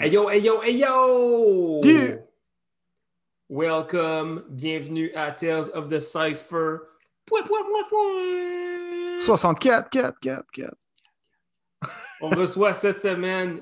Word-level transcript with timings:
Hey 0.00 0.10
yo, 0.10 0.28
hey 0.28 0.38
yo, 0.38 0.60
hey 0.60 0.76
yo! 0.76 1.80
Yeah. 1.82 2.18
Welcome, 3.48 4.44
bienvenue 4.54 5.10
à 5.16 5.36
Tales 5.36 5.70
of 5.70 5.90
the 5.90 6.00
Cypher. 6.00 6.90
Point, 7.26 7.48
point, 7.48 7.66
point, 7.66 7.88
point. 7.90 9.20
64, 9.20 9.90
4, 9.90 10.14
4, 10.20 10.44
4. 10.52 10.74
On 12.22 12.30
reçoit 12.30 12.74
cette 12.74 13.00
semaine 13.00 13.60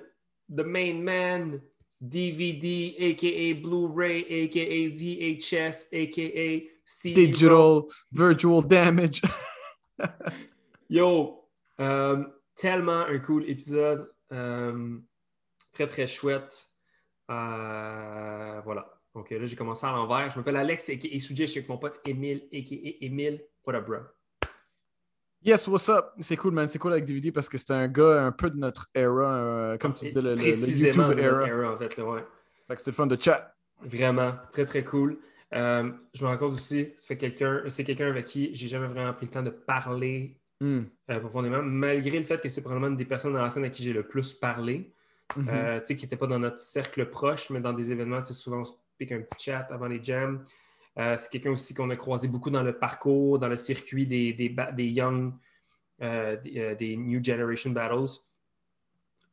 The 0.55 0.63
Main 0.63 1.03
Man, 1.03 1.63
DVD, 2.03 2.95
aka 3.01 3.55
Blu-ray, 3.55 4.45
aka 4.45 4.89
VHS, 4.91 5.87
aka 5.95 6.69
CD. 6.85 7.29
Digital, 7.29 7.85
virtual 8.13 8.61
damage. 8.61 9.23
Yo, 10.91 11.49
euh, 11.81 12.25
tellement 12.57 13.07
un 13.07 13.19
cool 13.21 13.49
épisode. 13.49 14.07
Euh, 14.35 14.99
très, 15.77 15.87
très 15.87 16.07
chouette. 16.07 16.67
Euh, 17.31 18.61
voilà. 18.65 18.91
Donc 19.15 19.31
là, 19.31 19.45
j'ai 19.45 19.57
commencé 19.57 19.87
à 19.87 19.93
l'envers. 19.93 20.31
Je 20.31 20.39
m'appelle 20.39 20.57
Alex, 20.57 20.89
a.k.a. 20.89 21.21
Sujet. 21.21 21.47
Je 21.47 21.53
suis 21.53 21.59
avec 21.59 21.69
mon 21.69 21.79
pote 21.79 22.01
Emile, 22.07 22.43
a.k.a. 22.53 23.05
Emile. 23.05 23.43
What 23.67 23.75
up, 23.75 23.87
bro? 23.87 23.99
Yes, 25.43 25.69
what's 25.69 25.89
up? 25.89 26.13
C'est 26.19 26.37
cool, 26.37 26.53
man. 26.53 26.67
C'est 26.67 26.79
cool 26.79 26.93
avec 26.93 27.05
DVD 27.05 27.31
parce 27.31 27.49
que 27.49 27.59
c'est 27.59 27.71
un 27.71 27.89
gars 27.89 28.25
un 28.25 28.33
peu 28.33 28.51
de 28.51 28.57
notre 28.57 28.89
era, 28.95 29.35
euh, 29.35 29.79
comme 29.79 29.93
tu 29.93 30.07
disais, 30.07 30.23
le, 30.23 30.35
YouTube 30.35 30.93
de 30.93 30.97
notre 30.97 31.19
era. 31.19 31.47
era, 31.47 31.75
en 31.75 31.79
fait. 31.79 31.97
là, 31.97 32.05
ouais. 32.05 32.25
Fait 32.67 32.75
que 32.75 32.81
c'était 32.81 32.91
le 32.91 32.97
fun 32.97 33.07
de 33.07 33.21
chat. 33.21 33.55
Vraiment, 33.83 34.33
très, 34.53 34.65
très 34.65 34.83
cool. 34.83 35.19
Euh, 35.55 35.91
je 36.15 36.25
me 36.25 36.29
rends 36.29 36.39
compte 36.39 36.55
aussi, 36.55 36.95
quelqu'un, 37.19 37.63
c'est 37.69 37.85
quelqu'un 37.85 38.09
avec 38.09 38.27
qui 38.27 38.55
j'ai 38.55 38.67
jamais 38.67 38.89
vraiment 38.89 39.13
pris 39.13 39.27
le 39.27 39.33
temps 39.33 39.43
de 39.43 39.51
parler 39.51 40.41
Hmm. 40.61 40.85
euh, 41.11 41.21
profondément, 41.21 41.63
malgré 41.63 42.19
le 42.19 42.25
fait 42.25 42.41
que 42.41 42.49
c'est 42.49 42.63
probablement 42.63 42.89
une 42.89 42.97
des 42.97 43.05
personnes 43.05 43.35
dans 43.35 43.43
la 43.43 43.51
scène 43.51 43.65
à 43.65 43.69
qui 43.69 43.83
j'ai 43.83 43.93
le 43.93 44.09
plus 44.09 44.33
parlé. 44.33 44.91
Euh, 45.49 45.81
sais, 45.85 45.97
qui 45.97 46.05
n'était 46.05 46.17
pas 46.17 46.27
dans 46.27 46.39
notre 46.39 46.61
cercle 46.61 47.11
proche, 47.11 47.51
mais 47.51 47.61
dans 47.61 47.73
des 47.73 47.93
événements, 47.93 48.23
souvent 48.25 48.61
on 48.61 48.65
se 48.65 48.73
pique 48.97 49.13
un 49.13 49.21
petit 49.21 49.45
chat 49.51 49.67
avant 49.71 49.87
les 49.87 50.03
jams. 50.03 50.45
Euh, 50.99 51.17
c'est 51.19 51.31
quelqu'un 51.31 51.51
aussi 51.51 51.75
qu'on 51.75 51.91
a 51.91 51.97
croisé 51.97 52.29
beaucoup 52.29 52.49
dans 52.51 52.63
le 52.63 52.79
parcours, 52.79 53.39
dans 53.39 53.49
le 53.49 53.57
circuit 53.57 54.07
des, 54.07 54.33
des, 54.33 54.55
des 54.75 54.87
Young, 54.87 55.35
euh, 56.01 56.37
des, 56.39 56.75
des 56.77 56.97
New 56.97 57.23
Generation 57.23 57.71
Battles. 57.71 58.13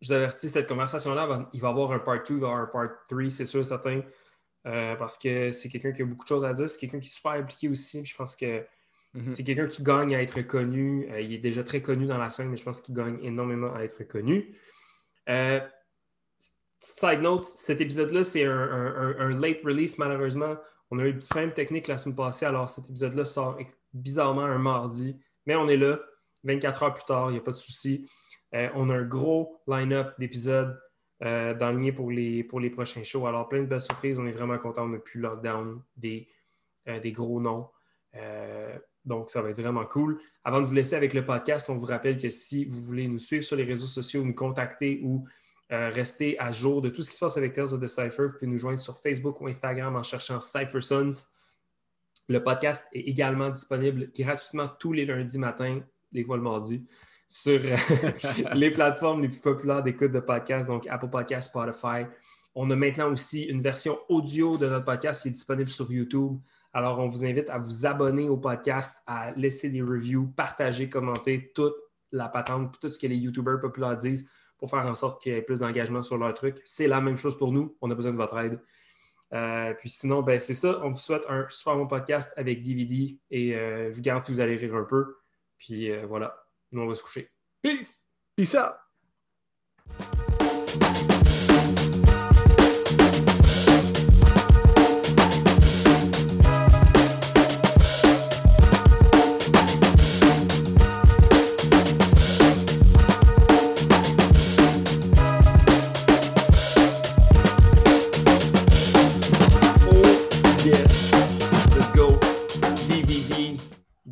Je 0.02 0.08
vous 0.08 0.14
avertis, 0.14 0.50
cette 0.50 0.68
conversation-là, 0.68 1.50
il 1.54 1.62
va 1.62 1.68
y 1.70 1.72
avoir 1.72 1.94
un 1.94 2.00
part 2.00 2.24
2, 2.24 2.36
il 2.36 2.42
va 2.42 2.48
y 2.48 2.52
avoir 2.52 2.64
un 2.64 2.66
part 2.66 2.90
3, 3.08 3.30
c'est 3.30 3.46
sûr, 3.46 3.64
certain, 3.64 4.02
parce 4.64 5.18
que 5.18 5.52
c'est 5.52 5.70
quelqu'un 5.70 5.94
qui 5.94 6.02
a 6.02 6.06
beaucoup 6.06 6.26
de 6.26 6.28
choses 6.28 6.44
à 6.44 6.52
dire, 6.52 6.70
c'est 6.70 6.80
quelqu'un 6.80 7.00
qui 7.00 7.08
est 7.08 7.16
super 7.16 7.32
impliqué 7.34 7.70
aussi. 7.70 8.04
Je 8.04 8.16
pense 8.16 8.36
que 8.36 8.66
Mhm. 9.14 9.32
c'est 9.32 9.44
quelqu'un 9.44 9.68
qui 9.68 9.84
gagne 9.84 10.16
à 10.16 10.22
être 10.22 10.42
connu. 10.42 11.08
Euh, 11.12 11.22
il 11.22 11.34
est 11.34 11.40
déjà 11.40 11.64
très 11.64 11.82
connu 11.82 12.06
dans 12.06 12.18
la 12.18 12.30
scène, 12.30 12.50
mais 12.50 12.58
je 12.58 12.64
pense 12.64 12.82
qu'il 12.82 12.96
gagne 12.96 13.20
énormément 13.22 13.74
à 13.74 13.84
être 13.84 14.04
connu. 14.04 14.56
Euh, 15.30 15.60
petite 16.84 17.00
side 17.00 17.22
note, 17.22 17.46
cet 17.46 17.80
épisode-là, 17.80 18.24
c'est 18.24 18.44
un, 18.44 19.30
late 19.30 19.62
release, 19.64 19.98
malheureusement. 19.98 20.58
On 20.92 21.00
a 21.00 21.06
eu 21.06 21.12
un 21.12 21.14
petit 21.14 21.30
problème 21.30 21.54
technique 21.54 21.88
la 21.88 21.98
semaine 21.98 22.16
passée, 22.16 22.46
alors 22.46 22.70
cet 22.70 22.90
épisode-là 22.90 23.24
sort 23.24 23.58
bizarrement 23.94 24.44
un 24.44 24.58
mardi. 24.58 25.18
Mais 25.46 25.56
on 25.56 25.70
est 25.70 25.78
là, 25.78 26.00
24 26.44 26.84
heures 26.84 26.94
plus 26.94 27.06
tard, 27.06 27.30
il 27.30 27.34
n'y 27.34 27.40
a 27.40 27.42
pas 27.42 27.52
de 27.52 27.58
souci. 27.58 28.10
Euh, 28.54 28.70
on 28.76 28.90
a 28.90 28.98
un 28.98 29.04
gros 29.04 29.62
line-up 29.66 30.14
d'épisodes 30.20 30.78
euh, 31.24 31.54
dans 31.54 31.72
le 31.72 31.80
lien 31.80 31.92
pour 31.94 32.12
les, 32.12 32.44
pour 32.44 32.60
les 32.60 32.70
prochains 32.70 33.04
shows. 33.04 33.26
Alors, 33.28 33.48
plein 33.48 33.62
de 33.62 33.66
belles 33.66 33.82
surprises. 33.82 34.20
On 34.20 34.28
est 34.28 34.34
vraiment 34.34 34.58
content. 34.58 34.84
On 34.84 34.94
a 34.94 35.00
pu 35.00 35.20
lockdown 35.20 35.82
des, 35.96 36.28
euh, 36.90 37.00
des 37.00 37.12
gros 37.12 37.40
noms. 37.40 37.70
Donc, 39.06 39.32
ça 39.32 39.42
va 39.42 39.50
être 39.50 39.60
vraiment 39.60 39.86
cool. 39.86 40.20
Avant 40.44 40.62
de 40.62 40.66
vous 40.66 40.74
laisser 40.74 40.96
avec 40.96 41.14
le 41.14 41.26
podcast, 41.26 41.70
on 41.70 41.76
vous 41.76 41.88
rappelle 41.88 42.18
que 42.18 42.30
si 42.30 42.66
vous 42.66 42.82
voulez 42.82 43.08
nous 43.08 43.20
suivre 43.20 43.44
sur 43.44 43.56
les 43.56 43.64
réseaux 43.64 43.88
sociaux, 43.88 44.24
nous 44.24 44.36
contacter 44.36 45.02
ou 45.04 45.26
euh, 45.74 45.90
rester 45.90 46.40
à 46.40 46.52
jour 46.52 46.84
de 46.84 46.90
tout 46.90 47.02
ce 47.02 47.10
qui 47.10 47.16
se 47.16 47.20
passe 47.20 47.36
avec 47.36 47.54
Tales 47.54 47.74
of 47.74 47.82
the 47.82 47.88
Cypher, 47.88 48.28
vous 48.28 48.34
pouvez 48.34 48.46
nous 48.46 48.60
joindre 48.60 48.80
sur 48.80 48.96
Facebook 48.96 49.42
ou 49.42 49.48
Instagram 49.48 49.96
en 49.96 50.04
cherchant 50.04 50.40
Cypher 50.40 50.82
Sons. 50.82 51.26
Le 52.30 52.44
podcast 52.44 52.86
est 52.94 53.00
également 53.00 53.50
disponible 53.50 54.12
gratuitement 54.16 54.70
tous 54.80 54.94
les 54.94 55.04
lundis 55.04 55.40
matins, 55.40 55.80
des 56.12 56.24
fois 56.24 56.38
le 56.38 56.44
mardi, 56.44 56.86
sur 57.28 57.60
euh, 57.60 58.12
les 58.54 58.70
plateformes 58.70 59.24
les 59.24 59.30
plus 59.30 59.40
populaires 59.40 59.82
d'écoute 59.82 60.12
de 60.12 60.20
podcasts, 60.20 60.70
donc 60.70 60.86
Apple 60.86 61.10
Podcasts, 61.10 61.50
Spotify. 61.50 62.06
On 62.54 62.70
a 62.70 62.76
maintenant 62.76 63.12
aussi 63.12 63.46
une 63.46 63.62
version 63.62 63.98
audio 64.10 64.58
de 64.58 64.68
notre 64.70 64.86
podcast 64.86 65.24
qui 65.24 65.30
est 65.30 65.32
disponible 65.32 65.72
sur 65.72 65.92
YouTube. 65.92 66.38
Alors, 66.72 67.00
on 67.00 67.08
vous 67.08 67.26
invite 67.26 67.50
à 67.50 67.58
vous 67.58 67.88
abonner 67.88 68.30
au 68.30 68.38
podcast, 68.38 69.02
à 69.08 69.32
laisser 69.32 69.72
des 69.72 69.82
reviews, 69.82 70.28
partager, 70.36 70.88
commenter 70.88 71.52
toute 71.56 71.74
la 72.12 72.30
patente, 72.30 72.78
tout 72.80 72.92
ce 72.92 73.00
que 73.00 73.08
les 73.08 73.18
YouTubers 73.18 73.60
populaires 73.60 73.98
disent 73.98 74.30
pour 74.64 74.70
faire 74.70 74.88
en 74.88 74.96
sorte 74.96 75.22
qu'il 75.22 75.34
y 75.34 75.36
ait 75.36 75.42
plus 75.42 75.60
d'engagement 75.60 76.02
sur 76.02 76.18
leur 76.18 76.34
truc. 76.34 76.62
C'est 76.64 76.88
la 76.88 77.02
même 77.02 77.18
chose 77.18 77.38
pour 77.38 77.52
nous. 77.52 77.76
On 77.82 77.92
a 77.92 77.96
besoin 77.96 78.14
de 78.14 78.18
votre 78.18 78.38
aide. 78.38 78.62
Euh, 79.34 79.74
puis 79.74 79.90
sinon, 79.90 80.22
ben, 80.22 80.40
c'est 80.40 80.54
ça. 80.54 80.80
On 80.86 80.92
vous 80.92 80.98
souhaite 80.98 81.26
un 81.28 81.46
super 81.50 81.76
bon 81.76 81.86
podcast 81.86 82.32
avec 82.38 82.62
DVD 82.62 83.20
et 83.30 83.58
euh, 83.58 83.92
je 83.92 83.96
vous 83.98 84.02
garantis 84.02 84.28
que 84.28 84.36
vous 84.36 84.40
allez 84.40 84.56
rire 84.56 84.76
un 84.76 84.86
peu. 84.86 85.18
Puis 85.58 85.92
euh, 85.92 86.06
voilà, 86.06 86.46
nous, 86.72 86.82
on 86.82 86.88
va 86.88 86.96
se 86.96 87.04
coucher. 87.04 87.30
Peace! 87.62 88.08
Peace 88.38 88.56
out. 88.56 88.83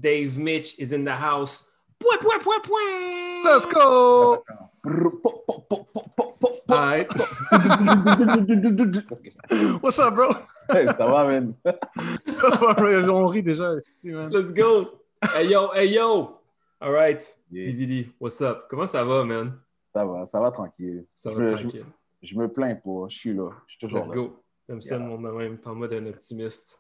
Dave 0.01 0.37
Mitch 0.37 0.77
is 0.79 0.91
in 0.93 1.03
the 1.05 1.15
house. 1.15 1.63
Point, 1.99 2.21
point, 2.21 2.41
point, 2.43 2.63
point. 2.63 3.45
Let's 3.45 3.65
go! 3.67 4.43
Brr, 4.83 5.11
pop, 5.21 5.45
pop, 5.45 5.69
pop, 5.69 5.93
pop, 5.93 6.15
pop, 6.15 6.39
pop, 6.39 6.39
pop. 6.39 6.55
All 6.69 6.77
right. 6.77 7.07
What's 9.81 9.99
up, 9.99 10.15
bro? 10.15 10.31
Hey, 10.71 10.85
ça 10.87 11.05
va, 11.05 11.27
man? 11.27 11.53
On 13.09 13.27
rit 13.27 13.43
déjà, 13.43 13.75
man. 14.03 14.29
Let's 14.31 14.51
go. 14.53 14.99
Hey 15.35 15.47
yo, 15.49 15.71
hey 15.75 15.87
yo. 15.93 16.39
All 16.79 16.91
right. 16.91 17.21
Yeah. 17.51 17.65
DVD, 17.71 18.07
what's 18.19 18.41
up? 18.41 18.65
Comment 18.69 18.87
ça 18.87 19.03
va, 19.03 19.23
man? 19.23 19.53
Ça 19.85 20.03
va, 20.03 20.25
ça 20.25 20.39
va 20.39 20.49
tranquille. 20.49 21.05
Ça 21.15 21.29
je, 21.29 21.35
va 21.35 21.41
me, 21.43 21.51
tranquille. 21.57 21.85
je, 22.23 22.27
je 22.29 22.35
me 22.39 22.47
plains 22.47 22.73
pas, 22.75 23.05
je 23.09 23.17
suis 23.19 23.33
là. 23.33 23.49
Je 23.67 23.73
suis 23.73 23.79
toujours 23.79 23.99
Let's 23.99 24.07
là. 24.07 24.15
go. 24.15 24.39
Comme 24.67 24.81
ça, 24.81 24.95
Yeah. 24.95 25.03
le 25.03 25.09
monde 25.11 25.23
de 25.25 25.29
même. 25.31 25.57
Parle-moi 25.59 25.87
d'un 25.89 26.05
optimiste. 26.07 26.79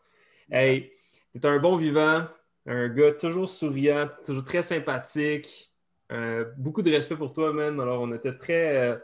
Hey, 0.49 0.91
t'es 1.33 1.45
un 1.45 1.59
bon 1.59 1.75
vivant, 1.77 2.23
un 2.65 2.89
gars 2.89 3.11
toujours 3.13 3.49
souriant, 3.49 4.09
toujours 4.25 4.43
très 4.43 4.61
sympathique. 4.61 5.71
Euh, 6.11 6.45
beaucoup 6.57 6.81
de 6.81 6.91
respect 6.91 7.15
pour 7.15 7.33
toi, 7.33 7.53
man. 7.53 7.79
Alors, 7.79 8.01
on 8.01 8.13
était 8.13 8.35
très, 8.35 8.77
euh, 8.77 8.97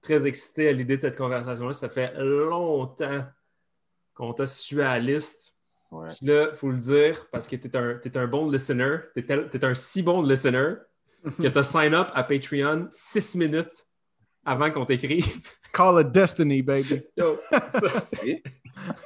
très 0.00 0.26
excités 0.26 0.68
à 0.68 0.72
l'idée 0.72 0.96
de 0.96 1.02
cette 1.02 1.16
conversation-là. 1.16 1.74
Ça 1.74 1.88
fait 1.88 2.12
longtemps 2.18 3.24
qu'on 4.14 4.32
t'a 4.34 4.46
suivi 4.46 4.82
à 4.82 4.98
la 4.98 4.98
liste. 4.98 5.56
Ouais. 5.90 6.08
Puis 6.16 6.26
là, 6.26 6.48
il 6.50 6.56
faut 6.56 6.70
le 6.70 6.78
dire, 6.78 7.26
parce 7.32 7.48
que 7.48 7.56
t'es 7.56 7.74
un, 7.76 7.94
t'es 7.94 8.16
un 8.16 8.26
bon 8.26 8.48
listener. 8.50 8.98
T'es, 9.14 9.22
tel- 9.24 9.48
t'es 9.48 9.64
un 9.64 9.74
si 9.74 10.02
bon 10.02 10.22
listener 10.22 10.74
que 11.40 11.48
t'as 11.48 11.62
sign 11.64 11.94
up 11.94 12.08
à 12.14 12.22
Patreon 12.24 12.86
six 12.90 13.34
minutes 13.36 13.86
avant 14.44 14.70
qu'on 14.70 14.84
t'écrive. 14.84 15.26
Call 15.72 16.00
it 16.02 16.12
destiny, 16.12 16.62
baby. 16.62 17.02
Yo, 17.16 17.38
ça, 17.68 17.98
c'est 18.00 18.42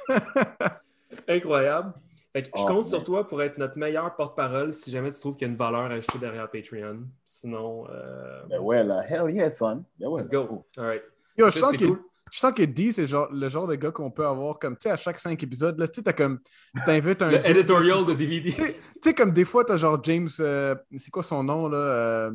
incroyable. 1.27 1.93
Fait 2.35 2.41
que 2.41 2.47
je 2.49 2.63
Oh, 2.63 2.65
compte 2.67 2.75
man. 2.81 2.83
sur 2.89 3.03
toi 3.05 3.25
pour 3.25 3.41
être 3.41 3.57
notre 3.57 3.77
meilleur 3.77 4.13
porte-parole 4.17 4.73
si 4.73 4.91
jamais 4.91 5.09
tu 5.09 5.19
trouves 5.21 5.35
qu'il 5.37 5.47
y 5.47 5.49
a 5.49 5.51
une 5.51 5.57
valeur 5.57 5.89
ajoutée 5.89 6.17
derrière 6.19 6.51
Patreon. 6.51 7.03
Sinon, 7.23 7.87
euh, 7.89 8.43
Ben 8.49 8.59
ouais, 8.59 8.83
là. 8.83 9.03
Hell 9.07 9.33
yeah, 9.33 9.49
son. 9.49 9.85
Ben 9.97 10.07
ouais, 10.09 10.21
let's 10.21 10.29
là. 10.31 10.43
go. 10.43 10.65
All 10.77 10.85
right. 10.85 11.03
Yo, 11.37 11.49
je 11.49 11.57
sens 11.59 11.77
que, 11.77 11.85
cool. 11.85 12.01
je 12.33 12.39
sens 12.39 12.51
que 12.51 12.63
D, 12.63 12.91
c'est 12.91 13.07
genre, 13.07 13.29
le 13.31 13.47
genre 13.47 13.67
de 13.67 13.75
gars 13.75 13.91
qu'on 13.91 14.11
peut 14.11 14.25
avoir 14.27 14.59
comme, 14.59 14.75
tu 14.75 14.83
sais, 14.83 14.89
à 14.91 14.97
chaque 14.97 15.17
cinq 15.19 15.41
épisodes, 15.43 15.79
là, 15.79 15.87
tu 15.87 15.93
sais, 15.95 16.03
t'as 16.03 16.11
comme, 16.11 16.39
t'invites 16.85 17.21
un. 17.21 17.31
Le 17.31 17.47
editorial 17.47 18.05
de 18.05 18.13
DVD. 18.13 18.51
Tu 18.51 18.63
sais, 19.01 19.13
comme 19.13 19.31
des 19.31 19.45
fois, 19.45 19.63
t'as 19.63 19.77
genre 19.77 19.97
James, 20.03 20.27
euh, 20.41 20.75
c'est 20.97 21.11
quoi 21.11 21.23
son 21.23 21.41
nom, 21.41 21.69
là? 21.69 21.77
euh, 21.77 22.31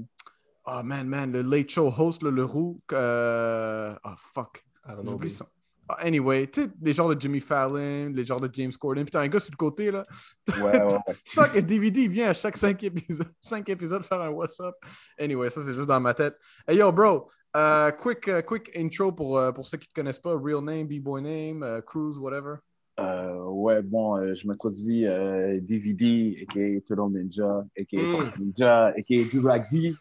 Oh 0.67 0.83
man, 0.83 1.07
man, 1.09 1.31
le 1.33 1.43
late 1.43 1.69
show 1.71 1.89
host, 1.95 2.23
là, 2.23 2.31
le 2.31 2.45
roux. 2.45 2.81
euh, 2.93 3.95
Oh 4.05 4.11
fuck. 4.17 4.65
I 4.87 4.93
don't 4.93 5.03
know, 5.03 5.11
J'oublie 5.13 5.29
son. 5.31 5.45
Ah, 5.93 6.07
anyway, 6.07 6.47
tu 6.47 6.63
sais, 6.63 6.71
les 6.81 6.93
genres 6.93 7.13
de 7.13 7.21
Jimmy 7.21 7.41
Fallon, 7.41 8.13
les 8.15 8.25
genres 8.25 8.41
de 8.41 8.49
James 8.53 8.73
Corden. 8.79 9.05
T'as 9.07 9.23
un 9.23 9.29
gars 9.29 9.41
sur 9.41 9.51
le 9.51 9.57
côté, 9.57 9.91
là. 9.91 10.05
Ouais, 10.49 10.63
ouais, 10.63 10.83
ouais. 10.85 10.99
Je 11.25 11.33
sens 11.33 11.49
que 11.49 11.59
DVD 11.59 12.03
il 12.03 12.11
vient 12.11 12.29
à 12.29 12.33
chaque 12.33 12.57
cinq 12.57 12.83
épisodes, 12.85 13.33
cinq 13.41 13.69
épisodes 13.69 14.03
faire 14.05 14.21
un 14.21 14.31
What's 14.31 14.61
up. 14.61 14.77
Anyway, 15.19 15.51
ça 15.51 15.63
c'est 15.65 15.75
juste 15.75 15.89
dans 15.89 15.99
ma 15.99 16.15
tête. 16.15 16.37
Hey 16.69 16.79
yo, 16.79 16.93
bro, 16.93 17.29
euh, 17.57 17.91
quick, 17.91 18.29
euh, 18.29 18.43
quick 18.43 18.71
intro 18.77 19.11
pour, 19.11 19.37
euh, 19.37 19.51
pour 19.51 19.67
ceux 19.67 19.79
qui 19.79 19.89
ne 19.89 19.91
te 19.91 19.95
connaissent 19.95 20.21
pas. 20.21 20.33
Real 20.37 20.63
name, 20.63 20.87
B-boy 20.87 21.23
name, 21.23 21.63
euh, 21.65 21.81
cruise, 21.81 22.19
whatever. 22.19 22.57
Euh, 23.01 23.45
ouais, 23.47 23.83
bon, 23.83 24.17
euh, 24.17 24.35
je 24.35 24.47
m'introduis 24.47 25.07
euh, 25.07 25.59
DVD, 25.61 26.47
a.k.a. 26.47 26.81
Turtle 26.83 27.13
Ninja, 27.13 27.65
a.k.a. 27.79 27.97
Mm. 27.97 28.33
Ninja, 28.39 28.87
a.k.a. 28.89 29.25
Durag 29.25 29.69
D, 29.71 29.95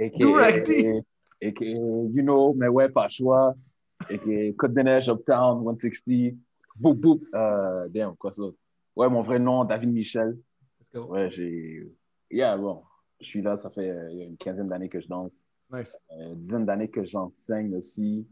a.k.a. 0.00 0.18
Durag 0.18 0.64
D. 0.64 1.02
a.k.a. 1.42 1.64
you 1.64 2.22
know, 2.22 2.54
mais 2.54 2.68
ouais, 2.68 2.88
pas 2.88 3.08
choix. 3.08 3.54
Et 4.10 4.18
que 4.18 4.52
Côte-des-Neiges, 4.52 5.08
Uptown, 5.08 5.64
160. 5.64 6.34
Boop, 6.76 6.98
boop. 6.98 7.24
Euh, 7.34 7.88
damn, 7.88 8.16
quoi 8.16 8.32
ça? 8.32 8.42
Ouais, 8.96 9.08
mon 9.08 9.22
vrai 9.22 9.38
nom, 9.38 9.64
David 9.64 9.92
Michel. 9.92 10.38
Let's 10.80 10.92
go. 10.92 11.04
Ouais, 11.06 11.30
j'ai. 11.30 11.86
Yeah, 12.30 12.56
bon. 12.56 12.82
Je 13.20 13.26
suis 13.26 13.42
là, 13.42 13.56
ça 13.56 13.70
fait 13.70 13.90
euh, 13.90 14.10
une 14.10 14.36
quinzaine 14.36 14.68
d'années 14.68 14.88
que 14.88 15.00
je 15.00 15.08
danse. 15.08 15.46
Nice. 15.70 15.96
Euh, 16.12 16.32
Une 16.32 16.40
dizaine 16.40 16.66
d'années 16.66 16.90
que 16.90 17.04
j'enseigne 17.04 17.74
aussi. 17.76 18.26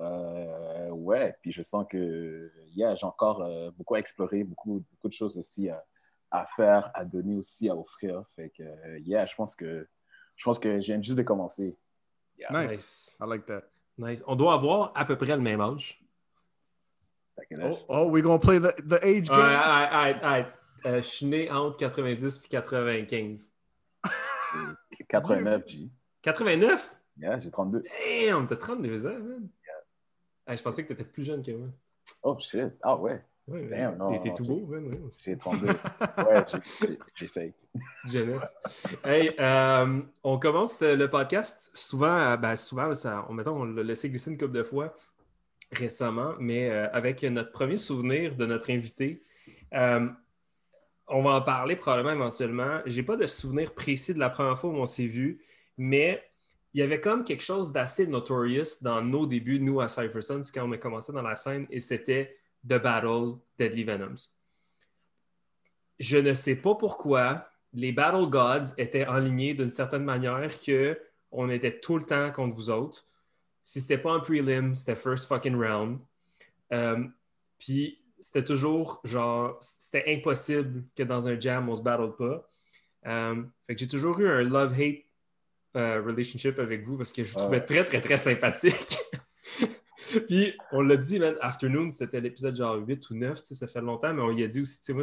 Euh, 0.00 0.90
ouais, 0.90 1.36
puis 1.40 1.50
je 1.50 1.62
sens 1.62 1.84
que 1.88 2.52
yeah, 2.74 2.94
j'ai 2.94 3.06
encore 3.06 3.42
euh, 3.42 3.70
beaucoup 3.76 3.96
à 3.96 3.98
explorer, 3.98 4.44
beaucoup, 4.44 4.84
beaucoup 4.92 5.08
de 5.08 5.12
choses 5.12 5.36
aussi 5.36 5.68
à, 5.70 5.84
à 6.30 6.46
faire, 6.54 6.90
à 6.94 7.04
donner 7.04 7.34
aussi, 7.34 7.68
à 7.68 7.76
offrir. 7.76 8.22
Fait 8.36 8.50
que, 8.50 8.98
yeah, 8.98 9.26
je 9.26 9.34
pense 9.34 9.56
que 9.56 9.88
je 10.36 10.44
pense 10.44 10.58
que 10.60 10.78
je 10.78 10.86
viens 10.86 11.02
juste 11.02 11.18
de 11.18 11.22
commencer. 11.22 11.76
Yeah. 12.38 12.66
Nice. 12.66 13.16
I 13.20 13.24
like 13.26 13.46
that. 13.46 13.64
Nice. 13.98 14.22
On 14.26 14.36
doit 14.36 14.54
avoir 14.54 14.92
à 14.94 15.04
peu 15.04 15.16
près 15.16 15.34
le 15.34 15.42
même 15.42 15.60
âge. 15.60 16.00
Oh, 17.62 17.78
oh, 17.88 18.10
we 18.10 18.22
gonna 18.22 18.38
play 18.38 18.58
the, 18.58 18.74
the 18.86 19.02
age 19.02 19.28
game? 19.28 20.46
Euh, 20.86 20.98
je 20.98 21.06
suis 21.06 21.26
né 21.26 21.50
entre 21.50 21.76
90 21.76 22.40
et 22.44 22.48
95. 22.48 23.52
89, 25.08 25.68
G. 25.68 25.90
89? 26.22 26.96
Yeah, 27.20 27.40
j'ai 27.40 27.50
32. 27.50 27.82
Damn, 28.28 28.46
t'as 28.46 28.56
32 28.56 29.06
ans, 29.06 29.18
man. 29.18 29.48
Hey, 30.46 30.56
je 30.56 30.62
pensais 30.62 30.84
que 30.84 30.88
t'étais 30.88 31.04
plus 31.04 31.24
jeune 31.24 31.42
que 31.42 31.50
moi. 31.50 31.68
Oh 32.22 32.36
shit. 32.40 32.72
Ah 32.82 32.96
ouais, 32.96 33.22
Non, 33.48 34.18
t'es- 34.20 34.34
tout 34.34 34.44
beau. 34.44 34.60
Ouais, 34.68 34.80
j'ai 35.24 35.36
32. 35.36 35.66
ouais, 35.66 35.74
j'essaye. 37.16 37.52
petite 37.72 38.12
jeunesse. 38.12 38.54
Hey, 39.04 39.32
euh, 39.40 40.00
on 40.22 40.38
commence 40.38 40.82
euh, 40.82 40.96
le 40.96 41.08
podcast. 41.08 41.70
Souvent, 41.74 42.16
euh, 42.18 42.36
ben, 42.36 42.56
souvent 42.56 42.94
ça, 42.94 43.24
on, 43.28 43.32
mettons, 43.32 43.60
on 43.60 43.64
l'a 43.64 43.82
laissé 43.82 44.10
glisser 44.10 44.30
une 44.30 44.38
couple 44.38 44.52
de 44.52 44.62
fois 44.62 44.94
récemment, 45.72 46.34
mais 46.38 46.70
euh, 46.70 46.88
avec 46.92 47.22
notre 47.24 47.52
premier 47.52 47.76
souvenir 47.76 48.34
de 48.36 48.46
notre 48.46 48.70
invité. 48.70 49.20
Euh, 49.74 50.08
on 51.08 51.22
va 51.22 51.30
en 51.36 51.42
parler 51.42 51.76
probablement 51.76 52.12
éventuellement. 52.12 52.80
J'ai 52.86 53.02
pas 53.02 53.16
de 53.16 53.26
souvenir 53.26 53.72
précis 53.74 54.12
de 54.14 54.18
la 54.18 54.30
première 54.30 54.58
fois 54.58 54.70
où 54.70 54.74
on 54.76 54.86
s'est 54.86 55.06
vu, 55.06 55.40
mais 55.78 56.22
il 56.74 56.80
y 56.80 56.82
avait 56.82 57.00
comme 57.00 57.24
quelque 57.24 57.42
chose 57.42 57.72
d'assez 57.72 58.06
notorious 58.06 58.82
dans 58.82 59.00
nos 59.02 59.26
débuts, 59.26 59.58
nous 59.58 59.80
à 59.80 59.88
Cypher 59.88 60.20
Sons, 60.20 60.42
quand 60.52 60.68
on 60.68 60.72
a 60.72 60.76
commencé 60.78 61.12
dans 61.12 61.22
la 61.22 61.34
scène, 61.34 61.66
et 61.70 61.80
c'était 61.80 62.36
The 62.64 62.80
Battle 62.80 63.38
Deadly 63.58 63.84
Venoms. 63.84 64.28
Je 65.98 66.16
ne 66.16 66.32
sais 66.34 66.56
pas 66.56 66.74
pourquoi 66.74 67.48
les 67.72 67.92
Battle 67.92 68.28
Gods 68.28 68.74
étaient 68.78 69.04
alignés 69.04 69.54
d'une 69.54 69.70
certaine 69.70 70.04
manière 70.04 70.48
que 70.60 70.98
on 71.30 71.50
était 71.50 71.78
tout 71.80 71.98
le 71.98 72.04
temps 72.04 72.30
contre 72.32 72.54
vous 72.54 72.70
autres. 72.70 73.06
Si 73.62 73.80
c'était 73.80 73.98
pas 73.98 74.12
un 74.12 74.20
prelim, 74.20 74.74
c'était 74.74 74.94
first 74.94 75.26
fucking 75.26 75.54
round. 75.54 75.98
Euh, 76.72 77.04
Puis 77.58 78.02
c'était 78.18 78.44
toujours 78.44 79.00
genre, 79.04 79.58
c'était 79.60 80.04
impossible 80.06 80.84
que 80.96 81.02
dans 81.02 81.28
un 81.28 81.38
jam 81.38 81.68
on 81.68 81.74
se 81.74 81.82
battle 81.82 82.14
pas. 82.16 82.50
Euh, 83.06 83.42
fait 83.64 83.74
que 83.74 83.80
j'ai 83.80 83.88
toujours 83.88 84.18
eu 84.20 84.28
un 84.28 84.42
love-hate 84.42 85.04
euh, 85.76 86.02
relationship 86.02 86.58
avec 86.58 86.84
vous 86.84 86.96
parce 86.96 87.12
que 87.12 87.22
je 87.22 87.32
vous 87.32 87.38
Ah 87.38 87.42
trouvais 87.42 87.64
très, 87.64 87.84
très, 87.84 88.00
très 88.00 88.18
sympathique. 88.18 88.98
Puis 90.26 90.54
on 90.72 90.82
l'a 90.82 90.96
dit, 90.96 91.18
man, 91.18 91.36
Afternoon, 91.40 91.90
c'était 91.90 92.20
l'épisode 92.20 92.54
genre 92.54 92.76
8 92.76 93.10
ou 93.10 93.14
9, 93.14 93.40
tu 93.40 93.48
sais, 93.48 93.54
ça 93.54 93.66
fait 93.66 93.80
longtemps, 93.80 94.12
mais 94.12 94.22
on 94.22 94.30
y 94.30 94.44
a 94.44 94.46
dit 94.46 94.60
aussi, 94.60 94.80
tu 94.80 94.92
moi, 94.94 95.02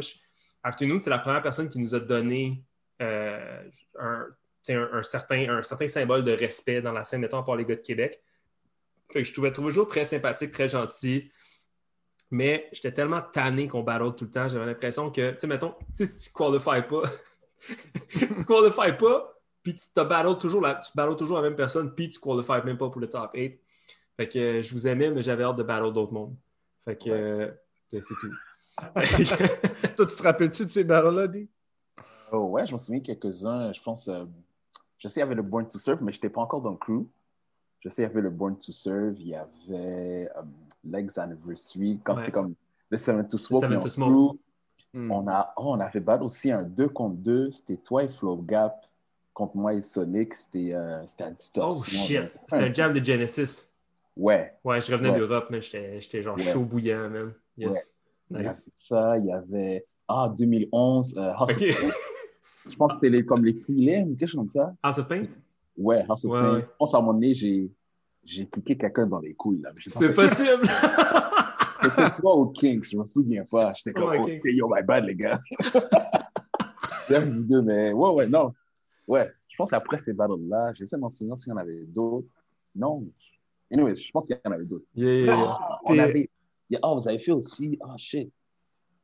Afternoon, 0.62 0.98
c'est 0.98 1.10
la 1.10 1.18
première 1.18 1.42
personne 1.42 1.68
qui 1.68 1.78
nous 1.78 1.94
a 1.94 2.00
donné 2.00 2.64
euh, 3.02 3.62
un, 3.98 5.02
certain, 5.02 5.48
un 5.48 5.62
certain 5.62 5.86
symbole 5.86 6.24
de 6.24 6.32
respect 6.32 6.82
dans 6.82 6.92
la 6.92 7.04
scène, 7.04 7.20
mettons, 7.20 7.42
par 7.42 7.56
les 7.56 7.64
gars 7.64 7.76
de 7.76 7.80
Québec. 7.80 8.20
Fait 9.12 9.22
que 9.22 9.28
je 9.28 9.32
trouvais 9.32 9.52
toujours 9.52 9.86
très 9.86 10.04
sympathique, 10.04 10.50
très 10.50 10.68
gentil. 10.68 11.30
Mais 12.30 12.68
j'étais 12.72 12.92
tellement 12.92 13.20
tanné 13.20 13.68
qu'on 13.68 13.84
battle 13.84 14.16
tout 14.16 14.24
le 14.24 14.30
temps, 14.30 14.48
j'avais 14.48 14.66
l'impression 14.66 15.12
que, 15.12 15.46
mettons, 15.46 15.74
si 15.94 16.18
tu 16.18 16.32
qualifies 16.32 16.82
pas, 16.88 17.02
tu 18.08 18.44
qualifies 18.44 18.96
pas, 18.98 19.40
puis 19.62 19.74
tu 19.74 19.86
te 19.94 20.00
battles 20.00 20.38
toujours 20.38 20.62
tu 20.62 20.90
battles 20.96 21.16
toujours 21.16 21.36
la 21.36 21.42
même 21.42 21.54
personne, 21.54 21.94
puis 21.94 22.10
tu 22.10 22.18
qualifies 22.18 22.64
même 22.64 22.78
pas 22.78 22.90
pour 22.90 23.00
le 23.00 23.08
top 23.08 23.30
8. 23.34 23.60
Fait 24.16 24.28
que 24.28 24.38
euh, 24.38 24.62
je 24.62 24.72
vous 24.72 24.86
aimais, 24.88 25.10
mais 25.10 25.22
j'avais 25.22 25.44
hâte 25.44 25.56
de 25.56 25.62
battle 25.62 25.92
d'autres 25.92 26.12
mondes. 26.12 26.34
Fait 26.84 26.96
que 26.96 27.10
euh, 27.10 27.50
c'est 27.90 28.00
tout. 28.20 28.32
Toi, 29.96 30.06
tu 30.06 30.16
te 30.16 30.22
rappelles-tu 30.22 30.64
de 30.66 30.70
ces 30.70 30.84
battles-là, 30.84 31.26
D? 31.28 31.48
Oh, 32.32 32.38
ouais, 32.48 32.66
je 32.66 32.72
me 32.72 32.78
souviens 32.78 33.00
quelques-uns. 33.00 33.72
Je 33.72 33.82
pense, 33.82 34.08
euh, 34.08 34.24
je 34.98 35.08
sais, 35.08 35.20
il 35.20 35.22
y 35.22 35.22
avait 35.22 35.34
le 35.34 35.42
Born 35.42 35.66
to 35.66 35.78
Serve, 35.78 36.02
mais 36.02 36.12
je 36.12 36.16
n'étais 36.18 36.30
pas 36.30 36.40
encore 36.42 36.60
dans 36.60 36.70
le 36.72 36.76
crew. 36.76 37.06
Je 37.80 37.88
sais, 37.88 38.02
il 38.02 38.06
y 38.06 38.08
avait 38.08 38.20
le 38.20 38.30
Born 38.30 38.58
to 38.58 38.72
Serve, 38.72 39.14
il 39.18 39.28
y 39.28 39.34
avait 39.34 40.28
euh, 40.36 40.42
Legs 40.84 41.18
Anniversary, 41.18 41.98
quand 42.02 42.14
Ouais. 42.14 42.20
c'était 42.20 42.32
comme 42.32 42.54
le 42.90 42.96
Seven 42.98 43.26
to 43.28 43.38
Smoke. 43.38 43.60
Seven 43.62 43.76
mais 43.76 43.80
to 43.82 43.86
en 43.86 43.90
Smoke. 43.90 44.10
crew. 44.10 44.38
Hmm. 44.94 45.10
On, 45.10 45.28
a, 45.28 45.52
oh, 45.56 45.64
on 45.74 45.80
avait 45.80 46.00
battu 46.00 46.24
aussi 46.24 46.50
un 46.50 46.62
2 46.62 46.88
contre 46.88 47.16
2. 47.16 47.50
C'était 47.50 47.76
toi 47.76 48.04
et 48.04 48.08
Flow 48.08 48.36
Gap 48.38 48.86
contre 49.34 49.56
moi 49.56 49.74
et 49.74 49.80
Sonic. 49.80 50.32
C'était 50.34 50.74
euh, 50.74 51.06
c'était 51.06 51.24
à 51.24 51.30
distorsion. 51.30 51.80
oh 51.80 51.84
shit! 51.84 52.32
C'était 52.32 52.56
un 52.56 52.70
jam 52.70 52.92
de 52.92 53.04
Genesis. 53.04 53.75
Ouais. 54.16 54.52
Ouais, 54.64 54.80
je 54.80 54.92
revenais 54.92 55.10
Ouais. 55.10 55.18
d'Europe, 55.18 55.46
mais 55.50 55.60
j'étais 55.60 56.22
genre 56.22 56.36
Ouais. 56.36 56.42
chaud 56.42 56.64
bouillant, 56.64 57.10
man. 57.10 57.32
Yes. 57.56 57.94
Il 58.30 58.36
y 58.36 58.40
avait 58.40 58.48
Nice. 58.48 58.70
ça, 58.88 59.18
il 59.18 59.26
y 59.26 59.32
avait. 59.32 59.86
Ah, 60.08 60.32
2011. 60.36 61.14
euh, 61.18 61.32
House 61.34 61.50
of. 61.50 61.56
Je 62.68 62.74
pense 62.76 62.94
que 62.96 63.06
c'était 63.06 63.24
comme 63.24 63.44
les 63.44 63.54
prelims, 63.54 64.16
quelque 64.16 64.26
chose 64.28 64.40
comme 64.40 64.48
ça. 64.50 64.74
House 64.82 64.98
of 64.98 65.06
Paint? 65.08 65.26
Ouais, 65.76 66.04
House 66.08 66.24
of 66.24 66.32
Ouais, 66.32 66.40
Pain. 66.40 66.54
ouais. 66.54 66.60
Je 66.62 66.76
pense 66.78 66.94
à 66.94 66.98
un 66.98 67.00
moment 67.00 67.12
donné, 67.14 67.32
j'ai 67.34 67.70
j'ai 68.24 68.44
cliqué 68.48 68.76
quelqu'un 68.76 69.06
dans 69.06 69.20
les 69.20 69.34
couilles. 69.34 69.60
là. 69.62 69.70
pas 69.70 69.76
C'est 69.86 70.12
possible! 70.12 70.62
C'était 71.82 72.10
toi 72.20 72.34
au 72.34 72.46
Kings, 72.46 72.82
je 72.82 72.96
me 72.96 73.06
souviens 73.06 73.44
pas. 73.44 73.72
J'étais 73.74 73.92
comme, 73.92 74.12
oh, 74.18 74.24
Kings. 74.24 74.40
yo, 74.46 74.66
my 74.68 74.82
bad, 74.82 75.04
les 75.04 75.14
gars. 75.14 75.40
Deux, 77.08 77.62
mais 77.62 77.92
ouais, 77.92 78.10
ouais, 78.10 78.26
non. 78.26 78.52
Ouais, 79.06 79.30
je 79.48 79.56
pense 79.56 79.70
qu'après 79.70 79.98
ces 79.98 80.12
battles-là, 80.12 80.72
j'essaie 80.74 80.96
de 80.96 81.00
m'en 81.02 81.08
souvenir 81.08 81.38
s'il 81.38 81.50
y 81.50 81.52
en 81.52 81.58
avait 81.58 81.84
d'autres. 81.84 82.26
Non. 82.74 83.06
Anyways, 83.72 83.96
je 83.96 84.10
pense 84.12 84.26
qu'il 84.26 84.38
y 84.44 84.48
en 84.48 84.52
avait 84.52 84.64
d'autres. 84.64 84.84
Yeah, 84.94 85.12
yeah, 85.12 85.24
yeah. 85.26 85.56
Ah, 85.60 85.80
on 85.84 85.98
avait... 85.98 86.30
il 86.70 86.74
y 86.74 86.76
a- 86.76 86.80
Ah, 86.82 86.94
vous 86.94 87.08
avez 87.08 87.18
fait 87.18 87.32
aussi... 87.32 87.78
Ah, 87.82 87.94
shit. 87.96 88.32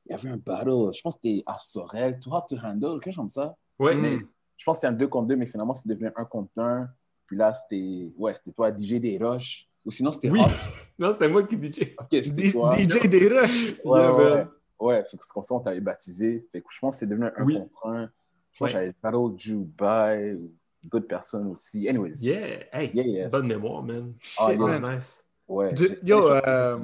Il 0.07 0.11
y 0.11 0.15
avait 0.15 0.29
un 0.31 0.37
battle. 0.37 0.93
Je 0.95 1.01
pense 1.03 1.15
que 1.17 1.21
c'était 1.25 1.43
à 1.47 1.59
Sorel, 1.61 2.19
Too 2.21 2.31
Hot 2.33 2.43
to 2.49 2.57
Handle, 2.63 3.01
quelque 3.01 3.07
chose 3.13 3.17
comme 3.17 3.29
ça? 3.29 3.57
Ouais. 3.79 3.95
Hmm. 3.95 4.27
Je 4.57 4.65
pense 4.65 4.77
que 4.77 4.81
c'était 4.83 4.93
un 4.93 4.97
2 4.97 5.09
contre 5.09 5.29
2, 5.29 5.37
mais 5.37 5.47
finalement, 5.47 5.75
c'est 5.75 5.89
devenu 5.89 6.11
un 6.15 6.25
contre 6.25 6.61
1. 6.61 6.89
Puis 7.27 7.37
là, 7.37 7.53
c'était... 7.53 8.13
Ouais, 8.17 8.35
c'était 8.35 8.53
toi, 8.53 8.71
DJ 8.77 8.95
des 9.01 9.19
Rush. 9.19 9.69
Ou 9.85 9.91
sinon, 9.91 10.13
c'était... 10.13 10.31
Oui. 10.31 10.41
Non, 10.99 11.13
c'était 11.13 11.29
moi 11.29 11.43
qui 11.43 11.57
DJ. 11.57 11.95
Ok, 11.99 12.09
c'était 12.11 12.53
toi. 12.53 12.77
DJ 12.79 13.09
des 13.09 13.29
Rush. 13.29 13.77
Ouais, 13.85 14.01
Yeah, 14.01 14.13
ouais, 14.15 14.47
ouais. 14.79 15.05
Fait 15.11 15.17
que 15.17 15.25
c'est 15.25 15.33
comme 15.33 15.43
ça 15.43 15.55
on 15.55 15.61
t'avait 15.61 15.81
baptisé. 15.81 16.47
Fait 16.53 16.61
que 16.61 16.67
je 16.71 16.79
pense 16.79 16.95
que 16.95 17.01
c'est 17.01 17.07
devenu 17.07 17.27
un 17.37 17.45
Oui. 17.45 17.55
contre 17.59 17.87
un. 17.87 18.11
Je 18.53 18.59
pense 18.59 18.69
que 18.69 18.73
j'avais 18.73 18.95
battle 19.03 19.35
Dubai 19.35 20.35
ou 20.35 20.53
d'autres 20.89 21.07
personnes 21.09 21.47
aussi. 21.49 21.89
Anyways. 21.89 22.15
Yeah! 22.21 22.65
Hey, 22.73 22.91
Yeah, 22.93 23.25
une 23.25 23.31
bonne 23.31 23.47
mémoire, 23.47 23.83
man. 23.83 24.15
Ah, 24.39 24.51
Shit, 24.51 24.59
yeah. 24.61 24.79
man, 24.79 24.95
nice. 24.97 25.25
Ouais. 25.49 25.73
Du- 25.73 25.99
yo, 26.03 26.31
euh, 26.31 26.79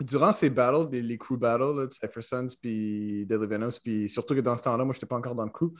Durant 0.00 0.32
ces 0.32 0.48
battles, 0.48 0.88
les, 0.90 1.02
les 1.02 1.18
crew 1.18 1.36
battles, 1.36 1.88
Sons 2.22 2.46
puis 2.60 3.26
Deadly 3.26 3.46
Venoms, 3.46 3.78
puis 3.82 4.08
surtout 4.08 4.34
que 4.34 4.40
dans 4.40 4.56
ce 4.56 4.62
temps-là, 4.62 4.82
moi, 4.84 4.94
je 4.94 4.96
n'étais 4.98 5.06
pas 5.06 5.16
encore 5.16 5.34
dans 5.34 5.44
le 5.44 5.50
crew. 5.50 5.72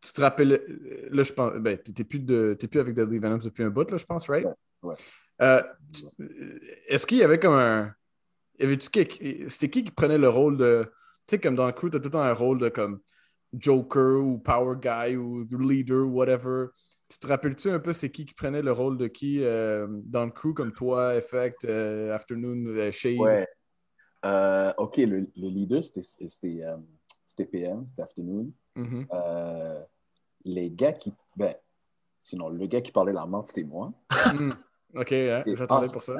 Tu 0.00 0.12
te 0.14 0.20
rappelles, 0.22 0.52
euh, 0.52 1.08
là, 1.10 1.22
je 1.22 1.32
pense, 1.32 1.52
ben, 1.58 1.76
t'es 1.76 2.04
plus, 2.04 2.20
de, 2.20 2.56
t'es 2.58 2.68
plus 2.68 2.80
avec 2.80 2.94
Deadly 2.94 3.18
Venoms 3.18 3.38
depuis 3.42 3.62
un 3.64 3.68
bout, 3.70 3.90
là, 3.90 3.96
je 3.98 4.04
pense, 4.06 4.28
right? 4.30 4.46
Ouais, 4.46 4.52
ouais. 4.82 4.94
Euh, 5.42 5.62
tu- 5.92 6.06
Est-ce 6.88 7.06
qu'il 7.06 7.18
y 7.18 7.22
avait 7.22 7.38
comme 7.38 7.54
un. 7.54 7.92
C'était 8.58 9.04
qui 9.68 9.84
qui 9.84 9.90
prenait 9.90 10.16
le 10.16 10.30
rôle 10.30 10.56
de. 10.56 10.84
Tu 11.26 11.32
sais, 11.32 11.38
comme 11.38 11.54
dans 11.56 11.66
le 11.66 11.72
crew, 11.72 11.90
t'as 11.90 11.98
tout 11.98 12.04
le 12.04 12.10
temps 12.10 12.22
un 12.22 12.32
rôle 12.32 12.58
de 12.58 12.70
comme 12.70 13.00
Joker 13.52 14.22
ou 14.22 14.38
Power 14.38 14.76
Guy 14.80 15.16
ou 15.16 15.46
Leader, 15.58 16.06
whatever. 16.06 16.68
Tu 17.08 17.18
te 17.18 17.26
rappelles-tu 17.26 17.70
un 17.70 17.78
peu 17.78 17.92
c'est 17.92 18.10
qui 18.10 18.26
qui 18.26 18.34
prenait 18.34 18.62
le 18.62 18.72
rôle 18.72 18.98
de 18.98 19.06
qui 19.06 19.42
euh, 19.42 19.86
dans 19.88 20.24
le 20.24 20.32
crew 20.32 20.52
comme 20.54 20.72
toi, 20.72 21.14
Effect, 21.14 21.64
euh, 21.64 22.12
Afternoon, 22.14 22.66
euh, 22.66 22.90
Shade? 22.90 23.18
Ouais. 23.18 23.46
Euh, 24.24 24.72
ok, 24.76 24.96
le, 24.96 25.30
le 25.36 25.48
leader, 25.48 25.80
c'était 25.82 27.46
PM, 27.46 27.86
c'était 27.86 28.02
Afternoon. 28.02 28.50
Mhm. 28.74 29.06
Euh, 29.12 29.82
les 30.44 30.70
gars 30.70 30.92
qui. 30.92 31.14
Ben, 31.36 31.54
sinon, 32.18 32.48
le 32.48 32.66
gars 32.66 32.80
qui 32.80 32.90
parlait 32.90 33.12
la 33.12 33.24
menthe, 33.24 33.48
c'était 33.48 33.64
moi. 33.64 33.92
Mm. 34.34 34.52
Ok, 34.94 35.12
hein, 35.12 35.42
j'attendais 35.46 35.88
ah, 35.90 35.92
pour 35.92 36.02
ça. 36.02 36.14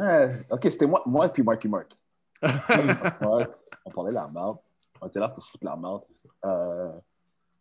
ok, 0.51 0.63
c'était 0.65 0.87
moi, 0.87 1.03
moi 1.07 1.27
et 1.27 1.31
puis 1.31 1.43
Marky 1.43 1.69
Mark. 1.69 1.97
On 2.43 3.91
parlait 3.91 4.13
la 4.13 4.29
merde. 4.29 4.59
On 5.01 5.07
était 5.07 5.21
là 5.21 5.29
pour 5.31 5.45
foutre 5.45 5.65
la 5.65 5.77
merde. 5.77 6.03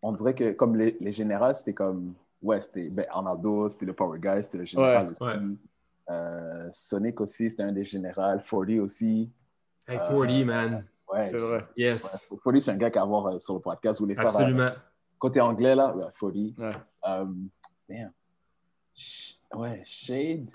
Euh, 0.04 0.08
on 0.08 0.12
dirait 0.12 0.36
que 0.36 0.52
comme 0.52 0.76
les, 0.76 0.98
les 1.00 1.12
générales, 1.12 1.56
c'était 1.56 1.74
comme. 1.74 2.14
Ouais, 2.42 2.62
c'était 2.62 2.90
ben, 2.90 3.06
Arnaldo, 3.10 3.70
c'était 3.70 3.86
le 3.88 3.94
Power 3.94 4.20
Guy, 4.20 4.44
c'était 4.44 4.60
le 4.60 4.66
général 4.66 5.10
aussi. 5.12 5.24
ouais. 5.24 5.36
Euh, 6.12 6.70
Sonic 6.72 7.20
aussi, 7.22 7.50
c'était 7.50 7.64
un 7.64 7.72
des 7.72 7.84
générales. 7.84 8.44
40 8.48 8.70
aussi. 8.82 9.32
Hey, 9.88 9.98
40, 9.98 10.46
man. 10.46 10.86
Ouais, 11.12 11.28
C'est 11.30 11.38
vrai. 11.38 11.66
Yes. 11.76 12.28
Ouais, 12.30 12.38
40, 12.44 12.62
c'est 12.62 12.72
un 12.72 12.76
gars 12.78 12.92
qu'à 12.92 13.04
voir 13.06 13.28
euh, 13.28 13.40
sur 13.40 13.56
le 13.56 13.60
podcast. 13.60 14.00
Les 14.02 14.14
faire, 14.14 14.26
euh, 14.26 14.28
Absolument. 14.28 14.70
côté 15.18 15.42
anglais, 15.42 15.74
là, 15.76 15.96
ouais, 15.96 16.04
40. 16.20 16.34
Ouais. 16.36 16.54
Euh, 17.08 17.26
damn. 17.90 18.12
Sh- 18.96 19.36
Ouais, 19.56 19.82
Shade. 19.86 20.48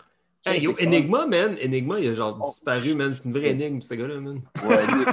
Hey, 0.44 0.62
yo, 0.62 0.74
Enigma, 0.80 1.26
man. 1.26 1.56
Enigma, 1.62 1.98
il 2.00 2.08
a 2.10 2.14
genre 2.14 2.38
Oh. 2.40 2.44
disparu, 2.46 2.94
man. 2.94 3.12
C'est 3.12 3.24
une 3.24 3.32
vraie 3.32 3.50
énigme, 3.50 3.80
ce 3.80 3.94
gars-là, 3.94 4.20
man. 4.20 4.40
Ouais, 4.66 4.86
lui, 4.86 5.04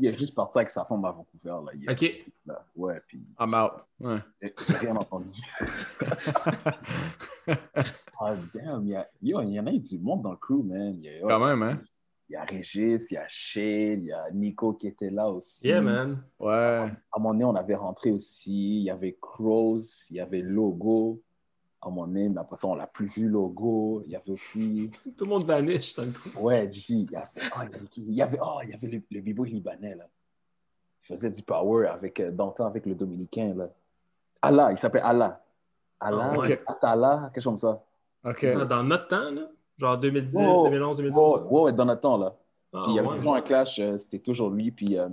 il 0.00 0.06
est 0.06 0.18
juste 0.18 0.34
parti 0.34 0.58
avec 0.58 0.70
sa 0.70 0.84
femme 0.84 1.04
à 1.04 1.12
Vancouver. 1.12 1.50
Là. 1.66 1.72
Il 1.74 1.90
Ok. 1.90 1.98
juste 2.00 2.20
là. 2.46 2.64
Ouais. 2.76 3.00
I'm 3.38 3.54
out. 3.54 3.84
Ouais. 4.00 4.18
J'ai 4.42 4.76
rien 4.78 4.96
entendu. 4.96 5.28
Ah, 8.20 8.34
damn, 8.52 8.84
il 8.84 8.90
y, 8.90 8.96
a, 8.96 9.08
yo, 9.22 9.40
il 9.42 9.50
y 9.50 9.60
en 9.60 9.66
a 9.66 9.72
eu 9.72 9.78
du 9.78 9.98
monde 9.98 10.22
dans 10.22 10.32
le 10.32 10.36
crew, 10.36 10.62
man. 10.64 10.94
Il 10.96 11.04
y 11.04 11.08
a, 11.08 11.20
Quand 11.20 11.46
même, 11.46 11.62
hein? 11.62 11.80
il 12.28 12.32
y 12.32 12.36
a 12.36 12.42
Régis, 12.44 13.10
il 13.10 13.14
y 13.14 13.16
a 13.16 13.26
Shane, 13.28 14.02
il 14.02 14.06
y 14.06 14.12
a 14.12 14.30
Nico 14.32 14.74
qui 14.74 14.88
était 14.88 15.10
là 15.10 15.30
aussi. 15.30 15.68
Yeah, 15.68 15.80
man. 15.80 16.22
Ouais. 16.40 16.52
À 16.52 16.84
un 16.86 17.18
moment 17.18 17.32
donné, 17.32 17.44
on 17.44 17.54
avait 17.54 17.76
rentré 17.76 18.10
aussi. 18.10 18.78
Il 18.80 18.82
y 18.82 18.90
avait 18.90 19.16
Crows, 19.20 19.80
il 20.10 20.16
y 20.16 20.20
avait 20.20 20.42
Logo. 20.42 21.22
À 21.80 21.86
un 21.86 21.90
moment 21.90 22.08
donné, 22.08 22.28
mais 22.28 22.40
après 22.40 22.56
ça, 22.56 22.66
on 22.66 22.74
l'a 22.74 22.88
plus 22.88 23.06
vu, 23.06 23.28
Logo. 23.28 24.02
Il 24.04 24.12
y 24.12 24.16
avait 24.16 24.32
aussi. 24.32 24.90
Tout 25.16 25.24
le 25.24 25.30
monde 25.30 25.44
vanish 25.44 25.94
dans 25.94 26.04
le 26.04 26.10
coup. 26.10 26.40
Ouais, 26.40 26.70
G. 26.70 26.94
Y 26.94 27.14
avait, 27.16 27.28
oh, 27.56 27.60
il 27.96 28.12
y 28.14 28.20
avait, 28.20 28.38
oh, 28.42 28.58
il 28.64 28.70
y 28.70 28.74
avait 28.74 28.88
le, 28.88 29.02
le 29.10 29.20
bibo 29.20 29.44
libanais, 29.44 29.94
là. 29.94 30.08
Il 31.08 31.16
faisait 31.16 31.30
du 31.30 31.42
power 31.42 31.86
avec, 31.88 32.20
euh, 32.20 32.30
dans 32.30 32.46
le 32.48 32.52
temps 32.52 32.66
avec 32.66 32.84
le 32.86 32.94
Dominicain, 32.94 33.54
là. 33.54 33.68
Allah, 34.42 34.70
il 34.72 34.78
s'appelle 34.78 35.02
Allah. 35.04 35.42
Allah, 36.00 36.30
Ah, 36.32 36.38
ouais. 36.38 36.62
Atala, 36.66 37.30
quelque 37.32 37.42
chose 37.42 37.44
comme 37.44 37.56
ça. 37.58 37.82
OK. 38.24 38.44
Dans, 38.54 38.64
dans 38.66 38.82
notre 38.84 39.08
temps, 39.08 39.30
là? 39.30 39.48
Genre 39.78 39.98
2010, 39.98 40.36
Oh, 40.38 40.64
2011, 40.68 40.98
Ouais, 41.00 41.04
2012. 41.04 41.40
ouais, 41.50 41.60
ouais, 41.62 41.72
dans 41.72 41.84
notre 41.84 42.00
temps, 42.00 42.18
là. 42.18 42.36
Ah, 42.72 42.80
Puis 42.82 42.92
il 42.92 42.96
y 42.96 42.98
avait 42.98 43.08
ouais. 43.08 43.16
toujours 43.16 43.34
un 43.34 43.40
clash, 43.42 43.78
euh, 43.78 43.96
c'était 43.96 44.18
toujours 44.18 44.50
lui, 44.50 44.70
puis 44.70 44.98
euh, 44.98 45.08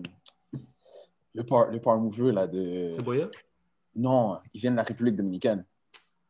le, 1.33 1.43
power, 1.43 1.71
le 1.71 1.79
power 1.79 1.99
mover, 1.99 2.31
là, 2.31 2.45
de... 2.47 2.89
C'est 2.89 3.03
Boya? 3.03 3.29
Non, 3.95 4.39
il 4.53 4.59
vient 4.59 4.71
de 4.71 4.75
la 4.75 4.83
République 4.83 5.15
dominicaine. 5.15 5.63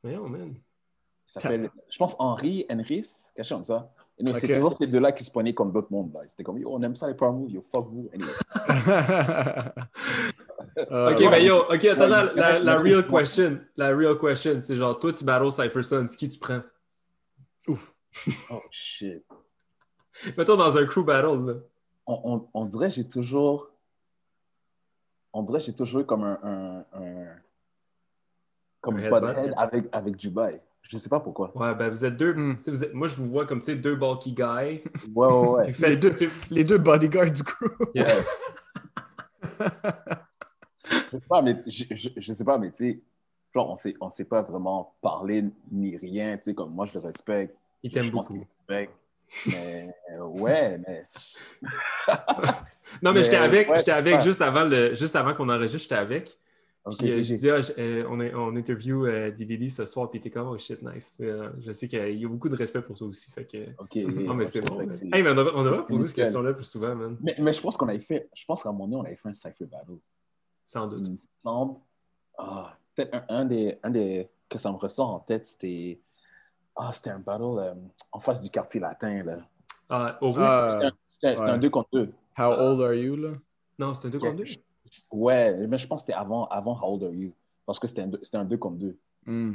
Voyons, 0.03 0.29
man. 0.29 0.53
Il 0.53 1.41
s'appelle, 1.41 1.69
je 1.89 1.97
pense, 1.97 2.15
Henri 2.19 2.65
Henris, 2.69 3.25
quelque 3.33 3.45
chose 3.45 3.57
comme 3.57 3.65
ça. 3.65 3.91
Et 4.17 4.23
donc, 4.23 4.37
C'est 4.39 4.47
toujours 4.47 4.71
ces 4.73 4.87
deux-là 4.87 5.11
qui 5.11 5.23
se 5.25 5.31
prenaient 5.31 5.53
comme 5.53 5.71
d'autres 5.73 5.91
mondes, 5.91 6.13
là. 6.13 6.21
C'était 6.27 6.43
comme, 6.43 6.57
yo, 6.57 6.69
on 6.71 6.81
aime 6.81 6.95
ça 6.95 7.07
les 7.07 7.13
power 7.15 7.33
moves, 7.33 7.51
yo, 7.51 7.61
fuck 7.61 7.87
vous. 7.87 8.09
Anyway. 8.13 8.31
Euh, 10.91 11.11
Ok, 11.13 11.19
ouais. 11.19 11.29
ben 11.29 11.41
yo, 11.41 11.59
ok, 11.71 11.85
attends, 11.85 12.01
Ouais, 12.11 12.33
la, 12.35 12.59
la, 12.59 12.77
real 12.79 13.07
question, 13.07 13.61
la 13.77 13.95
real 13.95 14.19
question, 14.19 14.59
c'est 14.59 14.75
genre, 14.75 14.99
toi, 14.99 15.13
tu 15.13 15.23
battles 15.23 15.49
Cypher 15.51 15.83
Sons, 15.83 16.07
qui 16.17 16.27
tu 16.27 16.37
prends? 16.37 16.61
Oh, 18.49 18.61
shit. 18.69 19.23
Mettons 20.37 20.57
dans 20.57 20.77
un 20.77 20.85
crew 20.85 21.03
battle, 21.05 21.45
là. 21.45 21.53
On, 22.05 22.21
on, 22.25 22.47
on 22.61 22.65
dirait 22.65 22.89
j'ai 22.89 23.07
toujours... 23.07 23.69
On 25.33 25.43
dirait 25.43 25.59
j'ai 25.61 25.73
toujours 25.73 26.01
eu 26.01 26.05
comme 26.05 26.23
un... 26.23 26.39
un, 26.43 26.85
un- 26.93 27.35
comme 28.81 28.97
Un 28.97 29.09
butthead 29.09 29.53
avec, 29.57 29.85
avec 29.93 30.15
Dubaï. 30.17 30.61
Je 30.87 30.97
sais 30.97 31.09
pas 31.09 31.19
pourquoi. 31.19 31.51
Ouais, 31.57 31.73
ben 31.73 31.89
vous 31.89 32.05
êtes 32.05 32.15
deux. 32.15 32.33
Tu 32.35 32.57
sais, 32.63 32.71
vous 32.71 32.83
êtes- 32.83 32.93
moi, 32.93 33.07
je 33.07 33.15
vous 33.15 33.27
vois 33.29 33.45
comme, 33.45 33.61
tu 33.61 33.71
sais, 33.71 33.75
deux 33.77 33.95
bulky 33.95 34.33
guys. 34.33 34.83
Ouais, 35.15 35.27
ouais, 35.27 35.47
ouais. 35.49 35.73
Les 35.89 35.95
deux. 35.95 36.13
Les 36.51 36.63
deux 36.63 36.77
bodyguards 36.77 37.31
du 37.31 37.43
crew. 37.43 37.65
yeah. 37.95 38.07
je 41.11 41.17
sais 41.17 41.23
pas, 41.27 41.41
mais 41.41 41.53
je, 41.65 41.83
je, 41.91 42.09
je 42.15 42.33
sais 42.33 42.43
pas, 42.43 42.57
mais 42.57 42.71
tu 42.71 42.91
sais, 42.91 43.01
genre, 43.53 43.71
on 43.71 43.75
s'est, 43.75 43.95
on 43.99 44.09
s'est 44.11 44.25
pas 44.25 44.41
vraiment 44.41 44.95
parlé 45.01 45.45
ni 45.71 45.97
rien, 45.97 46.37
tu 46.37 46.43
sais, 46.43 46.53
comme 46.53 46.73
moi, 46.73 46.85
je 46.85 46.93
le 46.93 46.99
respecte. 46.99 47.55
Je 47.83 47.89
t'aiment 47.89 48.11
pense 48.11 48.27
beaucoup. 48.29 48.33
qu'il 48.33 48.41
me 48.41 48.45
respecte. 48.51 48.93
Mais 49.47 49.95
euh, 50.13 50.23
ouais, 50.23 50.77
mais. 50.87 51.03
Non, 53.01 53.11
mais, 53.11 53.13
Mais, 53.13 53.23
j'étais 53.23 53.37
avec, 53.37 53.69
ouais, 53.69 53.77
j'étais 53.77 53.91
avec 53.91 54.15
ouais. 54.15 54.21
juste 54.21 54.41
avant, 54.41 54.63
le, 54.65 54.93
juste 54.95 55.15
avant 55.15 55.33
qu'on 55.33 55.49
enregistre, 55.49 55.79
j'étais 55.79 55.95
avec. 55.95 56.37
Puis 56.99 57.09
euh, 57.11 57.23
je 57.23 57.33
dis, 57.35 57.49
ah, 57.49 57.59
euh, 57.79 58.05
on, 58.09 58.19
est, 58.19 58.33
on 58.35 58.55
interview 58.55 59.05
euh, 59.07 59.31
DVD 59.31 59.69
ce 59.69 59.85
soir, 59.85 60.09
puis 60.11 60.19
t'es 60.19 60.29
comme, 60.29 60.47
oh 60.49 60.57
shit, 60.57 60.81
nice. 60.83 61.17
Euh, 61.21 61.49
je 61.59 61.71
sais 61.71 61.87
qu'il 61.87 62.19
y 62.19 62.25
a- 62.25 62.27
beaucoup 62.27 62.47
de 62.49 62.55
respect 62.55 62.81
pour 62.83 62.95
ça 62.97 63.05
aussi. 63.05 63.31
Fait 63.31 63.45
que... 63.45 63.57
Ok, 63.79 63.95
Non, 64.23 64.35
mais 64.35 64.45
c'est 64.45 64.61
je 64.61 64.71
bon. 64.71 64.79
Hey, 64.81 65.23
mais 65.23 65.31
on 65.31 65.35
devrait, 65.35 65.79
on 65.79 65.83
poser 65.83 66.07
cette 66.07 66.17
question-là 66.17 66.53
plus 66.53 66.65
souvent, 66.65 66.93
man. 66.95 67.17
mais, 67.21 67.35
mais 67.39 67.53
je 67.53 67.61
pense 67.61 67.75
qu'on 67.75 67.87
avait 67.87 67.99
fait, 67.99 68.29
je 68.35 68.45
pense 68.45 68.61
qu'à 68.61 68.69
un 68.69 68.71
moment 68.71 68.85
donné, 68.85 68.97
on 68.97 69.05
avait 69.05 69.15
fait 69.15 69.29
un 69.29 69.33
Cypher 69.33 69.65
Battle. 69.65 69.97
Sans 70.65 70.85
doute. 70.87 71.07
Il 71.07 71.13
me 71.13 71.17
semble. 71.43 71.79
Ah, 72.37 72.77
peut-être 72.93 73.15
un, 73.15 73.25
un 73.39 73.45
des, 73.45 73.77
un 73.81 73.89
des. 73.89 74.29
que 74.49 74.57
ça 74.59 74.71
me 74.71 74.77
ressort 74.77 75.09
en 75.09 75.19
tête, 75.19 75.45
c'était. 75.45 75.99
Ah, 76.75 76.91
c'était 76.93 77.11
un 77.11 77.19
battle 77.19 77.57
euh, 77.59 77.73
en 78.11 78.19
face 78.19 78.41
du 78.43 78.49
quartier 78.49 78.79
latin, 78.81 79.23
là. 79.23 79.37
Ah, 79.89 80.17
au 80.21 80.31
Ah, 80.39 80.91
C'était 81.09 81.35
un 81.39 81.53
ouais. 81.53 81.59
2 81.59 81.69
contre 81.69 81.89
2. 81.93 82.11
how 82.37 82.51
old 82.51 82.81
are 82.81 82.93
you, 82.93 83.15
là? 83.15 83.29
Non, 83.79 83.93
c'était 83.95 84.07
un 84.07 84.11
2 84.11 84.19
contre 84.19 84.35
2. 84.35 84.43
Ouais, 85.11 85.53
mais 85.67 85.77
je 85.77 85.87
pense 85.87 86.01
que 86.01 86.07
c'était 86.07 86.17
avant, 86.19 86.45
avant 86.47 86.77
How 86.81 86.93
Old 86.95 87.03
Are 87.03 87.13
You? 87.13 87.31
Parce 87.65 87.79
que 87.79 87.87
c'était 87.87 88.03
un, 88.03 88.07
deux- 88.07 88.19
c'était 88.23 88.37
un 88.37 88.45
2 88.45 88.57
contre 88.57 88.77
2. 88.77 88.97
Hmm. 89.25 89.53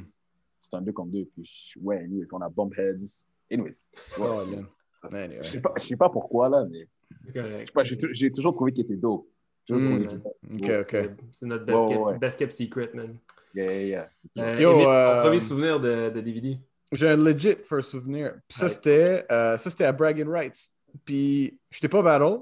C'était 0.60 0.76
un 0.76 0.82
2 0.82 0.92
contre 0.92 1.10
2. 1.12 1.24
Puis, 1.34 1.44
je- 1.74 1.78
ouais, 1.80 1.98
anyways, 1.98 2.26
on 2.32 2.40
a 2.40 2.48
Bumpheads. 2.48 3.26
Anyways. 3.50 3.72
Ouais, 4.18 4.26
Oh, 4.28 4.40
c'est- 4.44 5.10
man. 5.10 5.32
je 5.42 5.50
sais 5.50 5.60
pas, 5.60 5.72
je 5.76 5.82
sais 5.84 5.96
pas 5.96 6.08
pourquoi, 6.10 6.48
là, 6.48 6.64
mais 6.70 6.86
je 7.34 7.64
sais 7.64 7.72
pas, 7.72 7.84
j'ai 7.84 7.96
tou- 7.96 8.08
j'ai 8.12 8.30
toujours 8.32 8.54
trouvé 8.54 8.72
qu'il 8.72 8.84
était 8.84 8.96
dope. 8.96 9.26
J'ai 9.66 9.74
toujours 9.76 9.98
Mm. 9.98 10.06
trouvé 10.08 10.08
qu'il 10.08 10.62
Ok, 10.62 10.68
Ouais, 10.68 10.80
ok. 10.80 10.86
C'est- 10.90 11.16
C'est 11.32 11.46
notre 11.46 11.64
best, 11.64 11.78
Ouais, 11.78 11.88
kept, 12.18 12.22
ouais, 12.22 12.36
kept 12.38 12.52
secret, 12.52 12.90
man. 12.94 13.16
Yeah, 13.54 13.72
yeah, 13.72 14.10
yeah. 14.36 14.44
Euh, 14.44 14.60
Yo, 14.60 14.88
euh, 14.88 15.20
premier 15.22 15.38
souvenir 15.38 15.80
de, 15.80 16.10
de 16.10 16.20
DVD. 16.20 16.58
J'ai 16.92 17.08
un 17.08 17.16
legit 17.16 17.56
first 17.64 17.90
souvenir. 17.90 18.34
Puis 18.48 18.58
ça, 18.58 18.68
c'était 18.68 19.24
euh, 19.30 19.56
ça, 19.56 19.70
c'était 19.70 19.84
à 19.84 19.92
Bragging 19.92 20.28
Rights. 20.28 20.70
Puis 21.04 21.58
j'étais 21.70 21.88
pas 21.88 22.02
battle. 22.02 22.40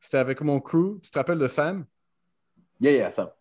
C'était 0.00 0.18
avec 0.18 0.40
mon 0.40 0.60
crew. 0.60 0.98
Tu 1.00 1.10
te 1.10 1.18
rappelles 1.18 1.38
de 1.38 1.46
Sam? 1.46 1.84
Yeah, 2.82 2.92
yeah, 2.92 3.10
ça. 3.10 3.34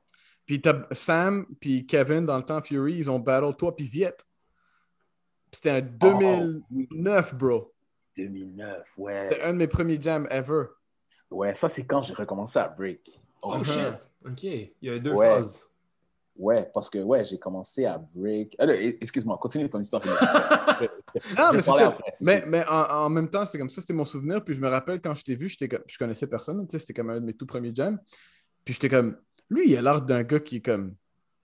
Puis 0.45 0.61
t'as 0.61 0.85
Sam 0.91 1.45
puis 1.59 1.85
Kevin, 1.85 2.25
dans 2.25 2.37
le 2.37 2.43
temps 2.43 2.61
Fury, 2.61 2.93
ils 2.95 3.09
ont 3.11 3.19
battle 3.19 3.55
toi 3.57 3.75
puis 3.75 3.85
Viet. 3.85 4.15
Puis 5.51 5.61
C'était 5.63 5.71
en 5.71 5.81
2009, 5.81 7.35
bro. 7.35 7.73
2009, 8.17 8.93
ouais. 8.97 9.29
C'était 9.29 9.41
un 9.43 9.53
de 9.53 9.57
mes 9.57 9.67
premiers 9.67 10.01
jams 10.01 10.27
ever. 10.29 10.65
Ouais, 11.29 11.53
ça, 11.53 11.69
c'est 11.69 11.85
quand 11.85 12.01
j'ai 12.03 12.13
recommencé 12.13 12.59
à 12.59 12.67
break. 12.67 13.09
Oh, 13.41 13.55
Uh-huh. 13.55 13.63
shit. 13.63 13.93
OK. 14.25 14.43
Il 14.43 14.71
y 14.81 14.89
a 14.89 14.99
deux 14.99 15.13
Ouais. 15.13 15.25
phases. 15.37 15.65
Ouais, 16.37 16.69
parce 16.73 16.89
que, 16.89 16.97
ouais, 16.99 17.23
j'ai 17.25 17.37
commencé 17.37 17.85
à 17.85 17.97
break. 17.97 18.55
Ah, 18.57 18.65
non, 18.65 18.73
excuse-moi, 18.73 19.37
continue 19.39 19.69
ton 19.69 19.79
histoire. 19.79 20.01
Non, 21.37 21.51
mais 21.53 21.67
après, 21.69 22.13
Mais, 22.21 22.43
mais 22.47 22.65
en, 22.67 23.03
en 23.05 23.09
même 23.09 23.29
temps, 23.29 23.43
c'était 23.43 23.57
comme 23.59 23.69
ça, 23.69 23.81
c'était 23.81 23.93
mon 23.93 24.05
souvenir. 24.05 24.43
Puis 24.43 24.55
je 24.55 24.61
me 24.61 24.69
rappelle 24.69 25.01
quand 25.01 25.13
je 25.13 25.23
t'ai 25.25 25.35
vu, 25.35 25.49
j'étais 25.49 25.67
comme, 25.67 25.83
je 25.85 25.97
connaissais 25.97 26.25
personne, 26.27 26.65
tu 26.65 26.71
sais, 26.71 26.79
c'était 26.79 26.93
comme 26.93 27.09
un 27.09 27.19
de 27.19 27.25
mes 27.25 27.33
tout 27.33 27.45
premiers 27.45 27.73
jams. 27.75 27.99
Puis 28.63 28.73
j'étais 28.75 28.87
comme, 28.89 29.17
lui, 29.51 29.69
il 29.69 29.77
a 29.77 29.81
l'air 29.81 30.01
d'un 30.01 30.23
gars 30.23 30.39
qui 30.39 30.57
est 30.57 30.61
comme, 30.61 30.95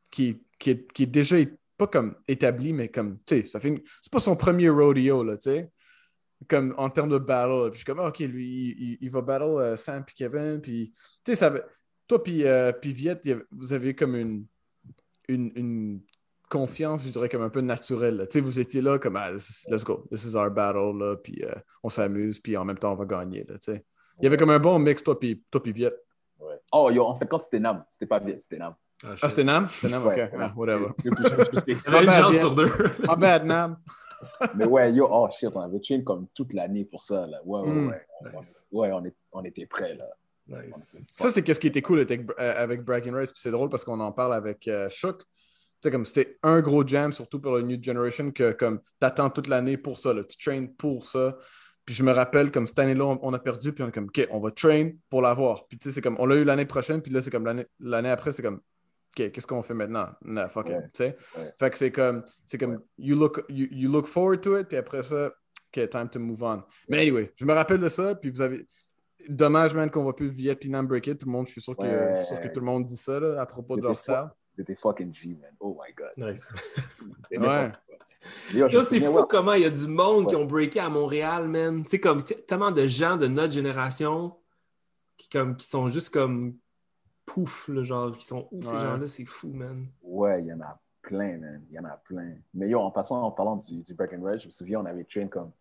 qui, 0.10 0.42
qui, 0.58 0.72
est, 0.72 1.06
déjà 1.06 1.36
pas 1.78 1.88
comme 1.88 2.16
établi, 2.28 2.74
mais 2.74 2.88
comme, 2.88 3.20
tu 3.20 3.42
sais, 3.42 3.46
ça 3.46 3.60
fait 3.60 3.84
c'est 4.02 4.12
pas 4.12 4.20
son 4.20 4.36
premier 4.36 4.70
rodeo, 4.70 5.24
là, 5.24 5.36
tu 5.38 5.44
sais, 5.44 5.70
comme 6.48 6.74
en 6.78 6.90
termes 6.90 7.10
de 7.10 7.18
battle. 7.18 7.70
Puis 7.70 7.74
je 7.74 7.78
suis 7.80 7.86
comme, 7.86 8.00
ah, 8.00 8.08
ok, 8.08 8.20
lui, 8.20 8.98
il, 9.02 9.10
va 9.10 9.22
battle 9.22 9.44
euh, 9.44 9.76
Sam 9.76 10.06
puis 10.06 10.16
Kevin, 10.16 10.62
puis, 10.62 10.94
tu 11.24 11.34
sais, 11.34 11.36
ça, 11.36 11.54
toi 12.08 12.24
puis, 12.24 12.46
euh, 12.46 12.72
vous 13.52 13.74
avez 13.74 13.94
comme 13.94 14.16
une, 14.16 14.46
une, 15.28 15.52
une 15.56 16.02
confiance, 16.50 17.04
je 17.04 17.10
dirais, 17.10 17.28
comme 17.28 17.42
un 17.42 17.50
peu 17.50 17.62
naturelle. 17.62 18.26
Tu 18.30 18.40
sais, 18.40 18.42
vous 18.42 18.60
étiez 18.60 18.82
là 18.82 18.98
comme, 19.00 19.18
ah, 19.18 19.32
let's 19.32 19.84
go, 19.84 20.08
this 20.10 20.24
is 20.24 20.36
our 20.36 20.50
battle, 20.50 20.98
là, 20.98 21.18
puis 21.18 21.44
euh, 21.44 21.54
on 21.84 21.90
s'amuse, 21.90 22.40
puis 22.40 22.56
en 22.56 22.64
même 22.64 22.78
temps, 22.78 22.94
on 22.94 22.96
va 22.96 23.06
gagner. 23.06 23.46
Il 23.68 24.24
y 24.24 24.28
avait 24.28 24.38
comme 24.38 24.50
un 24.50 24.60
bon 24.60 24.80
mix, 24.80 25.04
toi 25.04 25.20
puis 25.20 25.44
toi 25.52 25.62
puis 25.62 25.74
Viet. 25.74 25.94
Ouais. 26.40 26.60
Oh, 26.72 26.90
yo, 26.92 27.04
en 27.06 27.16
fait, 27.16 27.26
quand 27.28 27.40
c'était 27.40 27.60
Nam, 27.60 27.84
c'était 27.90 28.06
pas 28.06 28.20
vite, 28.20 28.42
c'était 28.42 28.58
Nam. 28.58 28.74
Ah, 29.04 29.08
Ah, 29.22 29.30
c'était 29.30 29.44
Nam? 29.44 29.68
C'était 29.70 29.94
Nam, 29.94 30.06
ok. 30.08 30.16
Ouais, 30.16 30.52
whatever. 30.56 30.88
Il 31.68 31.74
y 31.74 31.78
avait 31.88 32.06
une 32.06 32.12
chance 32.12 32.32
bien. 32.32 32.40
sur 32.40 32.56
deux. 32.56 32.72
My 33.08 33.16
bad, 33.18 33.46
Nam. 33.46 33.78
Mais 34.56 34.66
ouais, 34.66 34.92
yo, 34.94 35.08
oh 35.10 35.28
shit, 35.30 35.50
on 35.54 35.62
avait 35.62 35.80
train 35.80 36.02
comme 36.02 36.28
toute 36.34 36.54
l'année 36.54 36.86
pour 36.86 37.04
ça, 37.04 37.28
là. 37.28 37.40
Ouais, 37.46 37.62
ouais, 37.62 37.68
Mm. 37.74 37.88
ouais. 37.90 38.06
Nice. 38.36 38.66
Ouais, 38.72 38.92
on, 38.92 39.06
est, 39.06 39.16
on 39.32 39.44
était 39.44 39.66
prêts, 39.68 39.94
là. 39.96 40.06
Nice. 40.48 41.04
Ça, 41.16 41.30
c'est 41.30 41.44
qu'est-ce 41.44 41.60
qui 41.60 41.68
était 41.68 41.82
cool 41.82 42.00
avec, 42.00 42.22
euh, 42.40 42.54
avec 42.64 42.84
Bragging 42.84 43.14
Rights. 43.14 43.32
Puis 43.32 43.42
c'est 43.42 43.52
drôle 43.52 43.70
parce 43.70 43.84
qu'on 43.84 44.00
en 44.00 44.12
parle 44.12 44.34
avec 44.34 44.68
euh, 44.68 44.90
Shook. 44.90 45.20
Tu 45.20 45.26
sais, 45.84 45.92
comme 45.92 46.06
c'était 46.06 46.40
un 46.42 46.62
gros 46.62 46.88
jam, 46.88 47.14
surtout 47.14 47.40
pour 47.40 47.52
le 47.54 47.62
New 47.62 47.78
Generation, 47.84 48.32
que 48.32 48.52
comme 48.54 48.80
t'attends 49.00 49.30
toute 49.30 49.48
l'année 49.48 49.78
pour 49.78 49.98
ça, 50.00 50.14
là. 50.14 50.24
tu 50.24 50.38
traînes 50.38 50.74
pour 50.74 51.06
ça. 51.06 51.38
Puis 51.88 51.96
je 51.96 52.04
me 52.04 52.12
rappelle, 52.12 52.52
comme 52.52 52.68
cette 52.68 52.80
année-là, 52.80 53.06
on, 53.06 53.18
on 53.24 53.34
a 53.34 53.40
perdu, 53.40 53.72
puis 53.72 53.82
on 53.82 53.88
est 53.88 53.92
comme, 53.94 54.08
OK, 54.08 54.28
on 54.30 54.40
va 54.40 54.52
train 54.52 54.92
pour 55.10 55.22
l'avoir. 55.22 55.66
Puis 55.70 55.78
tu 55.80 55.88
sais, 55.88 55.96
c'est 55.96 56.02
comme, 56.02 56.18
on 56.20 56.26
l'a 56.26 56.36
eu 56.36 56.44
l'année 56.44 56.66
prochaine, 56.66 57.02
puis 57.02 57.14
là, 57.14 57.22
c'est 57.22 57.32
comme 57.32 57.46
l'année 57.46 57.66
l'année 57.80 58.10
après, 58.10 58.34
c'est 58.34 58.42
comme, 58.44 58.56
OK, 58.58 59.32
qu'est-ce 59.32 59.48
qu'on 59.48 59.64
fait 59.64 59.74
maintenant? 59.74 60.10
Nah, 60.22 60.50
fuck 60.50 60.66
Ouais. 60.68 60.80
it, 60.80 60.84
tu 60.92 61.04
sais. 61.06 61.18
Ouais. 61.38 61.54
Fait 61.58 61.70
que 61.72 61.78
c'est 61.78 61.92
comme, 61.92 62.24
c'est 62.46 62.58
comme, 62.58 62.82
you, 62.98 63.16
look, 63.16 63.42
you, 63.48 63.68
you 63.72 63.90
look 63.90 64.06
forward 64.06 64.42
to 64.42 64.60
it, 64.60 64.68
puis 64.68 64.76
après 64.76 65.02
ça, 65.02 65.28
OK, 65.74 65.90
time 65.90 66.10
to 66.10 66.20
move 66.20 66.44
on. 66.44 66.62
Mais 66.90 67.00
anyway, 67.00 67.32
je 67.36 67.46
me 67.46 67.54
rappelle 67.54 67.80
de 67.80 67.88
ça, 67.90 68.14
puis 68.16 68.30
vous 68.32 68.42
avez. 68.42 68.66
Dommage, 69.30 69.74
man, 69.74 69.90
qu'on 69.90 70.04
voit 70.04 70.16
plus 70.16 70.28
Viet 70.30 70.56
puis 70.56 70.70
Nam 70.70 70.88
Break 70.88 71.08
It. 71.08 71.18
Tout 71.20 71.26
le 71.26 71.32
monde, 71.32 71.48
je 71.48 71.52
suis 71.54 71.62
sûr 71.62 71.76
que, 71.76 71.84
Ouais. 71.84 72.16
je 72.16 72.26
suis 72.26 72.28
sûr 72.36 72.40
que 72.42 72.48
tout 72.50 72.60
le 72.60 72.66
monde 72.66 72.86
dit 72.86 72.96
ça 72.96 73.20
là, 73.20 73.42
à 73.42 73.46
propos 73.46 73.76
de 73.76 73.82
leur 73.82 73.98
C'était 73.98 74.14
style. 74.14 74.30
C'était 74.58 74.76
fucking 74.76 75.14
G, 75.14 75.30
man. 75.42 75.52
Oh 75.60 75.78
my 75.82 75.94
god. 75.94 76.12
Nice. 76.18 76.52
Ouais. 77.32 77.72
C'est 78.84 79.00
fou 79.00 79.12
ouais, 79.12 79.24
comment 79.30 79.54
il 79.54 79.62
y 79.64 79.66
a 79.66 79.70
du 79.70 79.88
monde 79.88 80.28
qui 80.28 80.36
ont 80.36 80.46
breaké 80.46 80.80
à 80.80 80.90
Montréal, 80.90 81.48
man. 81.48 81.84
Tu 81.84 81.92
sais, 81.92 82.00
comme 82.00 82.24
tellement 82.24 82.72
de 82.72 82.88
gens 82.88 83.18
de 83.18 83.28
notre 83.28 83.54
génération 83.54 84.36
qui, 85.18 85.30
comme, 85.30 85.56
qui 85.56 85.66
sont 85.66 85.90
juste 85.90 86.14
comme 86.14 86.58
pouf, 87.26 87.68
là, 87.68 87.84
genre, 87.84 88.16
qui 88.16 88.26
sont 88.26 88.48
où 88.52 88.64
ces 88.64 88.78
gens-là, 88.78 89.08
c'est 89.08 89.26
fou, 89.26 89.50
man. 89.50 89.88
Ouais, 90.02 90.42
il 90.42 90.48
y 90.48 90.54
en 90.54 90.62
a 90.62 90.80
plein, 91.02 91.38
man. 91.38 91.64
Il 91.70 91.76
y 91.76 91.80
en 91.80 91.86
a 91.86 91.98
plein. 91.98 92.36
Mais 92.54 92.70
yo, 92.70 92.80
en 92.80 92.92
passant, 92.92 93.22
en 93.22 93.32
parlant 93.32 93.58
du, 93.58 93.82
du 93.82 93.94
Breckenridge, 93.94 94.42
je 94.42 94.48
me 94.48 94.52
souviens, 94.52 94.82
on 94.82 94.86
avait 94.86 95.04
train 95.04 95.28
comme 95.28 95.52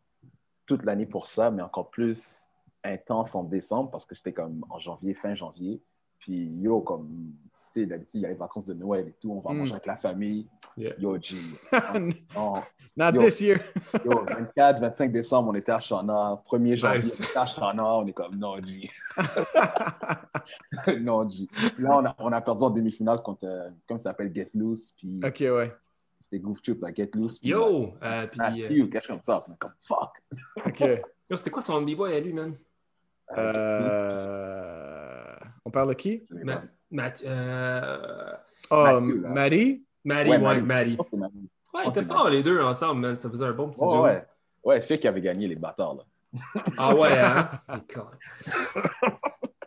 toute 0.66 0.84
l'année 0.84 1.06
pour 1.06 1.26
ça, 1.26 1.50
mais 1.50 1.62
encore 1.62 1.90
plus 1.90 2.46
intense 2.84 3.34
en 3.34 3.44
décembre 3.44 3.90
parce 3.90 4.06
que 4.06 4.14
c'était 4.14 4.32
comme 4.32 4.64
en 4.70 4.78
janvier, 4.78 5.14
fin 5.14 5.34
janvier. 5.34 5.82
Puis 6.18 6.46
yo, 6.60 6.80
comme, 6.80 7.32
tu 7.72 7.80
sais, 7.80 7.86
d'habitude, 7.86 8.20
il 8.20 8.22
y 8.22 8.26
a 8.26 8.28
les 8.28 8.34
vacances 8.34 8.64
de 8.64 8.74
Noël 8.74 9.08
et 9.08 9.12
tout, 9.20 9.30
on 9.32 9.40
va 9.40 9.52
Mm. 9.54 9.58
manger 9.58 9.72
avec 9.72 9.86
la 9.86 9.96
famille. 9.96 10.46
Yeah. 10.76 10.94
Yo, 10.98 11.16
G. 11.20 11.36
non, 12.34 12.54
Not 12.96 13.12
Yo. 13.12 13.22
this 13.22 13.40
year. 13.40 13.60
Yo, 14.04 14.24
24, 14.24 14.80
25 14.80 15.12
décembre, 15.12 15.50
on 15.50 15.54
était 15.54 15.72
à 15.72 15.80
Chana. 15.80 16.40
1er 16.46 16.76
janvier, 16.76 17.00
Nice. 17.00 17.20
on 17.20 17.24
était 17.24 17.38
à 17.38 17.46
Chana. 17.46 17.94
On 17.96 18.06
est 18.06 18.12
comme, 18.12 18.36
non, 18.36 18.56
G. 18.56 18.90
non, 21.00 21.28
G. 21.28 21.46
Puis 21.74 21.82
là, 21.84 21.98
on 21.98 22.04
a, 22.06 22.14
on 22.18 22.32
a 22.32 22.40
perdu 22.40 22.62
en 22.64 22.70
demi-finale 22.70 23.20
contre, 23.20 23.44
euh, 23.46 23.68
comme 23.88 23.98
ça 23.98 24.10
s'appelle, 24.10 24.32
Get 24.34 24.50
Loose. 24.54 24.92
Puis 24.96 25.20
ok, 25.24 25.40
ouais. 25.40 25.72
c'était 26.20 26.38
Goof 26.38 26.62
Trip, 26.62 26.80
là, 26.82 26.88
Get 26.94 27.10
Loose. 27.14 27.38
puis 27.38 27.50
Yo! 27.50 27.94
euh, 28.02 28.26
puis, 28.26 28.38
Matthew, 28.38 28.60
euh, 28.82 28.86
quelque 28.88 29.00
chose 29.00 29.08
comme 29.08 29.22
ça. 29.22 29.40
Puis 29.40 29.50
on 29.50 29.54
est 29.54 29.58
comme, 29.58 29.74
fuck. 29.78 30.22
Ok. 30.66 30.80
yo, 31.30 31.36
c'était 31.36 31.50
quoi 31.50 31.62
son 31.62 31.82
B-boy 31.82 32.14
à 32.14 32.20
lui, 32.20 32.32
man? 32.32 32.54
Euh, 33.36 33.52
Euh, 33.56 35.34
On 35.64 35.70
parle 35.70 35.88
de 35.90 35.94
qui? 35.94 36.22
Sais 36.90 37.24
euh, 37.26 38.32
Oh, 38.70 38.82
Matthew, 39.00 39.22
là. 39.22 39.28
Maddie? 39.30 39.84
Maddie, 40.04 40.30
Ouais, 40.30 40.36
ouais. 40.38 40.54
Je 40.56 40.60
Matthew. 40.60 40.98
Ouais, 41.74 41.82
ils 41.84 41.88
étaient 41.90 42.02
forts 42.02 42.28
les 42.30 42.42
deux 42.42 42.60
ensemble, 42.60 43.00
man. 43.00 43.16
Ça 43.16 43.28
faisait 43.30 43.44
un 43.44 43.52
bon 43.52 43.68
petit 43.70 43.82
Ouais, 43.82 43.90
duo. 43.90 44.02
ouais. 44.02 44.24
Ouais, 44.64 44.80
c'est 44.82 44.94
eux 44.94 44.96
qui 44.96 45.06
avaient 45.06 45.20
gagné 45.20 45.46
les 45.46 45.56
bâtards, 45.56 45.94
là. 45.94 46.02
Ah 46.76 46.94
ouais, 46.94 47.16
hein? 47.18 47.48
D'accord. 47.68 48.10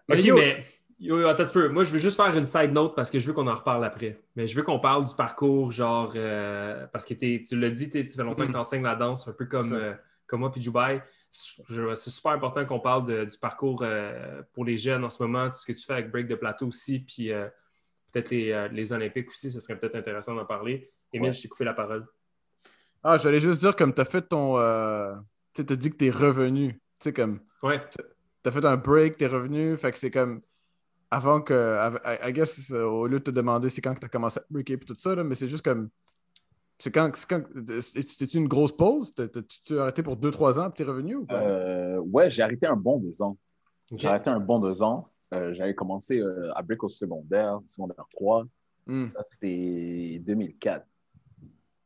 Mais 0.07 0.17
Ok, 0.19 0.25
yo- 0.25 0.35
mais 0.37 0.65
yo, 0.99 1.19
yo, 1.21 1.27
attends 1.27 1.43
un 1.43 1.47
peu. 1.47 1.69
Moi, 1.69 1.83
je 1.83 1.91
veux 1.91 1.99
juste 1.99 2.17
faire 2.21 2.35
une 2.35 2.45
side 2.45 2.71
note 2.73 2.95
parce 2.95 3.09
que 3.11 3.19
je 3.19 3.27
veux 3.27 3.33
qu'on 3.33 3.47
en 3.47 3.55
reparle 3.55 3.85
après. 3.85 4.19
Mais 4.35 4.47
je 4.47 4.55
veux 4.55 4.63
qu'on 4.63 4.79
parle 4.79 5.05
du 5.05 5.13
parcours, 5.15 5.71
genre, 5.71 6.11
euh, 6.15 6.87
parce 6.87 7.05
que 7.05 7.13
t'es- 7.13 7.43
tu 7.47 7.57
l'as 7.59 7.69
dit, 7.69 7.85
ça 8.03 8.17
fait 8.17 8.23
longtemps 8.27 8.45
que 8.45 8.51
tu 8.51 8.57
enseignes 8.57 8.83
la 8.83 8.95
danse, 8.95 9.27
un 9.27 9.33
peu 9.33 9.45
comme, 9.45 9.71
euh, 9.73 9.93
comme 10.27 10.41
moi 10.41 10.51
puis 10.51 10.61
Dubaï. 10.61 11.01
C'est 11.29 12.09
super 12.09 12.31
important 12.31 12.65
qu'on 12.65 12.79
parle 12.79 13.05
de- 13.05 13.25
du 13.25 13.37
parcours 13.37 13.81
euh, 13.83 14.41
pour 14.53 14.65
les 14.65 14.77
jeunes 14.77 15.03
en 15.03 15.09
ce 15.09 15.21
moment, 15.21 15.47
tout 15.47 15.57
ce 15.59 15.65
que 15.65 15.73
tu 15.73 15.85
fais 15.85 15.93
avec 15.93 16.11
Break 16.11 16.27
de 16.27 16.35
Plateau 16.35 16.67
aussi, 16.67 16.99
puis 16.99 17.31
euh, 17.31 17.47
peut-être 18.11 18.31
les, 18.31 18.51
euh, 18.51 18.67
les 18.69 18.91
Olympiques 18.93 19.29
aussi, 19.29 19.51
ce 19.51 19.59
serait 19.59 19.77
peut-être 19.77 19.95
intéressant 19.95 20.33
d'en 20.35 20.45
parler. 20.45 20.91
Émile, 21.13 21.29
Ouais. 21.29 21.33
je 21.33 21.41
t'ai 21.43 21.47
coupé 21.47 21.65
la 21.65 21.73
parole. 21.73 22.07
Ah, 23.03 23.17
j'allais 23.17 23.39
juste 23.39 23.61
dire, 23.61 23.75
comme 23.75 23.93
t'as 23.93 24.05
fait 24.05 24.23
ton. 24.23 24.55
Tu 25.53 25.61
sais, 25.61 25.65
t'as 25.65 25.75
dit 25.75 25.89
que 25.91 25.95
t'es 25.97 26.09
revenu. 26.09 26.73
Tu 26.73 26.79
sais, 26.99 27.13
comme. 27.13 27.39
Ouais. 27.63 27.81
T'as 28.43 28.51
fait 28.51 28.65
un 28.65 28.77
break, 28.77 29.17
t'es 29.17 29.27
revenu. 29.27 29.77
Fait 29.77 29.91
que 29.91 29.97
c'est 29.99 30.11
comme. 30.11 30.41
Avant 31.11 31.41
que. 31.41 32.27
I 32.27 32.33
guess, 32.33 32.71
au 32.71 33.07
lieu 33.07 33.19
de 33.19 33.23
te 33.23 33.31
demander 33.31 33.69
c'est 33.69 33.81
quand 33.81 33.93
que 33.95 33.99
t'as 34.01 34.07
commencé 34.09 34.39
à 34.39 34.43
breaker 34.49 34.73
et 34.73 34.79
tout 34.79 34.95
ça, 34.97 35.15
là, 35.15 35.23
mais 35.23 35.35
c'est 35.35 35.47
juste 35.47 35.63
comme. 35.63 35.89
C'est 36.79 36.91
quand. 36.91 37.11
c'est 37.15 37.27
quand... 37.27 37.43
C'était-tu 37.81 38.37
une 38.37 38.47
grosse 38.47 38.71
pause? 38.75 39.13
T'as- 39.13 39.27
T'as-tu 39.27 39.77
arrêté 39.79 40.01
pour 40.01 40.15
2-3 40.15 40.59
ans 40.59 40.69
puis 40.71 40.83
t'es 40.83 40.89
revenu 40.89 41.15
ou? 41.17 41.27
Euh, 41.31 41.97
ouais, 41.97 42.29
j'ai 42.29 42.41
arrêté 42.41 42.65
un 42.67 42.75
bon 42.75 42.97
deux 42.99 43.21
ans. 43.21 43.37
J'ai 43.95 44.07
arrêté 44.07 44.29
un 44.29 44.39
bon 44.39 44.59
deux 44.59 44.81
ans. 44.81 45.09
Euh, 45.33 45.53
J'avais 45.53 45.75
commencé 45.75 46.19
euh, 46.19 46.51
à 46.55 46.61
break 46.61 46.83
au 46.83 46.89
secondaire, 46.89 47.59
secondaire 47.67 48.05
3. 48.11 48.45
Hmm. 48.87 49.03
Ça, 49.03 49.23
c'était 49.29 50.19
2004. 50.25 50.85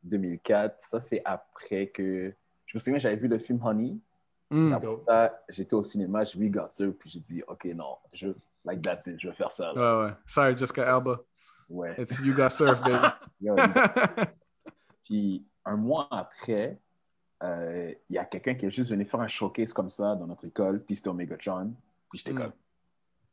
2004, 0.04 0.80
ça, 0.80 1.00
c'est 1.00 1.22
après 1.24 1.88
que... 1.88 2.32
Je 2.66 2.76
me 2.76 2.80
souviens, 2.80 2.98
j'avais 2.98 3.16
vu 3.16 3.28
le 3.28 3.38
film 3.38 3.60
Honey. 3.64 3.96
Ça, 5.08 5.32
J'étais 5.48 5.74
au 5.74 5.82
cinéma, 5.82 6.24
j'ai 6.24 6.38
vu 6.38 6.48
Godser, 6.50 6.88
puis 6.92 7.10
j'ai 7.10 7.20
dit, 7.20 7.42
OK, 7.48 7.64
non, 7.74 7.96
je, 8.12 8.28
like 8.64 8.80
that's 8.82 9.06
it, 9.06 9.18
je 9.18 9.28
vais 9.28 9.34
faire 9.34 9.50
ça. 9.50 9.72
là. 9.74 9.98
Ouais, 9.98 10.04
ouais. 10.06 10.12
Sorry, 10.26 10.56
Jessica 10.56 10.94
Alba. 10.94 11.20
Ouais. 11.68 11.94
It's 11.98 12.18
you 12.20 12.34
got 12.34 12.50
surf, 12.50 12.80
baby. 12.82 12.98
Yo, 13.40 13.56
Puis 15.04 15.44
un 15.64 15.76
mois 15.76 16.08
après, 16.10 16.78
euh, 17.42 17.92
il 18.08 18.14
y 18.16 18.18
a 18.18 18.24
quelqu'un 18.24 18.54
qui 18.54 18.66
est 18.66 18.70
juste 18.70 18.90
venu 18.90 19.04
faire 19.04 19.20
un 19.20 19.28
showcase 19.28 19.72
comme 19.72 19.90
ça 19.90 20.14
dans 20.16 20.26
notre 20.26 20.44
école, 20.46 20.82
puis 20.82 20.96
c'était 20.96 21.08
au 21.08 21.14
Megatron. 21.14 21.72
Puis 22.10 22.18
j'étais 22.18 22.32
Mm. 22.32 22.38
comme, 22.38 22.52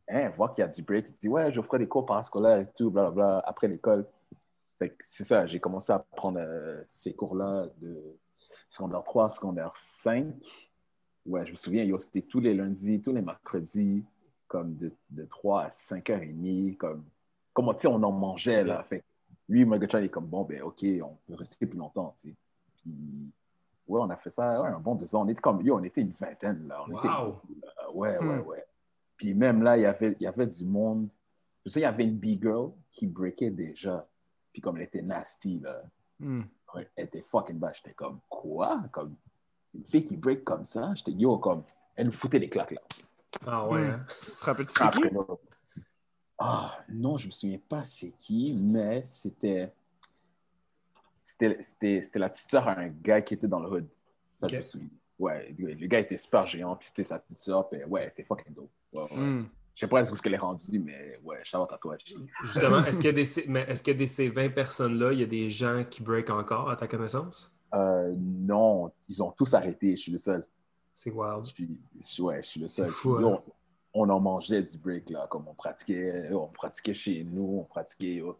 hein, 0.10 0.30
voir 0.36 0.54
qu'il 0.54 0.62
y 0.62 0.66
a 0.66 0.68
du 0.68 0.82
break. 0.82 1.06
Il 1.08 1.16
dit, 1.22 1.28
ouais, 1.30 1.52
je 1.52 1.62
ferai 1.62 1.80
des 1.80 1.88
cours 1.88 2.06
parascolaires 2.06 2.60
et 2.60 2.68
tout, 2.78 2.92
blablabla, 2.92 3.40
après 3.46 3.68
l'école. 3.68 4.06
C'est 5.06 5.26
ça, 5.26 5.46
j'ai 5.46 5.60
commencé 5.60 5.94
à 5.94 6.00
prendre 6.00 6.40
euh, 6.42 6.82
ces 6.88 7.14
cours-là 7.14 7.68
de 7.80 8.18
secondaire 8.68 9.04
3, 9.04 9.30
secondaire 9.30 9.74
5. 9.76 10.26
Ouais, 11.28 11.46
je 11.46 11.52
me 11.52 11.56
souviens, 11.56 11.88
c'était 12.00 12.24
tous 12.24 12.40
les 12.40 12.56
lundis, 12.56 13.00
tous 13.00 13.14
les 13.14 13.22
mercredis, 13.22 14.04
comme 14.48 14.74
de, 14.74 14.92
de 15.12 15.24
3 15.26 15.66
à 15.66 15.70
5h30, 15.70 16.78
comme, 16.78 17.06
comme 17.54 17.68
tu 17.76 17.82
sais, 17.82 17.88
on 17.88 18.02
en 18.02 18.12
mangeait, 18.12 18.64
là. 18.64 18.84
Fait 18.84 19.04
lui, 19.52 19.66
Megatron, 19.66 20.00
il 20.00 20.06
est 20.06 20.10
comme, 20.10 20.28
bon, 20.28 20.44
ben, 20.44 20.62
OK, 20.64 20.84
on 21.04 21.18
peut 21.28 21.36
rester 21.36 21.66
plus 21.66 21.78
longtemps, 21.78 22.16
tu 22.18 22.30
sais. 22.30 22.36
Puis, 22.78 22.92
ouais, 23.88 24.00
on 24.02 24.10
a 24.10 24.16
fait 24.16 24.30
ça, 24.30 24.62
ouais, 24.62 24.70
un 24.70 24.80
bon 24.80 24.96
deux 24.96 25.14
ans. 25.14 25.24
On 25.24 25.28
était 25.28 25.42
comme, 25.42 25.62
yo, 25.62 25.76
on 25.78 25.84
était 25.84 26.02
une 26.02 26.12
vingtaine, 26.12 26.68
là. 26.68 26.84
On 26.88 26.92
Wow. 26.94 27.02
là. 27.04 27.92
Ouais, 27.94 28.18
ouais, 28.18 28.38
Hmm. 28.38 28.48
ouais. 28.48 28.66
Puis 29.18 29.34
même 29.36 29.62
là, 29.62 29.78
il 29.78 29.82
y 29.82 29.86
avait, 29.86 30.16
il 30.20 30.24
y 30.24 30.28
avait 30.28 30.48
du 30.48 30.66
monde. 30.66 31.10
Je 31.66 31.72
sais, 31.72 31.80
il 31.82 31.84
y 31.84 31.86
avait 31.86 32.06
une 32.06 32.18
B-girl 32.18 32.72
qui 32.90 33.06
breakait 33.08 33.52
déjà. 33.52 34.08
Puis 34.54 34.62
comme 34.62 34.78
elle 34.78 34.84
était 34.84 35.02
nasty, 35.02 35.60
là. 35.60 35.84
Hmm. 36.20 36.42
Elle 36.96 37.06
était 37.06 37.22
fucking 37.22 37.60
bad. 37.60 37.74
J'étais 37.76 37.94
comme, 37.94 38.20
quoi? 38.30 38.82
Comme, 38.92 39.16
une 39.76 39.86
fille 39.86 40.06
qui 40.06 40.16
break 40.18 40.44
comme 40.46 40.66
ça? 40.66 40.94
J'étais, 40.96 41.12
yo, 41.12 41.38
comme, 41.38 41.64
elle 41.96 42.06
nous 42.08 42.12
foutait 42.14 42.40
des 42.40 42.50
claques, 42.50 42.72
là. 42.72 42.82
Ah 43.46 43.68
ouais, 43.68 43.82
Hmm. 43.82 43.92
hein? 43.92 44.06
Ah, 46.44 46.84
non, 46.90 47.18
je 47.18 47.28
me 47.28 47.32
souviens 47.32 47.60
pas 47.70 47.84
c'est 47.84 48.12
qui, 48.18 48.54
mais 48.54 49.04
c'était. 49.06 49.72
C'était 51.22 52.20
la 52.20 52.30
petite 52.30 52.50
sœur 52.50 52.68
à 52.68 52.80
un 52.80 52.88
gars 52.88 53.22
qui 53.22 53.36
était 53.36 53.48
dans 53.48 53.60
le 53.60 53.70
hood. 53.70 53.88
Ça, 54.40 54.48
je 54.48 54.58
me 54.58 54.62
souviens. 54.62 54.90
Ouais, 55.20 55.56
le 55.56 55.86
gars 55.86 56.00
était 56.00 56.18
super 56.18 56.48
géant, 56.48 56.76
puis 56.76 56.88
c'était 56.88 57.04
sa 57.04 57.20
petite 57.20 57.38
sœur, 57.38 57.70
puis 57.70 57.84
ouais, 57.86 58.08
était 58.08 58.24
fucking 58.24 58.56
dope. 58.56 58.72
Ouais, 58.92 59.04
ouais. 59.04 59.18
Hmm. 59.18 59.50
Je 59.76 59.80
sais 59.82 59.88
pas 59.88 60.04
ce 60.04 60.20
qu'elle 60.20 60.34
est 60.34 60.38
rendue, 60.38 60.80
mais 60.80 61.20
ouais, 61.24 61.38
shout 61.44 61.58
out 61.58 61.72
à 61.72 61.78
toi. 61.78 61.96
Justement, 62.44 62.80
est-ce 62.80 62.98
qu'il 63.02 63.06
y 63.06 63.10
a 63.10 63.14
des, 63.14 63.48
mais 63.48 63.62
est-ce 63.68 63.84
qu'il 63.84 63.94
y 63.94 63.96
a 63.96 64.00
des 64.00 64.08
ces 64.08 64.30
20 64.30 64.50
personnes-là, 64.50 65.14
il 65.14 65.20
y 65.20 65.24
a 65.24 65.28
des 65.28 65.50
gens 65.52 65.86
qui 65.88 66.02
break 66.02 66.32
encore 66.32 66.72
à 66.72 66.76
ta 66.76 66.88
connaissance? 66.88 67.52
Euh, 67.76 68.14
non, 68.18 68.92
ils 69.08 69.22
ont 69.22 69.32
tous 69.32 69.54
arrêté, 69.54 69.96
je 69.96 70.02
suis 70.02 70.12
le 70.12 70.18
seul. 70.18 70.46
C'est 70.92 71.12
wild. 71.12 71.46
Je 71.46 72.04
suis, 72.04 72.22
ouais, 72.24 72.42
je 72.42 72.48
suis 72.48 72.60
le 72.60 72.68
seul. 72.68 72.88
C'est 72.88 72.92
fou, 72.92 73.16
hein? 73.16 73.42
On, 73.94 74.10
en 74.10 74.20
mangeait 74.20 74.62
du 74.62 74.78
break, 74.78 75.10
là, 75.10 75.28
comme 75.30 75.48
on 75.48 75.54
pratiquait, 75.54 76.30
on 76.34 76.48
pratiquait 76.48 76.94
chez 76.94 77.24
nous, 77.24 77.60
on 77.60 77.64
pratiquait, 77.64 78.16
yo. 78.16 78.38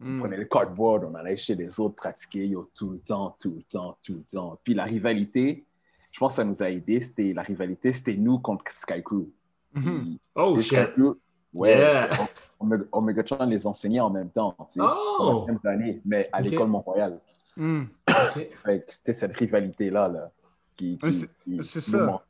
on 0.00 0.04
Hmm. 0.04 0.18
prenait 0.18 0.36
le 0.36 0.46
cardboard, 0.46 1.04
on 1.04 1.14
allait 1.14 1.36
chez 1.36 1.54
les 1.54 1.78
autres 1.78 1.94
pratiquer, 1.94 2.46
yo, 2.48 2.68
tout 2.74 2.90
le 2.90 2.98
temps, 2.98 3.36
tout 3.40 3.54
le 3.54 3.62
temps, 3.62 3.96
tout 4.02 4.14
le 4.14 4.22
temps. 4.24 4.58
Puis 4.64 4.74
la 4.74 4.82
rivalité, 4.84 5.64
je 6.10 6.18
pense 6.18 6.32
que 6.32 6.36
ça 6.38 6.44
nous 6.44 6.60
a 6.62 6.70
aidé, 6.70 7.00
c'était 7.00 7.32
la 7.32 7.42
rivalité, 7.42 7.92
c'était 7.92 8.14
nous 8.14 8.38
contre 8.40 8.64
Sky 8.72 9.00
Crew. 9.02 9.28
Mhm. 9.74 10.18
Oh 10.34 10.56
shit! 10.60 10.64
Sky 10.64 10.92
Crew, 10.94 11.14
ouais, 11.54 11.70
Yeah. 11.78 12.10
Omega- 12.58 12.86
Omegatron 12.92 13.46
les 13.46 13.64
enseignait 13.66 14.00
en 14.00 14.10
même 14.10 14.30
temps, 14.30 14.54
tu 14.70 14.80
sais, 14.80 14.80
Oh! 14.82 15.16
dans 15.20 15.46
les 15.46 15.52
mêmes 15.52 15.60
années, 15.66 16.00
mais 16.04 16.28
à 16.32 16.40
l'école 16.40 16.68
Mont-Royal. 16.68 17.20
Hmm. 17.56 17.84
C'était 18.88 19.12
cette 19.12 19.36
rivalité-là 19.36 20.08
là, 20.08 20.30
qui, 20.76 20.96
qui, 20.98 21.12
c'est- 21.12 21.28
qui 21.44 21.62
c'est 21.62 21.96
nous 21.96 22.08
ça. 22.08 22.22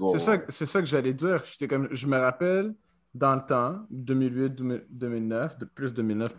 Oh, 0.00 0.12
C'est 0.14 0.18
ça, 0.20 0.32
ouais. 0.32 0.44
c'est 0.48 0.66
ça 0.66 0.80
que 0.80 0.86
j'allais 0.86 1.14
dire. 1.14 1.42
J'étais 1.44 1.68
comme, 1.68 1.88
je 1.92 2.06
me 2.06 2.18
rappelle 2.18 2.74
dans 3.14 3.34
le 3.34 3.42
temps, 3.46 3.86
2008, 3.90 4.54
2000 4.54 4.84
2009, 4.90 5.58
de 5.58 5.64
plus 5.64 5.92
2009, 5.94 6.34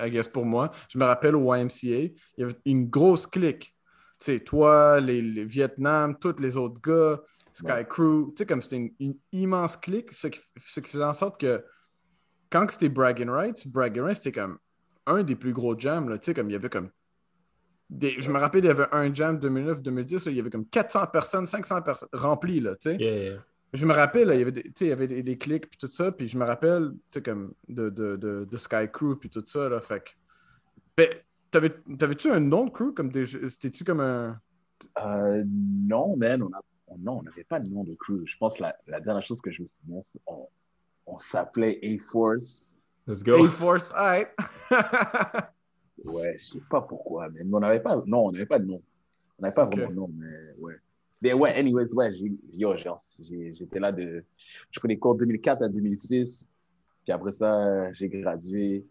I 0.00 0.10
guess 0.10 0.28
pour 0.28 0.44
moi. 0.44 0.70
Je 0.88 0.98
me 0.98 1.04
rappelle 1.04 1.34
au 1.36 1.54
YMCA, 1.54 1.86
il 1.88 2.14
y 2.38 2.42
avait 2.44 2.56
une 2.64 2.88
grosse 2.88 3.26
clique. 3.26 3.74
Tu 4.18 4.24
sais, 4.32 4.40
toi, 4.40 5.00
les, 5.00 5.20
les 5.20 5.44
Vietnam, 5.44 6.16
tous 6.18 6.36
les 6.40 6.56
autres 6.56 6.80
gars, 6.80 7.20
Sky 7.52 7.70
Ouais. 7.72 7.86
Crew, 7.88 8.28
tu 8.28 8.32
sais, 8.38 8.46
comme 8.46 8.62
c'était 8.62 8.76
une, 8.76 8.90
une 9.00 9.14
immense 9.32 9.76
clique, 9.76 10.12
ce 10.12 10.28
qui, 10.28 10.40
ce 10.64 10.80
qui 10.80 10.90
faisait 10.90 11.04
en 11.04 11.12
sorte 11.12 11.40
que 11.40 11.64
quand 12.50 12.66
c'était 12.70 12.88
Bragging 12.88 13.28
Rights, 13.28 13.66
Bragging 13.68 14.02
Rights, 14.02 14.18
c'était 14.22 14.40
comme 14.40 14.58
un 15.06 15.22
des 15.22 15.36
plus 15.36 15.52
gros 15.52 15.78
jams, 15.78 16.10
tu 16.18 16.26
sais, 16.26 16.34
comme 16.34 16.48
il 16.48 16.52
y 16.52 16.56
avait 16.56 16.68
comme 16.70 16.90
des- 17.90 18.20
je 18.20 18.30
me 18.30 18.38
rappelle, 18.38 18.64
il 18.64 18.68
y 18.68 18.70
avait 18.70 18.86
un 18.92 19.12
jam 19.12 19.38
2009-2010, 19.38 20.26
là, 20.26 20.32
il 20.32 20.36
y 20.36 20.40
avait 20.40 20.50
comme 20.50 20.66
400 20.66 21.06
personnes, 21.08 21.46
500 21.46 21.82
personnes 21.82 22.08
remplies, 22.12 22.60
là, 22.60 22.74
tu 22.76 22.90
sais. 22.90 22.96
Yeah, 22.96 23.16
yeah. 23.32 23.38
Je 23.72 23.84
me 23.84 23.92
rappelle, 23.92 24.28
là, 24.28 24.34
il 24.34 24.38
y 24.38 24.42
avait 24.42 24.52
des, 24.52 24.62
tu 24.62 24.72
sais, 24.76 24.84
il 24.86 24.88
y 24.88 24.92
avait 24.92 25.08
des, 25.08 25.22
des 25.22 25.36
clics 25.36 25.68
puis 25.68 25.78
tout 25.78 25.88
ça, 25.88 26.10
puis 26.12 26.28
je 26.28 26.38
me 26.38 26.44
rappelle, 26.44 26.92
tu 26.92 26.98
sais, 27.14 27.22
comme 27.22 27.52
de, 27.68 27.90
de, 27.90 28.16
de, 28.16 28.46
de 28.50 28.56
Sky 28.56 28.88
Crew 28.92 29.16
puis 29.20 29.28
tout 29.28 29.42
ça, 29.46 29.68
là, 29.68 29.80
fait 29.80 30.00
que... 30.04 30.10
Ben, 30.96 31.08
t'avais- 31.50 31.74
t'avais-tu 31.98 32.30
un 32.30 32.40
nom 32.40 32.64
de 32.66 32.70
crew, 32.70 32.92
comme 32.94 33.10
des... 33.10 33.26
C'était-tu 33.26 33.84
comme 33.84 34.00
un... 34.00 34.40
Euh, 35.04 35.42
non, 35.46 36.16
man, 36.16 36.42
on 36.42 36.52
a, 36.52 36.60
on- 36.86 36.98
non, 36.98 37.18
on 37.18 37.22
n'avait 37.22 37.44
pas 37.44 37.58
de 37.60 37.68
nom 37.68 37.82
de 37.84 37.94
crew. 37.94 38.22
Je 38.26 38.36
pense 38.38 38.56
que 38.58 38.62
la, 38.62 38.76
la 38.86 39.00
dernière 39.00 39.22
chose 39.22 39.40
que 39.40 39.50
je 39.50 39.62
me 39.62 39.68
souviens, 39.68 40.00
c'est 40.04 40.20
on, 40.26 40.48
on 41.06 41.18
s'appelait 41.18 41.78
A-Force. 41.82 42.76
Let's 43.06 43.22
go. 43.22 43.44
A-Force, 43.44 43.90
alright! 43.94 44.28
Ouais, 46.04 46.36
je 46.38 46.44
sais 46.44 46.60
pas 46.70 46.82
pourquoi, 46.82 47.28
mais 47.30 47.42
on 47.50 47.60
n'avait 47.60 47.80
pas, 47.80 48.02
non, 48.06 48.26
on 48.26 48.32
n'avait 48.32 48.46
pas 48.46 48.58
de 48.58 48.66
nom. 48.66 48.82
On 49.38 49.42
n'avait 49.42 49.54
pas 49.54 49.64
vraiment 49.64 49.88
de 49.88 49.94
nom, 49.94 50.10
mais 50.14 50.54
ouais. 50.58 50.74
Mais 51.22 51.32
ouais, 51.32 51.54
anyways, 51.54 51.94
ouais, 51.94 52.12
j'ai, 52.12 52.32
yo, 52.52 52.74
j'étais 53.18 53.80
là 53.80 53.90
de, 53.90 54.24
je 54.70 54.86
des 54.86 54.98
cours 54.98 55.14
de 55.14 55.20
2004 55.20 55.62
à 55.62 55.68
2006, 55.68 56.48
puis 57.04 57.12
après 57.12 57.32
ça, 57.32 57.90
j'ai 57.92 58.08
gradué. 58.08 58.84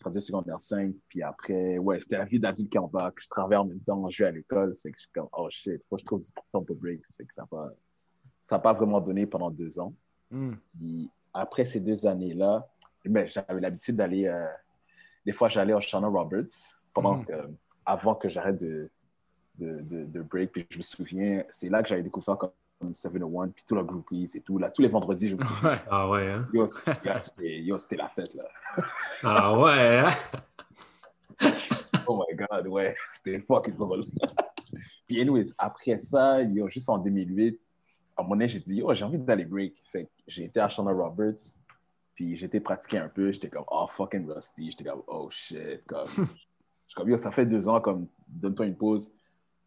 traduit 0.00 0.20
secondaire 0.20 0.60
5. 0.60 0.94
Puis 1.08 1.22
après, 1.22 1.78
ouais, 1.78 2.00
c'était 2.00 2.18
la 2.18 2.24
vie 2.24 2.40
d'adulte 2.40 2.70
qui 2.70 2.78
embarque. 2.78 3.20
Je 3.22 3.28
travaille 3.28 3.58
en 3.58 3.64
même 3.64 3.80
temps, 3.80 4.10
je 4.10 4.22
vais 4.22 4.28
à 4.28 4.32
l'école. 4.32 4.76
Fait 4.82 4.90
que 4.90 4.98
je 4.98 5.02
suis 5.02 5.12
comme, 5.12 5.28
oh 5.32 5.48
shit, 5.50 5.80
faut 5.88 5.96
que 5.96 6.00
je 6.00 6.06
trouve 6.06 6.22
du 6.22 6.30
temps 6.52 6.62
pour 6.62 6.76
break. 6.76 7.00
Fait 7.16 7.24
que 7.24 7.32
ça 7.34 7.42
n'a 7.42 7.46
pas, 7.46 7.70
ça 8.42 8.58
pas 8.58 8.72
vraiment 8.72 9.00
donné 9.00 9.26
pendant 9.26 9.50
deux 9.50 9.78
ans. 9.78 9.94
Hmm. 10.30 10.54
Puis 10.76 11.08
après 11.32 11.64
ces 11.64 11.78
deux 11.78 12.04
années-là, 12.06 12.66
j'avais 13.04 13.60
l'habitude 13.60 13.96
d'aller. 13.96 14.26
euh, 14.26 14.46
des 15.24 15.32
fois, 15.32 15.48
j'allais 15.48 15.74
au 15.74 15.80
Shannon 15.80 16.10
Roberts 16.10 16.46
pendant 16.94 17.22
que- 17.24 17.50
avant 17.84 18.14
que 18.14 18.28
j'arrête 18.28 18.58
de, 18.58 18.90
de, 19.58 19.80
de, 19.80 20.04
de 20.04 20.22
break. 20.22 20.52
Puis 20.52 20.66
je 20.70 20.78
me 20.78 20.82
souviens, 20.82 21.44
c'est 21.50 21.68
là 21.68 21.82
que 21.82 21.88
j'avais 21.88 22.02
découvert 22.02 22.36
comme, 22.38 22.50
comme 22.80 22.94
701, 22.94 23.48
puis 23.48 23.64
tout 23.66 23.74
le 23.74 23.84
groupies 23.84 24.30
et 24.34 24.40
tout. 24.40 24.58
Là, 24.58 24.70
tous 24.70 24.82
les 24.82 24.88
vendredis, 24.88 25.28
je 25.28 25.36
me 25.36 25.42
souviens. 25.42 25.70
Ouais. 25.70 25.78
Ah 25.90 26.08
ouais, 26.10 26.30
hein? 26.32 26.48
Yo, 26.52 27.78
c'était 27.78 27.96
la 27.96 28.08
fête, 28.08 28.34
là. 28.34 28.44
Ah 29.22 29.58
ouais, 29.58 29.98
hein? 29.98 30.10
Oh 32.06 32.22
my 32.28 32.36
God, 32.36 32.66
ouais, 32.68 32.94
c'était 33.14 33.38
fucking 33.40 33.76
drôle. 33.76 34.04
puis 35.06 35.20
anyways, 35.20 35.52
après 35.58 35.98
ça, 35.98 36.42
yo, 36.42 36.68
juste 36.68 36.88
en 36.88 36.98
2008, 36.98 37.58
à 38.16 38.22
moment 38.22 38.34
donné, 38.34 38.48
j'ai 38.48 38.60
dit, 38.60 38.76
yo, 38.76 38.92
j'ai 38.94 39.04
envie 39.04 39.18
d'aller 39.18 39.44
break. 39.44 39.74
Fait 39.90 40.04
que 40.04 40.10
j'ai 40.26 40.44
été 40.44 40.60
à 40.60 40.68
Shannon 40.68 40.96
Roberts, 40.96 41.38
puis 42.14 42.36
j'étais 42.36 42.60
pratiqué 42.60 42.98
un 42.98 43.08
peu. 43.08 43.32
J'étais 43.32 43.48
comme, 43.48 43.64
oh, 43.70 43.86
fucking 43.88 44.28
rusty. 44.28 44.70
J'étais 44.70 44.84
comme, 44.84 45.02
oh 45.06 45.28
shit. 45.30 45.84
Comme, 45.86 46.06
j'étais 46.16 46.94
comme, 46.96 47.08
yo, 47.08 47.16
ça 47.16 47.30
fait 47.30 47.46
deux 47.46 47.68
ans, 47.68 47.80
comme, 47.80 48.06
donne-toi 48.28 48.66
une 48.66 48.76
pause. 48.76 49.10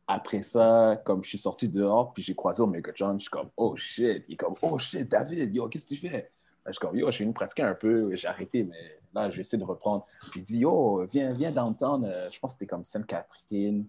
Après 0.07 0.43
ça, 0.43 1.01
comme 1.03 1.23
je 1.23 1.29
suis 1.29 1.37
sorti 1.39 1.67
dehors, 1.67 2.13
puis 2.13 2.21
j'ai 2.21 2.35
croisé 2.35 2.61
Omega 2.61 2.91
John, 2.93 3.19
je 3.19 3.23
suis 3.23 3.31
comme, 3.31 3.49
oh 3.57 3.75
shit. 3.75 4.23
Il 4.27 4.33
est 4.33 4.37
comme, 4.37 4.53
oh 4.61 4.77
shit, 4.77 5.09
David, 5.09 5.53
yo, 5.53 5.67
qu'est-ce 5.67 5.85
que 5.85 5.95
tu 5.95 6.07
fais? 6.07 6.31
Je 6.67 6.71
suis 6.71 6.79
comme, 6.79 6.95
yo, 6.95 7.07
je 7.07 7.15
suis 7.15 7.23
venu 7.23 7.33
pratiquer 7.33 7.63
un 7.63 7.75
peu, 7.75 8.13
j'ai 8.13 8.27
arrêté, 8.27 8.63
mais 8.63 8.99
là, 9.13 9.29
j'essaie 9.29 9.57
de 9.57 9.63
reprendre. 9.63 10.05
Puis 10.31 10.41
il 10.41 10.43
dit, 10.43 10.57
yo, 10.59 11.03
viens, 11.05 11.33
viens 11.33 11.51
downtown, 11.51 12.05
euh, 12.05 12.29
je 12.29 12.39
pense 12.39 12.53
que 12.53 12.59
c'était 12.59 12.67
comme 12.67 12.83
Sainte-Catherine. 12.83 13.87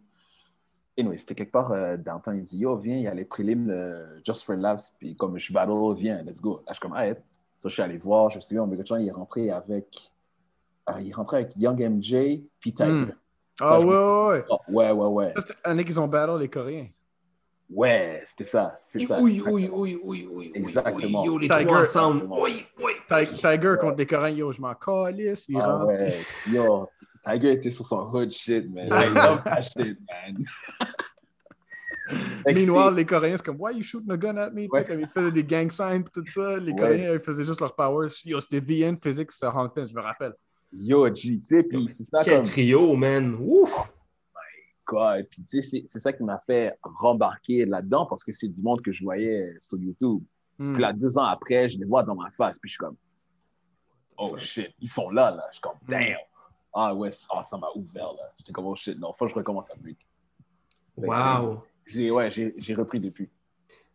Anyway, 0.99 1.19
c'était 1.19 1.35
quelque 1.35 1.53
part 1.53 1.73
euh, 1.73 1.99
downtown. 1.99 2.39
Il 2.39 2.45
dit, 2.45 2.59
yo, 2.59 2.77
viens, 2.77 2.97
il 2.97 3.03
y 3.03 3.07
a 3.07 3.15
les 3.15 3.27
prélims 3.27 3.71
Just 4.25 4.45
for 4.45 4.57
Laughs. 4.57 4.95
Puis 4.99 5.15
comme 5.15 5.39
je 5.39 5.53
battle, 5.53 5.95
viens, 5.95 6.23
let's 6.23 6.41
go. 6.41 6.63
Là, 6.67 6.73
je 6.73 6.73
suis 6.75 6.81
comme, 6.81 6.95
ah, 6.97 7.15
So, 7.57 7.69
je 7.69 7.75
suis 7.75 7.83
allé 7.83 7.97
voir, 7.99 8.29
je 8.31 8.37
me 8.37 8.41
souviens, 8.41 8.63
Omega 8.63 8.83
John, 8.85 9.01
il 9.01 9.09
est 9.09 9.13
rentré 9.13 9.51
avec, 9.51 9.87
euh, 10.91 11.01
il 11.01 11.09
est 11.11 11.15
rentré 11.15 11.39
avec 11.39 11.53
Young 11.57 11.81
MJ, 11.81 12.43
puis 12.61 12.73
Tiger. 12.75 12.91
Hmm. 12.93 13.13
Ah 13.61 13.81
ouais, 13.81 13.87
ouais, 13.87 14.27
ouais. 14.29 14.45
Oh, 14.51 14.59
ouais, 14.69 14.91
ouais, 14.93 15.33
c'était 15.39 15.55
l'année 15.65 15.85
qu'ils 15.85 15.99
ont 15.99 16.07
battle 16.09 16.39
les 16.39 16.51
Coréens. 16.51 16.89
Ouais, 17.71 18.23
c'était 18.27 18.45
ça, 18.45 18.77
c'est 18.83 19.01
ça. 19.01 19.19
Oui, 19.21 19.43
oui, 19.45 19.69
oui, 19.73 19.99
oui, 20.05 20.29
oui, 20.31 20.53
Exactement. 20.55 21.25
yo, 21.25 21.39
les 21.39 21.49
Tiger. 21.49 21.65
trois 21.65 21.81
ensemble. 21.81 22.27
Oui, 22.31 22.67
oui. 22.79 22.93
Ti- 23.09 23.35
Tiger 23.41 23.75
contre 23.81 23.97
les 23.97 24.07
Coréens, 24.07 24.37
yo, 24.37 24.53
je 24.53 24.61
m'en 24.61 24.75
calisse. 24.75 25.47
Il 25.49 25.59
Ah 25.61 25.67
rentre. 25.79 25.87
ouais, 25.87 26.21
yo, 26.47 26.91
Tiger 27.25 27.53
était 27.53 27.71
sur 27.71 27.87
son 27.87 28.11
hood 28.13 28.31
shit, 28.31 28.71
man. 28.73 28.87
I 28.93 29.09
love 29.15 29.43
that 29.45 29.63
shit, 29.63 29.99
man. 30.07 30.45
Meanwhile, 32.47 32.95
les 32.95 33.05
Coréens, 33.07 33.37
c'est 33.37 33.45
comme, 33.47 33.57
why 33.61 33.75
you 33.75 33.83
shooting 33.83 34.11
a 34.13 34.17
gun 34.17 34.37
at 34.37 34.51
me? 34.51 34.67
Ouais. 34.71 34.85
Comme 34.85 35.01
ils 35.01 35.09
faisaient 35.09 35.33
des 35.33 35.45
gang 35.45 35.71
signs 35.71 36.01
et 36.01 36.05
tout 36.13 36.25
ça. 36.29 36.57
Les 36.59 36.73
Ouais. 36.73 36.79
Coréens, 36.79 37.13
ils 37.15 37.21
faisaient 37.21 37.45
juste 37.45 37.61
leur 37.61 37.75
powers. 37.75 38.11
Yo, 38.25 38.41
c'était 38.41 38.61
The 38.61 38.85
End 38.93 38.97
Physics 39.03 39.33
sur 39.33 39.55
Hongton, 39.55 39.87
je 39.87 39.95
me 39.95 40.01
rappelle. 40.01 40.35
Yo, 40.73 41.07
G, 41.15 41.39
tu 41.41 41.41
sais, 41.45 41.63
puis 41.63 41.89
c'est 41.89 42.05
ça 42.05 42.21
Quel 42.23 42.35
comme 42.37 42.45
trio, 42.45 42.95
man. 42.97 43.37
Ouf. 43.41 43.73
quoi. 44.85 45.19
Et 45.19 45.25
puis, 45.25 45.43
tu 45.43 45.63
sais, 45.63 45.85
c'est- 45.89 45.99
ça 45.99 46.13
qui 46.13 46.23
m'a 46.23 46.39
fait 46.39 46.77
rembarquer 46.83 47.65
là-dedans 47.65 48.07
parce 48.07 48.23
que 48.23 48.33
c'est 48.33 48.47
du 48.49 48.63
monde 48.63 48.83
que 48.83 48.93
je 48.93 49.03
voyais 49.03 49.53
sur 49.59 49.79
YouTube. 49.79 50.23
Hmm. 50.59 50.75
Puis 50.75 50.83
là, 50.83 50.93
deux 50.93 51.19
ans 51.19 51.25
après, 51.25 51.69
je 51.69 51.77
les 51.79 51.85
vois 51.85 52.05
dans 52.05 52.15
ma 52.15 52.31
face, 52.31 52.57
puis 52.59 52.69
je 52.69 52.75
suis 52.75 52.79
comme, 52.79 52.97
oh 54.17 54.37
shit, 54.39 54.71
ils 54.81 54.89
sont 54.89 55.11
là, 55.11 55.31
là. 55.33 55.43
Je 55.51 55.55
suis 55.55 55.61
comme, 55.61 55.77
Mm. 55.83 55.91
damn. 55.91 56.17
Ah 56.73 56.95
ouais, 56.95 57.11
ah, 57.31 57.43
ça 57.43 57.57
m'a 57.59 57.67
ouvert, 57.75 58.13
là. 58.13 58.33
J'étais 58.39 58.53
comme, 58.53 58.67
oh 58.67 58.75
shit, 58.77 58.99
non, 58.99 59.13
faut 59.19 59.25
que 59.27 59.31
je 59.33 59.35
recommence 59.37 59.71
à 59.71 59.75
break. 59.75 59.99
Fait 60.95 61.03
que, 61.03 61.07
Wow. 61.09 61.63
J'ai, 61.87 62.11
ouais, 62.11 62.29
repris 62.77 63.01
depuis. 63.01 63.31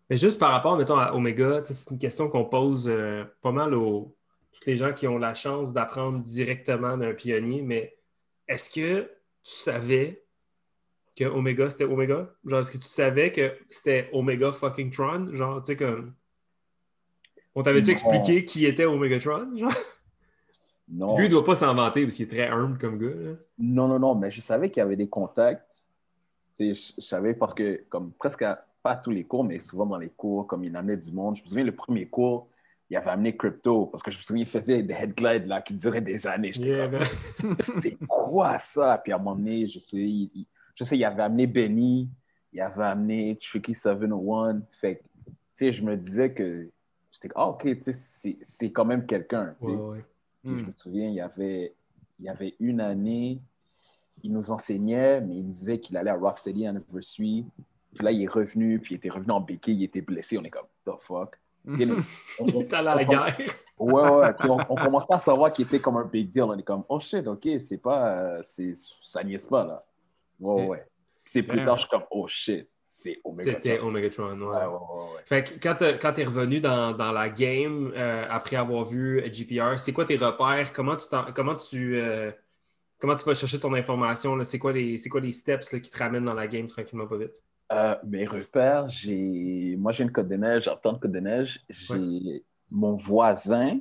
Mais 0.10 0.18
juste 0.18 0.40
par 0.40 0.52
rapport, 0.52 0.78
mettons, 0.78 0.98
à 0.98 1.14
Omega, 1.14 1.62
c'est 1.62 1.90
une 1.92 1.98
question 1.98 2.30
qu'on 2.30 2.46
pose 2.46 2.88
euh, 2.90 3.24
pas 3.42 3.52
mal 3.52 3.74
aux 3.74 4.16
tous 4.52 4.66
les 4.66 4.76
gens 4.76 4.94
qui 4.94 5.08
ont 5.08 5.18
la 5.18 5.34
chance 5.34 5.74
d'apprendre 5.74 6.20
directement 6.20 6.98
d'un 6.98 7.14
pionnier, 7.14 7.62
mais 7.62 7.98
est-ce 8.48 8.70
que 8.70 9.04
tu 9.44 9.54
savais 9.54 10.24
que 11.16 11.24
Omega, 11.26 11.70
c'était 11.70 11.86
Omega? 11.86 12.30
Genre, 12.46 12.60
est-ce 12.60 12.72
que 12.72 12.78
tu 12.78 12.84
savais 12.84 13.32
que 13.32 13.54
c'était 13.70 14.10
Omega 14.12 14.52
fucking 14.52 14.92
Tron? 14.92 15.30
Genre, 15.34 15.62
tu 15.62 15.68
sais, 15.68 15.76
comme... 15.76 16.14
On 17.56 17.64
t'avait-tu 17.64 17.92
expliqué 17.92 18.46
qui 18.46 18.66
était 18.66 18.86
Omegatron? 18.86 19.58
Genre? 19.58 19.74
Non, 20.88 21.18
Lui, 21.18 21.26
il 21.26 21.30
doit 21.30 21.46
pas 21.46 21.56
s'en 21.56 21.74
vanter 21.74 22.04
parce 22.04 22.16
qu'il 22.16 22.26
est 22.26 22.30
très 22.30 22.48
humble 22.48 22.78
comme 22.78 22.98
gars. 22.98 23.16
là. 23.16 23.32
non, 23.60 23.88
non, 23.88 24.00
non, 24.00 24.16
mais 24.16 24.30
je 24.30 24.42
savais 24.42 24.70
qu'il 24.70 24.82
y 24.82 24.84
avait 24.84 24.98
des 24.98 25.08
contacts. 25.08 25.86
Je, 26.60 26.74
savais 26.74 27.34
parce 27.34 27.54
que, 27.54 27.84
comme 27.90 28.12
presque 28.12 28.42
à- 28.44 28.66
pas 28.84 28.92
à 28.92 28.98
tous 28.98 29.12
les 29.12 29.24
cours, 29.24 29.44
mais 29.44 29.60
souvent 29.60 29.86
dans 29.86 29.98
les 29.98 30.10
cours, 30.10 30.48
comme 30.48 30.64
il 30.64 30.76
amenait 30.76 30.98
du 30.98 31.12
monde. 31.12 31.36
Je 31.36 31.44
me 31.44 31.48
souviens, 31.48 31.64
le 31.64 31.76
premier 31.76 32.08
cours, 32.08 32.48
il 32.90 32.98
avait 32.98 33.12
amené 33.12 33.38
crypto 33.38 33.86
parce 33.86 34.02
que 34.04 34.12
je 34.12 34.18
me 34.18 34.24
souviens, 34.24 34.44
il 34.44 34.50
faisait 34.50 34.82
des 34.84 34.94
head 34.94 35.14
glides 35.14 35.46
là, 35.46 35.62
qui 35.62 35.76
duraient 35.76 36.02
des 36.02 36.26
années. 36.28 36.52
J'étais 36.52 36.68
Yeah, 36.70 36.90
comme, 36.90 37.56
c'est 37.84 37.98
quoi 38.08 38.58
ça? 38.60 39.00
Puis 39.04 39.14
à 39.14 39.16
un 39.16 39.20
moment 39.20 39.36
donné, 39.36 39.68
je 39.68 39.80
sais, 39.80 39.98
il, 39.98 40.32
il- 40.34 40.48
je 40.76 40.84
sais, 40.84 40.98
il 40.98 41.06
avait 41.06 41.22
amené 41.24 41.46
Benny, 41.48 42.10
il 42.52 42.60
avait 42.62 42.84
amené 42.84 43.38
Tricky 43.42 43.74
701. 43.74 44.62
Fait 44.72 45.02
tu 45.26 45.32
sais, 45.54 45.72
je 45.72 45.84
me 45.84 45.96
disais 45.96 46.34
que 46.34 46.70
j'étais 47.12 47.30
ah, 47.36 47.48
ok, 47.50 47.64
tu 47.80 47.94
sais, 47.94 48.38
c'est- 48.42 48.72
quand 48.72 48.86
même 48.86 49.06
quelqu'un. 49.06 49.56
Ouais, 49.62 49.76
ouais. 49.76 50.06
Je 50.44 50.50
Hmm. 50.64 50.68
me 50.68 50.72
souviens, 50.72 51.08
il 51.08 51.14
y 51.16 51.22
avait, 51.22 51.76
il 52.18 52.26
y 52.26 52.30
avait 52.30 52.56
une 52.60 52.82
année, 52.82 53.40
il 54.24 54.32
nous 54.34 54.52
enseignait, 54.52 55.22
mais 55.22 55.36
il 55.36 55.44
nous 55.44 55.50
disait 55.52 55.80
qu'il 55.80 55.96
allait 55.98 56.12
à 56.12 56.16
Rocksteady 56.16 56.68
Anniversary. 56.68 57.46
Puis 57.94 58.04
là, 58.06 58.12
il 58.12 58.24
est 58.24 58.30
revenu, 58.30 58.80
puis 58.80 58.96
il 58.96 58.98
était 58.98 59.10
revenu 59.10 59.32
en 59.32 59.42
béquille, 59.42 59.76
il 59.78 59.84
était 59.84 60.02
blessé. 60.02 60.38
On 60.38 60.44
est 60.44 60.50
comme, 60.50 60.68
the 60.86 60.92
fuck? 61.00 61.38
Nous, 61.66 61.96
on- 62.40 62.46
Il 62.48 62.56
est 62.58 62.74
allé 62.74 62.88
à 62.88 62.96
la 62.96 63.04
guerre. 63.04 63.36
Ouais, 63.78 64.10
ouais. 64.12 64.34
Puis 64.34 64.50
on, 64.50 64.58
on 64.70 64.76
commençait 64.76 65.14
à 65.14 65.20
savoir 65.20 65.52
qu'il 65.54 65.66
était 65.66 65.80
comme 65.80 65.98
un 65.98 66.06
big 66.06 66.32
deal. 66.32 66.44
On 66.44 66.58
est 66.58 66.64
comme, 66.64 66.84
oh 66.90 67.00
shit, 67.00 67.28
ok, 67.28 67.48
c'est 67.60 67.78
pas, 67.82 68.12
euh, 68.16 68.42
c'est, 68.44 68.74
ça 69.02 69.24
niaise 69.24 69.46
pas, 69.46 69.66
là. 69.66 69.84
Ouais, 70.40 70.68
ouais, 70.68 70.86
c'est 71.26 71.44
plus 71.44 71.64
tard, 71.64 71.78
je 71.78 71.82
suis 71.82 71.90
comme, 71.90 72.04
oh 72.10 72.26
shit, 72.28 72.68
c'est 72.82 73.20
Omega. 73.24 73.44
C'était. 73.44 73.80
Omegatron, 73.80 74.32
ouais. 74.40 74.46
Ouais, 74.46 74.56
ouais, 74.56 74.66
ouais, 74.66 75.04
ouais. 75.16 75.22
Fait 75.26 75.44
que 75.44 75.54
quand 75.62 75.76
t'es- 75.76 75.98
quand 76.00 76.14
tu 76.14 76.22
es 76.22 76.24
revenu 76.24 76.60
dans, 76.62 76.94
dans 76.94 77.12
la 77.12 77.30
game 77.30 77.92
euh, 77.96 78.26
après 78.30 78.56
avoir 78.56 78.86
vu 78.86 79.22
GPR, 79.32 79.78
c'est 79.80 79.94
quoi 79.94 80.06
tes 80.06 80.18
repères? 80.18 80.74
Comment 80.74 80.96
tu, 80.96 81.06
comment 81.36 81.56
tu, 81.56 81.96
euh, 81.98 82.32
comment 83.02 83.16
tu 83.16 83.26
vas 83.26 83.34
chercher 83.34 83.60
ton 83.60 83.74
information? 83.74 84.36
là? 84.36 84.46
C'est 84.46 84.60
quoi 84.60 84.72
les, 84.72 84.98
c'est 84.98 85.10
quoi 85.10 85.20
les 85.20 85.32
steps 85.32 85.72
là, 85.74 85.80
qui 85.80 85.90
te 85.90 85.98
ramènent 85.98 86.26
dans 86.26 86.34
la 86.34 86.48
game 86.48 86.68
tranquillement 86.68 87.08
pas 87.08 87.18
vite? 87.18 87.44
Euh, 87.72 87.96
mes 88.06 88.26
repères, 88.26 88.88
j'ai, 88.90 89.76
moi, 89.80 89.92
j'ai 89.92 90.04
une 90.04 90.12
côte 90.12 90.28
de 90.28 90.36
neige, 90.36 90.66
j'entends 90.66 90.94
une 90.94 91.00
côte 91.00 91.12
de 91.12 91.20
neige. 91.20 91.64
J'ai 91.70 92.44
mon 92.70 92.96
voisin, 92.96 93.80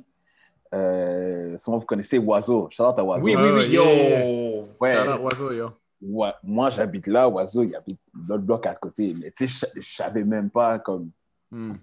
euh, 0.73 1.57
souvent 1.57 1.77
vous 1.77 1.85
connaissez 1.85 2.17
Oiseau. 2.17 2.67
Shout 2.71 2.83
out 2.83 2.97
à 2.97 3.03
Oiseau. 3.03 3.25
Oui, 3.25 3.35
oui, 3.35 3.43
oui, 3.43 3.51
ouais, 3.51 3.69
yo! 3.69 4.67
Ouais, 4.79 4.93
Shout 4.95 5.11
out 5.11 5.19
Oiseau, 5.21 5.51
yo. 5.51 5.69
ouais. 6.01 6.31
moi, 6.43 6.69
j'habite 6.69 7.07
là, 7.07 7.27
Oiseau, 7.29 7.63
il 7.63 7.75
habite 7.75 7.99
l'autre 8.27 8.43
bloc 8.43 8.65
à 8.65 8.73
côté. 8.75 9.13
Mais 9.21 9.31
tu 9.31 9.47
sais, 9.47 9.67
je- 9.75 9.81
savais 9.81 10.23
même 10.23 10.49
pas 10.49 10.79
comme. 10.79 11.11
Hmm. 11.51 11.73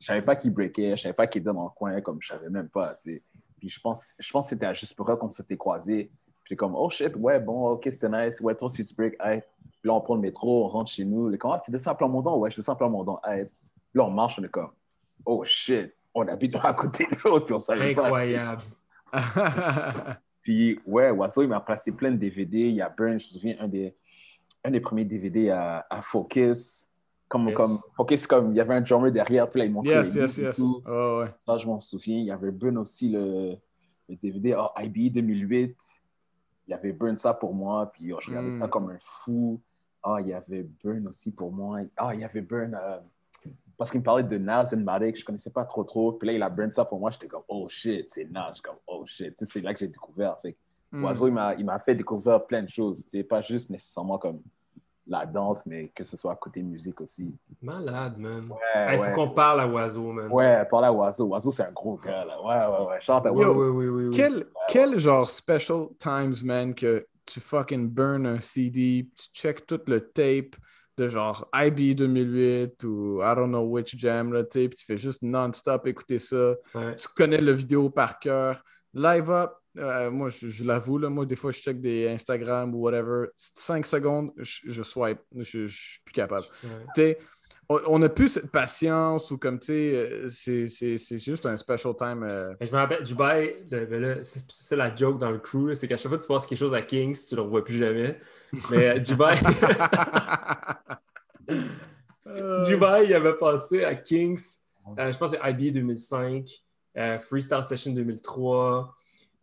je 0.00 0.06
savais 0.06 0.22
pas 0.22 0.36
qu'il 0.36 0.52
breakait, 0.52 0.96
je 0.96 1.02
savais 1.02 1.12
pas 1.12 1.26
qu'il 1.26 1.42
était 1.42 1.52
dans 1.52 1.64
le 1.64 1.68
coin, 1.70 2.00
comme 2.00 2.18
je 2.20 2.28
savais 2.28 2.48
même 2.48 2.68
pas, 2.70 2.94
tu 2.94 3.10
sais. 3.12 3.22
Puis 3.58 3.68
je 3.68 3.78
pense, 3.80 4.14
je 4.18 4.30
pense 4.32 4.46
que 4.46 4.50
c'était 4.50 4.66
à 4.66 4.72
Juste 4.72 4.94
pour 4.94 5.10
eux 5.10 5.16
qu'on 5.16 5.30
s'était 5.30 5.56
croisés. 5.56 6.10
Puis 6.48 6.56
comme, 6.56 6.74
oh 6.74 6.88
shit, 6.88 7.14
ouais, 7.16 7.38
bon, 7.38 7.72
ok, 7.72 7.86
c'était 7.90 8.08
nice. 8.08 8.40
Ouais, 8.40 8.56
aussi 8.62 8.82
tu 8.82 8.94
break, 8.94 9.16
hey. 9.20 9.42
Puis 9.80 9.88
là, 9.88 9.92
on 9.92 10.00
prend 10.00 10.14
le 10.14 10.22
métro, 10.22 10.64
on 10.64 10.68
rentre 10.68 10.90
chez 10.90 11.04
nous. 11.04 11.28
Les 11.28 11.36
comment, 11.36 11.58
tu 11.58 11.70
descends 11.70 11.90
à 11.90 11.94
Plamondon? 11.94 12.38
Ouais, 12.38 12.50
je 12.50 12.56
descends 12.56 12.72
à 12.72 12.76
Plamondon, 12.76 13.18
hey. 13.26 13.44
Puis 13.44 13.98
là, 13.98 14.04
on 14.06 14.10
marche, 14.10 14.38
on 14.38 14.44
est 14.44 14.48
comme, 14.48 14.70
oh 15.26 15.44
shit, 15.44 15.92
on 16.14 16.26
habite 16.26 16.56
à 16.62 16.72
côté 16.72 17.04
de 17.04 17.16
l'autre, 17.22 17.44
puis 17.44 17.54
on 17.54 17.58
savait 17.58 17.94
pas. 17.94 18.04
Incroyable. 18.04 18.62
Puis 20.42 20.80
ouais, 20.86 21.10
Oiseau, 21.10 21.42
il 21.42 21.48
m'a 21.48 21.60
placé 21.60 21.92
plein 21.92 22.10
de 22.10 22.16
DVD. 22.16 22.60
Il 22.60 22.76
y 22.76 22.80
a 22.80 22.88
Burn, 22.88 23.20
je 23.20 23.26
me 23.26 23.32
souviens, 23.32 23.56
un 23.60 23.68
des, 23.68 23.94
un 24.64 24.70
des 24.70 24.80
premiers 24.80 25.04
DVD 25.04 25.50
à, 25.50 25.86
à 25.90 26.00
Focus. 26.00 26.88
Comme, 27.28 27.48
Yes. 27.48 27.56
comme, 27.56 27.78
Focus, 27.94 28.26
comme 28.26 28.52
il 28.52 28.56
y 28.56 28.60
avait 28.60 28.74
un 28.74 28.80
drummer 28.80 29.12
derrière, 29.12 29.50
puis 29.50 29.60
là, 29.60 29.66
il 29.66 29.72
montrait 29.72 29.92
yes, 29.92 30.14
les 30.14 30.20
yes, 30.22 30.38
yes. 30.38 30.56
tout. 30.56 30.82
Oh, 30.86 31.20
ouais. 31.20 31.30
Ça, 31.44 31.58
je 31.58 31.66
m'en 31.66 31.78
souviens. 31.78 32.16
Il 32.16 32.24
y 32.24 32.30
avait 32.30 32.50
Burn 32.50 32.78
aussi, 32.78 33.10
le, 33.10 33.56
le 34.08 34.16
DVD 34.16 34.54
ah, 34.56 34.72
IBE 34.82 35.12
2008. 35.12 35.76
Il 36.68 36.72
y 36.72 36.74
avait 36.74 36.92
Burn 36.92 37.16
ça 37.16 37.32
pour 37.34 37.54
moi, 37.54 37.90
puis 37.90 38.12
oh, 38.12 38.18
je 38.20 38.28
regardais 38.28 38.50
Mm. 38.50 38.58
ça 38.60 38.68
comme 38.68 38.90
un 38.90 38.98
fou. 39.00 39.58
Ah, 40.02 40.18
il 40.20 40.28
y 40.28 40.34
avait 40.34 40.62
Burn 40.84 41.08
aussi 41.08 41.32
pour 41.32 41.50
moi. 41.50 41.80
Ah, 41.96 42.14
il 42.14 42.20
y 42.20 42.24
avait 42.24 42.42
Burn... 42.42 42.74
euh, 42.80 42.98
parce 43.78 43.90
qu'il 43.90 44.00
me 44.00 44.04
parlait 44.04 44.24
de 44.24 44.36
Nas 44.38 44.70
et 44.72 44.76
Matic, 44.76 45.16
je 45.16 45.22
ne 45.22 45.26
connaissais 45.26 45.50
pas 45.50 45.64
trop 45.64 45.84
trop. 45.84 46.12
Puis 46.12 46.26
là, 46.26 46.32
il 46.34 46.42
a 46.42 46.50
burn 46.50 46.70
ça 46.70 46.84
pour 46.84 46.98
moi. 46.98 47.10
J'étais 47.10 47.28
comme, 47.28 47.44
oh 47.48 47.68
shit, 47.68 48.08
c'est 48.10 48.24
Nas. 48.30 48.50
Je 48.56 48.60
comme, 48.62 48.76
oh 48.88 49.04
shit. 49.06 49.34
C'est 49.44 49.60
là 49.60 49.72
que 49.72 49.78
j'ai 49.80 49.88
découvert. 49.88 50.38
Fait 50.40 50.56
Hmm. 50.90 51.04
Oiseau, 51.04 51.26
il 51.28 51.34
m'a- 51.34 51.54
il 51.54 51.64
m'a 51.66 51.78
fait 51.78 51.94
découvrir 51.94 52.44
plein 52.46 52.62
de 52.62 52.68
choses. 52.68 53.04
Pas 53.28 53.40
juste 53.42 53.68
nécessairement 53.70 54.16
comme 54.18 54.40
la 55.08 55.24
danse, 55.26 55.64
mais 55.66 55.88
que 55.94 56.04
ce 56.04 56.16
soit 56.16 56.36
côté 56.36 56.62
musique 56.62 57.00
aussi. 57.00 57.34
Malade, 57.62 58.18
man. 58.18 58.48
Ouais, 58.50 58.96
Il 58.96 59.04
faut 59.04 59.12
qu'on 59.12 59.30
parle 59.30 59.60
à 59.62 59.66
Oiseau, 59.66 60.12
man. 60.12 60.28
Ouais, 60.30 60.64
parle 60.70 60.84
à 60.84 60.92
Oiseau. 60.92 61.26
Oiseau, 61.28 61.50
c'est 61.50 61.62
un 61.64 61.72
gros 61.72 61.96
gars, 61.96 62.24
là. 62.24 62.40
Ouais, 62.42 62.76
ouais, 62.78 62.86
ouais. 62.90 63.00
Chante 63.00 63.26
à 63.26 63.32
Oiseau. 63.32 63.54
oui, 63.54 63.86
oui, 63.86 63.88
oui, 63.88 64.04
oui. 64.08 64.16
Quel, 64.16 64.46
quel 64.68 64.98
genre 64.98 65.28
special 65.28 65.88
times, 65.98 66.36
man, 66.44 66.74
que 66.74 67.06
tu 67.24 67.40
fucking 67.40 67.88
burn 67.88 68.26
un 68.26 68.40
CD, 68.40 69.08
tu 69.16 69.28
check 69.32 69.66
tout 69.66 69.80
le 69.86 70.00
tape 70.10 70.56
de 70.96 71.08
genre 71.08 71.48
IB 71.54 71.94
2008 71.94 72.82
ou 72.84 73.22
I 73.22 73.34
don't 73.34 73.48
know 73.48 73.62
which 73.64 73.96
jam, 73.96 74.32
là, 74.32 74.42
tu 74.44 74.60
sais, 74.60 74.68
puis 74.68 74.78
tu 74.78 74.84
fais 74.84 74.96
juste 74.96 75.22
non-stop 75.22 75.86
écouter 75.86 76.18
ça. 76.18 76.54
Ouais. 76.74 76.96
Tu 76.96 77.08
connais 77.14 77.40
le 77.40 77.52
vidéo 77.52 77.88
par 77.88 78.18
cœur. 78.18 78.62
Live 78.92 79.30
up, 79.30 79.52
euh, 79.78 80.10
moi, 80.10 80.28
je, 80.28 80.48
je 80.48 80.64
l'avoue, 80.64 80.98
là, 80.98 81.08
moi, 81.08 81.24
des 81.26 81.36
fois, 81.36 81.50
je 81.52 81.58
check 81.58 81.80
des 81.80 82.08
Instagram 82.08 82.74
ou 82.74 82.78
whatever. 82.80 83.26
5 83.36 83.86
secondes, 83.86 84.32
je, 84.36 84.60
je 84.66 84.82
swipe. 84.82 85.20
Je, 85.36 85.66
je 85.66 85.76
suis 85.76 86.00
plus 86.04 86.12
capable. 86.12 86.46
Ouais. 86.96 87.18
On- 87.70 87.98
n'a 87.98 88.08
plus 88.08 88.28
cette 88.30 88.50
patience 88.50 89.30
ou 89.30 89.36
comme, 89.36 89.58
tu 89.58 89.66
sais, 89.66 89.92
euh, 89.94 90.28
c'est- 90.30 91.18
juste 91.18 91.44
un 91.44 91.56
special 91.58 91.94
time. 91.94 92.22
euh, 92.26 92.54
je 92.62 92.70
me 92.70 92.76
rappelle, 92.76 93.02
Dubaï, 93.02 93.56
ben 93.70 94.20
c'est 94.22 94.76
la 94.76 94.94
joke 94.96 95.18
dans 95.18 95.30
le 95.30 95.38
crew, 95.38 95.74
c'est 95.74 95.86
qu'à 95.86 95.98
chaque 95.98 96.08
fois 96.08 96.16
que 96.16 96.22
tu 96.22 96.28
passes 96.28 96.46
quelque 96.46 96.58
chose 96.58 96.72
à 96.72 96.80
Kings, 96.80 97.18
tu 97.28 97.36
le 97.36 97.42
revois 97.42 97.62
plus 97.62 97.76
jamais. 97.76 98.18
Mais 98.70 98.98
Dubaï, 99.00 99.36
Dubaï, 102.66 103.06
il 103.06 103.14
avait 103.14 103.36
passé 103.36 103.84
à 103.84 103.94
Kings, 103.94 104.40
euh, 104.98 105.12
je 105.12 105.18
pense 105.18 105.32
que 105.32 105.36
c'est 105.42 105.50
IBA 105.50 105.72
2005, 105.72 106.48
euh, 106.96 107.18
Freestyle 107.18 107.62
Session 107.62 107.92
2003, 107.92 108.94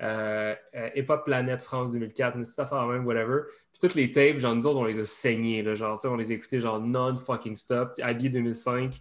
euh, 0.01 0.53
euh, 0.75 1.17
Planet 1.25 1.62
France 1.62 1.91
2004, 1.91 2.36
une 2.38 2.43
petite 2.43 2.60
affaire 2.60 2.86
même, 2.86 3.05
whatever. 3.05 3.41
Puis 3.71 3.79
toutes 3.81 3.95
les 3.95 4.12
tapes, 4.12 4.38
genre 4.39 4.55
nous 4.55 4.67
autres, 4.67 4.79
on 4.79 4.86
les 4.86 4.99
a 4.99 5.05
saignés, 5.05 5.62
là, 5.63 5.75
genre, 5.75 5.95
tu 5.97 6.03
sais, 6.03 6.08
on 6.08 6.15
les 6.17 6.31
écoutait 6.31 6.60
genre 6.60 6.79
non-fucking 6.79 7.55
stop. 7.55 7.91
IBA 7.97 8.29
2005, 8.29 8.93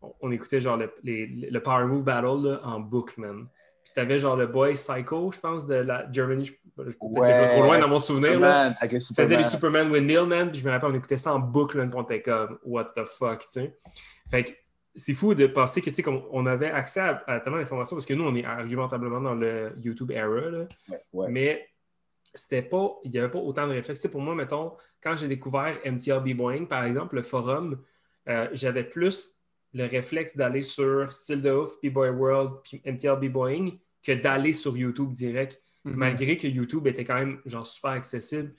on, 0.00 0.12
on 0.20 0.30
écoutait 0.32 0.60
genre 0.60 0.76
le, 0.76 0.92
les- 1.04 1.26
le 1.26 1.62
Power 1.62 1.84
Move 1.86 2.04
Battle 2.04 2.42
là, 2.48 2.60
en 2.64 2.80
boucle, 2.80 3.20
man. 3.20 3.46
Puis 3.84 3.92
t'avais 3.94 4.18
genre 4.18 4.36
le 4.36 4.46
boy 4.46 4.74
Psycho, 4.74 5.32
je 5.32 5.40
pense, 5.40 5.66
de 5.66 5.74
la 5.74 6.06
Germany. 6.12 6.44
Je, 6.46 6.52
peut-être 6.76 6.98
que 6.98 7.06
je 7.34 7.40
vais 7.40 7.46
trop 7.48 7.62
loin 7.64 7.78
dans 7.80 7.88
mon 7.88 7.98
souvenir, 7.98 8.38
là. 8.38 8.68
Superman, 9.00 9.10
Il 9.10 9.14
faisait 9.16 9.36
les 9.36 9.42
Superman 9.50 9.90
with 9.90 10.04
Neil, 10.04 10.26
man, 10.26 10.50
puis 10.52 10.60
je 10.60 10.64
me 10.64 10.70
rappelle, 10.70 10.90
on 10.90 10.94
écoutait 10.94 11.16
ça 11.16 11.34
en 11.34 11.40
boucle, 11.40 11.76
man, 11.78 11.90
puis 11.90 11.98
on 11.98 12.02
était 12.04 12.22
comme, 12.22 12.58
what 12.64 12.84
the 12.96 13.04
fuck, 13.04 13.40
tu 13.40 13.48
sais. 13.48 13.76
Fait 14.30 14.44
que 14.44 14.50
c'est 14.94 15.14
fou 15.14 15.34
de 15.34 15.46
penser 15.46 15.80
que, 15.80 15.90
tu 15.90 15.96
sais, 15.96 16.02
comme 16.02 16.22
on 16.30 16.46
avait 16.46 16.70
accès 16.70 17.00
à, 17.00 17.22
à 17.26 17.40
tellement 17.40 17.58
d'informations, 17.58 17.96
parce 17.96 18.06
que 18.06 18.14
nous, 18.14 18.24
on 18.24 18.34
est 18.34 18.44
argumentablement 18.44 19.20
dans 19.20 19.34
le 19.34 19.72
YouTube 19.80 20.10
era, 20.10 20.26
là, 20.50 20.66
Ouais, 20.88 21.02
ouais. 21.12 21.28
mais 21.30 21.68
c'était 22.34 22.62
pas, 22.62 22.98
il 23.04 23.10
n'y 23.10 23.18
avait 23.18 23.30
pas 23.30 23.38
autant 23.38 23.66
de 23.66 23.72
réflexes. 23.72 24.06
Pour 24.08 24.20
moi, 24.20 24.34
mettons, 24.34 24.72
quand 25.02 25.16
j'ai 25.16 25.28
découvert 25.28 25.76
MTL 25.84 26.20
B-Boing, 26.20 26.64
par 26.66 26.84
exemple, 26.84 27.16
le 27.16 27.22
forum, 27.22 27.78
euh, 28.28 28.48
j'avais 28.52 28.84
plus 28.84 29.32
le 29.74 29.86
réflexe 29.86 30.36
d'aller 30.36 30.62
sur 30.62 31.12
Still 31.12 31.42
the 31.42 31.46
Ouf, 31.46 31.80
B-Boy 31.82 32.10
World, 32.10 32.54
puis 32.64 32.80
MTL 32.84 33.16
B-Boing, 33.18 33.70
que 34.04 34.12
d'aller 34.12 34.52
sur 34.52 34.76
YouTube 34.76 35.10
direct 35.12 35.60
Mhm. 35.84 35.94
malgré 35.96 36.36
que 36.36 36.46
YouTube 36.46 36.86
était 36.86 37.02
quand 37.04 37.16
même 37.16 37.40
genre 37.44 37.66
super 37.66 37.90
accessible. 37.90 38.54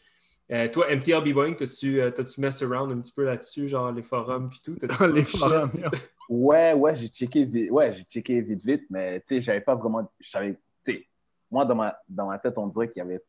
Euh, 0.51 0.67
toi, 0.69 0.87
MTL 0.93 1.23
B-Boing, 1.23 1.53
t'as-tu 1.55 2.01
euh, 2.01 2.11
t'as-tu 2.11 2.41
mess 2.41 2.61
around 2.61 2.91
un 2.91 2.99
petit 2.99 3.13
peu 3.13 3.23
là-dessus, 3.23 3.69
genre 3.69 3.91
les 3.91 4.03
forums 4.03 4.49
puis 4.49 4.59
tout? 4.63 4.77
Les 5.13 5.23
forums? 5.23 5.71
Ouais, 6.29 6.73
ouais, 6.73 6.95
j'ai 6.95 7.07
checké 7.07 7.43
vite, 7.43 7.69
ouais, 7.69 7.91
j'ai 7.91 8.03
checké 8.03 8.41
vite, 8.41 8.63
vite, 8.63 8.85
mais 8.89 9.19
tu 9.19 9.27
sais, 9.27 9.41
j'avais 9.41 9.59
pas 9.59 9.75
vraiment, 9.75 10.09
sais, 10.21 11.05
moi, 11.51 11.65
dans 11.65 11.75
ma, 11.75 11.97
dans 12.07 12.27
ma 12.27 12.39
tête, 12.39 12.57
on 12.57 12.67
dirait 12.67 12.89
qu'il 12.89 13.01
y 13.01 13.05
avait, 13.05 13.21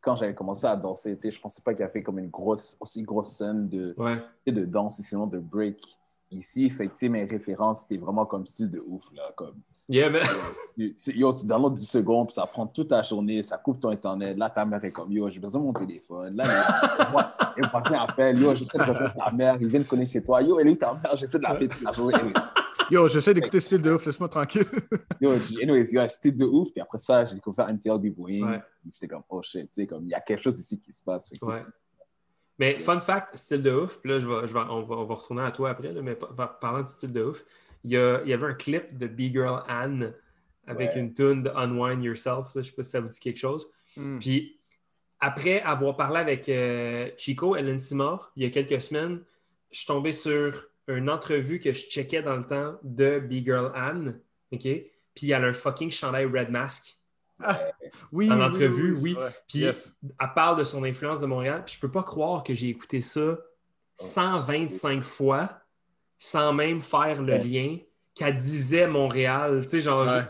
quand 0.00 0.16
j'avais 0.16 0.34
commencé 0.34 0.66
à 0.66 0.74
danser, 0.74 1.16
tu 1.16 1.22
sais, 1.22 1.30
je 1.30 1.40
pensais 1.40 1.62
pas 1.62 1.72
qu'il 1.72 1.80
y 1.84 1.88
avait 1.88 2.02
comme 2.02 2.18
une 2.18 2.28
grosse, 2.28 2.76
aussi 2.80 3.02
grosse 3.02 3.36
scène 3.36 3.68
de, 3.68 3.94
Ouais, 3.96 4.20
de 4.44 4.64
danse, 4.64 5.00
sinon 5.00 5.28
de 5.28 5.38
break 5.38 5.80
ici, 6.32 6.68
fait 6.68 6.88
que, 6.88 6.92
tu 6.92 6.98
sais, 6.98 7.08
mes 7.08 7.24
références, 7.24 7.82
c'était 7.82 7.96
vraiment 7.96 8.26
comme 8.26 8.44
style 8.44 8.70
de 8.70 8.82
ouf, 8.84 9.08
là, 9.14 9.32
comme, 9.36 9.60
yeah, 9.90 10.08
man. 10.10 10.22
tu- 10.76 10.92
c'est- 10.96 11.12
yo, 11.14 11.32
tu 11.32 11.44
downloads 11.46 11.74
10 11.76 11.86
secondes, 11.90 12.28
puis 12.28 12.34
ça 12.34 12.46
prend 12.46 12.66
toute 12.66 12.88
ta 12.88 13.02
journée, 13.02 13.42
ça 13.42 13.58
coupe 13.58 13.80
ton 13.80 13.90
internet, 13.90 14.38
là, 14.38 14.48
ta 14.48 14.64
mère 14.64 14.82
est 14.84 14.92
comme, 14.92 15.12
yo, 15.12 15.28
j'ai 15.28 15.40
besoin 15.40 15.60
de 15.60 15.66
mon 15.66 15.72
téléphone, 15.72 16.36
là, 16.36 16.44
il- 16.44 17.12
moi, 17.12 17.34
il 17.56 17.62
me 17.64 17.68
passe 17.70 17.86
un 17.92 18.00
appel, 18.00 18.38
yo, 18.40 18.54
j'essaie 18.54 18.78
de 18.78 18.82
rejoindre 18.82 19.14
ta 19.14 19.30
mère, 19.32 19.56
il 19.60 19.68
vient 19.68 19.80
de 19.80 19.84
connaître 19.84 20.12
chez 20.12 20.22
toi, 20.22 20.40
yo, 20.42 20.58
elle 20.58 20.68
est 20.68 20.70
où 20.70 20.76
ta 20.76 20.94
mère, 20.94 21.16
j'essaie 21.16 21.38
de 21.38 21.42
l'appeler 21.42 21.68
toute 21.68 21.82
la 21.82 21.92
journée, 21.92 22.14
Anyway. 22.14 22.32
Yo, 22.90 23.06
j'essaie 23.06 23.32
d'écouter 23.34 23.60
style 23.60 23.82
de 23.82 23.92
ouf, 23.92 24.04
laisse-moi 24.06 24.28
tranquille. 24.28 24.64
Yo, 25.20 25.30
anyways, 25.62 25.92
yo, 25.92 26.00
c'était 26.08 26.32
de 26.32 26.44
ouf. 26.44 26.72
Puis 26.72 26.80
après 26.80 26.98
ça, 26.98 27.24
j'ai 27.24 27.36
découvert 27.36 27.68
MTL 27.68 27.98
B-Boying. 27.98 28.44
Ouais. 28.44 28.60
J'étais 28.94 29.06
comme, 29.06 29.22
oh 29.28 29.40
shit, 29.42 29.68
tu 29.70 29.82
sais, 29.82 29.86
comme, 29.86 30.02
il 30.06 30.10
y 30.10 30.14
a 30.14 30.20
quelque 30.20 30.42
chose 30.42 30.58
ici 30.58 30.80
qui 30.80 30.92
se 30.92 31.04
passe. 31.04 31.30
Ouais. 31.40 31.54
Mais 32.58 32.78
fun 32.80 32.98
fact, 32.98 33.36
style 33.36 33.62
de 33.62 33.70
ouf, 33.72 33.98
puis 34.00 34.10
là, 34.10 34.18
je 34.18 34.28
vais, 34.28 34.46
je 34.48 34.52
vais- 34.52 34.60
on, 34.68 34.82
va, 34.82 34.96
on 34.96 35.04
va 35.04 35.14
retourner 35.14 35.42
à 35.42 35.52
toi 35.52 35.70
après, 35.70 35.92
là, 35.92 36.02
mais 36.02 36.16
par- 36.16 36.34
par- 36.34 36.58
parlant 36.58 36.82
de 36.82 36.88
style 36.88 37.12
de 37.12 37.22
ouf, 37.22 37.44
il 37.84 37.92
y, 37.92 37.96
a- 37.96 38.20
il 38.22 38.28
y 38.28 38.32
avait 38.32 38.46
un 38.46 38.54
clip 38.54 38.96
de 38.98 39.06
B-Girl 39.06 39.62
Anne 39.68 40.12
avec 40.66 40.90
Ouais. 40.92 40.98
une 41.00 41.12
tune 41.14 41.42
de 41.42 41.50
Unwind 41.50 42.02
Yourself, 42.04 42.54
là, 42.54 42.62
je 42.62 42.68
sais 42.70 42.72
pas 42.76 42.82
si 42.82 42.90
ça 42.90 43.00
vous 43.00 43.08
dit 43.08 43.18
quelque 43.20 43.38
chose. 43.38 43.68
Mm. 43.96 44.18
Puis 44.18 44.60
après 45.18 45.60
avoir 45.62 45.96
parlé 45.96 46.18
avec 46.20 46.48
euh, 46.48 47.10
Chico, 47.16 47.56
Ellen 47.56 47.78
Simard, 47.80 48.32
il 48.36 48.44
y 48.44 48.46
a 48.46 48.50
quelques 48.50 48.80
semaines, 48.80 49.20
je 49.70 49.78
suis 49.78 49.86
tombé 49.86 50.12
sur 50.12 50.66
une 50.88 51.08
entrevue 51.10 51.58
que 51.60 51.72
je 51.72 51.82
checkais 51.84 52.22
dans 52.22 52.36
le 52.36 52.44
temps 52.44 52.78
de 52.82 53.18
B-Girl 53.20 53.72
Anne, 53.74 54.20
OK? 54.52 54.62
Puis 55.14 55.30
elle 55.30 55.44
a 55.44 55.48
un 55.48 55.52
fucking 55.52 55.90
chandail 55.90 56.26
Red 56.26 56.50
Mask. 56.50 56.96
Oui, 58.12 58.30
En 58.30 58.36
oui, 58.36 58.42
entrevue, 58.42 58.94
oui. 59.00 59.16
Puis 59.48 59.60
Yes. 59.60 59.94
elle 60.02 60.32
parle 60.34 60.58
de 60.58 60.62
son 60.62 60.84
influence 60.84 61.20
de 61.20 61.26
Montréal. 61.26 61.62
Puis 61.64 61.74
je 61.76 61.80
peux 61.80 61.90
pas 61.90 62.02
croire 62.02 62.42
que 62.44 62.54
j'ai 62.54 62.68
écouté 62.68 63.00
ça 63.00 63.38
125 63.94 65.02
fois 65.02 65.59
sans 66.20 66.52
même 66.52 66.80
faire 66.80 67.20
le 67.22 67.32
Ouais. 67.32 67.42
lien 67.42 67.76
qu'elle 68.14 68.36
disait 68.36 68.86
Montréal. 68.86 69.62
Tu 69.62 69.68
sais, 69.70 69.80
genre, 69.80 70.06
Ouais. 70.06 70.22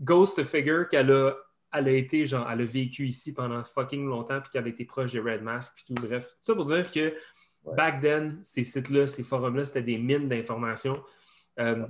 Ghost 0.00 0.42
Figure 0.44 0.88
qu'elle 0.88 1.10
a, 1.10 1.32
elle 1.74 1.88
a 1.88 1.92
été, 1.92 2.24
genre, 2.24 2.48
elle 2.50 2.60
a 2.62 2.64
vécu 2.64 3.06
ici 3.06 3.34
pendant 3.34 3.62
fucking 3.64 4.06
longtemps, 4.06 4.40
puis 4.40 4.50
qu'elle 4.50 4.64
a 4.64 4.68
été 4.68 4.84
proche 4.84 5.12
de 5.12 5.20
Red 5.20 5.42
Mask, 5.42 5.72
puis 5.74 5.84
tout. 5.94 5.94
Bref, 6.00 6.24
tout 6.26 6.36
ça 6.40 6.54
pour 6.54 6.64
dire 6.64 6.90
que 6.90 7.12
Ouais. 7.64 7.74
back 7.76 8.00
then, 8.00 8.38
ces 8.42 8.62
sites-là, 8.64 9.06
ces 9.06 9.22
forums-là, 9.24 9.64
c'était 9.64 9.82
des 9.82 9.98
mines 9.98 10.28
d'informations. 10.28 11.02
Euh, 11.58 11.84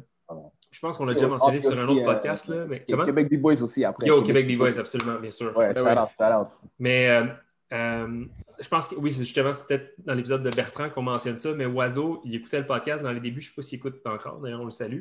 je 0.70 0.80
pense 0.80 0.96
qu'on 0.96 1.04
l'a 1.04 1.12
déjà 1.14 1.28
mentionné 1.28 1.60
sur 1.60 1.78
un 1.78 1.86
autre 1.86 2.00
euh, 2.02 2.04
podcast, 2.14 2.48
là, 2.48 2.64
mais 2.66 2.84
comment? 2.88 3.04
Québec 3.04 3.28
B-Boys 3.30 3.62
aussi 3.62 3.84
après. 3.84 4.06
Yo, 4.06 4.22
Québec 4.22 4.46
B-Boys, 4.48 4.78
absolument, 4.78 5.18
bien 5.20 5.30
sûr. 5.30 5.54
Ouais, 5.56 5.72
Ben 5.74 5.80
shout 5.80 5.86
ouais. 5.86 5.98
out, 5.98 6.08
shout 6.18 6.24
out. 6.40 6.48
Mais 6.78 7.08
euh, 7.10 7.26
euh, 7.72 8.24
je 8.60 8.68
pense 8.68 8.88
que 8.88 8.94
oui, 8.96 9.12
c'est 9.12 9.24
justement, 9.24 9.52
c'était 9.52 9.92
dans 9.98 10.14
l'épisode 10.14 10.42
de 10.42 10.50
Bertrand 10.50 10.88
qu'on 10.90 11.02
mentionne 11.02 11.36
ça, 11.38 11.52
mais 11.52 11.66
Oiseau, 11.66 12.20
il 12.24 12.34
écoutait 12.34 12.60
le 12.60 12.66
podcast 12.66 13.04
dans 13.04 13.12
les 13.12 13.20
débuts, 13.20 13.40
je 13.42 13.48
ne 13.48 13.50
sais 13.50 13.56
pas 13.56 13.62
s'il 13.62 13.78
écoute 13.78 14.00
encore, 14.06 14.40
d'ailleurs, 14.40 14.60
on 14.62 14.64
le 14.66 14.70
salue, 14.70 15.00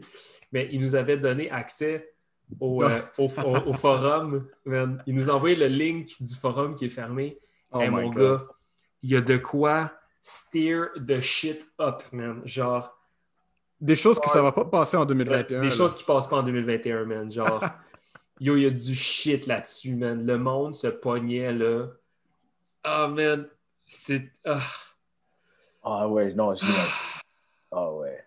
mais 0.51 0.67
il 0.71 0.81
nous 0.81 0.95
avait 0.95 1.17
donné 1.17 1.49
accès 1.49 2.13
au, 2.59 2.83
euh, 2.83 3.01
au, 3.17 3.25
au- 3.25 3.69
au 3.69 3.73
forum. 3.73 4.47
man. 4.65 5.01
Il 5.05 5.15
nous 5.15 5.29
a 5.29 5.33
envoyé 5.33 5.55
le 5.55 5.67
link 5.67 6.09
du 6.21 6.33
forum 6.35 6.75
qui 6.75 6.85
est 6.85 6.89
fermé. 6.89 7.39
Oh 7.71 7.79
Hey, 7.81 7.89
my 7.89 7.95
mon 8.03 8.09
God. 8.09 8.39
gars, 8.39 8.45
il 9.03 9.11
y 9.11 9.15
a 9.17 9.21
de 9.21 9.37
quoi 9.37 9.91
steer 10.21 10.87
the 11.05 11.19
shit 11.21 11.65
up, 11.79 12.01
man. 12.11 12.41
Genre, 12.45 12.93
Des 13.79 13.95
choses 13.95 14.19
que 14.19 14.29
ça 14.29 14.41
va 14.41 14.51
pas 14.51 14.65
passer 14.65 14.97
en 14.97 15.05
2021. 15.05 15.59
des 15.61 15.67
là. 15.67 15.73
choses 15.73 15.95
qui 15.95 16.03
passent 16.03 16.27
pas 16.27 16.37
en 16.37 16.43
2021, 16.43 17.05
man. 17.05 17.31
Genre, 17.31 17.63
yo, 18.39 18.55
il 18.55 18.63
y 18.63 18.65
a 18.65 18.69
du 18.71 18.95
shit 18.95 19.45
là-dessus, 19.47 19.95
man. 19.95 20.25
Le 20.25 20.37
monde 20.37 20.75
se 20.75 20.87
pognait, 20.87 21.51
là. 21.53 21.87
Ah, 22.89 23.07
man. 23.07 23.47
C'était. 23.87 24.31
ah. 24.45 24.59
Ah 25.83 26.07
ouais, 26.07 26.33
non, 26.33 26.53
j'ai. 26.55 26.65
Ah 27.71 27.91
ouais. 27.93 28.23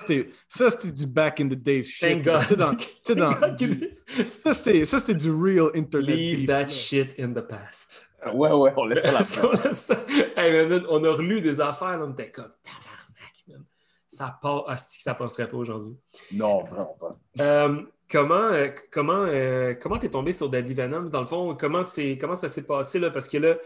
C'était- 0.00 0.28
Ça, 0.48 0.70
c'était 0.70 0.90
du 0.92 1.06
back 1.06 1.40
in 1.40 1.48
the 1.48 1.54
days 1.54 1.84
shit. 1.84 2.24
Thank 2.24 2.24
dans- 2.24 2.74
dans- 3.14 3.54
du- 3.54 3.96
Ça, 4.42 4.54
c'était 4.98 5.14
du 5.14 5.30
real 5.30 5.70
internet. 5.74 6.08
Leave 6.16 6.36
beef, 6.38 6.46
that 6.46 6.60
là. 6.62 6.68
shit 6.68 7.10
in 7.18 7.32
the 7.32 7.40
past. 7.40 7.90
Ouais, 8.34 8.50
ouais, 8.52 8.72
on 8.76 8.84
laisse 8.86 9.02
ça 9.02 9.12
là. 9.12 9.22
Ça, 9.22 9.46
on 9.48 9.52
laisse 9.52 9.78
ça. 9.84 10.04
Hey, 10.36 10.66
man, 10.66 10.84
on 10.88 11.02
a 11.04 11.10
relu 11.12 11.40
des 11.40 11.60
affaires, 11.60 11.98
là, 11.98 12.04
on 12.06 12.12
était 12.12 12.30
comme 12.30 12.52
tabarnak, 12.62 13.34
man. 13.48 13.64
Ça 14.08 14.36
part, 14.42 14.68
asti 14.68 15.00
ça 15.00 15.14
passerait 15.14 15.48
pas 15.48 15.56
aujourd'hui. 15.56 15.96
Non, 16.32 16.62
vraiment 16.64 16.96
pas. 17.00 17.10
Euh, 17.40 17.82
comment 18.10 18.34
euh, 18.34 18.68
comment 18.92 19.24
euh, 19.26 19.74
comment 19.74 19.98
t'es 19.98 20.08
tombé 20.10 20.32
sur 20.32 20.48
Daddy 20.50 20.74
Venoms? 20.74 21.08
Dans 21.10 21.20
le 21.20 21.26
fond 21.26 21.56
comment 21.58 21.82
c'est 21.84 22.18
comment 22.18 22.34
ça 22.36 22.48
s'est 22.48 22.64
passé 22.66 22.98
là? 22.98 23.10
Parce 23.10 23.28
que 23.28 23.38
là 23.38 23.56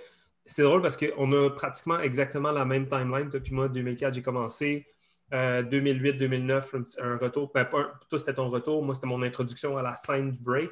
c'est 0.46 0.62
drôle 0.62 0.82
parce 0.82 0.96
qu'on 0.96 1.32
a 1.32 1.50
pratiquement 1.50 1.98
exactement 2.00 2.50
la 2.50 2.64
même 2.64 2.88
timeline. 2.88 3.28
Toi 3.30 3.40
puis 3.40 3.54
moi 3.54 3.68
2004 3.68 4.14
j'ai 4.14 4.22
commencé 4.22 4.86
euh, 5.34 5.62
2008 5.62 6.14
2009 6.14 6.74
un, 7.02 7.16
retour. 7.16 7.50
Ben, 7.52 7.64
toi 7.64 8.18
c'était 8.18 8.34
ton 8.34 8.48
retour. 8.48 8.82
Moi 8.82 8.94
c'était 8.94 9.06
mon 9.06 9.22
introduction 9.22 9.76
à 9.76 9.82
la 9.82 9.94
scène 9.94 10.32
du 10.32 10.40
break. 10.40 10.70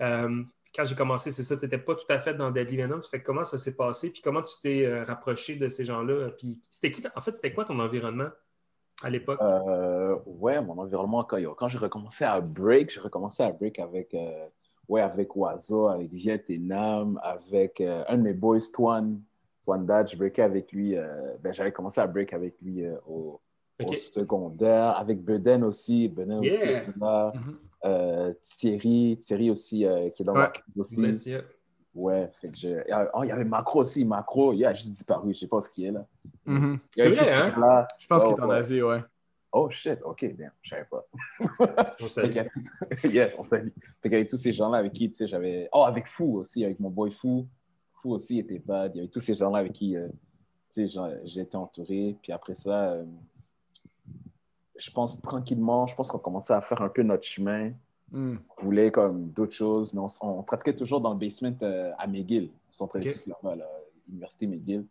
Euh, 0.00 0.42
quand 0.74 0.84
j'ai 0.84 0.96
commencé 0.96 1.30
c'est 1.30 1.44
ça 1.44 1.56
tu 1.56 1.64
n'étais 1.64 1.78
pas 1.78 1.94
tout 1.94 2.06
à 2.08 2.18
fait 2.18 2.34
dans 2.34 2.50
Deadly 2.50 2.78
Venoms 2.78 3.02
fait 3.02 3.22
comment 3.22 3.44
ça 3.44 3.58
s'est 3.58 3.76
passé? 3.76 4.12
Puis 4.12 4.22
comment 4.22 4.42
tu 4.42 4.54
t'es 4.62 4.86
euh, 4.86 5.04
rapproché 5.04 5.56
de 5.56 5.68
ces 5.68 5.84
gens-là? 5.84 6.30
Puis 6.38 6.60
c'était 6.70 6.90
qui 6.90 7.02
en 7.14 7.20
fait 7.20 7.34
c'était 7.36 7.52
quoi 7.52 7.64
ton 7.64 7.78
environnement 7.78 8.30
à 9.02 9.10
l'époque? 9.10 9.40
Euh, 9.40 10.16
ouais, 10.26 10.60
mon 10.60 10.78
environnement, 10.78 11.24
quand, 11.24 11.38
quand 11.54 11.68
j'ai 11.68 11.78
recommencé 11.78 12.24
à 12.24 12.40
break, 12.40 12.90
j'ai 12.90 13.00
recommencé 13.00 13.42
à 13.42 13.52
break 13.52 13.78
avec, 13.78 14.14
euh, 14.14 14.46
ouais, 14.88 15.00
avec 15.00 15.34
Oiseau, 15.36 15.88
avec 15.88 16.10
Viet 16.12 16.44
et 16.48 16.58
Nam, 16.58 17.18
avec 17.22 17.80
euh, 17.80 18.04
un 18.08 18.16
de 18.18 18.22
mes 18.22 18.32
boys, 18.32 18.60
Twan. 18.72 19.20
Twanda, 19.62 20.04
je 20.04 20.16
breakais 20.16 20.42
avec 20.42 20.72
lui. 20.72 20.96
euh, 20.96 21.36
ben, 21.42 21.52
J'avais 21.52 21.72
commencé 21.72 22.00
à 22.00 22.06
break 22.06 22.32
avec 22.34 22.54
lui 22.60 22.84
euh, 22.84 22.96
au, 23.08 23.40
secondaire, 23.96 24.96
avec 24.98 25.22
Beden 25.24 25.64
aussi. 25.64 26.08
Beden 26.08 26.38
aussi 26.40 26.48
Yeah. 26.50 26.82
là. 27.00 27.32
Mhm. 27.34 27.56
Euh, 27.86 28.32
Thierry, 28.42 29.18
Thierry 29.20 29.50
aussi, 29.50 29.86
qui 30.14 30.22
est 30.22 30.24
dans 30.24 30.34
Ouais. 30.34 30.40
la 30.76 30.80
aussi. 30.80 31.34
Ouais, 31.94 32.28
fait 32.32 32.48
que 32.48 32.56
je... 32.56 32.68
Oh, 33.14 33.22
il 33.22 33.28
y 33.28 33.30
avait 33.30 33.44
Macro 33.44 33.80
aussi. 33.80 34.04
Macro, 34.04 34.52
il 34.52 34.64
a 34.66 34.74
juste 34.74 34.90
disparu. 34.90 35.32
Je 35.32 35.38
sais 35.40 35.46
pas 35.46 35.60
ce 35.60 35.70
qu'il 35.70 35.84
est 35.86 35.92
là. 35.92 36.04
Mhm. 36.44 36.64
Avait 36.64 36.80
C'est 36.96 37.08
vrai, 37.10 37.32
hein? 37.32 37.86
Je 37.98 38.06
pense 38.06 38.22
Oh, 38.24 38.34
qu'il 38.34 38.36
est 38.42 38.44
en 38.44 38.48
ouais. 38.48 38.56
Asie, 38.56 38.82
ouais. 38.82 39.00
Oh 39.56 39.70
shit, 39.70 40.00
ok, 40.02 40.34
damn, 40.36 40.50
je 40.62 40.70
savais 40.70 40.84
pas. 40.90 41.06
On 42.00 42.08
salue. 42.08 42.36
yes, 43.04 43.36
on 43.38 43.44
salue. 43.44 43.68
Fait 44.02 44.08
qu'il 44.08 44.12
y 44.12 44.14
avait 44.16 44.26
tous 44.26 44.36
ces 44.36 44.52
gens-là 44.52 44.78
avec 44.78 44.92
qui, 44.92 45.08
tu 45.08 45.14
sais, 45.14 45.28
j'avais. 45.28 45.68
Oh, 45.72 45.84
avec 45.86 46.08
Fou 46.08 46.38
aussi, 46.38 46.64
avec 46.64 46.80
mon 46.80 46.90
boy 46.90 47.12
Fou. 47.12 47.46
Fou 48.02 48.14
aussi 48.14 48.40
était 48.40 48.58
bad. 48.58 48.90
Il 48.94 48.96
y 48.96 49.00
avait 49.02 49.08
tous 49.08 49.20
ces 49.20 49.34
gens-là 49.34 49.58
avec 49.58 49.74
qui, 49.74 49.96
euh, 49.96 50.08
tu 50.74 50.88
sais, 50.88 51.00
j'étais 51.22 51.54
entouré. 51.54 52.16
Puis 52.20 52.32
après 52.32 52.56
ça, 52.56 52.94
euh, 52.94 53.04
je 54.76 54.90
pense 54.90 55.22
tranquillement, 55.22 55.86
je 55.86 55.94
pense 55.94 56.10
qu'on 56.10 56.18
commençait 56.18 56.54
à 56.54 56.60
faire 56.60 56.82
un 56.82 56.88
peu 56.88 57.04
notre 57.04 57.24
chemin. 57.24 57.70
Mhm. 58.10 58.40
On 58.58 58.64
voulait 58.64 58.90
comme 58.90 59.28
d'autres 59.30 59.54
choses, 59.54 59.94
mais 59.94 60.00
on, 60.20 60.42
pratiquait 60.42 60.74
toujours 60.74 61.00
dans 61.00 61.12
le 61.12 61.18
basement 61.18 61.56
euh, 61.62 61.92
à 61.98 62.08
McGill. 62.08 62.50
On 62.70 62.72
s'entraînait 62.72 63.10
Ok. 63.10 63.14
tous 63.14 63.26
là-bas, 63.28 63.54
là, 63.54 63.66
l'université 64.08 64.48
McGill. 64.48 64.84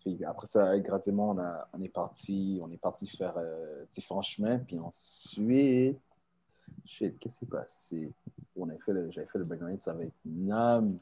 Puis 0.00 0.24
après 0.24 0.46
ça, 0.46 0.78
graduellement, 0.78 1.30
on, 1.30 1.38
a- 1.38 1.68
on 1.72 1.82
est 1.82 1.88
parti, 1.88 2.58
on 2.62 2.70
est 2.70 2.78
parti 2.78 3.06
faire 3.06 3.34
euh, 3.36 3.84
différents 3.92 4.22
chemins. 4.22 4.58
Puis 4.58 4.78
ensuite, 4.78 5.98
shit, 6.84 7.18
qu'est-ce 7.18 7.40
qui 7.40 7.46
s'est 7.46 7.46
passé? 7.46 8.12
On 8.56 8.68
avait 8.68 8.78
fait 8.78 8.92
le, 8.92 9.10
j'avais 9.10 9.26
fait 9.26 9.38
le 9.38 9.44
background, 9.44 9.78
avec 9.86 10.12
Nam. 10.24 10.98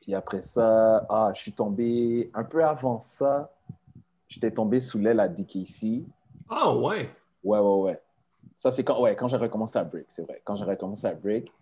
Puis 0.00 0.14
après 0.14 0.42
ça, 0.42 1.06
ah, 1.08 1.32
je 1.34 1.40
suis 1.40 1.52
tombé 1.52 2.30
un 2.34 2.44
peu 2.44 2.64
avant 2.64 3.00
ça. 3.00 3.50
J'étais 4.28 4.50
tombé 4.50 4.80
sous 4.80 4.98
l'aile 4.98 5.20
à 5.20 5.28
DKC. 5.28 6.04
Ah 6.48 6.74
ouais. 6.74 7.08
Ouais, 7.44 7.58
ouais, 7.58 7.80
ouais. 7.82 8.02
Ça, 8.56 8.70
c'est 8.72 8.84
quand, 8.84 9.00
ouais, 9.00 9.16
quand 9.16 9.28
j'ai 9.28 9.36
recommencé 9.36 9.78
à 9.78 9.84
break, 9.84 10.06
c'est 10.08 10.22
vrai. 10.22 10.40
Quand 10.44 10.56
j'ai 10.56 10.64
recommencé 10.64 11.06
à 11.06 11.14
break, 11.14 11.52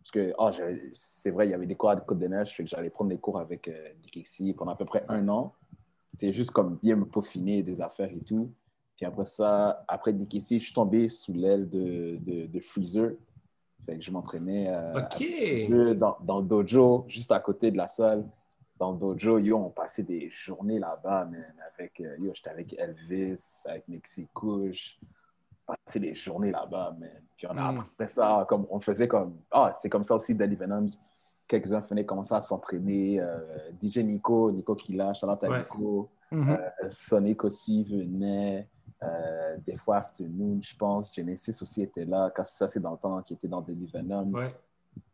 parce 0.00 0.10
que, 0.10 0.32
j'avais- 0.56 0.90
c'est 0.94 1.30
vrai, 1.30 1.46
il 1.48 1.50
y 1.50 1.54
avait 1.54 1.66
des 1.66 1.76
cours 1.76 1.90
à 1.90 1.96
Côte 1.96 2.18
des 2.18 2.28
Neiges, 2.28 2.60
j'allais 2.64 2.90
prendre 2.90 3.10
des 3.10 3.18
cours 3.18 3.38
avec 3.38 3.68
euh, 3.68 3.92
DKC 4.02 4.54
pendant 4.54 4.72
à 4.72 4.76
peu 4.76 4.84
près 4.84 5.04
un 5.08 5.28
an. 5.28 5.54
C'est 6.16 6.32
juste 6.32 6.50
comme 6.50 6.76
bien 6.82 6.96
me 6.96 7.04
peaufiner 7.04 7.62
des 7.62 7.80
affaires 7.80 8.10
et 8.10 8.20
tout. 8.20 8.52
Puis 8.96 9.06
après 9.06 9.24
ça, 9.26 9.84
après 9.86 10.12
DKC, 10.12 10.58
je 10.58 10.64
suis 10.64 10.72
tombé 10.72 11.08
sous 11.08 11.32
l'aile 11.32 11.68
de, 11.68 12.18
de, 12.20 12.46
de 12.46 12.60
Freezer. 12.60 13.12
Fait 13.86 13.96
que 13.96 14.02
je 14.04 14.10
m'entraînais 14.10 14.68
euh, 14.68 14.92
dans, 15.94 16.16
dans 16.20 16.40
le 16.40 16.46
dojo, 16.46 17.04
juste 17.08 17.30
à 17.30 17.38
côté 17.40 17.70
de 17.70 17.76
la 17.76 17.86
salle. 17.88 18.28
Dans 18.76 18.92
le 18.92 18.98
dojo, 18.98 19.38
yo, 19.38 19.56
on 19.56 19.70
passait 19.70 20.02
des 20.02 20.28
journées 20.28 20.78
là-bas, 20.78 21.24
man, 21.26 21.54
avec, 21.74 22.00
euh, 22.00 22.16
yo, 22.18 22.32
j'étais 22.34 22.50
avec 22.50 22.74
Elvis, 22.78 23.62
avec 23.66 23.86
Mexicouche 23.88 24.98
passer 25.66 26.00
des 26.00 26.14
journées 26.14 26.50
là-bas, 26.50 26.96
man. 26.98 27.22
Puis 27.36 27.46
on 27.46 27.56
a 27.56 27.72
Mm. 27.72 27.78
après 27.80 28.06
ça, 28.06 28.46
comme 28.48 28.66
on 28.70 28.80
faisait 28.80 29.06
comme. 29.06 29.36
Ah, 29.50 29.72
c'est 29.74 29.88
comme 29.90 30.04
ça 30.04 30.14
aussi, 30.16 30.34
Daddy 30.34 30.56
Venoms. 30.56 30.88
Quelques-uns 31.48 31.80
venaient 31.80 32.04
commencer 32.04 32.34
à 32.34 32.40
s'entraîner. 32.40 33.20
euh, 33.20 33.38
DJ 33.82 33.98
Nico, 33.98 34.52
Nico 34.52 34.74
Kila, 34.74 35.14
Charlotte 35.14 35.42
Ouais. 35.42 35.58
Nico. 35.60 36.10
Euh, 36.32 36.56
Sonic 36.90 37.42
aussi 37.44 37.84
venait. 37.84 38.68
euh, 39.02 39.56
des 39.66 39.76
fois, 39.76 39.96
Afternoon, 39.98 40.58
je 40.62 40.76
pense. 40.76 41.12
Genesis 41.14 41.56
aussi 41.62 41.82
était 41.82 42.04
là. 42.04 42.30
Ça, 42.44 42.68
c'est 42.68 42.80
dans 42.80 42.92
le 42.92 42.98
temps 42.98 43.22
qui 43.22 43.34
était 43.34 43.48
dans. 43.48 43.64
Ouais. 43.64 44.44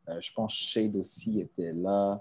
Euh, 0.09 0.21
je 0.21 0.33
pense 0.35 0.53
Shade 0.53 0.97
aussi 0.97 1.41
était 1.41 1.73
là. 1.73 2.21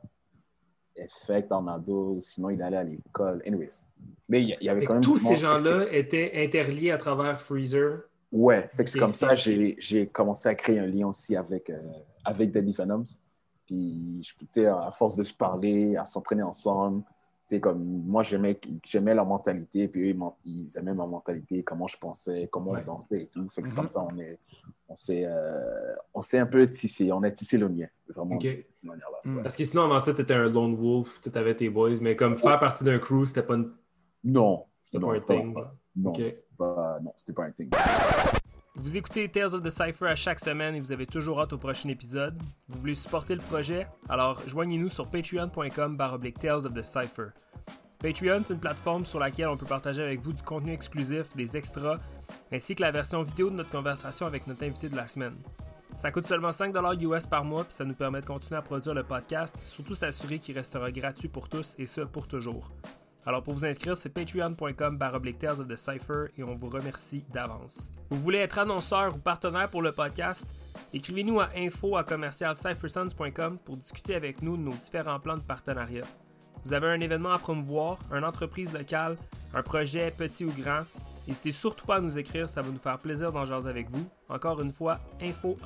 Effect 0.96 1.52
ado. 1.52 2.20
Sinon, 2.22 2.52
il 2.52 2.62
allait 2.62 2.78
à 2.78 2.84
l'école. 2.84 3.42
Anyways. 3.48 3.84
Mais 4.30 4.42
il 4.42 4.58
y, 4.62 4.70
avait 4.70 4.82
Fait 4.82 4.86
quand 4.86 4.94
que 4.94 4.98
même. 4.98 5.04
tous 5.04 5.18
ces 5.18 5.36
gens-là 5.38 5.92
étaient 5.92 6.32
interliés 6.36 6.92
à 6.92 6.98
travers 6.98 7.40
Freezer. 7.40 8.04
Ouais, 8.32 8.68
que 8.78 8.86
c'est 8.86 9.00
comme 9.00 9.10
ça 9.10 9.36
j'ai 9.36 9.76
j'ai 9.78 10.08
commencé 10.08 10.50
à 10.50 10.56
créer 10.56 10.80
un 10.80 10.88
lien 10.88 11.08
aussi 11.08 11.36
avec, 11.36 11.70
euh, 11.70 11.80
avec 12.26 12.52
Daddy 12.52 12.74
Venoms. 12.74 13.06
Puis, 13.74 14.22
je- 14.56 14.66
à 14.68 14.92
force 14.92 15.16
de 15.16 15.24
se 15.24 15.34
parler, 15.34 15.96
à 15.96 16.06
s'entraîner 16.06 16.44
ensemble, 16.44 17.02
tu 17.46 17.56
sais, 17.56 17.60
comme 17.60 17.84
moi, 17.84 18.22
j'aimais 18.24 18.58
leur 19.16 19.26
mentalité, 19.26 19.88
puis 19.88 20.12
eux, 20.12 20.16
ils 20.46 20.78
aimaient 20.78 20.94
ma 20.94 21.08
mentalité, 21.08 21.64
comment 21.64 21.88
je 21.88 21.98
pensais, 21.98 22.48
comment 22.52 22.72
Ouais. 22.72 22.84
on 22.88 22.94
dansait 22.94 23.24
et 23.24 23.28
tout. 23.28 23.50
Fait 23.50 23.62
que 23.64 23.68
c'est 23.68 23.76
comme 23.76 23.88
ça, 23.88 24.06
on 24.10 24.18
est, 24.20 24.38
on 24.88 24.96
s'est 24.96 25.24
euh, 25.26 25.96
un 26.34 26.46
peu 26.46 26.70
tissé, 26.70 27.12
on 27.12 27.24
a 27.24 27.32
tissé 27.32 27.58
le 27.58 27.68
lien, 27.68 27.88
vraiment. 28.08 28.38
De 28.38 28.64
manière-là. 28.84 29.18
Ouais. 29.38 29.42
Parce 29.44 29.58
que 29.58 29.64
sinon, 29.64 29.84
avant 29.86 30.00
ça, 30.00 30.14
tu 30.14 30.22
étais 30.22 30.34
un 30.36 30.48
lone 30.50 30.76
wolf, 30.76 31.20
tu 31.22 31.30
avais 31.38 31.56
tes 31.56 31.70
boys, 31.70 32.00
mais 32.02 32.16
comme 32.16 32.38
faire 32.38 32.60
partie 32.60 32.84
d'un 32.84 33.00
crew, 33.00 33.26
c'était 33.26 33.44
pas, 33.44 33.56
une- 33.56 33.72
Non, 34.24 34.66
c'était 34.86 35.00
pas 35.04 35.14
un 35.16 35.20
thing. 35.20 35.54
pas. 35.54 35.76
Non, 35.96 36.14
c'était 36.14 36.36
pas, 36.58 37.00
pas 37.36 37.44
un 37.46 37.52
thing. 37.52 37.70
Vous 38.76 38.98
écoutez 38.98 39.30
Tales 39.30 39.54
of 39.54 39.62
the 39.62 39.70
Cypher 39.70 40.08
à 40.08 40.16
chaque 40.16 40.40
semaine 40.40 40.76
et 40.76 40.80
vous 40.80 40.92
avez 40.92 41.06
toujours 41.06 41.40
hâte 41.40 41.54
au 41.54 41.60
prochain 41.60 41.90
épisode. 41.90 42.36
Vous 42.68 42.80
voulez 42.80 42.96
supporter 42.96 43.36
le 43.36 43.42
projet? 43.42 43.88
Alors 44.10 44.42
joignez-nous 44.48 44.90
sur 44.90 45.08
patreon.com 45.08 45.96
baroblique 45.96 46.40
Tales 46.40 46.66
of 46.66 46.74
the 46.74 46.82
Cypher. 46.82 47.28
Patreon, 48.00 48.42
c'est 48.44 48.54
une 48.54 48.60
plateforme 48.60 49.06
sur 49.06 49.20
laquelle 49.20 49.50
on 49.50 49.58
peut 49.58 49.68
partager 49.68 50.02
avec 50.02 50.22
vous 50.22 50.34
du 50.34 50.42
contenu 50.42 50.74
exclusif, 50.74 51.36
des 51.36 51.56
extras, 51.56 52.00
ainsi 52.52 52.74
que 52.74 52.82
la 52.82 52.90
version 52.90 53.22
vidéo 53.22 53.52
de 53.52 53.56
notre 53.56 53.70
conversation 53.70 54.26
avec 54.26 54.48
notre 54.48 54.64
invité 54.64 54.90
de 54.90 54.96
la 54.96 55.08
semaine. 55.08 55.36
Ça 55.96 56.12
coûte 56.12 56.26
seulement 56.26 56.50
5$ 56.50 57.00
US 57.04 57.28
par 57.28 57.46
mois, 57.46 57.66
puis 57.66 57.74
ça 57.74 57.86
nous 57.86 57.94
permet 57.94 58.22
de 58.22 58.26
continuer 58.26 58.58
à 58.58 58.64
produire 58.64 58.96
le 58.96 59.04
podcast, 59.04 59.56
surtout 59.68 59.94
s'assurer 59.94 60.40
qu'il 60.40 60.58
restera 60.58 60.92
gratuit 60.92 61.28
pour 61.28 61.48
tous 61.48 61.76
et 61.78 61.86
ce 61.86 62.02
pour 62.02 62.28
toujours. 62.28 62.72
Alors 63.26 63.42
pour 63.42 63.54
vous 63.54 63.66
inscrire, 63.66 63.96
c'est 63.96 64.10
patreon.com 64.10 64.98
baroblique 64.98 65.44
of 65.44 65.68
the 65.68 65.78
Cypher 65.78 66.26
et 66.38 66.44
on 66.44 66.56
vous 66.56 66.68
remercie 66.68 67.24
d'avance. 67.34 67.80
Vous 68.10 68.20
voulez 68.20 68.40
être 68.40 68.60
annonceur 68.60 69.16
ou 69.16 69.20
partenaire 69.20 69.70
pour 69.70 69.82
le 69.82 69.94
podcast? 69.94 70.54
Écrivez-nous 70.94 71.40
à 71.40 71.50
info 71.56 71.98
pour 73.66 73.78
discuter 73.78 74.16
avec 74.16 74.42
nous 74.42 74.58
de 74.58 74.62
nos 74.62 74.74
différents 74.74 75.20
plans 75.20 75.38
de 75.38 75.44
partenariat. 75.44 76.04
Vous 76.66 76.74
avez 76.74 76.88
un 76.88 77.00
événement 77.00 77.32
à 77.32 77.40
promouvoir, 77.40 78.00
une 78.12 78.24
entreprise 78.24 78.72
locale, 78.74 79.18
un 79.54 79.64
projet 79.64 80.12
petit 80.12 80.46
ou 80.46 80.52
grand, 80.52 80.84
n'hésitez 81.28 81.52
surtout 81.52 81.86
pas 81.86 81.98
à 81.98 82.00
nous 82.02 82.20
écrire, 82.20 82.50
ça 82.50 82.62
va 82.62 82.70
nous 82.70 82.80
faire 82.80 83.00
plaisir 83.00 83.32
d'en 83.32 83.46
jaser 83.46 83.70
avec 83.70 83.90
vous. 83.90 84.06
Encore 84.30 84.62
une 84.62 84.72
fois, 84.72 85.00
info 85.22 85.58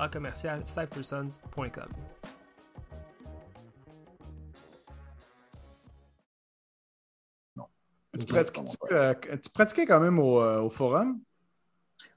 Tu, 8.17 8.23
Ok. 8.23 8.30
pratiques- 8.30 8.65
tu, 8.65 8.93
euh, 8.93 9.13
tu 9.41 9.49
pratiquais 9.49 9.86
quand 9.86 9.99
même 9.99 10.19
au, 10.19 10.39
euh, 10.41 10.62
au 10.62 10.69
forum? 10.69 11.19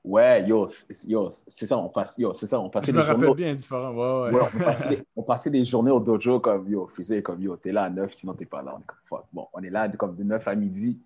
Ouais, 0.02 0.42
yo, 0.46 0.66
c'est- 0.66 1.04
yo, 1.06 1.28
c'est 1.30 1.66
ça, 1.66 1.76
on 1.76 1.88
passe, 1.90 2.14
yo, 2.16 2.32
c'est 2.32 2.46
ça, 2.46 2.58
on 2.58 2.70
passait 2.70 2.86
Je 2.86 2.92
me 2.92 2.96
des 2.98 3.02
journées 3.02 3.14
rappelle 3.16 3.28
au- 3.30 3.34
bien 3.34 3.54
du 3.54 3.62
forum. 3.62 3.98
Ouais, 3.98 4.30
ouais. 4.32 4.40
Ouais, 4.40 4.48
on, 4.54 4.58
passait 4.64 4.88
des, 4.88 5.02
on 5.16 5.22
passait 5.22 5.50
des 5.50 5.64
journées 5.64 5.90
au 5.90 6.00
dojo 6.00 6.40
comme 6.40 6.68
yo, 6.70 6.86
Freezer, 6.86 7.22
comme 7.22 7.40
yo, 7.42 7.56
t'es 7.56 7.70
là 7.72 7.84
à 7.84 7.90
9, 7.90 8.14
sinon 8.14 8.32
t'es 8.32 8.46
pas 8.46 8.62
là. 8.62 8.74
On 8.76 8.80
est 8.80 8.86
comme 8.86 8.98
fuck. 9.04 9.24
Bon, 9.32 9.46
on 9.52 9.62
est 9.62 9.68
là 9.70 9.88
comme 9.90 10.16
de 10.16 10.22
9 10.24 10.46
à 10.48 10.54
midi. 10.54 10.98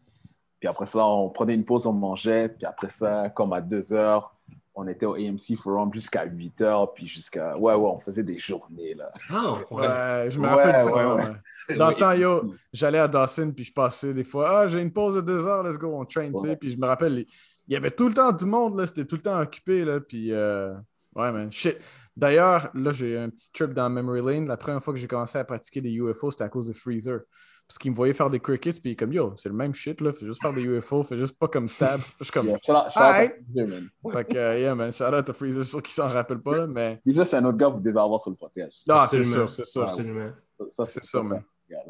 Puis 0.60 0.68
après 0.68 0.86
ça, 0.86 1.04
on 1.06 1.28
prenait 1.28 1.54
une 1.54 1.64
pause, 1.64 1.86
on 1.86 1.92
mangeait. 1.92 2.48
Puis 2.48 2.64
après 2.66 2.88
ça, 2.88 3.30
comme 3.30 3.52
à 3.52 3.60
2 3.60 3.92
heures, 3.92 4.30
on 4.74 4.86
était 4.88 5.06
au 5.06 5.14
AMC 5.14 5.56
Forum 5.56 5.92
jusqu'à 5.92 6.24
8 6.24 6.60
heures. 6.62 6.92
Puis 6.94 7.06
jusqu'à. 7.06 7.56
Ouais, 7.58 7.74
ouais, 7.74 7.90
on 7.94 8.00
faisait 8.00 8.22
des 8.24 8.38
journées 8.38 8.94
là. 8.94 9.12
Ah, 9.30 9.52
ouais. 9.70 9.80
Ouais, 9.80 10.30
je 10.30 10.38
me 10.38 10.44
Ouais, 10.46 10.50
rappelle 10.54 10.76
du 10.80 10.84
ouais, 10.84 10.90
forum. 10.90 11.18
ouais. 11.20 11.24
ouais. 11.70 11.76
Dans 11.76 11.88
le 11.88 11.94
temps, 11.94 12.12
yo, 12.12 12.54
j'allais 12.72 12.98
à 12.98 13.08
Dawson, 13.08 13.52
puis 13.54 13.64
je 13.64 13.72
passais 13.72 14.12
des 14.12 14.24
fois, 14.24 14.60
ah, 14.60 14.68
j'ai 14.68 14.80
une 14.80 14.92
pause 14.92 15.14
de 15.14 15.20
deux 15.22 15.46
heures, 15.46 15.62
let's 15.62 15.78
go, 15.78 15.88
on 15.94 16.04
train, 16.04 16.30
tu 16.30 16.38
sais. 16.40 16.56
Puis 16.56 16.70
je 16.70 16.76
me 16.76 16.86
rappelle, 16.86 17.14
les- 17.14 17.26
il 17.66 17.72
y 17.72 17.76
avait 17.76 17.90
tout 17.90 18.08
le 18.08 18.14
temps 18.14 18.32
du 18.32 18.44
monde, 18.44 18.78
là, 18.78 18.86
c'était 18.86 19.06
tout 19.06 19.16
le 19.16 19.22
temps 19.22 19.40
occupé, 19.40 19.82
là, 19.84 19.98
puis 20.00 20.30
euh, 20.32 20.74
ouais, 21.14 21.32
man, 21.32 21.50
shit. 21.50 21.78
D'ailleurs, 22.16 22.68
là, 22.74 22.92
j'ai 22.92 23.16
un 23.18 23.30
petit 23.30 23.50
trip 23.50 23.72
dans 23.72 23.88
Memory 23.88 24.20
Lane. 24.22 24.46
La 24.46 24.56
première 24.58 24.82
fois 24.82 24.92
que 24.92 25.00
j'ai 25.00 25.06
commencé 25.08 25.38
à 25.38 25.44
pratiquer 25.44 25.80
des 25.80 25.90
UFO, 25.92 26.30
c'était 26.30 26.44
à 26.44 26.48
cause 26.50 26.68
de 26.68 26.72
Freezer. 26.74 27.20
Parce 27.66 27.78
qu'il 27.78 27.90
me 27.92 27.96
voyait 27.96 28.12
faire 28.12 28.28
des 28.28 28.40
crickets, 28.40 28.78
puis 28.80 28.90
il 28.90 28.92
est 28.92 28.96
comme, 28.96 29.12
yo, 29.12 29.32
c'est 29.36 29.48
le 29.48 29.54
même 29.54 29.72
shit, 29.72 30.00
là, 30.02 30.12
fais 30.12 30.26
juste 30.26 30.42
faire 30.42 30.52
des 30.52 30.60
UFO, 30.60 31.02
fais 31.02 31.16
juste 31.16 31.38
pas 31.38 31.48
comme 31.48 31.66
stab. 31.68 31.98
Je 32.18 32.24
suis 32.24 32.32
comme, 32.32 32.46
Yeah, 32.48 32.58
shout 32.64 32.72
out- 32.72 32.90
shout 32.92 33.00
out. 33.00 33.30
Freezer, 33.54 33.68
man. 33.68 33.88
fait 34.12 34.24
que, 34.26 34.36
euh, 34.36 34.60
yeah, 34.60 34.74
man, 34.74 34.92
shout 34.92 35.04
out 35.04 35.28
à 35.28 35.32
Freezer, 35.32 35.62
je 35.62 35.66
suis 35.66 35.70
sûr 35.70 35.82
qu'il 35.82 35.94
s'en 35.94 36.06
rappelle 36.08 36.40
pas, 36.40 36.56
là, 36.58 36.66
mais. 36.66 37.00
Freezer, 37.02 37.26
c'est 37.26 37.36
un 37.36 37.44
autre 37.46 37.56
gars 37.56 37.68
que 37.68 37.72
vous 37.74 37.80
devez 37.80 37.98
avoir 37.98 38.20
sur 38.20 38.30
le 38.30 38.36
podcast. 38.36 38.82
Ah, 38.88 39.06
c'est 39.08 39.16
Absolument. 39.18 39.46
sûr, 39.46 39.52
c'est 39.52 39.64
sûr. 39.64 39.82
Absolument. 39.82 40.30
Ça, 40.68 40.86
C'est 40.86 41.04
sûr, 41.04 41.24
man. 41.24 41.42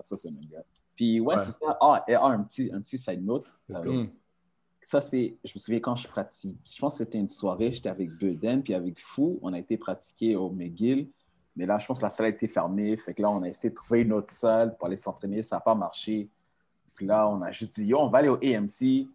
Ça, 0.03 0.17
c'est 0.17 0.29
un 0.29 0.33
autre 0.33 0.49
gars. 0.51 0.65
Puis 0.95 1.19
ouais, 1.21 1.35
Ouais. 1.35 1.43
c'est 1.45 1.51
ça. 1.51 1.77
Ah, 1.81 2.05
et 2.07 2.15
ah, 2.15 2.27
un, 2.27 2.45
petit, 2.45 2.71
un 2.73 2.81
petit 2.81 2.97
side 2.97 3.25
note. 3.25 3.45
Euh, 3.75 3.83
go. 3.83 3.93
Mm. 3.93 4.11
Ça, 4.81 5.01
c'est, 5.01 5.37
je 5.45 5.53
me 5.55 5.59
souviens 5.59 5.81
quand 5.81 5.97
je 5.97 6.07
pratique. 6.07 6.57
Je 6.73 6.79
pense 6.79 6.95
que 6.95 6.99
c'était 7.05 7.19
une 7.19 7.29
soirée, 7.29 7.73
j'étais 7.73 7.89
avec 7.89 8.13
Beden, 8.13 8.63
puis 8.63 8.75
avec 8.75 9.01
Fou, 9.01 9.39
on 9.43 9.53
a 9.53 9.59
été 9.59 9.77
pratiquer 9.77 10.37
au 10.37 10.51
McGill. 10.51 11.09
Mais 11.57 11.67
là, 11.67 11.79
je 11.79 11.87
pense 11.87 11.99
que 11.99 12.05
la 12.05 12.11
salle 12.11 12.27
a 12.27 12.29
été 12.31 12.49
fermée. 12.49 12.97
Fait 12.97 13.15
que 13.15 13.23
là, 13.23 13.31
on 13.31 13.43
a 13.43 13.49
essayé 13.49 13.71
de 13.71 13.75
trouver 13.75 14.03
une 14.03 14.13
autre 14.13 14.33
salle 14.33 14.77
pour 14.77 14.87
aller 14.87 14.97
s'entraîner. 14.97 15.43
Ça 15.43 15.57
n'a 15.57 15.61
pas 15.61 15.75
marché. 15.75 16.29
Puis 16.95 17.07
là, 17.07 17.29
on 17.29 17.41
a 17.43 17.51
juste 17.53 17.75
dit, 17.75 17.87
yo, 17.87 17.99
on 18.01 18.09
va 18.09 18.19
aller 18.19 18.29
au 18.29 18.37
AMC. 18.37 19.09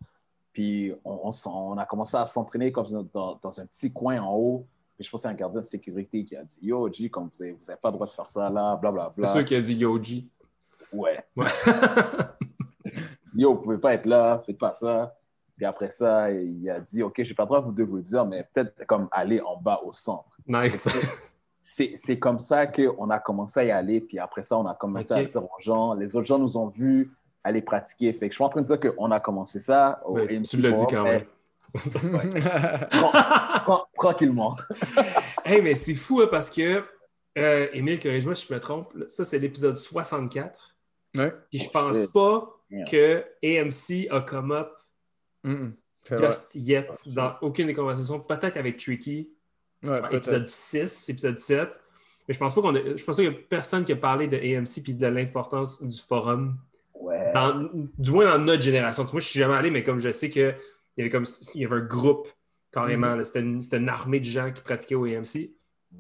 Puis 0.54 0.94
on, 1.04 1.20
on 1.28 1.32
s'en- 1.32 1.72
on 1.72 1.78
a 1.78 1.86
commencé 1.86 2.18
à 2.18 2.26
s'entraîner 2.26 2.72
comme 2.72 2.88
dans, 3.14 3.36
dans 3.42 3.60
un 3.60 3.66
petit 3.66 3.92
coin 3.92 4.22
en 4.22 4.36
haut. 4.36 4.68
Puis 4.96 5.06
je 5.06 5.12
pense 5.12 5.22
que 5.22 5.28
c'est 5.28 5.34
un 5.34 5.34
gardien 5.36 5.62
de 5.62 5.66
sécurité 5.66 6.24
qui 6.26 6.36
a 6.36 6.44
dit, 6.44 6.58
yo, 6.62 6.92
G, 6.92 7.10
comme 7.10 7.26
vous 7.26 7.40
n'avez 7.40 7.54
vous 7.54 7.70
avez 7.70 7.80
pas 7.80 7.90
le 7.90 7.94
droit 7.94 8.08
de 8.08 8.12
faire 8.12 8.28
ça 8.28 8.50
là, 8.50 8.76
blablabla. 8.76 9.26
C'est 9.26 9.34
sûr 9.34 9.46
qu'il 9.46 9.58
a 9.58 9.62
dit 9.62 9.76
Yoji. 9.76 10.30
Ouais. 10.92 11.24
Ouais. 11.36 11.46
Yo, 13.34 13.54
vous 13.56 13.62
pouvez 13.62 13.78
pas 13.78 13.94
être 13.94 14.06
là, 14.08 14.42
faites 14.46 14.58
pas 14.58 14.74
ça. 14.74 15.16
Puis 15.56 15.66
après 15.66 15.90
ça, 15.90 16.32
il 16.32 16.70
a 16.70 16.80
dit, 16.80 17.04
OK, 17.04 17.22
j'ai 17.22 17.34
pas 17.34 17.44
le 17.44 17.48
droit 17.48 17.60
vous 17.60 17.72
de 17.72 17.84
vous 17.84 17.98
le 17.98 18.02
dire, 18.02 18.26
mais 18.26 18.48
peut-être 18.54 18.86
comme 18.86 19.08
aller 19.12 19.40
en 19.42 19.58
bas 19.58 19.80
au 19.86 19.92
centre. 19.94 20.38
Nice. 20.48 20.90
C'est 21.62 21.92
c'est 21.96 22.18
comme 22.20 22.40
ça 22.40 22.68
qu'on 22.68 23.10
a 23.10 23.20
commencé 23.20 23.60
à 23.60 23.64
y 23.66 23.72
aller. 23.72 24.00
Puis 24.02 24.18
après 24.20 24.44
ça, 24.44 24.58
on 24.58 24.66
a 24.66 24.74
commencé 24.76 25.14
à 25.14 25.22
le 25.22 25.28
faire 25.28 25.44
aux 25.44 25.60
gens. 25.60 25.94
Les 25.94 26.16
autres 26.16 26.26
gens 26.28 26.40
nous 26.40 26.56
ont 26.58 26.68
vus 26.68 27.12
aller 27.44 27.62
pratiquer. 27.62 28.12
Fait 28.14 28.28
que 28.30 28.34
je 28.34 28.36
suis 28.38 28.44
en 28.44 28.50
train 28.50 28.62
de 28.62 28.66
dire 28.68 28.80
qu'on 28.80 29.12
a 29.12 29.20
commencé 29.20 29.60
ça 29.60 30.02
au 30.06 30.14
Ouais, 30.16 30.42
tu 30.44 30.58
l'as 30.62 30.72
dit 30.72 30.86
quand 30.90 31.04
mais 31.04 31.12
même. 31.20 31.26
tran- 32.90 33.64
tran- 33.66 33.86
tranquillement. 33.98 34.56
Hey, 35.46 35.62
mais 35.64 35.74
c'est 35.74 35.96
fou 35.96 36.22
hein, 36.22 36.28
parce 36.30 36.50
que, 36.52 36.84
euh, 37.38 37.68
Émile, 37.74 38.00
corrige-moi 38.00 38.36
si 38.36 38.46
je 38.48 38.54
me 38.54 38.60
trompe, 38.60 38.94
ça 39.08 39.26
c'est 39.26 39.40
l'épisode 39.40 39.78
64. 39.78 40.76
Ouais. 41.18 41.34
Puis 41.50 41.60
je 41.60 41.66
Oh, 41.68 41.72
pense 41.74 42.06
pas 42.08 42.56
Yeah. 42.70 42.86
que 42.86 43.26
AMC 43.44 44.08
a 44.12 44.22
come 44.22 44.52
up 44.52 44.70
just 46.08 46.54
yet 46.54 46.88
dans 47.08 47.34
aucune 47.42 47.66
des 47.66 47.74
conversations, 47.74 48.20
peut-être 48.20 48.58
avec 48.58 48.78
Tricky, 48.78 49.32
Ouais, 49.84 50.00
épisode 50.12 50.42
peut-être. 50.42 50.48
6, 50.48 51.10
épisode 51.10 51.38
7. 51.40 51.80
Mais 52.28 52.34
je 52.34 52.40
pense 52.40 52.54
pas 52.54 52.62
qu'on 52.62 52.76
a, 52.76 52.96
je 52.96 53.04
pense 53.04 53.16
qu'il 53.16 53.26
y 53.26 53.28
a 53.28 53.32
personne 53.50 53.84
qui 53.86 53.92
a 53.92 53.96
parlé 53.96 54.28
de 54.28 54.38
AMC 54.38 54.84
puis 54.84 54.94
de 54.94 55.08
l'importance 55.08 55.82
du 55.84 55.98
forum, 56.00 56.58
Ouais. 56.94 57.32
dans- 57.34 57.70
du 57.98 58.12
moins 58.12 58.26
dans 58.26 58.44
notre 58.44 58.62
génération. 58.62 59.04
Moi, 59.12 59.22
je 59.22 59.28
suis 59.28 59.40
jamais 59.40 59.56
allé, 59.56 59.72
mais 59.72 59.84
comme 59.84 60.00
je 60.00 60.12
sais 60.12 60.30
qu'il 60.30 60.56
y 60.98 61.02
avait 61.02 61.10
comme 61.10 61.26
il 61.56 61.62
y 61.62 61.66
avait 61.66 61.78
un 61.78 61.86
groupe 61.86 62.28
carrément, 62.72 63.16
là, 63.16 63.24
c'était 63.24 63.40
une, 63.40 63.62
c'était 63.64 63.78
une 63.78 63.90
armée 63.90 64.20
de 64.20 64.26
gens 64.26 64.52
qui 64.52 64.62
pratiquaient 64.62 64.96
au 64.96 65.06
AMC. 65.06 65.52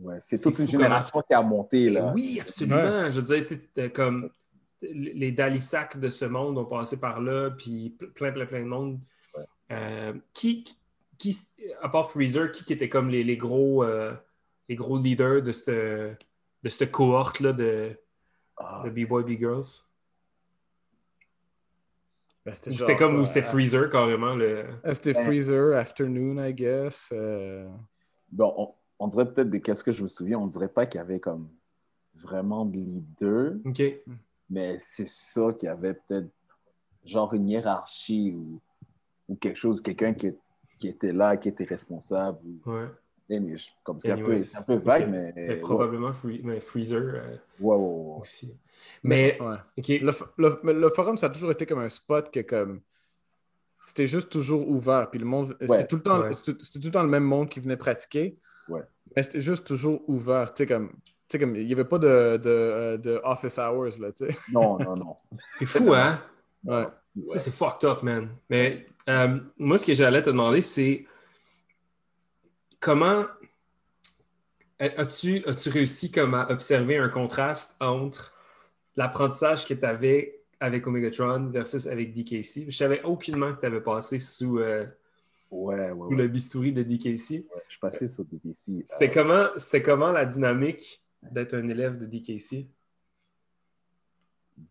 Ouais, 0.01 0.17
c'est 0.19 0.35
C'est 0.37 0.43
toute 0.51 0.59
une 0.59 0.67
génération 0.69 1.21
qui 1.27 1.33
a 1.33 1.41
monté. 1.41 1.83
Et 1.85 1.89
Là. 1.89 2.11
oui, 2.13 2.37
absolument. 2.41 3.09
Je 3.09 3.19
veux 3.21 3.25
dire, 3.35 3.43
tu 3.47 3.55
sais, 3.55 3.61
t'as 3.73 3.89
comme 3.89 4.29
les 4.81 5.31
Dalisac 5.31 5.99
de 5.99 6.09
ce 6.09 6.25
monde 6.25 6.57
ont 6.57 6.65
passé 6.65 6.99
par 6.99 7.21
là, 7.21 7.49
puis 7.49 7.95
plein, 8.15 8.31
plein, 8.31 8.45
plein 8.45 8.59
de 8.61 8.67
monde. 8.67 8.99
Ouais. 9.35 9.43
Euh, 9.71 10.13
qui, 10.33 10.63
qui, 11.19 11.37
à 11.81 11.89
part 11.89 12.09
Freezer, 12.09 12.51
qui, 12.51 12.63
qui 12.65 12.73
était 12.73 12.89
comme 12.89 13.09
les, 13.09 13.23
les 13.23 13.37
gros, 13.37 13.83
euh, 13.83 14.15
les 14.67 14.75
gros 14.75 14.97
leaders 14.97 15.43
de 15.43 15.51
cette, 15.51 15.69
de 16.63 16.69
cette 16.69 16.91
cohorte-là 16.91 17.53
de, 17.53 17.95
Ah, 18.57 18.81
de 18.85 18.89
B-Boy, 18.89 19.23
B-Girls? 19.23 19.83
Ben, 22.45 22.53
C'était 22.53 22.95
comme 22.95 23.17
où 23.17 23.21
euh, 23.21 23.25
c'était 23.25 23.43
Freezer, 23.43 23.89
carrément. 23.89 24.33
Le... 24.33 24.65
euh, 24.85 24.93
C'était 24.93 25.13
Ben- 25.13 25.25
Freezer, 25.25 25.77
Afternoon, 25.77 26.43
I 26.43 26.53
guess. 26.53 27.09
euh, 27.11 27.67
Bon, 28.31 28.53
on, 28.57 28.73
on 28.99 29.07
dirait 29.07 29.31
peut-être 29.31 29.49
de 29.49 29.57
qu'est-ce 29.57 29.83
que 29.83 29.91
je 29.91 30.03
me 30.03 30.07
souviens, 30.07 30.39
on 30.39 30.47
dirait 30.47 30.69
pas 30.69 30.85
qu'il 30.85 30.99
y 30.99 31.01
avait 31.01 31.19
comme 31.19 31.49
vraiment 32.15 32.65
de 32.65 32.77
leader, 32.77 33.53
OK. 33.65 33.81
mais 34.49 34.77
c'est 34.79 35.07
ça 35.07 35.53
qu'il 35.57 35.67
y 35.67 35.69
avait 35.69 35.93
peut-être 35.93 36.29
genre 37.05 37.33
une 37.33 37.47
hiérarchie 37.49 38.33
ou, 38.35 38.59
ou 39.27 39.35
quelque 39.35 39.57
chose, 39.57 39.81
quelqu'un 39.81 40.13
qui, 40.13 40.31
qui 40.79 40.87
était 40.87 41.11
là, 41.13 41.37
qui 41.37 41.49
était 41.49 41.65
responsable. 41.65 42.39
ou- 42.45 42.71
Ouais. 42.71 42.87
Mais 43.29 43.57
je- 43.57 43.69
comme 43.83 43.99
c'est 43.99 44.11
un, 44.11 44.17
peu- 44.17 44.41
un 44.57 44.61
peu 44.63 44.75
vague, 44.77 45.03
Ok. 45.03 45.09
mais, 45.11 45.33
ouais, 45.35 45.55
probablement 45.57 46.11
Free- 46.13 46.41
mais 46.43 46.59
Freezer 46.59 46.99
euh, 47.13 47.21
ouais, 47.59 47.75
ouais, 47.75 47.75
ouais. 47.75 48.19
aussi. 48.21 48.57
Mais, 49.03 49.37
ouais. 49.39 49.57
OK. 49.77 49.87
Le, 50.37 50.59
le- 50.63 50.73
le 50.79 50.89
forum, 50.89 51.15
ça 51.15 51.27
a 51.27 51.29
toujours 51.29 51.51
été 51.51 51.67
comme 51.67 51.77
un 51.79 51.89
spot 51.89 52.31
que 52.31 52.39
comme. 52.39 52.81
C'était 53.85 54.07
juste 54.07 54.29
toujours 54.31 54.67
ouvert. 54.67 55.09
Puis 55.11 55.19
le 55.19 55.25
monde. 55.25 55.55
C'était 55.59 55.71
Ouais, 55.71 55.87
tout, 55.87 55.97
le 55.97 56.01
temps, 56.03 56.21
ouais. 56.21 56.33
c'était 56.33 56.63
c'était 56.63 56.79
tout 56.79 56.85
le 56.87 56.91
temps 56.91 57.03
le 57.03 57.09
même 57.09 57.23
monde 57.23 57.49
qui 57.49 57.59
venait 57.59 57.77
pratiquer. 57.77 58.39
Ouais. 58.67 58.81
Mais 59.15 59.21
c'était 59.23 59.41
juste 59.41 59.65
toujours 59.67 60.01
ouvert. 60.09 60.51
Tu 60.53 60.63
sais, 60.63 60.67
comme. 60.67 60.89
Tu 61.03 61.13
sais, 61.29 61.39
comme. 61.39 61.55
Il 61.55 61.65
n'y 61.67 61.73
avait 61.73 61.85
pas 61.85 61.99
de, 61.99 62.37
de, 62.37 62.49
euh, 62.49 62.97
de 62.97 63.19
office 63.23 63.57
hours, 63.59 63.99
là, 63.99 64.11
tu 64.11 64.25
sais. 64.25 64.35
Non, 64.51 64.79
non, 64.79 64.95
non. 64.95 65.15
C'est 65.51 65.65
fou, 65.67 65.93
hein? 65.93 66.19
Ouais. 66.63 66.87
Ça, 67.29 67.37
c'est 67.37 67.51
fucked 67.51 67.87
up, 67.89 68.01
man. 68.03 68.29
Mais 68.49 68.85
euh, 69.07 69.39
moi, 69.57 69.77
ce 69.77 69.85
que 69.85 69.93
j'allais 69.93 70.21
te 70.21 70.29
demander, 70.29 70.61
c'est 70.61 71.05
comment 72.79 73.25
as-tu 74.79 75.43
as 75.45 75.69
réussi 75.71 76.11
comme 76.11 76.33
à 76.33 76.49
observer 76.51 76.97
un 76.97 77.09
contraste 77.09 77.75
entre 77.81 78.33
l'apprentissage 78.95 79.65
que 79.65 79.73
tu 79.73 79.85
avais 79.85 80.41
avec 80.59 80.85
Omegatron 80.87 81.49
versus 81.49 81.87
avec 81.87 82.13
DKC? 82.13 82.65
Je 82.69 82.75
savais 82.75 83.01
aucunement 83.03 83.53
que 83.53 83.59
tu 83.61 83.65
avais 83.65 83.81
passé 83.81 84.19
sous, 84.19 84.59
euh, 84.59 84.85
Ouais, 85.51 85.75
ouais, 85.75 85.93
sous 85.93 85.99
ouais. 86.09 86.15
le 86.15 86.27
bistouri 86.27 86.71
de 86.71 86.83
DKC. 86.83 87.17
Je 87.17 87.71
suis 87.71 87.79
passé 87.81 88.07
sur 88.07 88.23
DTC. 88.25 88.83
C'était 88.85 89.09
Euh, 89.09 89.11
comment, 89.13 89.47
c'était 89.57 89.81
comment 89.81 90.11
la 90.11 90.25
dynamique 90.25 91.03
d'être 91.23 91.55
un 91.55 91.67
élève 91.67 91.97
de 91.97 92.05
DKC? 92.05 92.67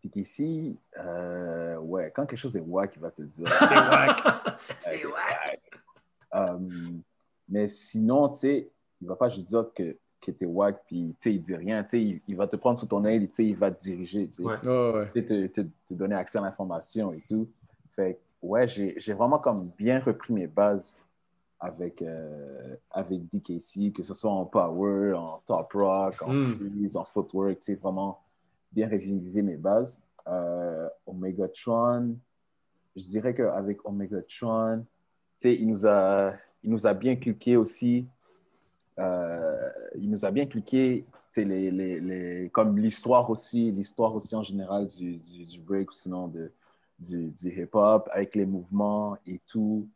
DTC, 0.03 0.75
euh, 0.97 1.77
ouais, 1.77 2.11
quand 2.15 2.25
quelque 2.25 2.39
chose 2.39 2.55
est 2.57 2.61
wack, 2.61 2.93
il 2.95 3.01
va 3.01 3.11
te 3.11 3.21
dire. 3.21 3.47
C'est 4.83 5.05
wack. 5.05 5.61
Euh, 6.35 6.59
mais 7.47 7.67
sinon, 7.67 8.29
tu 8.29 8.39
sais, 8.41 8.69
il 9.01 9.07
va 9.07 9.15
pas 9.15 9.29
juste 9.29 9.47
dire 9.47 9.65
que, 9.73 9.97
que 10.21 10.29
t'es 10.29 10.45
wack, 10.45 10.83
puis 10.85 11.15
tu 11.19 11.29
sais, 11.31 11.35
il 11.35 11.41
dit 11.41 11.55
rien, 11.55 11.81
tu 11.83 11.89
sais, 11.89 12.01
il, 12.03 12.21
il 12.27 12.35
va 12.35 12.45
te 12.47 12.55
prendre 12.55 12.77
sous 12.77 12.85
ton 12.85 13.03
aile, 13.03 13.27
tu 13.29 13.33
sais, 13.33 13.45
il 13.47 13.55
va 13.55 13.71
te 13.71 13.81
diriger, 13.81 14.27
tu 14.27 14.33
sais. 14.35 14.43
Ouais. 14.43 14.57
Ouais, 14.63 14.91
ouais. 14.91 15.11
Tu 15.15 15.21
sais, 15.27 15.49
te, 15.49 15.61
te, 15.61 15.67
te 15.87 15.93
donner 15.95 16.13
accès 16.13 16.37
à 16.37 16.41
l'information 16.41 17.11
et 17.13 17.23
tout. 17.27 17.49
Fait 17.89 18.13
que, 18.13 18.19
ouais, 18.45 18.67
j'ai 18.67 18.93
j'ai 18.99 19.13
vraiment 19.13 19.39
comme 19.39 19.71
bien 19.75 19.99
repris 19.99 20.31
mes 20.33 20.45
bases 20.45 21.03
avec, 21.59 22.03
euh, 22.03 22.75
avec 22.91 23.21
DKC, 23.33 23.91
que 23.91 24.03
ce 24.03 24.13
soit 24.13 24.29
en 24.31 24.45
power, 24.45 25.13
en 25.15 25.41
top 25.47 25.73
rock, 25.73 26.21
en 26.21 26.31
Mm. 26.33 26.55
freeze, 26.57 26.95
en 26.95 27.05
footwork, 27.05 27.59
tu 27.61 27.73
sais, 27.73 27.75
vraiment 27.75 28.19
bien 28.71 28.87
réviser 28.87 29.41
mes 29.41 29.57
bases. 29.57 29.99
Euh, 30.27 30.87
Omegatron, 31.05 32.17
je 32.95 33.03
dirais 33.03 33.33
qu'avec 33.33 33.85
Omegatron, 33.85 34.79
tu 34.79 34.85
sais, 35.37 35.55
il 35.55 35.67
nous 35.67 35.85
a, 35.85 36.33
il 36.63 36.69
nous 36.69 36.85
a 36.85 36.93
bien 36.93 37.15
cliqué 37.15 37.57
aussi. 37.57 38.05
Euh, 38.99 39.69
il 39.95 40.09
nous 40.11 40.25
a 40.25 40.31
bien 40.31 40.45
cliqué, 40.45 41.05
les, 41.37 41.71
les, 41.71 41.99
les, 42.01 42.49
comme 42.49 42.77
l'histoire 42.77 43.29
aussi, 43.29 43.71
l'histoire 43.71 44.13
aussi 44.13 44.35
en 44.35 44.41
général 44.41 44.87
du, 44.87 45.15
du, 45.17 45.45
du 45.45 45.61
break 45.61 45.89
ou 45.91 45.93
sinon 45.93 46.27
de, 46.27 46.51
du, 46.99 47.29
du 47.29 47.61
hip-hop 47.61 48.09
avec 48.11 48.35
les 48.35 48.45
mouvements 48.45 49.17
et 49.25 49.39
tout. 49.47 49.87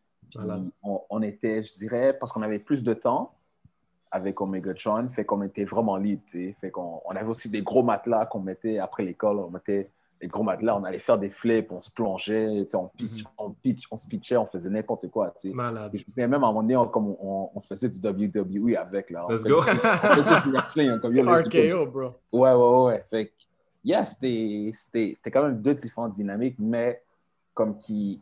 On 1.10 1.22
était, 1.22 1.62
je 1.62 1.74
dirais, 1.74 2.18
parce 2.18 2.32
qu'on 2.32 2.42
avait 2.42 2.60
plus 2.60 2.84
de 2.84 2.94
temps 2.94 3.34
avec 4.14 4.40
Omegatron, 4.40 5.10
fait 5.10 5.26
qu'on 5.26 5.42
était 5.42 5.66
vraiment 5.66 5.98
libre, 5.98 6.22
tu 6.28 6.50
sais. 6.50 6.56
Fait 6.62 6.70
qu'on 6.70 7.02
on 7.04 7.16
avait 7.16 7.28
aussi 7.28 7.50
des 7.50 7.64
gros 7.64 7.82
matelas 7.82 8.28
qu'on 8.28 8.40
mettait 8.40 8.78
après 8.78 9.04
l'école, 9.04 9.40
on 9.40 9.50
mettait 9.50 9.90
des 10.22 10.28
gros 10.28 10.44
matelas, 10.44 10.78
on 10.78 10.84
allait 10.84 11.00
faire 11.00 11.18
des 11.18 11.32
flips, 11.32 11.72
on 11.72 11.82
se 11.82 11.90
plongeait, 11.90 12.64
tu 12.64 12.70
sais, 12.70 12.78
on 12.78 12.90
pitch, 12.90 13.24
on 13.40 13.50
pitch, 13.50 13.88
on 13.90 13.98
se 13.98 14.08
pitchait, 14.08 14.38
on 14.38 14.46
faisait 14.46 14.70
n'importe 14.70 15.10
quoi, 15.10 15.32
tu 15.32 15.50
sais. 15.50 15.56
Malade. 15.56 15.90
Et 15.96 15.98
je 15.98 16.06
me 16.06 16.12
souviens 16.12 16.28
même 16.28 16.44
à 16.44 16.48
un 16.48 16.52
moment 16.52 16.62
donné, 16.62 16.78
on, 16.78 16.88
comme 16.88 17.16
on, 17.20 17.60
faisait 17.62 17.90
du 17.90 18.00
WWE 18.00 18.78
avec, 18.78 19.10
là. 19.10 19.26
Let's 19.28 19.44
go. 19.44 19.62
RKO, 19.62 21.86
bro. 21.88 22.12
Ouais, 22.32 22.54
ouais, 22.54 22.84
ouais. 22.86 23.04
Fait 23.10 23.26
que, 23.26 23.32
yeah, 23.84 24.06
c'était 24.06 25.32
quand 25.32 25.42
même 25.42 25.58
deux 25.58 25.74
différentes 25.74 26.14
dynamiques, 26.14 26.58
mais 26.60 27.02
comme 27.56 27.80
qui, 27.80 28.22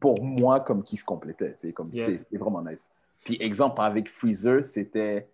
pour 0.00 0.20
moi, 0.20 0.58
comme 0.58 0.82
qui 0.82 0.96
se 0.96 1.04
complétaient, 1.04 1.54
tu 1.54 1.68
sais, 1.68 1.72
comme 1.72 1.90
Yeah. 1.92 2.18
c'était 2.18 2.38
vraiment 2.38 2.60
nice. 2.60 2.90
Puis, 3.24 3.36
exemple, 3.40 3.80
avec 3.80 4.10
Freezer, 4.10 4.62
c'était 4.62 5.28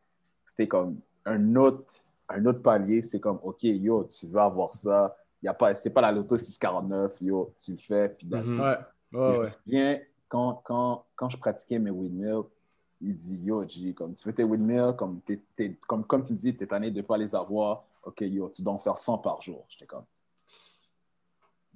c'était 0.46 0.68
comme 0.68 0.98
un 1.24 1.56
autre, 1.56 1.94
un 2.28 2.44
autre 2.46 2.62
palier, 2.62 3.02
c'est 3.02 3.20
comme, 3.20 3.38
OK, 3.42 3.62
yo, 3.62 4.04
tu 4.04 4.26
veux 4.26 4.40
avoir 4.40 4.72
ça, 4.74 5.16
y 5.42 5.48
a 5.48 5.54
pas, 5.54 5.74
c'est 5.74 5.90
pas 5.90 6.00
la 6.00 6.12
loto 6.12 6.38
649, 6.38 7.20
yo, 7.20 7.52
tu 7.62 7.72
le 7.72 7.78
fais, 7.78 8.08
puis. 8.08 8.28
Ouais. 8.32 8.76
Ouais, 9.12 9.32
je 9.32 9.40
ouais. 9.40 9.46
me 9.46 9.50
souviens, 9.50 10.00
quand, 10.28 10.54
quand, 10.64 11.04
quand 11.16 11.28
je 11.28 11.36
pratiquais 11.36 11.78
mes 11.80 11.90
windmills, 11.90 12.44
il 13.00 13.14
dit 13.14 13.44
Yo, 13.44 13.66
G, 13.66 13.92
comme 13.92 14.14
tu 14.14 14.22
fais 14.22 14.32
tes 14.32 14.44
windmills, 14.44 14.94
comme, 14.96 15.20
t'es- 15.22 15.42
t'es- 15.56 15.76
comme, 15.88 16.04
comme 16.04 16.22
tu 16.22 16.32
me 16.32 16.38
dis, 16.38 16.54
tu 16.56 16.62
es 16.62 16.66
tanné 16.66 16.90
de 16.92 16.98
ne 16.98 17.02
pas 17.02 17.16
les 17.18 17.34
avoir. 17.34 17.84
Ok, 18.04 18.20
yo, 18.20 18.48
tu 18.50 18.62
dois 18.62 18.74
en 18.74 18.78
faire 18.78 18.96
100 18.96 19.18
par 19.18 19.42
jour. 19.42 19.64
J'étais 19.68 19.86
comme. 19.86 20.04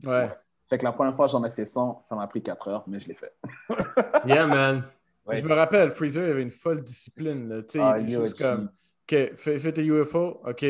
Ouais. 0.04 0.30
Fait 0.68 0.78
que 0.78 0.84
la 0.84 0.92
première 0.92 1.14
fois, 1.14 1.26
j'en 1.26 1.42
ai 1.44 1.50
fait 1.50 1.64
100, 1.64 2.00
ça 2.00 2.14
m'a 2.14 2.26
pris 2.26 2.42
4 2.42 2.68
heures, 2.68 2.84
mais 2.86 2.98
je 2.98 3.08
l'ai 3.08 3.14
fait. 3.14 3.34
Yeah, 4.26 4.46
man. 4.46 4.84
Ouais, 5.26 5.36
je 5.36 5.44
me 5.48 5.54
rappelle, 5.54 5.90
Freezer 5.90 6.26
il 6.26 6.30
avait 6.30 6.42
une 6.42 6.50
folle 6.50 6.82
discipline. 6.82 7.48
là. 7.48 7.62
Ah, 7.78 7.96
il 7.98 8.02
était 8.04 8.20
juste 8.22 8.38
comme, 8.38 8.64
OK, 8.66 9.36
fais, 9.36 9.58
fais 9.58 9.72
tes 9.72 9.84
UFO, 9.84 10.40
OK, 10.46 10.64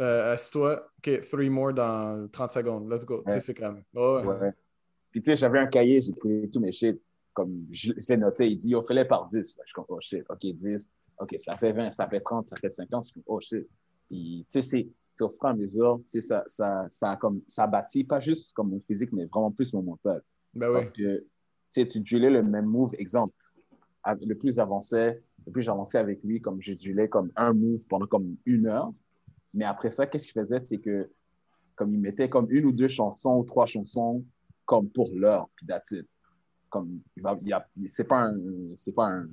euh, 0.00 0.32
assis-toi, 0.32 0.90
OK, 0.98 1.20
three 1.30 1.48
more 1.48 1.72
dans 1.72 2.28
30 2.30 2.52
secondes, 2.52 2.90
let's 2.92 3.04
go. 3.04 3.22
Tu 3.26 3.30
sais, 3.30 3.34
Ouais. 3.36 3.40
c'est 3.40 3.54
comme, 3.54 3.82
ouais, 3.94 4.24
ouais. 4.24 4.52
Puis 5.10 5.22
tu 5.22 5.30
sais, 5.30 5.36
j'avais 5.36 5.58
un 5.58 5.66
cahier, 5.66 6.00
j'ai 6.00 6.12
pris 6.12 6.48
tous 6.50 6.60
mes 6.60 6.70
shit, 6.72 7.00
comme 7.32 7.66
je, 7.70 7.92
l'ai 8.08 8.16
noté. 8.16 8.48
Il 8.50 8.56
dit 8.58 8.68
Yo, 8.70 8.82
fais-les 8.82 9.06
par 9.06 9.26
10. 9.28 9.56
Là, 9.56 9.62
je 9.64 9.68
suis 9.68 9.74
comme 9.74 9.86
Oh 9.88 10.00
shit, 10.00 10.24
ok, 10.28 10.40
10. 10.40 10.88
Ok, 11.18 11.34
ça 11.38 11.56
fait 11.56 11.72
20, 11.72 11.90
ça 11.90 12.06
fait 12.08 12.20
30, 12.20 12.48
ça 12.48 12.56
fait 12.56 12.68
50. 12.68 13.06
Je 13.06 13.10
suis 13.12 13.14
comme 13.14 13.22
Oh 13.26 13.40
shit. 13.40 13.66
Puis 14.08 14.46
tu 14.50 14.60
sais, 14.60 14.62
c'est- 14.62 14.88
au 15.24 15.28
fur 15.28 15.46
et 15.46 15.48
à 15.48 15.54
mesure, 15.54 16.00
tu 16.04 16.20
sais, 16.20 16.20
ça, 16.20 16.44
ça, 16.46 16.86
ça, 16.90 17.16
comme, 17.16 17.40
ça 17.48 17.64
a 17.64 17.66
bâti, 17.66 18.04
pas 18.04 18.20
juste 18.20 18.52
comme 18.52 18.70
mon 18.70 18.80
physique, 18.80 19.12
mais 19.12 19.24
vraiment 19.24 19.50
plus 19.50 19.72
mon 19.72 19.82
mental. 19.82 20.22
Ben 20.54 20.68
oui. 20.68 20.74
Parce 20.74 20.92
que, 20.92 21.18
tu 21.18 21.26
sais, 21.70 21.86
tu 21.86 22.18
le 22.20 22.42
même 22.42 22.66
move. 22.66 22.94
Exemple, 22.98 23.34
le 24.14 24.34
plus 24.34 24.58
avancé, 24.58 25.20
le 25.46 25.52
plus 25.52 25.62
j'avançais 25.62 25.98
avec 25.98 26.22
lui, 26.22 26.40
comme 26.40 26.60
je 26.60 26.72
drillais 26.74 27.08
comme 27.08 27.30
un 27.36 27.52
move 27.52 27.84
pendant 27.88 28.06
comme 28.06 28.36
une 28.46 28.66
heure. 28.66 28.92
Mais 29.54 29.64
après 29.64 29.90
ça, 29.90 30.06
qu'est-ce 30.06 30.32
qu'il 30.32 30.42
faisait? 30.42 30.60
C'est 30.60 30.78
que, 30.78 31.10
comme 31.74 31.94
il 31.94 32.00
mettait 32.00 32.28
comme 32.28 32.46
une 32.50 32.66
ou 32.66 32.72
deux 32.72 32.88
chansons 32.88 33.38
ou 33.38 33.44
trois 33.44 33.66
chansons 33.66 34.24
comme 34.66 34.88
pour 34.90 35.10
l'heure, 35.14 35.48
puis 35.56 35.66
that's 35.66 35.90
it. 35.92 36.06
Comme, 36.68 37.00
il 37.16 37.22
va, 37.22 37.36
il 37.40 37.52
a, 37.52 37.66
c'est 37.86 38.04
pas 38.04 38.24
un, 38.24 38.36
c'est 38.76 38.92
pas 38.94 39.06
un, 39.06 39.28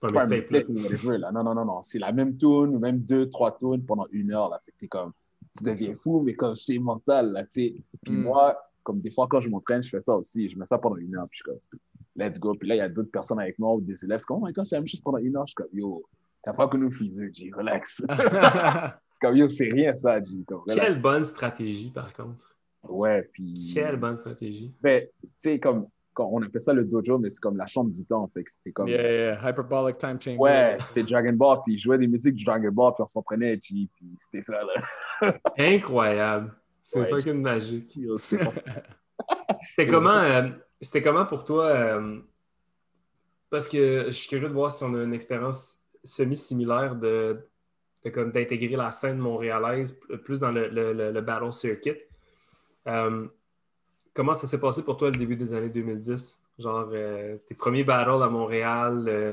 Pas 0.00 0.10
pas 0.10 0.24
un 0.24 0.28
mixtape, 0.28 0.68
mixtape 0.68 1.18
là. 1.18 1.30
Non, 1.30 1.44
non, 1.44 1.54
non, 1.54 1.64
non. 1.64 1.82
C'est 1.82 2.00
la 2.00 2.10
même 2.10 2.36
tune, 2.36 2.74
ou 2.74 2.78
même 2.80 2.98
deux, 2.98 3.30
trois 3.30 3.56
tunes 3.56 3.84
pendant 3.84 4.06
une 4.10 4.32
heure, 4.32 4.48
là. 4.50 4.58
Fait 4.64 4.72
que 4.72 4.78
t'es 4.78 4.88
comme, 4.88 5.12
tu 5.56 5.62
deviens 5.62 5.94
fou, 5.94 6.20
mais 6.20 6.34
comme 6.34 6.56
c'est 6.56 6.78
mental, 6.78 7.30
là, 7.30 7.44
tu 7.44 7.50
sais. 7.50 7.74
Puis 8.02 8.12
Mm. 8.12 8.22
moi, 8.22 8.58
comme 8.82 9.00
des 9.00 9.10
fois, 9.12 9.28
quand 9.30 9.40
je 9.40 9.48
m'entraîne, 9.48 9.82
je 9.82 9.88
fais 9.90 10.00
ça 10.00 10.16
aussi. 10.16 10.48
Je 10.48 10.58
mets 10.58 10.66
ça 10.66 10.78
pendant 10.78 10.96
une 10.96 11.14
heure, 11.16 11.28
puis 11.28 11.38
je 11.38 11.50
suis 11.52 11.60
comme, 11.70 11.80
let's 12.16 12.38
go. 12.38 12.52
Puis 12.52 12.68
là, 12.68 12.74
il 12.74 12.78
y 12.78 12.82
a 12.82 12.88
d'autres 12.88 13.10
personnes 13.10 13.40
avec 13.40 13.58
moi 13.58 13.74
ou 13.74 13.80
des 13.80 14.04
élèves. 14.04 14.20
C'est 14.20 14.26
comme, 14.26 14.42
oh 14.42 14.46
my 14.46 14.52
god, 14.52 14.66
c'est 14.66 14.76
la 14.76 14.80
même 14.80 14.88
chose 14.88 15.00
pendant 15.00 15.18
une 15.18 15.36
heure. 15.36 15.46
Je 15.46 15.50
suis 15.50 15.54
comme, 15.54 15.68
yo, 15.72 16.02
t'as 16.42 16.52
pas 16.52 16.68
connu 16.68 16.90
physique, 16.92 17.34
G, 17.34 17.50
relax. 17.54 18.00
comme, 19.20 19.36
yo, 19.36 19.48
c'est 19.48 19.70
rien, 19.70 19.94
ça, 19.94 20.22
G. 20.22 20.44
Comme. 20.46 20.64
Quelle 20.66 21.00
bonne 21.00 21.24
stratégie, 21.24 21.90
par 21.90 22.12
contre. 22.12 22.54
Ouais, 22.82 23.28
puis. 23.32 23.72
Quelle 23.74 23.96
bonne 23.96 24.16
stratégie. 24.16 24.74
Ben, 24.82 25.06
tu 25.22 25.28
sais, 25.38 25.58
comme, 25.58 25.86
quand 26.12 26.28
on 26.32 26.42
appelle 26.42 26.60
ça 26.60 26.72
le 26.72 26.84
dojo, 26.84 27.18
mais 27.18 27.30
c'est 27.30 27.40
comme 27.40 27.56
la 27.56 27.66
chambre 27.66 27.90
du 27.90 28.04
temps. 28.04 28.26
Fait 28.32 28.44
que 28.44 28.50
c'était 28.50 28.72
comme. 28.72 28.88
yeah, 28.88 29.02
yeah, 29.02 29.50
hyperbolic 29.50 29.98
time 29.98 30.20
chamber. 30.20 30.38
Ouais, 30.38 30.76
c'était 30.88 31.02
Dragon 31.02 31.32
Ball, 31.32 31.58
puis 31.64 31.74
ils 31.74 31.78
jouaient 31.78 31.98
des 31.98 32.06
musiques 32.06 32.34
du 32.34 32.44
Dragon 32.44 32.70
Ball, 32.70 32.92
puis 32.94 33.02
on 33.02 33.06
s'entraînait, 33.06 33.56
puis 33.56 33.88
c'était 34.18 34.42
ça, 34.42 34.60
là. 34.62 35.34
Incroyable. 35.58 36.54
C'est 36.82 37.00
Ouais, 37.00 37.06
fucking 37.06 37.40
magique. 37.40 37.98
C'était 39.62 39.86
comment, 39.86 40.10
euh, 40.10 40.50
c'était 40.84 41.02
comment 41.02 41.26
pour 41.26 41.44
toi? 41.44 41.66
euh, 41.66 42.18
parce 43.50 43.68
que 43.68 44.04
je 44.06 44.10
suis 44.10 44.28
curieux 44.28 44.48
de 44.48 44.52
voir 44.54 44.72
si 44.72 44.82
on 44.84 44.94
a 44.94 45.02
une 45.02 45.14
expérience 45.14 45.82
semi-similaire 46.02 46.96
de, 46.96 47.38
de 48.04 48.10
comme 48.10 48.30
d'intégrer 48.30 48.76
la 48.76 48.90
scène 48.92 49.18
montréalaise 49.18 49.92
p- 49.92 50.16
plus 50.18 50.40
dans 50.40 50.50
le, 50.50 50.68
le- 50.68 50.92
le- 50.92 51.12
le 51.12 51.20
battle 51.20 51.52
circuit. 51.52 51.96
Euh, 52.88 53.26
comment 54.12 54.34
ça 54.34 54.46
s'est 54.46 54.60
passé 54.60 54.82
pour 54.82 54.96
toi 54.96 55.10
le 55.10 55.16
début 55.18 55.36
des 55.36 55.52
années 55.54 55.68
2010? 55.68 56.42
Genre 56.58 56.88
euh, 56.92 57.36
tes 57.46 57.54
premiers 57.54 57.84
battles 57.84 58.22
à 58.22 58.28
Montréal, 58.28 59.04
euh, 59.08 59.32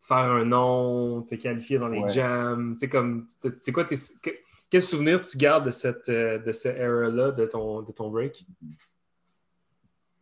faire 0.00 0.16
un 0.32 0.44
nom, 0.44 1.22
te 1.22 1.34
qualifier 1.34 1.78
dans 1.78 1.88
les 1.88 2.00
Ouais. 2.00 2.08
jams, 2.08 2.72
tu 2.74 2.80
sais 2.80 2.88
comme 2.88 3.26
c'est 3.56 3.72
quoi 3.72 3.84
tes 3.84 3.96
que- 4.22 4.30
quel 4.70 4.82
souvenir 4.82 5.20
tu 5.20 5.36
gardes 5.36 5.66
de 5.66 5.70
cette 5.70 6.08
euh, 6.08 6.38
de 6.38 6.52
cette 6.52 6.76
era-là 6.78 7.30
de 7.32 7.44
ton 7.44 7.82
de 7.82 7.92
ton 7.92 8.08
break? 8.08 8.46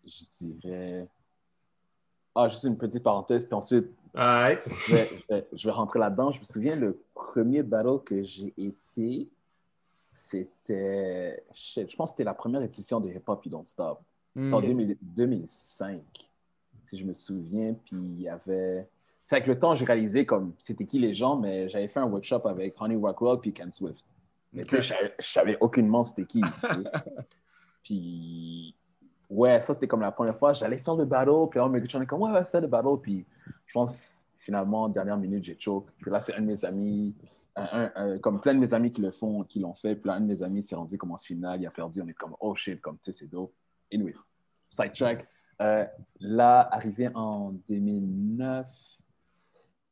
Je 0.09 0.47
dirais. 0.47 1.07
Ah, 2.35 2.49
juste 2.49 2.65
une 2.65 2.79
petite 2.79 3.03
parenthèse, 3.03 3.45
puis 3.45 3.55
ensuite, 3.55 3.87
Ouais. 4.15 4.63
je 4.87 4.95
vais, 4.95 5.09
je 5.29 5.35
vais- 5.35 5.49
je 5.53 5.69
vais 5.69 5.73
rentrer 5.73 5.99
là-dedans. 5.99 6.31
Je 6.31 6.39
me 6.41 6.45
souviens, 6.45 6.77
le 6.77 7.03
premier 7.15 7.63
battle 7.63 7.99
que 8.05 8.23
j'ai 8.23 8.55
été, 8.57 9.29
c'était. 10.07 11.43
je 11.53 11.97
pense 11.97 12.11
que 12.11 12.15
c'était 12.17 12.25
la 12.25 12.35
première 12.35 12.63
édition 12.63 13.01
de 13.01 13.09
Hip 13.11 13.23
Hop 13.27 13.45
You 13.45 13.51
Don't 13.51 13.67
Stop. 13.67 14.01
C'était 14.37 14.53
en 14.55 14.59
Ok. 14.59 14.65
2000 14.67 14.97
2005, 15.03 16.01
si 16.83 16.97
je 16.97 17.05
me 17.05 17.13
souviens. 17.13 17.75
Puis 17.75 17.97
il 17.97 18.23
y 18.23 18.29
avait. 18.29 18.89
C'est 19.25 19.37
avec 19.37 19.47
le 19.49 19.59
temps, 19.59 19.75
j'ai 19.75 19.85
réalisé 19.85 20.25
comme 20.25 20.55
c'était 20.59 20.87
qui 20.87 20.99
les 20.99 21.13
gens, 21.13 21.37
mais 21.37 21.69
j'avais 21.69 21.89
fait 21.89 22.01
un 22.01 22.07
workshop 22.07 22.47
avec 22.47 22.81
Honey 22.81 22.97
Rockwell 22.97 23.39
puis 23.41 23.53
Ken 23.53 23.71
Swift. 23.73 24.05
Mais 24.55 24.65
tu 24.65 24.81
sais, 24.81 24.97
je 25.19 25.25
savais- 25.27 25.59
aucunement 25.61 26.05
c'était 26.05 26.25
qui. 26.25 26.41
puis 27.83 28.75
ouais, 29.29 29.61
ça 29.61 29.75
c'était 29.75 29.89
comme 29.89 30.01
la 30.01 30.13
première 30.13 30.37
fois. 30.37 30.53
J'allais 30.53 30.79
faire 30.79 30.97
le 30.97 31.05
battle, 31.05 31.49
puis 31.51 31.61
on 31.61 31.69
me 31.69 31.81
dit 31.81 31.89
comme 32.07 32.23
ouais, 32.23 32.31
on 32.31 32.33
va 32.33 32.45
faire 32.45 32.61
le 32.61 32.67
battle. 32.67 32.99
Puis 33.03 33.27
je 33.67 33.73
pense 33.73 34.25
finalement, 34.39 34.89
dernière 34.89 35.17
minute, 35.17 35.45
j'ai 35.45 35.59
choke. 35.59 35.91
Puis 36.01 36.11
là, 36.11 36.21
c'est 36.21 36.35
un 36.35 36.41
de 36.41 36.47
mes 36.47 36.65
amis, 36.65 37.15
comme 38.23 38.41
plein 38.41 38.55
de 38.55 38.61
mes 38.61 38.73
amis 38.73 38.93
qui 38.93 39.01
le 39.01 39.11
font, 39.11 39.43
qui 39.45 39.61
l'ont 39.61 39.75
fait. 39.75 39.97
Puis 39.97 40.09
là, 40.09 40.15
un 40.15 40.21
de 40.21 40.27
mes 40.27 40.43
amis 40.43 40.63
s'est 40.63 40.77
rendu 40.77 40.97
comme 40.97 41.13
en 41.13 41.19
finale, 41.19 41.61
il 41.61 41.67
a 41.67 41.71
perdu. 41.71 42.01
On 42.03 42.09
est 42.09 42.15
comme 42.15 42.37
oh 42.41 42.55
shit, 42.55 42.81
comme 42.81 42.99
tu 42.99 43.13
sais, 43.13 43.19
c'est 43.19 43.27
dope. 43.27 43.53
Anyways, 43.93 44.15
sidetrack. 44.69 45.27
Euh, 45.61 45.85
là, 46.21 46.69
arrivé 46.71 47.11
en 47.15 47.51
2009, 47.69 48.67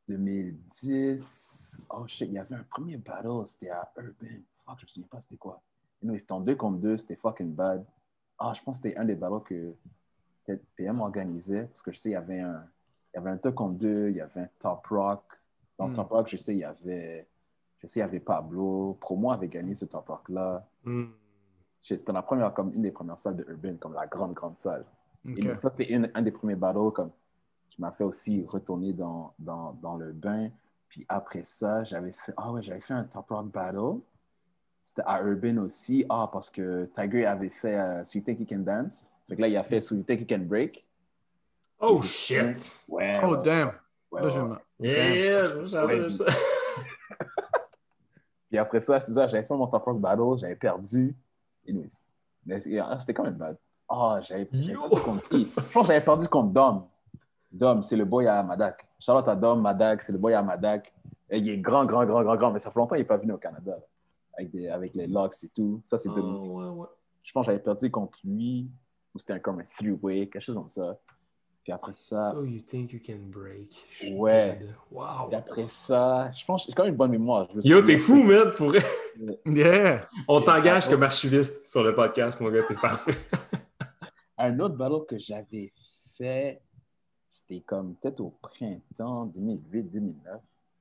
2010, 0.09 1.85
oh 1.91 2.07
shit, 2.07 2.29
il 2.29 2.35
y 2.35 2.39
avait 2.39 2.55
un 2.55 2.63
premier 2.63 2.97
battle, 2.99 3.47
c'était 3.47 3.71
à 3.71 3.91
Urban. 3.97 4.43
Fuck, 4.65 4.79
je 4.79 4.85
me 4.85 4.89
souviens 4.89 5.09
pas 5.11 5.21
c'était 5.21 5.37
quoi. 5.37 5.61
Anyway, 6.03 6.21
c'était 6.21 6.33
en 6.33 6.41
2 6.41 6.55
contre 6.55 6.79
2, 6.79 6.99
c'était 6.99 7.17
fucking 7.17 7.53
bad. 7.53 7.85
Ah, 8.39 8.53
je 8.55 8.63
pense 8.63 8.79
que 8.81 8.89
c'était 8.89 8.99
un 8.99 9.05
des 9.05 9.15
battles 9.15 9.43
que 9.45 9.75
PM 10.77 11.01
organisait, 11.01 11.65
parce 11.65 11.83
que 11.83 11.91
je 11.93 11.99
sais, 11.99 12.11
il 12.11 12.13
y 12.13 12.17
avait 12.17 12.41
un, 12.41 12.65
il 13.13 13.17
y 13.17 13.19
avait 13.19 13.31
un 13.31 13.37
2 13.37 13.51
contre 13.53 13.79
2, 13.79 14.11
il 14.11 14.17
y 14.17 14.21
avait 14.21 14.41
un 14.43 14.49
Top 14.59 14.87
Rock. 14.89 15.23
Dans 15.79 15.89
Hmm. 15.89 15.95
Top 15.95 16.09
Rock, 16.11 16.29
je 16.29 16.37
sais, 16.37 16.55
il 16.55 16.59
y 16.59 16.65
avait, 16.65 17.27
je 17.79 17.87
sais, 17.87 18.01
il 18.01 18.03
y 18.03 18.05
avait 18.05 18.21
Pablo. 18.21 18.97
Promo 19.01 19.31
avait 19.33 19.49
gagné 19.49 19.75
ce 19.75 19.85
Top 19.85 20.09
Rock-là. 20.09 20.67
Hmm. 20.85 21.07
C'était 21.81 22.13
la 22.13 22.23
première, 22.23 22.53
comme 22.55 22.73
une 22.75 22.83
des 22.83 22.91
premières 22.93 23.19
salles 23.19 23.37
de 23.37 23.45
Urban, 23.49 23.77
comme 23.79 23.93
la 23.95 24.07
grande, 24.07 24.33
grande 24.35 24.57
salle. 24.57 24.85
Ok. 25.29 25.39
Et 25.39 25.43
donc, 25.43 25.57
ça, 25.59 25.69
c'était 25.69 25.93
une- 25.93 26.11
un 26.15 26.23
des 26.23 26.31
premiers 26.31 26.55
battles 26.57 26.93
comme 26.93 27.11
qui 27.71 27.81
m'a 27.81 27.91
fait 27.93 28.05
aussi 28.05 28.45
retourner 28.49 28.93
dans, 28.93 29.35
dans, 29.39 29.73
dans 29.75 29.97
le 29.97 30.13
bain. 30.13 30.51
Puis 30.89 31.05
après 31.09 31.43
ça, 31.43 31.85
j'avais 31.85 32.13
fait, 32.13 32.33
ah 32.37 32.53
ouais, 32.53 32.63
j'avais 32.63 32.81
fait 32.81 32.95
un 32.95 33.05
Top 33.05 33.29
Rock 33.29 33.51
Battle. 33.51 34.01
C'était 34.87 35.03
à 35.05 35.21
Urban 35.21 35.57
aussi. 35.65 36.07
Ah, 36.09 36.31
parce 36.33 36.49
que 36.49 36.85
Tiger 36.95 37.27
avait 37.27 37.49
fait 37.49 37.77
euh, 37.77 38.05
So 38.05 38.21
You 38.21 38.25
Think 38.25 38.39
You 38.39 38.47
Can 38.49 38.59
Dance. 38.61 39.05
Fait 39.29 39.35
que 39.35 39.41
là, 39.41 39.49
il 39.49 39.57
a 39.57 39.65
fait 39.65 39.81
So 39.81 39.97
You 39.97 40.05
Think 40.05 40.21
You 40.21 40.27
Can 40.31 40.45
Break. 40.45 40.87
Oh 41.81 42.01
shit! 42.03 42.85
Ouais. 42.87 43.21
Oh, 43.25 43.35
ouais, 43.35 43.43
damn. 43.43 43.73
ouais, 44.13 44.23
ouais, 44.23 44.31
je 44.31 44.39
ouais. 44.39 44.47
m'en- 44.47 44.59
Yeah, 44.79 45.65
j'avais 45.67 46.01
Ouais, 46.03 46.09
ça. 46.09 46.25
Puis 48.49 48.59
après 48.59 48.79
ça, 48.79 49.01
c'est 49.01 49.13
ça, 49.13 49.27
j'avais 49.27 49.43
fait 49.45 49.55
mon 49.55 49.67
Top 49.67 49.83
Rock 49.83 50.01
Battle, 50.01 50.37
j'avais 50.37 50.55
perdu. 50.55 51.17
Anyways. 51.69 51.89
Mais 52.45 52.61
ah, 52.79 52.97
c'était 53.01 53.13
quand 53.13 53.25
même 53.25 53.35
bad. 53.35 53.57
Ah, 53.89 54.21
j'avais 54.23 54.49
j'avais 54.53 54.79
perdu 54.79 55.01
contre 55.01 55.29
qui? 55.29 55.45
Je 55.47 55.61
pense 55.73 55.89
que 55.89 55.93
j'avais 55.93 56.05
perdu 56.05 56.29
contre 56.29 56.53
Dom. 56.53 56.87
Dom, 57.51 57.83
c'est 57.83 57.97
le 57.97 58.05
boy 58.05 58.29
à 58.29 58.41
Madak. 58.45 58.87
Charlotte 59.01 59.27
à 59.27 59.35
Dom, 59.35 59.61
Madak, 59.61 60.03
c'est 60.03 60.13
le 60.13 60.19
boy 60.19 60.33
à 60.35 60.43
Madak. 60.43 60.95
Et 61.29 61.39
il 61.39 61.49
est 61.51 61.59
grand, 61.59 61.85
grand, 61.85 62.07
grand, 62.07 62.23
grand, 62.23 62.37
grand, 62.37 62.53
mais 62.53 62.61
ça 62.61 62.71
fait 62.71 62.79
longtemps 62.79 62.95
qu'il 62.95 63.03
n'est 63.03 63.09
pas 63.09 63.17
venu 63.17 63.33
au 63.33 63.39
Canada. 63.39 63.73
là. 63.73 63.83
Avec, 64.37 64.51
des, 64.51 64.69
avec 64.69 64.95
les 64.95 65.07
locks 65.07 65.43
et 65.43 65.49
tout. 65.49 65.81
Ça, 65.85 65.99
c'est 65.99 66.09
Oh, 66.11 66.15
ouais, 66.15 66.69
ouais. 66.69 66.87
Je 67.23 67.33
pense 67.33 67.47
que 67.47 67.53
j'avais 67.53 67.63
perdu 67.63 67.91
contre 67.91 68.19
lui, 68.25 68.71
ou 69.15 69.19
c'était 69.19 69.41
comme 69.41 69.61
un 69.61 69.65
three-way, 69.65 70.29
quelque 70.29 70.41
chose 70.41 70.55
comme 70.55 70.69
ça. 70.69 70.99
Puis 71.67 71.73
après 71.73 71.95
ça, 71.95 72.31
So 72.31 72.45
you 72.45 72.61
think 72.61 72.93
you 72.93 73.01
can 73.05 73.19
break? 73.29 73.75
Ouais. 74.13 74.57
dead. 74.61 74.75
Wow. 74.89 75.27
puis 75.27 75.37
après 75.37 75.67
ça, 75.69 76.31
je 76.33 76.45
pense 76.45 76.65
que 76.65 76.71
j'ai 76.71 76.77
quand 76.77 76.85
même 76.85 76.93
une 76.93 76.97
bonne 76.97 77.11
mémoire. 77.11 77.49
Yo, 77.65 77.83
t'es 77.83 77.97
fou, 77.97 78.23
man, 78.23 78.53
pour. 78.57 78.73
Yeah. 79.47 80.09
On 80.29 80.41
t'engage 80.41 80.89
comme 80.89 81.03
archiviste 81.03 81.67
sur 81.67 81.83
le 81.83 81.93
podcast, 81.93 82.39
mon 82.41 82.51
gars, 82.51 82.63
t'es 82.63 82.75
parfait. 82.75 83.17
Un 84.39 84.61
autre 84.61 84.77
battle 84.77 85.07
que 85.09 85.19
j'avais 85.19 85.73
fait, 86.17 86.63
c'était 87.29 87.63
comme 87.63 87.97
peut-être 87.97 88.21
au 88.21 88.31
printemps 88.41 89.27
2008-2009. 89.37 90.13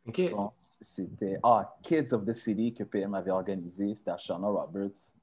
C'était 0.08 1.40
ah, 1.44 1.76
Kids 1.82 2.14
of 2.14 2.26
the 2.26 2.34
City 2.34 2.74
que 2.74 2.84
PM 2.84 3.16
avait 3.16 3.32
organisé. 3.32 3.96
C'était 3.96 4.12
à 4.12 4.18
Shauna 4.18 4.48
Roberts. 4.48 5.14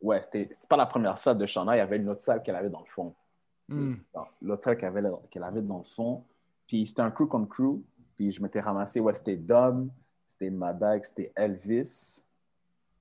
Ouais, 0.00 0.22
c'était 0.22 0.50
pas 0.68 0.76
la 0.76 0.86
première 0.86 1.18
salle 1.18 1.38
de 1.38 1.46
Shauna. 1.46 1.76
Il 1.76 1.78
y 1.78 1.82
avait 1.82 1.96
une 1.96 2.08
autre 2.08 2.22
salle 2.22 2.42
qu'elle 2.42 2.56
avait 2.56 2.70
dans 2.70 2.80
le 2.80 2.86
fond. 2.86 3.14
Hmm. 3.68 3.96
Non, 4.14 4.24
L'autre 4.40 4.64
salle 4.64 4.78
qu'elle 4.78 4.96
avait, 4.96 5.10
qu'elle 5.30 5.42
avait 5.42 5.60
dans 5.60 5.78
le 5.78 5.84
fond. 5.84 6.24
Puis 6.66 6.86
c'était 6.86 7.02
un 7.02 7.10
crew 7.10 7.26
contre 7.26 7.48
crew. 7.48 7.82
Puis 8.16 8.30
je 8.30 8.42
m'étais 8.42 8.60
ramassé. 8.60 9.00
Ouais, 9.00 9.14
c'était 9.14 9.36
Dom, 9.36 9.90
c'était 10.24 10.50
Madag, 10.50 11.04
c'était 11.04 11.32
Elvis. 11.36 12.24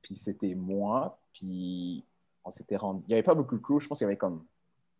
Puis 0.01 0.16
c'était 0.16 0.55
moi. 0.55 1.18
Puis 1.34 2.03
on 2.43 2.49
s'était 2.49 2.78
rendu. 2.78 3.03
Il 3.08 3.10
n'y 3.10 3.14
avait 3.14 3.24
pas 3.24 3.36
beaucoup 3.36 3.55
de 3.55 3.62
crew. 3.62 3.80
Je 3.80 3.88
pense 3.88 3.97
qu'il 3.99 4.05
y 4.05 4.10
avait 4.10 4.18
comme 4.18 4.43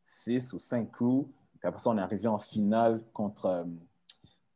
six 0.02 0.54
ou 0.54 0.60
cinq 0.60 0.92
crews. 0.92 1.30
Puis 1.60 1.68
après 1.68 1.80
ça, 1.80 1.90
on 1.90 1.98
est 1.98 2.02
arrivé 2.02 2.28
en 2.28 2.40
finale 2.40 3.04
contre, 3.14 3.46
euh, 3.48 3.66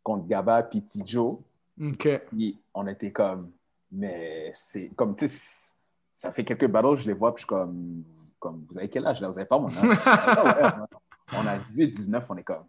contre 0.03 0.27
Gaba 0.27 0.63
puis 0.63 0.83
Tijo. 0.83 1.43
OK. 1.81 2.21
Puis 2.29 2.59
on 2.73 2.87
était 2.87 3.11
comme, 3.11 3.51
mais 3.91 4.51
c'est 4.53 4.89
comme, 4.95 5.15
tu 5.15 5.27
sais, 5.27 5.73
ça 6.11 6.31
fait 6.31 6.43
quelques 6.43 6.67
battles, 6.67 6.97
je 6.97 7.07
les 7.07 7.13
vois, 7.13 7.33
puis 7.33 7.41
je 7.41 7.45
suis 7.45 7.47
comme, 7.47 8.03
comme 8.39 8.65
vous 8.69 8.77
avez 8.77 8.89
quel 8.89 9.05
âge 9.07 9.21
là? 9.21 9.27
Vous 9.29 9.35
n'avez 9.35 9.47
pas 9.47 9.57
mon 9.59 9.67
âge? 9.69 9.97
Ah 10.05 10.43
ouais, 10.43 11.37
on 11.37 11.47
a 11.47 11.57
18, 11.57 11.87
19, 11.87 12.29
on 12.29 12.37
est 12.37 12.43
comme, 12.43 12.65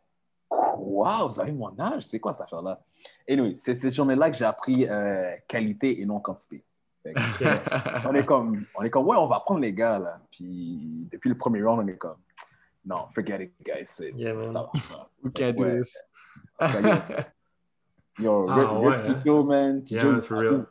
quoi? 0.49 1.27
Vous 1.27 1.41
avez 1.41 1.53
mon 1.53 1.79
âge? 1.79 2.05
C'est 2.05 2.21
quoi 2.21 2.33
cette 2.33 2.43
affaire-là? 2.43 2.81
Et 3.27 3.41
oui, 3.41 3.55
c'est 3.55 3.75
cette 3.75 3.93
journée-là 3.95 4.31
que 4.31 4.37
j'ai 4.37 4.45
appris 4.45 4.87
euh, 4.89 5.33
qualité 5.49 6.01
et 6.01 6.07
non 6.07 6.21
quantité. 6.21 6.65
Que, 7.05 8.09
on 8.09 8.15
est 8.15 8.25
comme, 8.25 8.65
on 8.77 8.83
est 8.83 8.91
comme, 8.91 9.07
ouais, 9.09 9.17
on 9.17 9.27
va 9.27 9.41
prendre 9.41 9.61
les 9.61 9.73
gars 9.73 9.99
là. 9.99 10.21
Puis 10.31 11.09
depuis 11.11 11.29
le 11.31 11.37
premier 11.37 11.63
round, 11.63 11.83
on 11.85 11.89
est 11.89 11.97
comme, 11.97 12.19
non, 12.85 13.09
forget 13.13 13.45
it, 13.45 13.53
guys. 13.65 14.01
Yeah, 14.17 14.35
man. 14.35 14.49
Ça 14.49 14.63
marche 14.73 14.93
pas. 14.93 15.11
We 15.23 15.33
can't 15.33 15.53
do 15.57 15.65
Ouais. 15.65 15.81
this. 15.81 15.97
Yo, 18.19 18.47
Ah, 18.49 18.55
Rip- 18.55 18.83
ouais, 18.83 18.97
Rip 18.97 19.27
hein? 19.27 19.45
Man. 19.45 19.85
Tijo, 19.85 20.21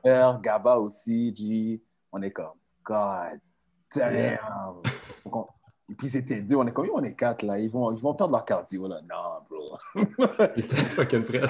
Yeah, 0.05 0.39
Gaba 0.41 0.77
aussi, 0.77 1.35
G. 1.35 1.81
On 2.11 2.21
est 2.21 2.31
comme, 2.31 2.53
God 2.83 3.39
damn. 3.95 4.13
Yeah. 4.13 4.39
Et 5.89 5.95
puis 5.95 6.07
c'était 6.07 6.41
deux, 6.41 6.55
on 6.55 6.65
est 6.65 6.71
comme, 6.71 6.89
on 6.93 7.03
est 7.03 7.15
quatre 7.15 7.43
là, 7.43 7.59
ils 7.59 7.69
vont, 7.69 7.91
ils 7.91 8.01
vont 8.01 8.13
perdre 8.13 8.31
leur 8.33 8.45
cardio 8.45 8.87
là. 8.87 9.01
Non, 9.01 9.41
bro. 9.49 9.77
Il 10.55 10.63
était 10.63 10.75
fucking 10.75 11.23
prêt. 11.23 11.41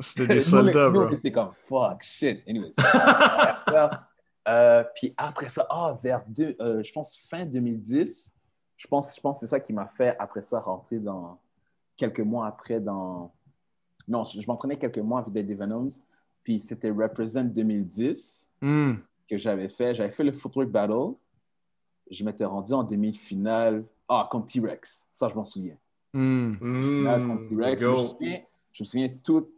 C'était 0.00 0.34
des 0.34 0.40
soldats, 0.42 0.90
bro. 0.90 1.04
on 1.04 1.10
était 1.12 1.32
comme, 1.32 1.52
fuck, 1.66 2.02
shit. 2.02 2.42
Anyways. 2.48 2.74
Euh, 4.48 4.84
puis 4.94 5.12
après 5.16 5.48
ça, 5.48 5.66
ah, 5.68 5.98
vers 6.00 6.22
deux, 6.24 6.54
euh, 6.60 6.80
je 6.80 6.92
pense 6.92 7.16
fin 7.16 7.44
2010, 7.44 8.32
je 8.76 8.86
pense, 8.86 9.16
je 9.16 9.20
pense 9.20 9.40
que 9.40 9.40
c'est 9.40 9.50
ça 9.50 9.58
qui 9.58 9.72
m'a 9.72 9.88
fait, 9.88 10.14
après 10.20 10.40
ça, 10.40 10.60
rentrer 10.60 11.00
dans, 11.00 11.40
quelques 11.96 12.20
mois 12.20 12.46
après, 12.46 12.80
dans... 12.80 13.32
Non, 14.08 14.24
je, 14.24 14.40
je 14.40 14.46
m'entraînais 14.46 14.76
quelques 14.78 14.98
mois 14.98 15.20
avec 15.20 15.46
des 15.46 15.54
Venoms, 15.54 15.90
puis 16.42 16.60
c'était 16.60 16.90
Represent 16.90 17.44
2010 17.44 18.48
Hmm. 18.62 18.94
que 19.28 19.36
j'avais 19.36 19.68
fait. 19.68 19.94
J'avais 19.94 20.10
fait 20.10 20.24
le 20.24 20.32
Footwork 20.32 20.68
Battle. 20.70 21.14
Je 22.10 22.24
m'étais 22.24 22.44
rendu 22.44 22.72
en 22.72 22.82
demi-finale. 22.84 23.84
Ah, 24.08 24.28
contre 24.30 24.46
T-Rex. 24.52 25.06
Ça, 25.12 25.28
je 25.28 25.34
m'en 25.34 25.44
souviens. 25.44 25.76
Hmm. 26.14 26.54
Finale 26.54 27.26
contre 27.26 27.42
Mm, 27.42 27.48
T-Rex. 27.48 27.82
Je 27.82 27.88
me 27.88 27.94
go. 27.94 28.04
souviens, 28.04 28.40
je 28.72 28.82
me 28.82 28.86
souviens 28.86 29.08
toute, 29.22 29.48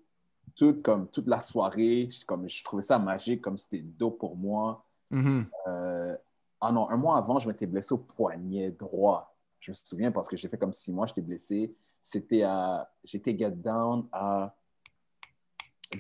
toute, 0.57 0.83
comme, 0.83 1.07
toute 1.09 1.27
la 1.29 1.39
soirée. 1.41 2.09
Je, 2.11 2.25
comme, 2.25 2.49
je 2.49 2.65
trouvais 2.65 2.83
ça 2.83 2.99
magique, 2.99 3.41
comme 3.43 3.57
c'était 3.59 3.81
dope 3.83 4.19
pour 4.19 4.37
moi. 4.37 4.85
Mhm. 5.11 5.47
Euh, 5.69 6.17
ah 6.61 6.73
non, 6.73 6.89
un 6.91 6.97
mois 6.97 7.19
avant, 7.19 7.39
je 7.39 7.47
m'étais 7.49 7.67
blessé 7.67 7.93
au 7.95 7.99
poignet 7.99 8.71
droit. 8.73 9.33
Je 9.61 9.71
me 9.71 9.75
souviens 9.75 10.11
parce 10.11 10.27
que 10.29 10.37
j'ai 10.37 10.49
fait 10.49 10.59
comme 10.59 10.73
six 10.73 10.93
mois, 10.93 11.07
j'étais 11.07 11.21
blessé. 11.23 11.73
C'était 12.03 12.43
à. 12.43 12.91
J'étais 13.05 13.37
get 13.37 13.51
down 13.51 14.07
à 14.13 14.55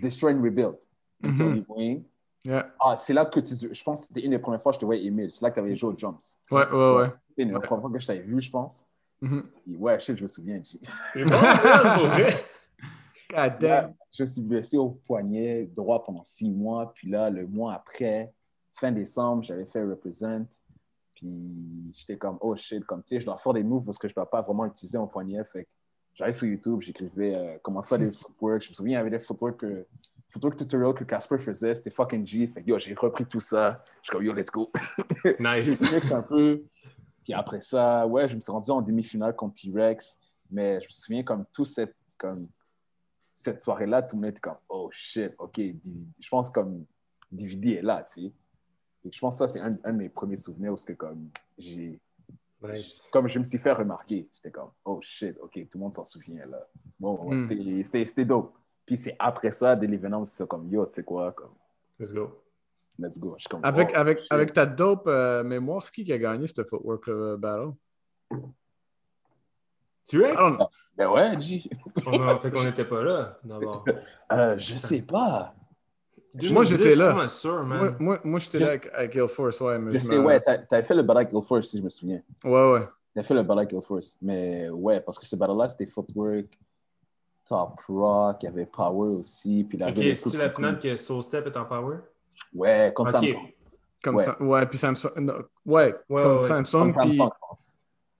Destroy 0.00 0.32
and 0.34 0.42
Rebuild. 0.42 0.76
Mhm. 1.20 1.64
Wayne. 1.68 2.04
Yeah. 2.44 2.72
Ah, 2.80 2.96
c'est 2.96 3.12
là 3.12 3.26
que 3.26 3.40
tu. 3.40 3.54
Je 3.54 3.84
pense 3.84 4.06
c'était 4.06 4.24
une 4.24 4.30
des 4.30 4.38
premières 4.38 4.62
fois 4.62 4.72
que 4.72 4.76
je 4.76 4.80
te 4.80 4.84
voyais 4.86 5.04
Emile. 5.04 5.32
C'est 5.32 5.42
là 5.42 5.50
que 5.50 5.54
tu 5.54 5.60
avais 5.60 5.74
joué 5.74 5.92
aux 5.92 5.98
Jumps. 5.98 6.38
Ouais, 6.50 6.66
ouais, 6.70 6.96
ouais. 6.96 7.12
C'était 7.28 7.42
une 7.42 7.48
des 7.50 7.60
premières 7.60 7.82
fois 7.82 7.90
que 7.90 7.98
je 7.98 8.06
t'avais 8.06 8.22
vu, 8.22 8.40
je 8.40 8.50
pense. 8.50 8.84
Mhm. 9.20 9.50
Et 9.70 9.76
ouais, 9.76 9.98
je 10.00 10.04
sais, 10.06 10.16
je 10.16 10.22
me 10.22 10.28
souviens. 10.28 10.62
C'est 11.12 11.24
bon. 11.24 11.30
God 13.30 13.36
Là, 13.36 13.50
damn. 13.50 13.94
je 14.10 14.22
me 14.22 14.26
suis 14.26 14.40
blessé 14.40 14.78
au 14.78 14.90
poignet 14.90 15.66
droit 15.66 16.02
pendant 16.02 16.24
six 16.24 16.48
mois. 16.48 16.92
Puis 16.94 17.10
là, 17.10 17.28
le 17.28 17.46
mois 17.46 17.74
après, 17.74 18.32
fin 18.72 18.92
décembre, 18.92 19.42
j'avais 19.42 19.66
fait 19.66 19.82
Represent. 19.82 20.46
Puis 21.14 21.28
j'étais 21.92 22.16
comme, 22.16 22.38
oh 22.40 22.54
shit, 22.54 22.84
comme 22.84 23.02
tu 23.02 23.08
sais, 23.08 23.20
je 23.20 23.26
dois 23.26 23.36
faire 23.36 23.52
des 23.52 23.64
moves 23.64 23.84
parce 23.84 23.98
que 23.98 24.08
je 24.08 24.12
ne 24.12 24.14
dois 24.14 24.30
pas 24.30 24.40
vraiment 24.40 24.64
utiliser 24.66 24.96
mon 24.96 25.08
poignet. 25.08 25.44
Fait 25.44 25.66
j'allais 26.18 26.32
sur 26.32 26.46
YouTube, 26.46 26.80
j'écrivais 26.80 27.34
euh, 27.34 27.58
comment 27.62 27.80
faire 27.80 27.98
des 27.98 28.10
footwork. 28.10 28.62
Je 28.62 28.70
me 28.70 28.74
souviens, 28.74 28.92
il 28.92 28.98
y 28.98 29.00
avait 29.00 29.10
des 29.10 29.20
footwork, 29.20 29.58
que, 29.58 29.86
footwork 30.28 30.56
tutorial 30.56 30.92
que 30.92 31.04
Casper 31.04 31.38
faisait. 31.38 31.74
C'était 31.74 31.90
fucking 31.90 32.26
G. 32.26 32.46
Fait 32.48 32.62
yo, 32.62 32.78
j'ai 32.78 32.92
repris 32.94 33.24
tout 33.24 33.40
ça. 33.40 33.82
Je 33.86 34.00
suis 34.02 34.10
comme, 34.10 34.24
yo, 34.24 34.32
let's 34.32 34.50
go. 34.50 34.68
J'ai 35.24 35.36
Nice. 35.38 35.80
mix 35.80 36.10
un 36.10 36.22
peu. 36.22 36.64
Puis 37.22 37.32
après 37.32 37.60
ça, 37.60 38.06
ouais, 38.06 38.26
je 38.26 38.34
me 38.34 38.40
suis 38.40 38.50
rendu 38.50 38.70
en 38.70 38.82
demi-finale 38.82 39.36
contre 39.36 39.60
T-Rex. 39.60 40.18
Mais 40.50 40.80
je 40.80 40.86
me 40.86 40.92
souviens 40.92 41.22
comme 41.22 41.44
tout 41.52 41.64
cette, 41.64 41.94
comme, 42.16 42.48
cette 43.32 43.62
soirée-là, 43.62 44.02
tout 44.02 44.16
le 44.16 44.22
monde 44.22 44.30
était 44.30 44.40
comme 44.40 44.56
Oh 44.68 44.88
shit, 44.90 45.32
ok, 45.38 45.54
DVD. 45.56 45.96
Je 46.18 46.28
pense 46.28 46.50
comme 46.50 46.84
DVD 47.30 47.74
est 47.74 47.82
là, 47.82 48.02
tu 48.02 48.22
sais. 48.22 48.32
Et 49.04 49.12
je 49.12 49.20
pense 49.20 49.38
que 49.38 49.46
ça, 49.46 49.48
c'est 49.48 49.60
un, 49.60 49.78
un 49.84 49.92
de 49.92 49.98
mes 49.98 50.08
premiers 50.08 50.36
souvenirs 50.36 50.72
où 50.72 50.76
c'est 50.76 50.86
que 50.86 50.92
comme 50.94 51.30
j'ai. 51.56 52.00
Nice. 52.62 53.08
Comme 53.12 53.28
je 53.28 53.38
me 53.38 53.44
suis 53.44 53.58
fait 53.58 53.72
remarquer, 53.72 54.28
j'étais 54.34 54.50
comme 54.50 54.70
Oh 54.84 54.98
shit, 55.00 55.36
ok, 55.40 55.52
tout 55.70 55.78
le 55.78 55.80
monde 55.80 55.94
s'en 55.94 56.04
souvient 56.04 56.44
là. 56.46 56.66
Bon, 56.98 57.16
ouais, 57.24 57.36
Mm. 57.36 57.84
c'était- 57.94 58.24
dope. 58.24 58.52
Puis 58.84 58.96
c'est 58.96 59.14
après 59.18 59.52
ça, 59.52 59.76
dès 59.76 59.86
l'événement, 59.86 60.24
c'est 60.26 60.46
comme 60.48 60.68
Yo, 60.68 60.86
tu 60.86 60.94
sais 60.94 61.04
quoi, 61.04 61.32
comme 61.32 61.52
Let's 62.00 62.12
go. 62.12 62.42
Let's 62.98 63.18
go. 63.18 63.36
Je 63.38 63.46
comme, 63.48 63.60
Avec, 63.64 63.90
oh, 63.92 63.96
avec, 63.98 64.18
shit. 64.20 64.32
avec 64.32 64.52
ta 64.52 64.66
dope 64.66 65.06
euh, 65.06 65.44
mémoire, 65.44 65.82
c'est 65.84 65.92
qui 65.92 66.04
qui 66.04 66.12
a 66.12 66.18
gagné 66.18 66.46
cette 66.48 66.66
footwork 66.68 67.08
euh, 67.08 67.36
battle? 67.36 67.72
I 70.12 70.16
don't 70.36 70.56
know. 70.56 70.68
Ben 70.96 71.08
ouais, 71.10 71.38
G. 71.38 71.62
On 72.06 72.26
a 72.26 72.38
fait 72.40 72.50
qu'on 72.50 72.64
n'était 72.64 72.84
pas 72.84 73.02
là, 73.02 73.38
d'abord. 73.44 73.84
Euh, 74.32 74.58
je 74.58 74.74
sais 74.74 75.02
pas. 75.02 75.54
Moi, 76.50 76.64
j'étais 76.64 76.94
là. 76.94 77.28
Sûr, 77.28 77.64
man. 77.64 77.78
Moi, 77.78 77.94
moi, 77.98 78.20
moi 78.24 78.38
j'étais 78.38 78.58
là 78.58 78.68
avec, 78.68 78.88
avec 78.92 79.16
Air 79.16 79.30
Force, 79.30 79.60
ouais. 79.60 79.78
Mais 79.78 79.94
Je 79.94 79.98
sais, 80.00 80.18
ouais, 80.18 80.40
t'as 80.40 80.58
t'avais 80.58 80.82
fait 80.82 80.94
le 80.94 81.02
battle 81.02 81.18
avec 81.18 81.30
Guild 81.30 81.44
Force, 81.44 81.68
si 81.68 81.78
je 81.78 81.82
me 81.82 81.88
souviens. 81.88 82.20
Ouais, 82.44 82.72
ouais. 82.72 82.88
T'avais 83.14 83.26
fait 83.26 83.34
le 83.34 83.42
battle 83.42 83.58
avec 83.60 83.70
Guild 83.70 83.82
Force. 83.84 84.16
Mais 84.20 84.68
ouais, 84.68 85.00
parce 85.00 85.18
que 85.18 85.24
ce 85.26 85.36
battle-là, 85.36 85.68
c'était 85.68 85.86
Footwork, 85.86 86.46
Top 87.46 87.80
Rock, 87.88 88.36
il 88.42 88.46
y 88.46 88.48
avait 88.48 88.66
Power 88.66 89.16
aussi. 89.16 89.64
Puis 89.64 89.78
Ok, 89.82 89.94
c'est-tu 89.96 90.36
la 90.36 90.50
finale 90.50 90.78
que 90.78 90.96
Soul 90.96 91.22
Step 91.22 91.46
est 91.46 91.56
en 91.56 91.64
power? 91.64 91.96
Ouais, 92.54 92.92
contre 92.94 93.14
Ok. 93.16 93.28
Samsung. 93.28 93.52
Comme 94.02 94.16
Ouais. 94.16 94.24
ça. 94.24 94.40
Ouais, 94.42 94.66
puis 94.66 94.78
Samsung. 94.78 95.10
non, 95.16 95.34
ouais, 95.66 95.94
Ouais, 96.08 96.22
contre 96.22 96.40
ouais, 96.42 96.44
Samsung, 96.44 96.92
puis 97.00 97.16
pense. 97.16 97.72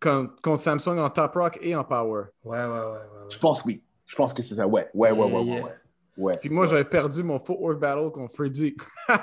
contre, 0.02 0.40
contre 0.42 0.62
Samsung 0.62 0.98
en 0.98 1.10
top 1.10 1.34
rock 1.34 1.58
et 1.60 1.76
en 1.76 1.84
power. 1.84 2.24
Ouais, 2.44 2.58
ouais, 2.58 2.64
ouais. 2.64 2.70
ouais, 2.72 2.84
ouais. 2.86 3.26
Je 3.28 3.38
pense 3.38 3.64
oui. 3.64 3.82
Je 4.06 4.16
pense 4.16 4.32
que 4.32 4.42
c'est 4.42 4.54
ça. 4.56 4.66
Ouais, 4.66 4.88
ouais, 4.94 5.12
ouais, 5.12 5.24
ouais, 5.24 5.32
ouais. 5.32 5.44
Yeah. 5.44 5.64
ouais. 5.64 5.72
Ouais. 6.18 6.36
Puis 6.38 6.50
moi, 6.50 6.66
j'avais 6.66 6.84
perdu 6.84 7.22
mon 7.22 7.38
footwork 7.38 7.78
battle 7.78 8.10
contre 8.10 8.34
Freddy. 8.34 8.76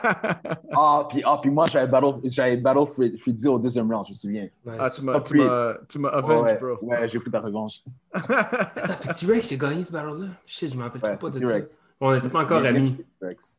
Ah, 0.78 1.06
puis, 1.10 1.22
ah, 1.26 1.38
puis 1.42 1.50
moi, 1.52 1.66
j'avais 1.72 1.88
battle, 1.88 2.16
j'avais 2.26 2.58
battle 2.58 2.86
Fred- 2.86 3.18
Freddy 3.20 3.48
au 3.48 3.58
deuxième 3.60 3.92
round, 3.92 4.06
je 4.08 4.12
me 4.12 4.16
souviens. 4.16 4.50
Nice. 4.66 4.76
ah, 4.80 4.90
tu 4.90 5.02
m'as, 5.04 5.14
Ah, 5.14 5.78
tu 5.88 6.00
m'as, 6.00 6.10
avenge, 6.10 6.44
ouais, 6.44 6.58
bro. 6.58 6.78
ouais, 6.82 7.08
j'ai 7.08 7.20
pris 7.20 7.32
ta 7.32 7.40
revanche. 7.40 7.82
Attends, 8.14 8.94
fait 8.94 9.14
T-Rex, 9.14 9.52
il 9.52 9.64
a 9.64 9.70
gagné 9.70 9.84
ce 9.84 9.92
battle-là? 9.92 10.28
Shit, 10.46 10.72
je 10.74 10.78
me 10.78 10.84
rappelle 10.84 11.02
Ouais, 11.04 11.16
trop 11.16 11.30
pas 11.30 11.38
de 11.40 11.46
ça. 11.46 11.52
T-Rex. 11.54 11.80
On 12.02 12.14
n'était 12.14 12.30
pas 12.30 12.40
encore 12.44 12.66
amis. 12.66 12.98
T-Rex. 13.22 13.58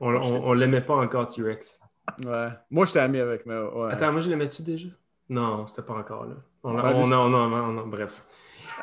On, 0.00 0.14
on, 0.14 0.48
on 0.48 0.52
l'aimait 0.52 0.80
pas 0.82 0.96
encore, 0.96 1.26
T-Rex. 1.28 1.80
ouais. 2.24 2.48
Moi, 2.70 2.84
j'étais 2.86 3.00
ami 3.00 3.18
avec, 3.18 3.46
mais 3.46 3.56
ouais. 3.58 3.92
Attends, 3.92 4.12
moi, 4.12 4.20
je 4.20 4.28
l'aimais-tu 4.30 4.62
déjà? 4.62 4.88
Non, 5.30 5.66
c'était 5.66 5.82
pas 5.82 5.94
encore 5.94 6.24
là. 6.26 6.34
On, 6.64 6.74
Ouais, 6.74 6.82
on, 6.94 7.06
non, 7.06 7.28
non, 7.28 7.86
bref. 7.86 8.24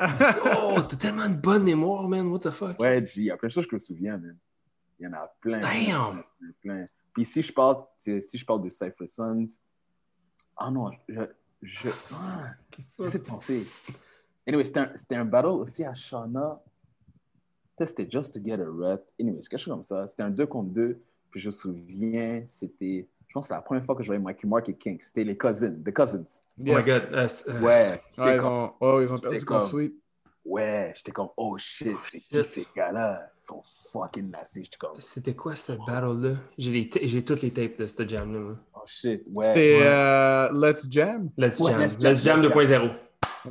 Oh, 0.00 0.82
t'as 0.82 0.96
tellement 0.96 1.24
une 1.24 1.36
bonne 1.36 1.64
mémoire, 1.64 2.08
man. 2.08 2.26
What 2.28 2.40
the 2.40 2.50
fuck? 2.50 2.78
Ouais, 2.80 3.06
G, 3.06 3.20
il 3.20 3.24
y 3.24 3.30
a 3.30 3.36
plein 3.36 3.48
de 3.48 3.52
choses 3.52 3.66
que 3.66 3.70
je 3.70 3.76
me 3.76 3.78
souviens, 3.80 4.18
man. 4.18 4.36
Il 4.98 5.04
y 5.04 5.06
en 5.06 5.12
a 5.12 5.26
plein. 5.40 5.60
Damn! 5.60 6.22
plein, 6.38 6.52
plein. 6.62 6.86
Puis 7.12 7.24
si 7.24 7.42
je 7.42 7.52
parle, 7.52 7.84
si 7.96 8.20
je 8.34 8.44
parle 8.44 8.62
de 8.62 8.68
Cypher 8.68 9.06
Sons, 9.06 9.46
ah 10.56 10.70
non, 10.70 10.90
je, 11.08 11.20
je, 11.62 11.88
ah, 12.12 12.50
Qu'est-ce 12.70 12.96
que 12.96 13.18
de 13.18 13.22
penser. 13.22 13.66
Anyway, 14.46 14.64
c'était 14.64 14.80
un, 15.16 15.20
un 15.20 15.24
battle 15.24 15.48
aussi 15.48 15.84
à 15.84 15.94
Shauna. 15.94 16.62
C'était 17.78 18.08
just 18.10 18.32
to 18.34 18.40
get 18.42 18.60
a 18.60 18.66
rep. 18.66 19.04
Anyway, 19.20 19.40
c'est 19.42 19.48
quelque 19.48 19.60
chose 19.60 19.74
comme 19.74 19.84
ça. 19.84 20.06
C'était 20.06 20.22
un 20.22 20.30
2 20.30 20.46
contre 20.46 20.70
2. 20.70 21.02
Puis 21.30 21.40
je 21.40 21.48
me 21.48 21.52
souviens, 21.52 22.42
c'était, 22.46 23.08
pense 23.36 23.44
que 23.44 23.48
c'est 23.48 23.54
la 23.54 23.60
première 23.62 23.84
fois 23.84 23.94
que 23.94 24.02
je 24.02 24.06
voyais 24.08 24.22
Mikey 24.22 24.46
Mark 24.46 24.68
et 24.68 24.74
King. 24.74 24.98
C'était 25.00 25.24
les 25.24 25.36
cousins, 25.36 25.70
the 25.84 25.92
cousins. 25.92 26.24
Oh 26.58 26.62
my 26.62 26.82
god. 26.82 27.02
euh, 27.12 27.28
Ouais, 27.60 28.00
j'étais 28.10 28.22
Ouais, 28.28 28.34
ils 28.36 28.40
comme, 28.40 28.52
ont, 28.52 28.72
ouais, 28.80 29.02
ils 29.04 29.12
ont 29.12 29.18
perdu 29.18 29.44
comme- 29.44 29.60
Sweet. 29.66 29.94
ouais, 30.44 30.92
j'étais 30.96 31.12
comme, 31.12 31.28
oh 31.36 31.56
shit, 31.58 31.96
c'est 32.04 32.20
qui 32.20 32.44
ces 32.44 32.66
gars-là? 32.74 33.30
Ils 33.38 33.42
sont 33.44 33.62
fucking 33.92 34.30
nasty. 34.30 34.64
J'étais 34.64 34.76
comme, 34.78 34.98
C'était 34.98 35.34
quoi 35.34 35.54
cette 35.54 35.80
battle-là? 35.86 36.36
J'ai 36.56 36.70
les 36.72 36.88
ta- 36.88 37.00
j'ai 37.02 37.24
toutes 37.24 37.42
les 37.42 37.50
tapes 37.50 37.78
de 37.78 37.86
cette 37.86 38.08
jam-là. 38.08 38.54
oh 38.74 38.80
shit, 38.86 39.22
ouais. 39.32 39.44
C'était 39.46 39.76
ouais. 39.78 39.86
euh, 39.86 40.48
Let's 40.52 40.86
Jam? 40.90 41.30
Let's 41.36 41.60
Ouais, 41.60 41.72
Jam. 41.72 41.80
Let's 41.82 42.00
Jam, 42.00 42.42
Jam 42.42 42.42
Let's 42.42 42.70
2.0. 42.70 42.90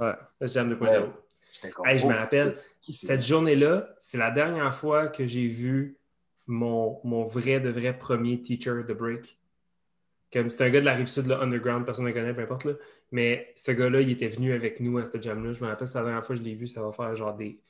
Ouais. 0.02 0.14
Let's 0.42 0.54
Jam 0.54 0.70
2.0. 0.74 0.82
Ouais. 0.82 1.10
J'étais 1.52 1.70
comme, 1.72 1.86
Hey, 1.88 2.00
je 2.00 2.06
oh, 2.06 2.10
me 2.10 2.16
rappelle, 2.16 2.58
qui 2.82 2.94
c'est? 2.94 3.06
cette 3.08 3.26
journée-là, 3.26 3.88
c'est 4.00 4.18
la 4.18 4.32
dernière 4.32 4.74
fois 4.74 5.08
que 5.08 5.26
j'ai 5.26 5.48
vu 5.48 5.98
mon, 6.48 7.00
mon 7.04 7.24
vrai 7.24 7.60
de 7.60 7.70
vrai 7.70 7.98
premier 7.98 8.42
teacher 8.42 8.84
de 8.88 8.94
break. 8.94 9.38
Comme 10.36 10.50
c'est 10.50 10.64
un 10.66 10.70
gars 10.70 10.82
de 10.82 10.86
la 10.86 10.94
rive 10.96 11.06
sud, 11.08 11.28
là, 11.28 11.40
underground, 11.40 11.86
personne 11.86 12.04
ne 12.06 12.12
connaît, 12.12 12.34
peu 12.34 12.42
importe. 12.42 12.66
Là. 12.66 12.74
Mais 13.12 13.52
ce 13.56 13.72
gars-là, 13.72 14.02
il 14.02 14.12
était 14.12 14.28
venu 14.28 14.52
avec 14.52 14.82
nous 14.82 14.98
à 14.98 15.06
cette 15.06 15.24
jam-là. 15.24 15.54
Je 15.54 15.64
me 15.64 15.70
rappelle, 15.70 15.88
c'est 15.88 15.98
la 15.98 16.04
dernière 16.04 16.26
fois 16.26 16.36
que 16.36 16.42
je 16.42 16.46
l'ai 16.48 16.56
vu, 16.56 16.68
ça 16.68 16.82
va 16.82 16.92
faire 16.92 17.16
genre 17.16 17.34
des. 17.34 17.62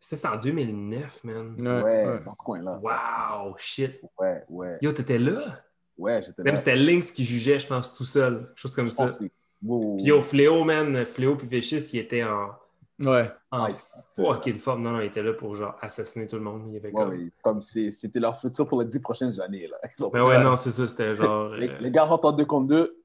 Ça, 0.00 0.16
c'est 0.16 0.26
en 0.28 0.36
2009, 0.36 1.24
man. 1.24 1.54
Ouais, 1.60 1.82
Ouais, 1.82 2.20
dans 2.24 2.32
ce 2.32 2.36
coin-là. 2.38 2.80
Wow, 2.82 3.54
shit. 3.58 4.00
Ouais, 4.18 4.42
ouais. 4.48 4.78
Yo, 4.80 4.92
t'étais 4.92 5.18
là? 5.18 5.62
Ouais, 5.98 6.22
j'étais 6.22 6.42
là. 6.42 6.44
Même 6.44 6.56
c'était 6.56 6.76
Lynx 6.76 7.10
qui 7.12 7.24
jugeait, 7.24 7.60
je 7.60 7.66
pense, 7.66 7.94
tout 7.94 8.04
seul. 8.04 8.46
Quelque 8.48 8.58
chose 8.58 8.74
comme 8.74 8.86
Je 8.86 8.90
ça. 8.92 9.06
pense 9.08 9.16
que- 9.18 9.24
Wow. 9.62 9.96
Puis 9.96 10.06
yo, 10.06 10.20
Fléau, 10.22 10.64
man, 10.64 11.04
Fléau 11.04 11.36
puis 11.36 11.46
Véchis, 11.46 11.76
il 11.94 11.98
était 12.00 12.22
en, 12.24 12.50
Ouais. 13.00 13.30
en 13.50 13.66
Ouais, 13.66 13.72
fucking 14.14 14.58
forme. 14.58 14.82
Non, 14.82 14.92
non, 14.92 15.00
il 15.00 15.06
était 15.06 15.22
là 15.22 15.32
pour 15.32 15.56
genre 15.56 15.76
assassiner 15.80 16.26
tout 16.26 16.36
le 16.36 16.42
monde. 16.42 16.64
Il 16.68 16.74
y 16.74 16.76
avait 16.76 16.92
Ouais, 16.92 17.04
comme. 17.04 17.30
comme 17.42 17.60
c'était 17.60 18.20
leur 18.20 18.38
futur 18.38 18.66
pour 18.68 18.80
les 18.80 18.86
dix 18.86 19.00
prochaines 19.00 19.40
années. 19.40 19.66
Là. 19.66 19.76
Ils 19.98 20.04
ont 20.04 20.10
Ben 20.10 20.22
ouais, 20.24 20.42
non, 20.42 20.54
c'est 20.56 20.70
ça, 20.70 20.86
c'était 20.86 21.16
genre. 21.16 21.48
les, 21.48 21.68
euh, 21.68 21.78
les 21.80 21.90
gars 21.90 22.04
rentrent 22.04 22.26
en 22.26 22.32
deux 22.32 22.44
contre 22.44 22.68
deux. 22.68 23.00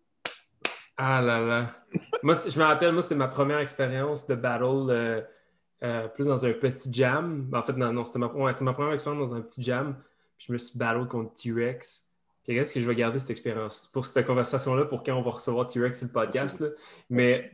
Ah 0.98 1.22
là 1.22 1.40
là. 1.40 1.72
moi, 2.24 2.34
je 2.34 2.60
me 2.60 2.66
rappelle, 2.66 2.92
moi, 2.94 3.02
c'est 3.02 3.16
ma 3.16 3.28
première 3.30 3.60
expérience 3.60 4.28
de 4.28 4.36
battle 4.36 4.90
euh, 4.90 5.22
euh, 5.84 6.08
plus 6.10 6.26
dans 6.28 6.46
un 6.46 6.52
petit 6.54 6.92
jam. 6.94 7.50
En 7.54 7.64
fait, 7.64 7.74
non, 7.74 7.94
non 7.94 8.06
c'était 8.06 8.20
ma, 8.20 8.28
ouais, 8.28 8.52
ma 8.62 8.74
première 8.74 8.94
expérience 8.94 9.30
dans 9.32 9.36
un 9.38 9.42
petit 9.42 9.64
jam. 9.64 9.96
Puis 10.38 10.48
je 10.50 10.54
me 10.54 10.58
suis 10.58 10.78
battle 10.78 11.08
contre 11.08 11.34
T-Rex. 11.34 12.10
Puis 12.44 12.56
qu'est-ce 12.56 12.74
que 12.74 12.80
je 12.80 12.88
vais 12.88 12.96
garder 12.96 13.18
cette 13.20 13.32
expérience? 13.32 13.90
Pour 13.94 14.06
cette 14.06 14.26
conversation-là, 14.28 14.86
pour 14.86 15.04
quand 15.04 15.14
on 15.16 15.22
va 15.22 15.32
recevoir 15.32 15.68
T-Rex 15.68 15.98
sur 15.98 16.08
le 16.08 16.14
podcast. 16.14 16.60
là. 16.60 16.68
Mais, 17.10 17.52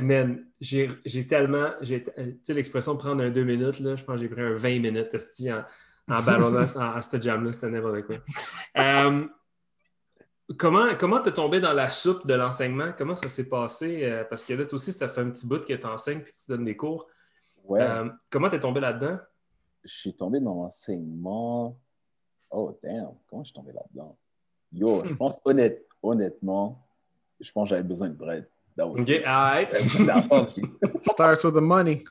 man, 0.00 0.44
j'ai 0.60 1.26
tellement. 1.26 1.70
Tu 1.82 2.02
sais, 2.42 2.54
l'expression 2.54 2.96
prendre 2.96 3.22
un 3.22 3.30
deux 3.30 3.44
minutes, 3.44 3.80
là, 3.80 3.96
je 3.96 4.04
pense 4.04 4.16
que 4.16 4.22
j'ai 4.22 4.28
pris 4.28 4.42
un 4.42 4.52
20 4.52 4.80
minutes 4.80 5.14
esti, 5.14 5.52
en, 5.52 5.64
en 6.08 6.22
ballonnant 6.22 6.66
à, 6.76 6.96
à 6.96 7.02
ce 7.02 7.20
jam-là. 7.20 7.52
C'était 7.52 7.70
n'importe 7.70 8.02
quoi. 8.02 8.16
Euh, 8.78 9.26
Comment 10.58 10.94
comment 10.96 11.20
t'es 11.20 11.32
tombé 11.32 11.58
dans 11.58 11.72
la 11.72 11.90
soupe 11.90 12.24
de 12.24 12.34
l'enseignement? 12.34 12.92
Comment 12.96 13.16
ça 13.16 13.28
s'est 13.28 13.48
passé? 13.48 14.04
Euh, 14.04 14.22
parce 14.30 14.44
que 14.44 14.54
là, 14.54 14.64
toi 14.64 14.74
aussi, 14.74 14.92
ça 14.92 15.08
fait 15.08 15.20
un 15.22 15.30
petit 15.30 15.44
bout 15.44 15.58
que 15.64 15.72
tu 15.72 15.86
enseignes 15.86 16.20
puis 16.20 16.30
que 16.32 16.36
tu 16.38 16.48
donnes 16.52 16.64
des 16.64 16.76
cours. 16.76 17.08
Ouais, 17.64 17.82
Euh, 17.82 18.08
comment 18.30 18.48
t'es 18.48 18.60
tombé 18.60 18.78
là-dedans? 18.80 19.18
je 19.82 19.92
suis 19.92 20.14
tombé 20.14 20.38
dans 20.38 20.54
l'enseignement. 20.54 21.76
Oh, 22.50 22.78
damn, 22.80 23.10
comment 23.26 23.42
je 23.42 23.48
suis 23.48 23.54
tombé 23.54 23.72
là-dedans? 23.72 24.16
Yo, 24.72 25.04
je 25.04 25.14
pense 25.14 25.40
honnête, 25.44 25.84
honnêtement, 26.00 26.86
je 27.40 27.50
pense 27.50 27.68
que 27.68 27.70
j'avais 27.70 27.82
besoin 27.86 28.08
de 28.08 28.14
bread. 28.14 28.48
D'argent, 28.76 30.44
puis 30.44 30.62
Starts 31.10 31.44
with 31.44 31.54
the 31.54 31.60
money. 31.60 32.04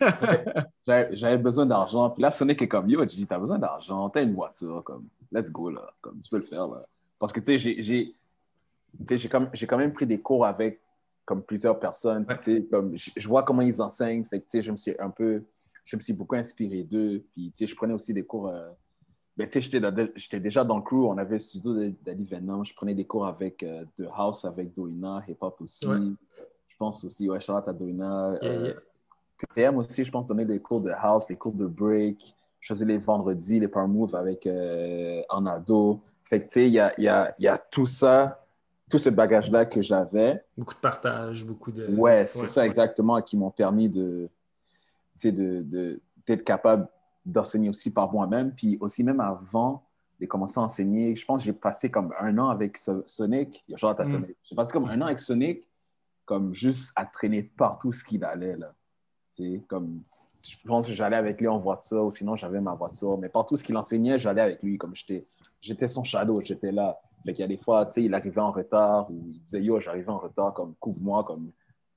J'avais 0.86 1.38
besoin 1.38 1.66
d'argent. 1.66 2.10
Puis 2.10 2.22
là, 2.22 2.30
Sonic 2.30 2.62
est 2.62 2.68
comme, 2.68 2.88
yo, 2.88 3.06
G, 3.08 3.26
t'as 3.28 3.38
besoin 3.38 3.58
d'argent, 3.58 4.08
t'as 4.10 4.22
une 4.22 4.34
voiture, 4.34 4.82
comme, 4.84 5.06
let's 5.32 5.50
go, 5.50 5.70
là. 5.70 5.90
Comme, 6.00 6.20
tu 6.20 6.30
peux 6.30 6.36
le 6.38 6.42
faire, 6.42 6.68
là. 6.68 6.84
Parce 7.18 7.32
que, 7.32 7.40
tu 7.40 7.46
sais, 7.46 7.58
j'ai- 7.58 7.82
j'ai 7.82 8.14
tu 9.18 9.28
quand 9.28 9.76
même 9.78 9.92
pris 9.92 10.06
des 10.06 10.20
cours 10.20 10.46
avec, 10.46 10.80
comme, 11.24 11.42
plusieurs 11.42 11.78
personnes. 11.78 12.24
Ouais. 12.28 12.38
tu 12.38 12.54
sais, 12.56 12.62
comme, 12.64 12.94
je 12.94 13.28
vois 13.28 13.42
comment 13.42 13.62
ils 13.62 13.82
enseignent. 13.82 14.24
Fait 14.24 14.38
que, 14.40 14.44
tu 14.44 14.50
sais, 14.58 14.62
je 14.62 14.70
me 14.70 14.76
suis 14.76 14.94
un 14.98 15.10
peu, 15.10 15.42
je 15.84 15.96
me 15.96 16.00
suis 16.00 16.12
beaucoup 16.12 16.36
inspiré 16.36 16.84
d'eux. 16.84 17.24
Puis, 17.32 17.50
tu 17.50 17.58
sais, 17.58 17.66
je 17.66 17.74
prenais 17.76 17.94
aussi 17.94 18.12
des 18.14 18.24
cours. 18.24 18.48
euh, 18.48 18.68
ben, 19.36 19.48
j'étais 20.16 20.40
déjà 20.40 20.64
dans 20.64 20.76
le 20.76 20.82
crew. 20.82 21.04
On 21.06 21.18
avait 21.18 21.34
le 21.34 21.38
studio 21.40 21.74
d'Ali 22.02 22.24
Venom. 22.24 22.64
Je 22.64 22.74
prenais 22.74 22.94
des 22.94 23.04
cours 23.04 23.26
avec 23.26 23.62
euh, 23.62 23.84
The 23.98 24.04
House, 24.14 24.44
avec 24.44 24.72
Doina, 24.72 25.22
Hip 25.28 25.36
Hop 25.40 25.60
aussi. 25.60 25.86
Ouais. 25.86 25.98
Je 26.68 26.76
pense 26.78 27.04
aussi, 27.04 27.28
ouais, 27.28 27.40
Charlotte 27.40 27.68
à 27.68 27.72
Doina. 27.72 28.38
Yeah, 28.40 28.50
euh, 28.50 28.66
yeah. 28.68 28.74
PM 29.54 29.76
aussi, 29.76 30.04
je 30.04 30.10
pense, 30.10 30.26
donner 30.26 30.46
des 30.46 30.58
cours 30.60 30.80
de 30.80 30.90
house, 30.90 31.26
des 31.26 31.36
cours 31.36 31.52
de 31.52 31.66
break. 31.66 32.34
Je 32.60 32.72
faisais 32.72 32.86
les 32.86 32.98
vendredis, 32.98 33.60
les 33.60 33.68
power 33.68 33.86
moves 33.86 34.14
avec 34.14 34.46
euh, 34.46 35.22
en 35.28 35.44
ado. 35.46 36.00
Fait 36.24 36.40
que, 36.40 36.46
tu 36.46 36.52
sais, 36.52 36.66
il 36.66 36.72
y 36.72 36.80
a, 36.80 36.92
y, 36.98 37.06
a, 37.06 37.34
y 37.38 37.46
a 37.46 37.58
tout 37.58 37.86
ça, 37.86 38.42
tout 38.90 38.98
ce 38.98 39.10
bagage-là 39.10 39.66
que 39.66 39.82
j'avais. 39.82 40.42
Beaucoup 40.56 40.74
de 40.74 40.80
partage, 40.80 41.44
beaucoup 41.44 41.70
de. 41.70 41.86
Ouais, 41.86 42.26
c'est 42.26 42.46
ça 42.46 42.62
ouais. 42.62 42.66
exactement 42.66 43.20
qui 43.20 43.36
m'ont 43.36 43.50
permis 43.50 43.88
de, 43.90 44.28
de, 45.22 45.30
de- 45.62 46.00
d'être 46.26 46.42
capable 46.42 46.88
d'enseigner 47.26 47.68
aussi 47.68 47.90
par 47.90 48.10
moi-même. 48.12 48.52
Puis 48.54 48.78
aussi, 48.80 49.02
même 49.04 49.20
avant 49.20 49.82
de 50.20 50.26
commencer 50.26 50.58
à 50.58 50.62
enseigner, 50.62 51.14
je 51.14 51.24
pense 51.26 51.42
que 51.42 51.46
j'ai 51.46 51.52
passé 51.52 51.90
comme 51.90 52.14
un 52.18 52.38
an 52.38 52.48
avec 52.48 52.78
So- 52.78 53.02
Sonic. 53.06 53.62
Genre, 53.68 53.94
t'as 53.94 54.04
Mm. 54.04 54.12
Sonic. 54.12 54.36
J'ai 54.44 54.56
passé 54.56 54.72
comme 54.72 54.86
un 54.88 55.00
an 55.02 55.06
avec 55.06 55.18
Sonic, 55.18 55.68
comme 56.24 56.54
juste 56.54 56.92
à 56.96 57.04
traîner 57.04 57.42
partout 57.42 57.92
ce 57.92 58.02
qu'il 58.02 58.24
allait, 58.24 58.56
là. 58.56 58.72
Tu 59.34 59.42
sais, 59.56 59.62
comme, 59.68 60.00
je 60.42 60.56
pense 60.66 60.86
que 60.86 60.92
j'allais 60.94 61.16
avec 61.16 61.40
lui 61.40 61.48
en 61.48 61.58
voiture, 61.58 62.04
ou 62.04 62.10
sinon 62.10 62.34
j'avais 62.36 62.60
ma 62.60 62.74
voiture. 62.74 63.18
Mais 63.18 63.28
partout 63.28 63.56
ce 63.56 63.62
qu'il 63.64 63.76
enseignait, 63.76 64.18
j'allais 64.18 64.40
avec 64.40 64.62
lui, 64.62 64.78
comme 64.78 64.94
j'étais, 64.94 65.26
j'étais 65.60 65.88
son 65.88 66.04
shadow, 66.04 66.40
j'étais 66.40 66.72
là. 66.72 66.98
Fait 67.24 67.32
qu'il 67.34 67.42
y 67.42 67.44
a 67.44 67.48
des 67.48 67.56
fois, 67.58 67.84
tu 67.86 67.92
sais, 67.94 68.04
il 68.04 68.14
arrivait 68.14 68.40
en 68.40 68.52
retard, 68.52 69.10
ou 69.10 69.20
il 69.26 69.40
disait, 69.42 69.60
yo, 69.62 69.80
j'arrivais 69.80 70.08
en 70.10 70.18
retard, 70.18 70.54
comme, 70.54 70.74
couvre-moi, 70.80 71.24
comme, 71.24 71.50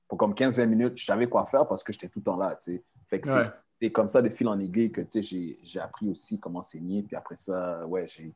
pour 0.08 0.18
comme 0.18 0.34
15-20 0.34 0.66
minutes, 0.66 0.98
je 0.98 1.04
savais 1.04 1.28
quoi 1.28 1.44
faire 1.46 1.66
parce 1.68 1.84
que 1.84 1.92
j'étais 1.92 2.08
tout 2.08 2.18
le 2.18 2.24
temps 2.24 2.36
là, 2.36 2.56
tu 2.56 2.72
sais. 2.72 2.84
Fait 3.08 3.20
que 3.20 3.28
c'est- 3.28 3.34
Ouais. 3.34 3.50
C'est 3.80 3.90
comme 3.90 4.08
ça, 4.08 4.20
de 4.20 4.28
fil 4.28 4.46
en 4.48 4.58
aiguille, 4.58 4.92
que, 4.92 5.00
tu 5.00 5.08
sais, 5.10 5.22
j'ai, 5.22 5.58
j'ai 5.62 5.80
appris 5.80 6.08
aussi 6.08 6.38
comment 6.38 6.58
enseigner. 6.58 7.02
Puis 7.02 7.16
après 7.16 7.36
ça, 7.36 7.86
ouais, 7.86 8.06
j'ai, 8.06 8.32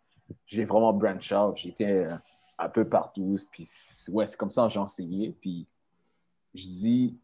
j'ai 0.46 0.64
vraiment 0.64 0.92
branch 0.92 1.32
out. 1.32 1.56
J'étais 1.56 2.06
euh, 2.06 2.16
un 2.58 2.68
peu 2.68 2.88
partout. 2.88 3.36
Puis, 3.50 3.68
ouais, 4.08 4.26
c'est 4.26 4.36
comme 4.36 4.50
ça 4.50 4.66
que 4.66 4.72
j'ai 4.72 4.78
enseigné. 4.78 5.34
Puis, 5.40 5.66
je 6.54 6.62
dis, 6.62 7.16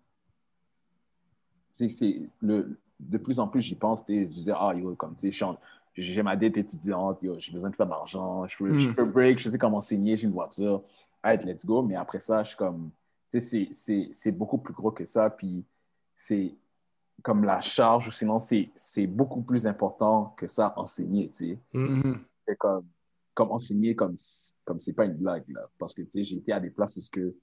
c'est 1.72 2.28
le, 2.40 2.78
de 2.98 3.16
plus 3.18 3.38
en 3.40 3.48
plus, 3.48 3.62
j'y 3.62 3.74
pense, 3.74 4.04
je 4.06 4.24
disais, 4.24 4.52
ah, 4.54 4.74
yo, 4.74 4.94
comme, 4.96 5.14
tu 5.14 5.32
sais, 5.32 5.46
j'ai 5.94 6.22
ma 6.22 6.36
dette 6.36 6.58
étudiante, 6.58 7.22
yo, 7.22 7.36
j'ai 7.38 7.52
besoin 7.52 7.70
de 7.70 7.76
faire 7.76 7.86
de 7.86 7.90
l'argent, 7.90 8.46
je 8.46 8.56
peux, 8.58 8.76
je 8.76 8.90
Mm. 8.90 8.94
peux 8.94 9.04
break, 9.06 9.38
je 9.38 9.48
sais 9.48 9.58
comment 9.58 9.78
enseigner, 9.78 10.16
j'ai 10.16 10.26
une 10.26 10.32
voiture, 10.34 10.82
right, 11.24 11.42
let's 11.44 11.64
go. 11.64 11.82
Mais 11.82 11.96
après 11.96 12.20
ça, 12.20 12.42
je 12.42 12.48
suis 12.48 12.56
comme, 12.58 12.90
tu 13.30 13.40
sais, 13.40 13.40
c'est- 13.40 13.68
c'est 13.72 14.08
c'est 14.12 14.32
beaucoup 14.32 14.58
plus 14.58 14.74
gros 14.74 14.90
que 14.90 15.04
ça, 15.06 15.30
puis 15.30 15.64
c'est 16.14 16.54
comme 17.22 17.44
la 17.44 17.60
charge, 17.60 18.08
ou 18.08 18.10
sinon, 18.10 18.38
c'est 18.38 18.70
c'est 18.76 19.06
beaucoup 19.06 19.42
plus 19.42 19.66
important 19.66 20.34
que 20.36 20.46
ça, 20.46 20.72
enseigner, 20.76 21.28
tu 21.30 21.46
sais 21.46 21.58
Mm. 21.74 22.00
Mhm. 22.00 22.24
c'est 22.46 22.56
comme, 22.56 22.86
comme 23.34 23.50
enseigner 23.52 23.94
comme 23.94 24.16
comme 24.64 24.80
c'est 24.80 24.92
pas 24.92 25.04
une 25.06 25.14
blague 25.14 25.48
là 25.48 25.68
parce 25.78 25.94
que 25.94 26.02
tu 26.02 26.10
sais 26.10 26.24
j'ai 26.24 26.36
été 26.36 26.52
à 26.52 26.60
des 26.60 26.70
places 26.70 26.96
où 26.96 27.02
ce 27.02 27.10
que 27.10 27.34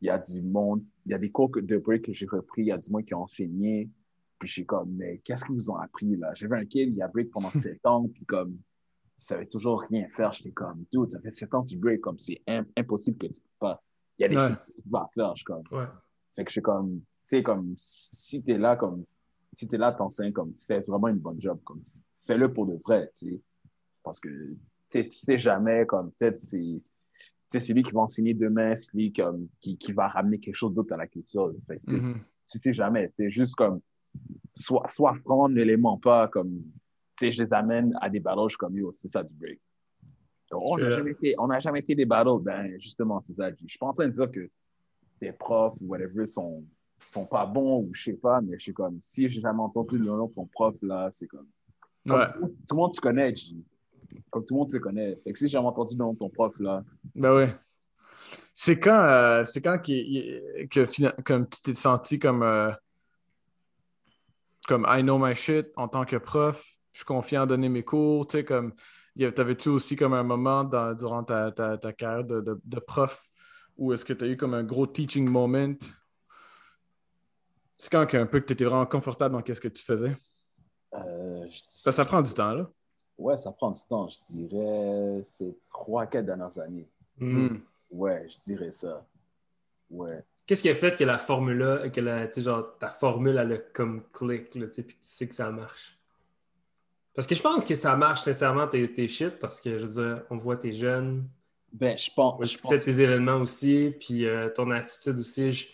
il 0.00 0.06
y 0.06 0.10
a 0.10 0.18
du 0.18 0.42
monde 0.42 0.82
il 1.06 1.12
y 1.12 1.14
a 1.14 1.18
des 1.18 1.30
cours 1.30 1.50
que- 1.50 1.60
de 1.60 1.76
break 1.78 2.02
que 2.06 2.12
j'ai 2.12 2.26
repris 2.26 2.62
il 2.62 2.66
y 2.68 2.72
a 2.72 2.78
du 2.78 2.90
monde 2.90 3.04
qui 3.04 3.14
a 3.14 3.18
enseigné 3.18 3.88
puis 4.38 4.48
je 4.48 4.52
suis 4.54 4.66
comme 4.66 4.90
mais 4.96 5.18
qu'est-ce 5.24 5.44
qu'ils 5.44 5.54
vous 5.54 5.70
ont 5.70 5.76
appris 5.76 6.16
là? 6.16 6.32
J'avais 6.34 6.56
un 6.56 6.64
kid 6.66 6.92
il 6.94 7.02
a 7.02 7.08
break 7.08 7.30
pendant 7.30 7.50
sept 7.78 7.84
ans 7.86 8.08
puis 8.12 8.24
comme 8.26 8.52
il 9.18 9.22
savait 9.24 9.46
toujours 9.46 9.80
rien 9.82 10.08
faire 10.08 10.32
j'étais 10.32 10.50
comme 10.52 10.84
dude 10.92 11.10
ça 11.10 11.20
fait 11.20 11.30
sept 11.30 11.52
ans 11.54 11.62
que 11.62 11.68
tu 11.68 11.76
break 11.76 12.00
comme 12.00 12.18
c'est 12.18 12.40
im- 12.48 12.66
impossible 12.76 13.18
que 13.18 13.26
tu 13.28 13.40
peux 13.40 13.48
pas 13.60 13.82
il 14.18 14.22
y 14.22 14.24
a 14.24 14.28
des 14.28 14.36
Ouais. 14.36 14.48
choses 14.48 14.56
que 14.66 14.72
tu 14.72 14.82
peux 14.82 14.90
pas 14.90 15.08
faire 15.14 15.30
je 15.36 15.38
suis 15.40 15.44
comme 15.44 15.62
Ouais. 15.70 15.86
fait 16.34 16.44
que 16.44 16.50
je 16.50 16.52
suis 16.52 16.62
comme, 16.62 17.00
tu 17.00 17.04
sais, 17.36 17.42
comme, 17.42 17.74
si 17.76 18.42
t'es 18.42 18.56
là, 18.58 18.74
comme, 18.76 19.04
si 19.58 19.66
t'es 19.66 19.76
là, 19.76 19.92
t'enseignes, 19.92 20.32
comme, 20.32 20.54
fais 20.56 20.80
vraiment 20.80 21.08
une 21.08 21.18
bonne 21.18 21.40
job, 21.40 21.58
comme, 21.64 21.82
fais-le 22.20 22.52
pour 22.52 22.66
de 22.66 22.74
vrai, 22.84 23.10
tu 23.16 23.26
sais. 23.26 23.40
Parce 24.04 24.20
que, 24.20 24.28
tu 24.28 24.56
sais, 24.88 25.08
tu 25.08 25.18
sais 25.18 25.38
jamais, 25.38 25.84
comme, 25.84 26.12
peut-être, 26.12 26.40
c'est, 26.40 26.76
tu 27.50 27.60
c'est 27.60 27.72
lui 27.72 27.82
qui 27.82 27.90
va 27.90 28.02
enseigner 28.02 28.34
demain, 28.34 28.76
c'est 28.76 28.94
lui, 28.94 29.12
comme, 29.12 29.48
qui, 29.58 29.76
qui 29.76 29.92
va 29.92 30.06
ramener 30.06 30.38
quelque 30.38 30.54
chose 30.54 30.72
d'autre 30.74 30.92
à 30.92 30.96
la 30.96 31.08
culture. 31.08 31.52
Fait 31.66 31.80
tu 31.86 31.96
sais, 31.96 32.00
Mhm. 32.00 32.20
tu 32.48 32.58
sais 32.58 32.72
jamais, 32.72 33.08
tu 33.08 33.16
sais, 33.16 33.30
juste 33.30 33.56
comme, 33.56 33.80
soit, 34.54 34.86
soit 34.92 35.14
franc, 35.24 35.48
ne 35.48 35.62
les 35.62 35.76
mens 35.76 35.98
pas, 35.98 36.28
comme, 36.28 36.62
tu 37.16 37.26
sais, 37.26 37.32
je 37.32 37.42
les 37.42 37.52
amène 37.52 37.98
à 38.00 38.08
des 38.08 38.20
battles, 38.20 38.42
je 38.44 38.50
suis 38.50 38.58
comme, 38.58 38.76
yo, 38.76 38.92
c'est 38.92 39.10
ça 39.10 39.24
du 39.24 39.34
break. 39.34 39.60
Donc, 40.52 40.62
on 40.64 40.76
n'a 40.78 40.88
jamais, 40.88 41.60
jamais 41.60 41.80
été 41.80 41.96
des 41.96 42.06
battles, 42.06 42.40
ben, 42.42 42.78
justement, 42.78 43.20
c'est 43.20 43.34
ça. 43.34 43.50
Je 43.50 43.66
suis 43.66 43.78
pas 43.78 43.86
en 43.86 43.92
train 43.92 44.06
de 44.06 44.12
dire 44.12 44.30
que 44.30 44.48
tes 45.18 45.32
profs 45.32 45.80
ou 45.82 45.86
whatever 45.88 46.26
sont, 46.26 46.64
sont 47.06 47.26
pas 47.26 47.46
bons 47.46 47.80
ou 47.82 47.90
je 47.94 48.02
sais 48.04 48.12
pas, 48.14 48.40
mais 48.40 48.58
je 48.58 48.62
suis 48.64 48.72
comme, 48.74 48.98
si 49.00 49.28
j'ai 49.28 49.40
jamais 49.40 49.60
entendu 49.62 49.98
le 49.98 50.04
nom 50.06 50.26
de 50.26 50.32
ton 50.34 50.46
prof, 50.46 50.76
là, 50.82 51.08
c'est 51.12 51.26
comme, 51.26 51.46
comme 52.06 52.20
Ouais. 52.20 52.26
tout, 52.26 52.32
le 52.34 52.40
monde- 52.40 52.50
tout 52.68 52.74
le 52.74 52.76
monde 52.76 52.92
se 52.94 53.00
connaît. 53.00 53.34
Comme 54.30 54.44
tout 54.44 54.54
le 54.54 54.58
monde 54.58 54.70
se 54.70 54.78
connaît. 54.78 55.16
Fait 55.24 55.32
que 55.32 55.38
si 55.38 55.44
j'ai 55.46 55.52
jamais 55.52 55.68
entendu 55.68 55.94
le 55.94 55.98
nom 55.98 56.12
de 56.12 56.18
ton 56.18 56.28
prof, 56.30 56.58
là, 56.60 56.82
Ben 57.14 57.34
ouais. 57.34 57.54
C'est 58.54 58.78
quand, 58.80 59.00
euh, 59.04 59.44
c'est 59.44 59.62
quand 59.62 59.78
il- 59.88 60.68
que, 60.68 61.22
comme 61.22 61.48
tu 61.48 61.60
t'es 61.62 61.74
senti 61.74 62.18
comme, 62.18 62.42
euh, 62.42 62.70
comme 64.66 64.86
I 64.88 65.02
know 65.02 65.18
my 65.18 65.34
shit 65.34 65.68
en 65.76 65.88
tant 65.88 66.04
que 66.04 66.16
prof, 66.16 66.62
je 66.92 66.98
suis 66.98 67.06
confiant 67.06 67.42
à 67.42 67.46
donner 67.46 67.68
mes 67.68 67.84
cours, 67.84 68.26
tu 68.26 68.38
sais, 68.38 68.44
comme, 68.44 68.72
t'avais-tu 69.16 69.68
aussi 69.68 69.96
comme 69.96 70.12
un 70.12 70.22
moment 70.24 70.64
dans- 70.64 70.94
durant 70.94 71.22
ta, 71.24 71.52
ta- 71.52 71.78
ta 71.78 71.92
carrière 71.92 72.24
de, 72.24 72.40
de- 72.40 72.60
de 72.64 72.80
prof 72.80 73.24
où 73.76 73.92
est-ce 73.92 74.04
que 74.04 74.12
tu 74.12 74.24
as 74.24 74.28
eu 74.28 74.36
comme 74.36 74.54
un 74.54 74.64
gros 74.64 74.86
teaching 74.86 75.28
moment? 75.28 75.76
C'est 77.78 77.90
quand 77.90 78.04
qu'un 78.06 78.26
peu 78.26 78.40
que 78.40 78.46
tu 78.46 78.52
étais 78.54 78.64
vraiment 78.64 78.86
confortable 78.86 79.34
dans 79.40 79.54
ce 79.54 79.60
que 79.60 79.68
tu 79.68 79.82
faisais? 79.82 80.14
euh, 80.94 81.46
je- 81.48 81.60
Ça, 81.66 81.92
ça 81.92 82.04
prend 82.04 82.20
du 82.22 82.32
temps, 82.34 82.52
là. 82.52 82.68
ouais, 83.18 83.36
ça 83.36 83.52
prend 83.52 83.70
du 83.70 83.80
temps. 83.88 84.08
Je 84.08 84.16
dirais, 84.36 85.20
c'est 85.24 85.54
trois, 85.68 86.06
quatre 86.06 86.26
dernières 86.26 86.58
années. 86.58 86.88
Mm. 87.18 87.46
Mm. 87.46 87.60
Ouais, 87.90 88.26
je 88.28 88.38
dirais 88.40 88.72
ça. 88.72 89.06
Ouais. 89.90 90.22
Qu'est-ce 90.46 90.62
qui 90.62 90.70
a 90.70 90.74
fait 90.74 90.96
que 90.96 91.04
la 91.04 91.18
formule 91.18 91.90
que 91.92 92.00
la, 92.00 92.26
tu 92.26 92.34
sais, 92.34 92.42
genre, 92.42 92.76
ta 92.78 92.88
formule, 92.88 93.36
elle 93.36 93.52
a 93.52 93.58
comme 93.58 94.02
clic, 94.12 94.54
là, 94.54 94.66
tu 94.66 94.74
sais, 94.74 94.82
puis 94.82 94.94
tu 94.96 95.00
sais 95.02 95.28
que 95.28 95.34
ça 95.34 95.50
marche? 95.50 95.98
Parce 97.14 97.26
que 97.26 97.34
je 97.34 97.42
pense 97.42 97.64
que 97.66 97.74
ça 97.74 97.96
marche, 97.96 98.22
sincèrement, 98.22 98.66
tes, 98.66 98.90
tes 98.92 99.08
shit, 99.08 99.38
parce 99.38 99.60
que, 99.60 99.78
je 99.78 99.84
veux 99.86 100.02
dire, 100.02 100.24
on 100.30 100.36
voit 100.36 100.56
tes 100.56 100.72
jeunes, 100.72 101.28
Ben, 101.72 101.96
je 101.98 102.10
pense. 102.14 102.38
le 102.40 102.46
je 102.46 102.52
succès 102.52 102.78
de 102.78 102.84
pense- 102.84 102.94
tes 102.96 103.02
événements 103.02 103.36
aussi, 103.36 103.94
puis 104.00 104.26
euh, 104.26 104.48
ton 104.50 104.70
attitude 104.70 105.18
aussi. 105.18 105.50
Je, 105.50 105.66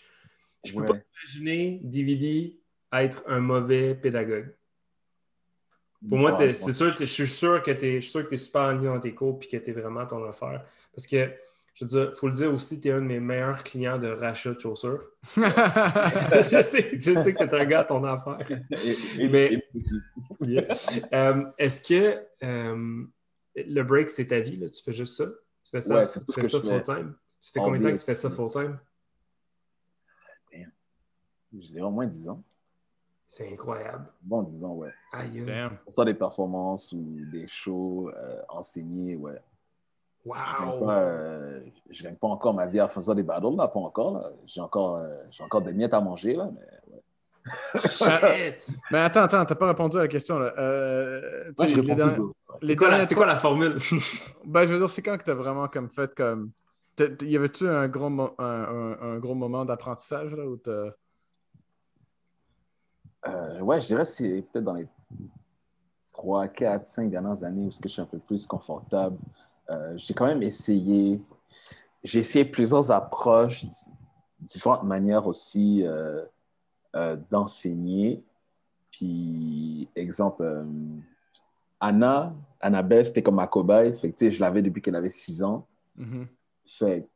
je 0.65 0.73
peux 0.73 0.81
Ouais. 0.81 0.87
pas 0.87 0.95
imaginer 1.23 1.79
DVD 1.83 2.59
être 2.93 3.23
un 3.27 3.39
mauvais 3.39 3.95
pédagogue. 3.95 4.53
Pour 6.07 6.17
moi, 6.19 6.37
ouais. 6.37 6.53
c'est 6.53 6.73
sûr, 6.73 6.95
je 6.97 7.05
suis 7.05 7.27
sûr 7.27 7.61
que 7.63 7.71
tu 7.71 7.95
es 7.97 8.01
super 8.37 8.61
aligné 8.63 8.87
dans 8.87 8.99
tes 8.99 9.13
cours 9.15 9.39
puis 9.39 9.47
que 9.47 9.57
tu 9.57 9.69
es 9.71 9.73
vraiment 9.73 10.05
ton 10.05 10.23
affaire. 10.27 10.63
Parce 10.93 11.07
que, 11.07 11.31
je 11.73 11.83
veux 11.83 11.89
dire, 11.89 12.09
il 12.13 12.15
faut 12.15 12.27
le 12.27 12.33
dire 12.33 12.53
aussi, 12.53 12.79
tu 12.79 12.89
es 12.89 12.91
un 12.91 13.01
de 13.01 13.07
mes 13.07 13.19
meilleurs 13.19 13.63
clients 13.63 13.97
de 13.97 14.09
rachat 14.09 14.53
de 14.53 14.59
chaussures. 14.59 15.09
je, 15.35 16.61
sais, 16.61 16.99
je 16.99 17.15
sais 17.15 17.33
que 17.33 17.43
tu 17.43 17.49
es 17.49 17.59
un 17.59 17.65
gars 17.65 17.79
à 17.79 17.83
ton 17.85 18.03
affaire. 18.03 18.37
Et- 18.71 19.23
et- 19.23 19.27
Mais- 19.29 19.63
et. 20.47 20.67
Euh, 21.13 21.43
Est-ce 21.57 21.81
que 21.81 22.19
euh, 22.43 23.03
le 23.55 23.81
break, 23.83 24.09
c'est 24.09 24.27
ta 24.27 24.39
vie? 24.39 24.57
Là? 24.57 24.69
Tu 24.69 24.83
fais 24.83 24.93
juste 24.93 25.15
ça? 25.15 25.25
Tu 25.25 25.71
fais 25.71 25.81
ça, 25.81 25.95
Ouais, 26.01 26.05
tu 26.05 26.33
fais 26.35 26.43
ça 26.43 26.61
full-time? 26.61 27.15
Ça 27.41 27.51
fait 27.53 27.59
En 27.59 27.63
combien 27.65 27.79
de 27.79 27.85
temps 27.85 27.95
que 27.95 27.99
tu 27.99 28.05
fais 28.05 28.13
ça 28.13 28.29
full-time? 28.29 28.77
Je 31.59 31.67
dirais 31.67 31.81
au 31.83 31.91
moins 31.91 32.05
10 32.07 32.27
ans. 32.29 32.41
C'est 33.27 33.51
incroyable. 33.51 34.05
Bon, 34.21 34.43
10 34.43 34.63
ans, 34.63 34.73
ouais. 34.73 34.91
Aïe, 35.11 35.43
ça, 35.87 36.05
des 36.05 36.13
performances 36.13 36.91
ou 36.93 37.03
des 37.31 37.47
shows 37.47 38.11
euh, 38.15 38.41
enseignés, 38.49 39.15
ouais. 39.15 39.41
Je 40.25 40.29
gagne 40.31 40.69
Wow! 40.79 40.85
pas, 40.85 40.99
euh, 41.01 41.61
je 41.89 42.03
gagne 42.03 42.15
pas 42.15 42.27
encore 42.27 42.53
ma 42.55 42.65
vie 42.65 42.81
en 42.81 42.87
faisant 42.87 43.13
des 43.13 43.21
battles, 43.23 43.55
là, 43.55 43.67
pas 43.67 43.79
encore. 43.79 44.17
là. 44.19 44.31
J'ai 44.45 44.59
encore, 44.61 44.95
euh, 44.97 45.15
j'ai 45.29 45.43
encore 45.43 45.61
des 45.61 45.73
miettes 45.73 45.93
à 45.93 46.01
manger, 46.01 46.35
là, 46.35 46.49
mais 46.53 46.93
ouais. 46.95 47.01
Shit! 47.87 48.75
Mais 48.91 48.99
attends, 48.99 49.21
attends, 49.23 49.45
t'as 49.45 49.53
pas 49.55 49.67
répondu 49.67 49.97
à 49.97 50.01
la 50.01 50.07
question, 50.07 50.39
là. 50.39 50.51
Euh, 50.57 51.45
tu 51.49 51.53
Moi, 51.59 51.67
sais, 51.67 51.75
je 51.75 51.75
les 51.75 51.81
réponds 51.81 51.95
derniers- 51.95 52.15
toujours. 52.15 52.35
les 52.61 52.67
C'est 52.69 52.75
quoi, 52.75 52.87
la- 52.87 52.93
derniers 52.95 53.07
c'est 53.07 53.15
quoi 53.15 53.25
la 53.27 53.35
formule? 53.35 53.75
Ben, 54.45 54.65
je 54.67 54.73
veux 54.73 54.79
dire, 54.79 54.89
c'est 54.89 55.01
quand 55.03 55.17
que 55.17 55.23
tu 55.23 55.31
as 55.31 55.35
vraiment 55.35 55.67
comme 55.67 55.89
fait 55.89 56.13
comme. 56.15 56.51
t'as- 56.95 57.09
t'as- 57.09 57.25
Y 57.25 57.37
avait-tu 57.37 57.67
un 57.69 57.87
gros, 57.87 58.09
mo- 58.09 58.33
un, 58.39 58.43
un- 58.45 59.01
un 59.01 59.19
gros 59.19 59.35
moment 59.35 59.63
d'apprentissage 59.65 60.31
là 60.33 60.45
où 60.47 60.57
t'as. 60.57 60.89
Euh, 63.27 63.59
ouais, 63.61 63.81
je 63.81 63.87
dirais 63.87 64.03
que 64.03 64.09
c'est 64.09 64.41
peut-être 64.51 64.63
dans 64.63 64.73
les 64.73 64.87
3, 66.13 66.47
4, 66.47 66.87
5 66.87 67.09
dernières 67.09 67.43
années 67.43 67.65
où 67.65 67.71
je 67.71 67.87
suis 67.87 68.01
un 68.01 68.05
peu 68.05 68.19
plus 68.19 68.45
confortable. 68.45 69.17
Euh, 69.69 69.93
j'ai 69.97 70.13
quand 70.13 70.25
même 70.25 70.43
essayé, 70.43 71.21
j'ai 72.03 72.19
essayé 72.19 72.45
plusieurs 72.45 72.91
approches 72.91 73.65
différentes 74.39 74.83
manières 74.83 75.27
aussi 75.27 75.83
euh, 75.85 76.23
euh, 76.95 77.17
d'enseigner. 77.29 78.23
Puis, 78.91 79.89
exemple, 79.95 80.65
Anna, 81.79 82.33
Annabelle, 82.61 83.05
c'était 83.05 83.21
comme 83.21 83.35
ma 83.35 83.47
cobaye. 83.47 83.97
Fait 83.97 84.11
que, 84.11 84.29
je 84.29 84.39
l'avais 84.39 84.61
depuis 84.61 84.81
qu'elle 84.81 84.95
avait 84.95 85.09
6 85.09 85.43
ans. 85.43 85.67
Mhm. 85.97 86.27
Fait 86.65 87.07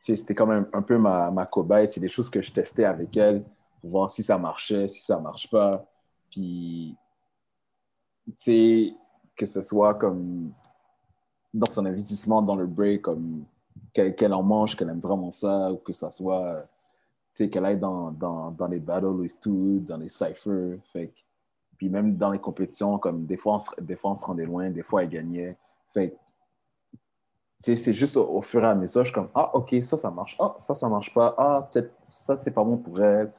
c'était 0.00 0.34
quand 0.34 0.46
même 0.46 0.66
un 0.72 0.82
peu 0.82 0.98
ma, 0.98 1.30
ma 1.30 1.46
cobaye. 1.46 1.88
C'est 1.88 2.00
des 2.00 2.08
choses 2.08 2.28
que 2.28 2.42
je 2.42 2.52
testais 2.52 2.84
avec 2.84 3.16
elle 3.16 3.44
pour 3.84 3.90
voir 3.90 4.10
si 4.10 4.22
ça 4.22 4.38
marchait, 4.38 4.88
si 4.88 5.02
ça 5.02 5.18
marche 5.18 5.50
pas. 5.50 5.84
Puis, 6.30 6.96
tu 8.28 8.32
sais, 8.34 8.94
que 9.36 9.44
ce 9.44 9.60
soit 9.60 9.92
comme 9.96 10.50
dans 11.52 11.70
son 11.70 11.84
investissement 11.84 12.40
dans 12.40 12.56
le 12.56 12.66
break, 12.66 13.02
comme 13.02 13.44
qu'elle 13.92 14.32
en 14.32 14.42
mange, 14.42 14.74
qu'elle 14.74 14.88
aime 14.88 15.00
vraiment 15.00 15.30
ça, 15.30 15.70
ou 15.70 15.76
que 15.76 15.92
ça 15.92 16.10
soit, 16.10 16.66
tu 17.34 17.44
sais, 17.44 17.50
qu'elle 17.50 17.66
aille 17.66 17.78
dans, 17.78 18.10
dans, 18.10 18.50
dans 18.52 18.68
les 18.68 18.80
battles 18.80 19.04
with 19.04 19.38
tout, 19.38 19.82
dans 19.86 19.98
les 19.98 20.08
cyphers. 20.08 20.78
Fait 20.90 21.12
puis 21.76 21.90
même 21.90 22.16
dans 22.16 22.30
les 22.30 22.38
compétitions, 22.38 22.98
comme 22.98 23.26
des 23.26 23.36
fois, 23.36 23.58
on 23.58 23.82
des 23.82 23.96
fois, 23.96 24.12
on 24.12 24.16
se 24.16 24.24
rendait 24.24 24.46
loin, 24.46 24.70
des 24.70 24.82
fois, 24.82 25.02
elle 25.02 25.10
gagnait. 25.10 25.58
Fait 25.90 26.16
c'est 27.58 27.92
juste 27.92 28.16
au, 28.16 28.26
au 28.30 28.40
fur 28.40 28.64
et 28.64 28.66
à 28.66 28.74
mesure, 28.74 29.04
je 29.04 29.08
suis 29.10 29.14
comme, 29.14 29.30
ah, 29.34 29.54
OK, 29.54 29.74
ça, 29.82 29.98
ça 29.98 30.10
marche. 30.10 30.36
Ah, 30.40 30.56
ça, 30.62 30.72
ça 30.72 30.88
marche 30.88 31.12
pas. 31.12 31.34
Ah, 31.36 31.68
peut-être 31.70 31.92
ça, 32.16 32.34
c'est 32.38 32.50
pas 32.50 32.64
bon 32.64 32.78
pour 32.78 32.98
elle. 33.02 33.30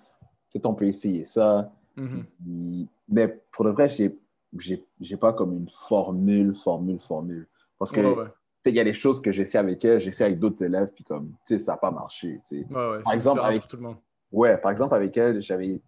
Peut-être 0.51 0.65
on 0.65 0.73
peut 0.73 0.85
essayer 0.87 1.25
ça. 1.25 1.71
Mhm. 1.95 2.25
Puis- 2.43 2.89
mais 3.09 3.41
pour 3.51 3.65
le 3.65 3.71
vrai, 3.71 3.87
j'ai 3.87 5.17
pas 5.17 5.33
comme 5.33 5.53
une 5.53 5.69
formule, 5.69 6.53
formule, 6.55 6.99
formule. 6.99 7.47
Parce 7.77 7.91
que, 7.91 7.99
Ouais, 7.99 8.15
ouais. 8.17 8.25
tu 8.25 8.31
sais, 8.63 8.69
il 8.71 8.75
y 8.75 8.79
a 8.79 8.83
des 8.83 8.93
choses 8.93 9.21
que 9.21 9.31
j'essaie 9.31 9.57
avec 9.57 9.83
elle, 9.85 9.99
j'essaie 9.99 10.23
avec 10.25 10.39
d'autres 10.39 10.63
élèves, 10.63 10.91
puis 10.93 11.03
comme, 11.03 11.29
tu 11.45 11.55
sais, 11.55 11.59
ça 11.59 11.73
n'a 11.73 11.77
pas 11.77 11.91
marché, 11.91 12.41
tu 12.47 12.61
sais. 12.63 12.73
Ouais, 12.73 12.89
ouais, 12.91 13.01
Par 13.03 13.13
exemple, 13.13 13.41
avec- 13.41 13.67
tout 13.67 13.75
le 13.77 13.83
monde. 13.83 13.97
Ouais, 14.31 14.57
par 14.57 14.71
exemple, 14.71 14.95
avec 14.95 15.15
elle, 15.17 15.41
j'avais, 15.41 15.81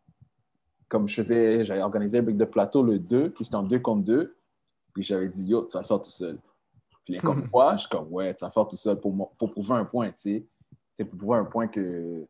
comme 0.87 1.07
je 1.07 1.15
faisais, 1.15 1.65
j'avais 1.65 1.81
organisé 1.81 2.19
un 2.19 2.23
brick 2.23 2.37
de 2.37 2.45
plateau 2.45 2.83
le 2.83 2.99
2, 2.99 3.29
puis 3.31 3.43
c'était 3.45 3.55
en 3.57 3.63
2 3.63 3.79
contre 3.79 4.03
2, 4.03 4.35
puis 4.93 5.03
j'avais 5.03 5.27
dit, 5.29 5.45
yo, 5.45 5.65
tu 5.65 5.73
vas 5.73 5.81
le 5.81 5.87
faire 5.87 6.01
tout 6.01 6.11
seul. 6.11 6.37
Puis 7.03 7.15
elle 7.15 7.21
comme 7.21 7.47
moi, 7.53 7.73
je 7.75 7.81
suis 7.81 7.89
comme, 7.89 8.07
ouais, 8.11 8.33
tu 8.33 8.41
vas 8.41 8.47
le 8.47 8.53
faire 8.53 8.67
tout 8.67 8.75
seul 8.77 8.99
pour, 8.99 9.31
pour 9.37 9.51
prouver 9.51 9.73
un 9.75 9.85
point, 9.85 10.09
tu 10.11 10.45
sais. 10.95 11.05
Pour 11.05 11.17
prouver 11.17 11.37
un 11.39 11.45
point 11.45 11.67
que, 11.67 12.25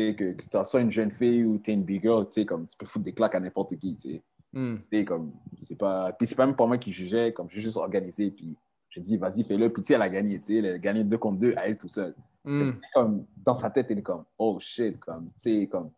sais, 0.00 0.14
que, 0.14 0.32
que 0.32 0.42
tu 0.42 0.64
sois 0.64 0.80
une 0.80 0.90
jeune 0.90 1.10
fille 1.10 1.44
ou 1.44 1.58
tu 1.58 1.70
es 1.70 1.74
une 1.74 1.84
big 1.84 2.02
girl, 2.02 2.26
tu 2.26 2.40
sais, 2.40 2.46
comme 2.46 2.66
tu 2.66 2.76
peux 2.76 2.86
foutre 2.86 3.04
des 3.04 3.12
claques 3.12 3.34
à 3.34 3.40
n'importe 3.40 3.76
qui, 3.76 3.96
tu 3.96 4.12
sais. 4.12 4.22
Tu 4.54 4.82
sais, 4.90 5.04
comme, 5.04 5.32
c'est 5.58 5.76
pas... 5.76 6.12
Puis 6.12 6.28
c'est 6.28 6.34
pas 6.34 6.46
même 6.46 6.56
pas 6.56 6.66
moi 6.66 6.78
qui 6.78 6.90
jugeais, 6.90 7.32
comme 7.32 7.50
j'ai 7.50 7.60
juste 7.60 7.76
organisé, 7.76 8.30
puis 8.30 8.56
j'ai 8.88 9.00
dit, 9.00 9.16
vas-y, 9.18 9.44
fais-le. 9.44 9.68
Puis 9.70 9.82
tu 9.82 9.88
sais, 9.88 9.94
elle 9.94 10.02
a 10.02 10.08
gagné, 10.08 10.38
tu 10.38 10.52
sais, 10.52 10.54
elle 10.58 10.74
a 10.74 10.78
gagné 10.78 11.04
2 11.04 11.18
contre 11.18 11.38
2 11.38 11.54
à 11.56 11.68
elle 11.68 11.76
tout 11.76 11.88
seul 11.88 12.14
Hmm. 12.46 12.74
comme 12.94 13.26
dans 13.44 13.56
sa 13.56 13.70
tête, 13.70 13.90
elle 13.90 13.98
est 13.98 14.02
comme 14.02 14.24
oh 14.38 14.56
shit, 14.60 15.00
comme 15.00 15.30
tu 15.30 15.62
sais, 15.62 15.66
comme 15.66 15.90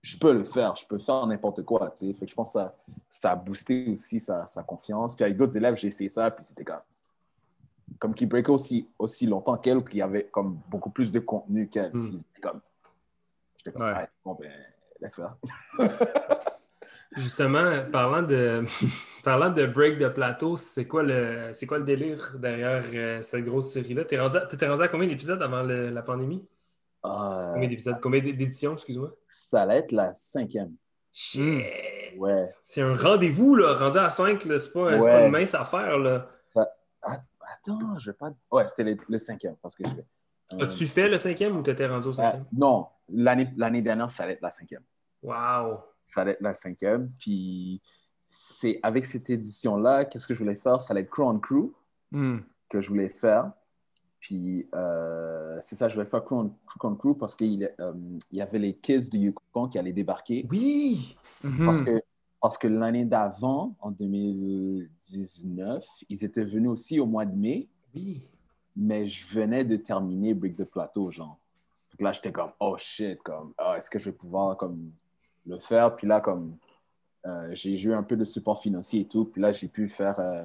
je 0.00 0.16
peux 0.16 0.32
le 0.32 0.44
faire, 0.44 0.74
je 0.74 0.86
peux 0.86 0.98
faire 0.98 1.26
n'importe 1.26 1.62
quoi, 1.62 1.90
tu 1.90 2.06
sais. 2.06 2.14
Fait 2.14 2.24
que 2.24 2.30
je 2.30 2.34
pense 2.34 2.54
que 2.54 2.58
ça, 2.58 2.74
ça 3.10 3.32
a 3.32 3.36
boosté 3.36 3.90
aussi 3.90 4.18
sa, 4.18 4.46
sa 4.46 4.62
confiance. 4.62 5.14
Puis 5.14 5.26
avec 5.26 5.36
d'autres 5.36 5.54
élèves, 5.54 5.76
j'ai 5.76 5.88
essayé 5.88 6.08
ça, 6.08 6.30
puis 6.30 6.42
c'était 6.42 6.64
comme 6.64 6.80
comme 7.98 8.14
qui 8.14 8.24
breakait 8.24 8.50
aussi, 8.50 8.88
aussi 8.98 9.26
longtemps 9.26 9.58
qu'elle, 9.58 9.76
ou 9.76 9.82
qui 9.82 10.00
avait 10.00 10.24
comme 10.24 10.58
beaucoup 10.70 10.88
plus 10.88 11.12
de 11.12 11.20
contenu 11.20 11.68
qu'elle. 11.68 11.94
Hmm. 11.94 12.16
Comme, 12.40 12.60
j'étais 13.64 13.76
comme, 13.78 13.86
Ouais. 13.86 14.08
Bon 14.24 14.34
ben, 14.34 14.50
laisse 15.00 15.16
faire. 15.16 15.36
Justement, 17.16 17.84
parlant 17.92 18.22
de, 18.22 18.64
parlant 19.24 19.50
de 19.50 19.66
break 19.66 19.98
de 19.98 20.08
plateau, 20.08 20.56
c'est 20.56 20.86
quoi 20.86 21.02
le, 21.02 21.50
c'est 21.52 21.66
quoi 21.66 21.76
le 21.78 21.84
délire 21.84 22.36
derrière 22.38 22.84
euh, 22.94 23.20
cette 23.20 23.44
grosse 23.44 23.70
série-là? 23.70 24.04
T'es 24.06 24.18
rendu, 24.18 24.38
à- 24.38 24.46
t'étais 24.46 24.66
rendu 24.66 24.82
à 24.82 24.88
combien 24.88 25.06
d'épisodes 25.06 25.42
avant 25.42 25.62
le- 25.62 25.90
la 25.90 26.02
pandémie? 26.02 26.46
Euh, 27.04 27.52
Combien 27.52 27.68
d'épisodes? 27.68 27.98
Combien 28.00 28.20
d'éditions, 28.22 28.74
excuse-moi? 28.74 29.12
ça 29.28 29.62
allait 29.62 29.78
être 29.78 29.92
la 29.92 30.14
cinquième. 30.14 30.72
Shit! 31.12 31.64
Ouais. 32.16 32.46
C'est 32.64 32.80
un 32.80 32.94
rendez-vous, 32.94 33.56
là. 33.56 33.74
Rendu 33.74 33.98
à 33.98 34.08
5, 34.08 34.40
c'est 34.42 34.72
pas, 34.72 34.98
c'est 35.00 35.12
pas 35.12 35.20
une 35.26 35.30
mince 35.30 35.54
affaire, 35.54 35.98
là. 35.98 36.28
Attends, 37.02 37.98
je 37.98 38.10
vais 38.10 38.16
pas. 38.16 38.30
Ouais, 38.50 38.66
c'était 38.68 38.84
le, 38.84 38.96
le 39.06 39.18
cinquième 39.18 39.56
parce 39.60 39.74
que 39.74 39.82
je 39.86 39.94
vais. 39.94 40.04
euh, 40.54 40.64
As-tu 40.64 40.86
fait 40.86 41.08
le 41.08 41.18
cinquième 41.18 41.56
ou 41.58 41.62
t'étais 41.62 41.86
rendu 41.86 42.06
au 42.06 42.10
euh, 42.10 42.14
cinquième? 42.14 42.46
non, 42.56 42.86
l'année 43.12 43.82
dernière, 43.82 44.10
ça 44.10 44.24
allait 44.24 44.34
être 44.34 44.42
la 44.42 44.50
cinquième. 44.50 44.82
Wow! 45.22 45.78
ça 46.08 46.20
allait 46.22 46.32
être 46.32 46.42
la 46.42 46.52
cinquième. 46.52 47.10
Puis 47.18 47.80
c'est 48.26 48.78
avec 48.82 49.04
cette 49.06 49.30
édition-là, 49.30 50.04
qu'est-ce 50.04 50.26
que 50.26 50.34
je 50.34 50.38
voulais 50.38 50.56
faire? 50.56 50.80
Ça 50.80 50.92
allait 50.92 51.02
être 51.02 51.10
Crew 51.10 51.22
on 51.22 51.38
Crew 51.38 51.72
Hmm. 52.10 52.40
que 52.68 52.80
je 52.82 52.88
voulais 52.88 53.08
faire. 53.08 53.52
Puis 54.20 54.68
euh, 54.74 55.58
c'est 55.62 55.74
ça, 55.76 55.88
je 55.88 55.94
voulais 55.94 56.06
faire 56.06 56.22
Crew 56.24 56.34
on 56.34 56.48
Crew, 56.66 56.84
on 56.84 56.94
Crew 56.96 57.14
parce 57.18 57.34
qu'il 57.34 57.72
euh, 57.80 57.94
y 58.30 58.40
avait 58.42 58.58
les 58.58 58.74
Kids 58.74 59.08
du 59.10 59.18
Yukon 59.18 59.68
qui 59.68 59.78
allaient 59.78 59.92
débarquer. 59.94 60.46
Oui! 60.50 61.16
Mhm. 61.42 61.64
Parce 61.64 61.80
que, 61.80 62.02
parce 62.40 62.58
que 62.58 62.68
l'année 62.68 63.04
d'avant, 63.06 63.74
en 63.80 63.90
2019, 63.90 65.84
ils 66.08 66.24
étaient 66.24 66.44
venus 66.44 66.70
aussi 66.70 67.00
au 67.00 67.06
mois 67.06 67.24
de 67.24 67.34
mai, 67.34 67.68
Oui! 67.94 68.22
mais 68.76 69.06
je 69.06 69.26
venais 69.26 69.64
de 69.64 69.76
terminer 69.76 70.34
Brick 70.34 70.56
de 70.56 70.64
Plateau, 70.64 71.10
genre. 71.10 71.38
Là, 72.02 72.10
j'étais 72.12 72.32
comme, 72.32 72.50
oh 72.58 72.76
shit, 72.76 73.22
comme, 73.22 73.52
ah, 73.58 73.76
est-ce 73.78 73.88
que 73.88 73.98
je 73.98 74.06
vais 74.10 74.16
pouvoir 74.16 74.56
comme, 74.56 74.90
le 75.46 75.56
faire? 75.58 75.94
Puis 75.96 76.06
là, 76.06 76.20
comme, 76.20 76.56
euh, 77.26 77.50
j'ai 77.52 77.80
eu 77.80 77.94
un 77.94 78.02
peu 78.02 78.16
de 78.16 78.24
support 78.24 78.60
financier 78.60 79.02
et 79.02 79.04
tout. 79.06 79.24
Puis 79.26 79.40
là, 79.40 79.52
j'ai 79.52 79.68
pu 79.68 79.88
faire, 79.88 80.18
euh, 80.18 80.44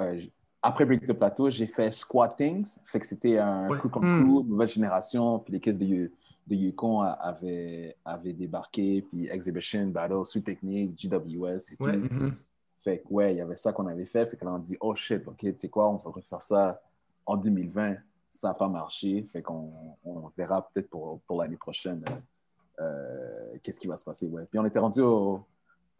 euh, 0.00 0.20
après 0.62 0.84
Brick 0.84 1.06
de 1.06 1.12
Plateau, 1.12 1.48
j'ai 1.48 1.66
fait 1.68 1.90
Squattings. 1.92 2.76
Fait 2.84 2.98
que 2.98 3.06
c'était 3.06 3.38
un 3.38 3.68
Ouais. 3.68 3.78
crew 3.78 3.88
comme 3.88 4.04
Mm. 4.04 4.24
crew, 4.24 4.44
nouvelle 4.48 4.68
génération. 4.68 5.38
Puis 5.38 5.52
les 5.52 5.60
caisses 5.60 5.78
de, 5.78 5.84
Yu- 5.86 6.12
de 6.48 6.54
Yukon 6.56 7.02
avaient, 7.02 7.96
avaient 8.04 8.32
débarqué. 8.32 9.02
Puis 9.02 9.28
Exhibition, 9.28 9.86
Battle, 9.86 10.24
Sous 10.24 10.40
Technique, 10.40 10.96
GWS 10.98 11.72
et 11.72 11.76
Ouais. 11.82 11.92
tout. 12.00 12.14
Mhm. 12.14 12.34
Fait 12.78 12.98
que, 12.98 13.08
ouais, 13.12 13.34
il 13.34 13.38
y 13.38 13.40
avait 13.40 13.56
ça 13.56 13.72
qu'on 13.72 13.86
avait 13.86 14.06
fait. 14.06 14.26
Fait 14.26 14.36
qu'on 14.36 14.54
a 14.54 14.58
dit, 14.58 14.76
oh 14.80 14.94
shit, 14.94 15.26
OK, 15.28 15.36
tu 15.38 15.56
sais 15.56 15.68
quoi, 15.68 15.88
on 15.88 15.96
va 15.96 16.10
refaire 16.10 16.40
ça 16.42 16.80
en 17.26 17.36
2020. 17.36 17.96
Ça 18.30 18.48
n'a 18.48 18.54
pas 18.54 18.68
marché. 18.68 19.26
Fait 19.32 19.42
qu'on 19.42 19.70
on 20.04 20.30
verra 20.36 20.68
peut-être 20.72 20.88
pour, 20.88 21.20
pour 21.26 21.42
l'année 21.42 21.56
prochaine 21.56 22.02
euh, 22.08 22.82
euh, 22.82 23.56
qu'est-ce 23.62 23.78
qui 23.80 23.86
va 23.88 23.96
se 23.96 24.04
passer. 24.04 24.26
Ouais. 24.26 24.44
Puis 24.50 24.58
on 24.58 24.64
était 24.64 24.78
rendu 24.78 25.00
au. 25.02 25.44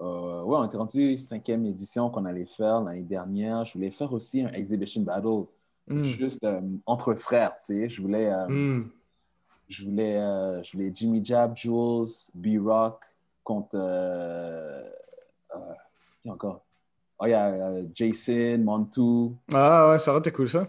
euh, 0.01 0.43
ouais, 0.45 0.57
on 0.57 0.65
était 0.65 0.77
rendu 0.79 1.19
cinquième 1.19 1.67
édition 1.67 2.09
qu'on 2.09 2.25
allait 2.25 2.47
faire 2.47 2.81
l'année 2.81 3.03
dernière. 3.03 3.65
Je 3.65 3.75
voulais 3.75 3.91
faire 3.91 4.13
aussi 4.13 4.43
un 4.43 4.51
exhibition 4.53 5.03
battle, 5.03 5.45
Hmm. 5.89 6.03
juste 6.05 6.45
euh, 6.45 6.61
entre 6.87 7.15
frères, 7.15 7.57
tu 7.59 7.67
sais. 7.67 7.89
Je 7.89 8.01
voulais, 8.01 8.31
Hmm. 8.49 8.89
je 9.69 9.85
voulais, 9.85 10.15
je 10.63 10.73
voulais 10.77 10.91
Jimmy 10.95 11.25
Jab, 11.25 11.57
Jules, 11.57 12.07
B-Rock 12.35 13.03
contre. 13.43 13.77
Qui 16.23 16.31
encore? 16.31 16.63
Oh, 17.19 17.27
il 17.27 17.31
y 17.31 17.35
a 17.35 17.83
Jason, 17.95 18.59
Montu. 18.63 19.35
Ah 19.53 19.91
ouais, 19.91 19.99
ça 19.99 20.11
aurait 20.13 20.21
été 20.21 20.31
cool 20.33 20.49
ça. 20.49 20.69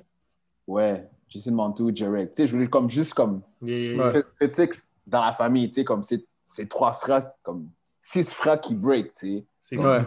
Ouais, 0.67 1.09
Jason 1.31 1.51
Montu, 1.53 1.91
Jarek. 1.95 2.33
Tu 2.35 2.43
sais, 2.43 2.47
je 2.47 2.53
voulais 2.53 2.67
comme 2.67 2.89
juste 2.89 3.15
comme. 3.15 3.41
Yeah, 3.63 3.93
yeah, 3.95 4.67
dans 5.07 5.25
la 5.25 5.31
famille, 5.33 5.69
tu 5.69 5.75
sais, 5.75 5.83
comme 5.83 6.03
c'est 6.03 6.23
c'est 6.43 6.67
trois 6.69 6.91
frères, 6.93 7.31
comme 7.41 7.69
six 7.99 8.31
frères 8.33 8.59
qui 8.61 8.75
break, 8.75 9.13
tu 9.15 9.37
sais. 9.37 9.45
C'est. 9.61 9.77
Ouais. 9.77 10.01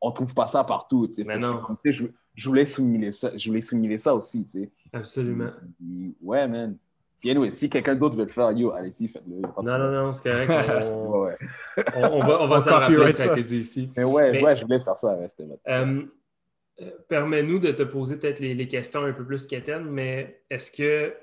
On 0.00 0.10
trouve 0.12 0.32
pas 0.32 0.46
ça 0.46 0.62
partout, 0.64 1.06
tu 1.08 1.14
sais. 1.14 1.24
Mais 1.24 1.38
non. 1.38 1.60
sais, 1.84 1.92
Je, 1.92 2.04
je 2.34 2.48
voulais 2.48 2.64
souligner 2.66 3.10
ça, 3.10 3.30
je 3.36 3.48
voulais 3.48 3.60
souligner 3.62 3.98
ça 3.98 4.14
aussi, 4.14 4.44
tu 4.46 4.60
sais. 4.62 4.70
Absolument. 4.92 5.50
Puis, 5.78 6.14
ouais, 6.22 6.46
man. 6.48 6.76
Puis 7.20 7.30
anyway, 7.32 7.50
si 7.50 7.68
quelqu'un 7.68 7.96
d'autre 7.96 8.14
veut 8.14 8.22
le 8.26 8.30
faire, 8.30 8.52
yo, 8.52 8.70
allez-y, 8.70 9.08
faites-le. 9.08 9.40
Non, 9.40 9.78
non, 9.78 9.90
non, 9.90 10.12
c'est 10.12 10.30
correct. 10.30 10.48
On, 10.84 11.08
Ouais, 11.24 11.36
on- 11.96 12.00
on 12.12 12.20
va, 12.24 12.42
on 12.42 12.46
va 12.46 12.56
On 12.56 12.60
s'en 12.60 12.70
rappeler 12.78 13.10
ça 13.10 13.24
a 13.24 13.26
ça. 13.26 13.32
été 13.32 13.42
dit 13.42 13.58
ici. 13.58 13.90
Mais 13.96 14.04
ouais, 14.04 14.30
Mais- 14.30 14.42
ouais, 14.44 14.54
je 14.54 14.64
voulais 14.64 14.78
faire 14.78 14.96
ça, 14.96 15.16
c'était 15.26 15.48
euh, 15.68 16.02
Permets-nous 17.08 17.58
de 17.58 17.72
te 17.72 17.82
poser 17.82 18.16
peut-être 18.16 18.40
les, 18.40 18.68
questions 18.68 19.04
un 19.04 19.12
peu 19.12 19.24
plus 19.24 19.46
quétaines, 19.46 19.84
mais 19.84 20.42
est-ce 20.48 20.70
que 20.70 21.14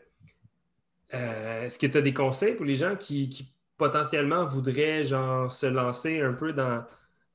euh, 1.14 1.70
tu 1.70 1.98
as 1.98 2.02
des 2.02 2.14
conseils 2.14 2.56
pour 2.56 2.66
les 2.66 2.76
gens 2.76 2.96
qui, 2.96 3.52
potentiellement 3.78 4.46
voudraient 4.46 5.04
genre 5.04 5.52
se 5.52 5.66
lancer 5.66 6.22
un 6.22 6.32
peu 6.32 6.54
dans 6.54 6.86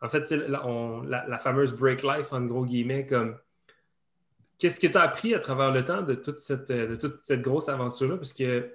en 0.01 0.09
fait 0.09 0.31
la, 0.31 1.39
fameuse 1.39 1.75
break 1.75 2.03
life 2.03 2.33
en 2.33 2.41
gros 2.47 2.65
guillemets 2.65 3.05
comme 3.05 3.37
qu'est-ce 4.59 4.81
que 4.81 4.87
tu 4.87 4.97
as 4.97 5.03
appris 5.03 5.35
à 5.35 5.39
travers 5.39 5.71
le 5.71 5.85
temps 5.85 6.01
de 6.01 6.15
toute 6.15 6.41
cette, 6.41 6.73
de 6.73 6.97
toute 6.97 7.21
cette 7.25 7.43
grosse 7.43 7.69
aventure-là? 7.69 8.17
Parce 8.17 8.33
que 8.33 8.71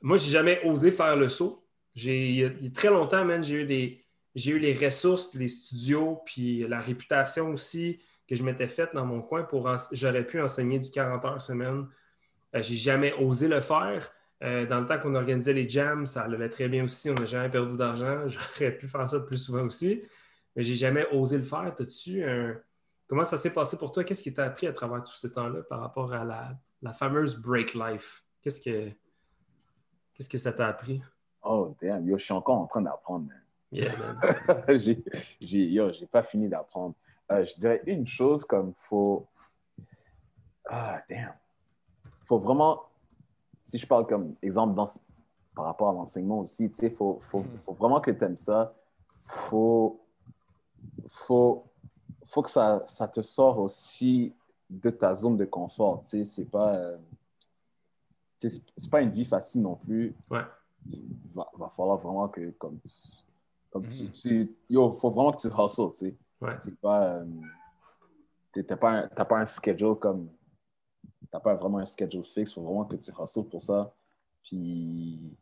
moi, 0.00 0.16
j'ai 0.16 0.30
jamais 0.30 0.60
osé 0.64 0.90
faire 0.90 1.16
le 1.16 1.28
saut. 1.28 1.64
Il 1.94 2.34
y 2.34 2.44
a- 2.44 2.70
très 2.74 2.88
longtemps, 2.88 3.26
j'ai 3.42 3.62
eu 3.62 3.98
j'ai 4.34 4.52
eu 4.52 4.58
les 4.58 4.72
ressources, 4.72 5.24
puis 5.30 5.40
les 5.40 5.48
studios, 5.48 6.22
puis 6.24 6.66
la 6.66 6.80
réputation 6.80 7.50
aussi 7.52 8.00
que 8.32 8.38
je 8.38 8.44
m'étais 8.44 8.68
faite 8.68 8.94
dans 8.94 9.04
mon 9.04 9.20
coin 9.20 9.42
pour 9.42 9.70
j'aurais 9.92 10.26
pu 10.26 10.40
enseigner 10.40 10.78
du 10.78 10.90
40 10.90 11.24
heures 11.26 11.42
semaine. 11.42 11.86
Euh, 12.54 12.62
j'ai 12.62 12.76
jamais 12.76 13.12
osé 13.12 13.46
le 13.46 13.60
faire. 13.60 14.10
Euh, 14.42 14.64
dans 14.64 14.80
le 14.80 14.86
temps 14.86 14.98
qu'on 14.98 15.14
organisait 15.14 15.52
les 15.52 15.68
jams, 15.68 16.06
ça 16.06 16.22
allait 16.22 16.48
très 16.48 16.66
bien 16.66 16.84
aussi. 16.84 17.10
On 17.10 17.14
n'a 17.14 17.26
jamais 17.26 17.50
perdu 17.50 17.76
d'argent. 17.76 18.26
J'aurais 18.28 18.72
pu 18.72 18.88
faire 18.88 19.06
ça 19.06 19.20
plus 19.20 19.36
souvent 19.36 19.64
aussi. 19.64 20.00
Mais 20.56 20.62
j'ai 20.62 20.74
jamais 20.74 21.06
osé 21.12 21.36
le 21.36 21.42
faire. 21.42 21.74
T'as-tu 21.76 22.24
un... 22.24 22.56
Comment 23.06 23.26
ça 23.26 23.36
s'est 23.36 23.52
passé 23.52 23.76
pour 23.76 23.92
toi? 23.92 24.02
Qu'est-ce 24.02 24.22
qui 24.22 24.32
t'a 24.32 24.46
appris 24.46 24.66
à 24.66 24.72
travers 24.72 25.04
tout 25.04 25.12
ce 25.12 25.26
temps-là 25.26 25.62
par 25.64 25.80
rapport 25.80 26.14
à 26.14 26.24
la, 26.24 26.56
la 26.80 26.94
fameuse 26.94 27.36
break 27.36 27.74
life? 27.74 28.24
Qu'est-ce 28.40 28.62
que 28.62 28.88
Qu'est-ce 30.14 30.30
que 30.30 30.38
ça 30.38 30.54
t'a 30.54 30.68
appris? 30.68 31.02
Oh, 31.42 31.76
damn, 31.78 32.08
yo, 32.08 32.16
je 32.16 32.24
suis 32.24 32.32
encore 32.32 32.56
en 32.56 32.66
train 32.66 32.80
d'apprendre. 32.80 33.28
Yeah, 33.70 33.90
j'ai, 34.68 35.04
j'ai, 35.38 35.66
yo, 35.66 35.92
j'ai 35.92 36.06
pas 36.06 36.22
fini 36.22 36.48
d'apprendre. 36.48 36.94
Euh, 37.32 37.44
je 37.44 37.54
dirais 37.56 37.82
une 37.86 38.06
chose 38.06 38.44
comme 38.44 38.72
faut. 38.78 39.26
Ah, 40.68 41.02
damn. 41.08 41.34
Faut 42.22 42.38
vraiment. 42.38 42.82
Si 43.58 43.78
je 43.78 43.86
parle 43.86 44.06
comme 44.06 44.34
exemple 44.42 44.74
dans, 44.74 44.86
par 45.54 45.66
rapport 45.66 45.88
à 45.90 45.92
l'enseignement 45.92 46.40
aussi, 46.40 46.70
tu 46.70 46.76
sais, 46.80 46.90
faut, 46.90 47.18
faut, 47.22 47.44
faut 47.64 47.72
vraiment 47.74 48.00
que 48.00 48.10
tu 48.10 48.24
aimes 48.24 48.36
ça. 48.36 48.74
Faut. 49.26 50.00
Faut. 51.08 51.64
Faut 52.24 52.42
que 52.42 52.50
ça, 52.50 52.82
ça 52.84 53.08
te 53.08 53.20
sort 53.20 53.58
aussi 53.58 54.32
de 54.70 54.90
ta 54.90 55.14
zone 55.14 55.36
de 55.36 55.44
confort. 55.44 56.02
Tu 56.04 56.10
sais, 56.10 56.24
c'est 56.24 56.44
pas. 56.44 56.74
euh, 56.76 56.96
c'est 58.38 58.90
pas 58.90 59.00
une 59.02 59.10
vie 59.10 59.24
facile 59.24 59.62
non 59.62 59.76
plus. 59.76 60.14
Ouais. 60.30 60.40
Va, 61.34 61.48
va 61.56 61.68
falloir 61.68 61.98
vraiment 61.98 62.28
que 62.28 62.50
comme 62.58 62.78
tu- 62.80 63.16
comme 63.70 63.86
tu, 63.86 64.10
tu- 64.10 64.56
yo, 64.68 64.90
faut 64.92 65.10
vraiment 65.10 65.30
que 65.32 65.40
tu 65.42 65.46
hustles, 65.48 65.92
tu 65.92 65.98
sais. 66.10 66.14
Ouais. 66.42 66.56
C'est 66.58 66.76
pas, 66.80 67.04
euh, 67.18 67.24
t'as 68.66 68.76
pas, 68.76 68.90
un- 68.90 69.08
pas 69.08 69.38
un 69.38 69.46
schedule 69.46 69.94
comme, 69.94 70.28
t'as 71.30 71.38
pas 71.38 71.54
vraiment 71.54 71.78
un 71.78 71.84
schedule 71.84 72.24
fixe. 72.24 72.52
Faut 72.52 72.62
vraiment 72.62 72.84
que 72.84 72.96
tu 72.96 73.12
hustles 73.12 73.44
pour 73.44 73.62
ça. 73.62 73.94
Puis, 74.42 75.36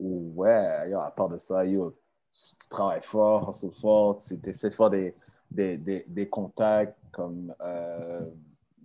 ouais, 0.00 0.92
à 0.94 1.10
part 1.10 1.28
de 1.28 1.36
ça, 1.36 1.64
yo, 1.66 1.94
tu, 2.32 2.68
travailles 2.68 3.02
fort, 3.02 3.50
hustle 3.50 3.70
fort, 3.70 4.18
tu 4.18 4.38
essaies 4.48 4.70
de 4.70 4.74
faire 4.74 4.88
des, 4.88 5.14
des, 5.50 5.76
des, 5.76 6.04
des 6.08 6.28
contacts 6.28 6.96
comme, 7.12 7.54
euh, 7.60 8.30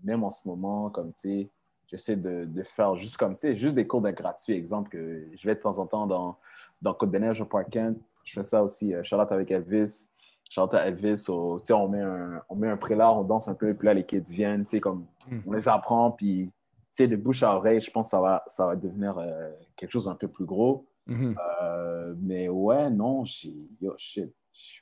même 0.03 0.25
en 0.25 0.29
ce 0.31 0.45
moment, 0.45 0.89
comme, 0.89 1.13
tu 1.13 1.49
j'essaie 1.87 2.17
de, 2.17 2.43
de 2.43 2.63
faire 2.63 2.95
juste 2.97 3.15
comme, 3.15 3.35
tu 3.35 3.41
sais, 3.41 3.53
juste 3.53 3.75
des 3.75 3.87
cours 3.87 4.01
de 4.01 4.11
gratuits. 4.11 4.53
Exemple, 4.53 4.89
que 4.89 5.25
je 5.33 5.47
vais 5.47 5.55
de 5.55 5.61
temps 5.61 5.77
en 5.79 5.87
temps 5.87 6.05
dans, 6.05 6.37
dans 6.81 6.93
Côte-des-Neiges 6.93 7.39
au 7.39 7.45
Park 7.45 7.69
Kent. 7.69 7.97
Je 8.25 8.33
fais 8.33 8.43
ça 8.43 8.61
aussi. 8.61 8.93
Euh, 8.93 9.03
Charlotte 9.03 9.31
avec 9.31 9.49
Elvis. 9.51 10.09
Charlotte 10.49 10.73
à 10.75 10.87
Elvis. 10.87 11.19
sais, 11.19 11.31
on 11.73 11.87
met 11.89 12.01
un, 12.01 12.41
on 12.49 12.55
met 12.55 12.69
un 12.69 12.77
prélat, 12.77 13.11
on 13.13 13.23
danse 13.23 13.47
un 13.47 13.53
peu, 13.53 13.73
puis 13.73 13.85
là, 13.87 13.93
les 13.93 14.05
kids 14.05 14.21
viennent, 14.29 14.63
tu 14.63 14.71
sais, 14.71 14.79
comme, 14.79 15.05
Mm. 15.29 15.39
on 15.45 15.51
les 15.51 15.67
apprend, 15.67 16.11
puis, 16.11 16.49
tu 16.95 17.03
sais, 17.03 17.07
de 17.09 17.17
bouche 17.17 17.43
à 17.43 17.53
oreille, 17.55 17.81
je 17.81 17.91
pense 17.91 18.07
que 18.07 18.11
ça 18.11 18.21
va, 18.21 18.43
ça 18.47 18.65
va 18.65 18.75
devenir 18.77 19.17
euh, 19.17 19.51
quelque 19.75 19.91
chose 19.91 20.05
d'un 20.05 20.15
peu 20.15 20.27
plus 20.29 20.45
gros. 20.45 20.85
Mhm. 21.05 21.35
Euh, 21.61 22.13
mais 22.21 22.47
ouais, 22.49 22.89
non, 22.89 23.25
j'ai, 23.25 23.53
yo, 23.81 23.93
shit. 23.97 24.33
je- 24.53 24.79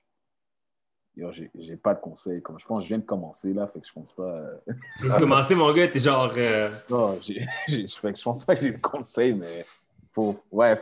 Yo, 1.17 1.31
j'ai 1.31 1.49
j'ai 1.55 1.77
pas 1.77 1.93
de 1.93 2.01
conseils. 2.01 2.41
Comme 2.41 2.59
je 2.59 2.65
pense 2.65 2.79
que 2.79 2.83
je 2.83 2.89
viens 2.89 2.97
de 2.97 3.05
commencer 3.05 3.53
là, 3.53 3.67
fait 3.67 3.79
que 3.79 3.87
je 3.87 3.93
pense 3.93 4.11
pas. 4.11 4.23
euh, 4.23 4.57
Tu 4.97 5.05
viens 5.05 5.15
de 5.15 5.19
commencer, 5.19 5.55
mon 5.55 5.71
gars, 5.73 5.87
t'es 5.87 5.99
genre. 5.99 6.29
euh, 6.35 6.69
non, 6.89 7.17
j'ai- 7.21 7.45
je 7.67 8.23
pense 8.23 8.43
pas 8.45 8.53
que 8.55 8.61
j'ai 8.61 8.71
de 8.71 8.81
conseils, 8.81 9.33
mais 9.33 9.65
faut, 10.11 10.35
ouais, 10.51 10.77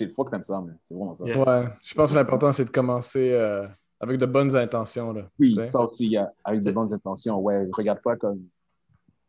il 0.00 0.10
faut 0.12 0.24
que 0.24 0.30
t'aimes 0.30 0.42
ça, 0.42 0.60
mais 0.60 0.72
c'est 0.82 0.94
vraiment 0.94 1.14
ça. 1.14 1.24
Yeah. 1.24 1.38
Ouais, 1.38 1.68
je 1.82 1.94
pense 1.94 2.10
que 2.10 2.16
l'important, 2.16 2.52
c'est 2.52 2.64
de 2.64 2.70
commencer 2.70 3.30
euh, 3.32 3.66
avec 4.00 4.18
de 4.18 4.26
bonnes 4.26 4.54
intentions. 4.56 5.12
Là, 5.12 5.28
Oui, 5.38 5.54
ça 5.70 5.80
aussi, 5.82 6.16
a, 6.16 6.32
avec 6.44 6.62
de 6.62 6.70
bonnes 6.72 6.92
intentions. 6.92 7.38
Ouais, 7.40 7.66
regarde 7.72 8.00
pas 8.02 8.16
comme. 8.16 8.40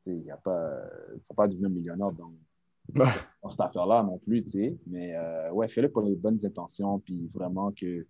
Tu 0.03 0.11
sais, 0.11 0.15
il 0.17 0.25
y 0.25 0.31
a 0.31 0.37
pas. 0.37 0.69
Tu 1.15 1.27
vas 1.29 1.35
pas 1.35 1.47
devenir 1.47 1.69
millionnaire 1.69 2.11
dans, 2.93 3.49
cette 3.49 3.61
affaire-là 3.61 4.03
non 4.03 4.17
plus, 4.19 4.43
tu 4.43 4.51
sais. 4.51 4.77
Mais 4.87 5.15
euh, 5.15 5.51
ouais, 5.51 5.67
fais-le 5.67 5.89
pour 5.89 6.03
les 6.03 6.15
bonnes 6.15 6.43
intentions, 6.45 6.99
puis 6.99 7.27
vraiment 7.33 7.71
que. 7.71 8.05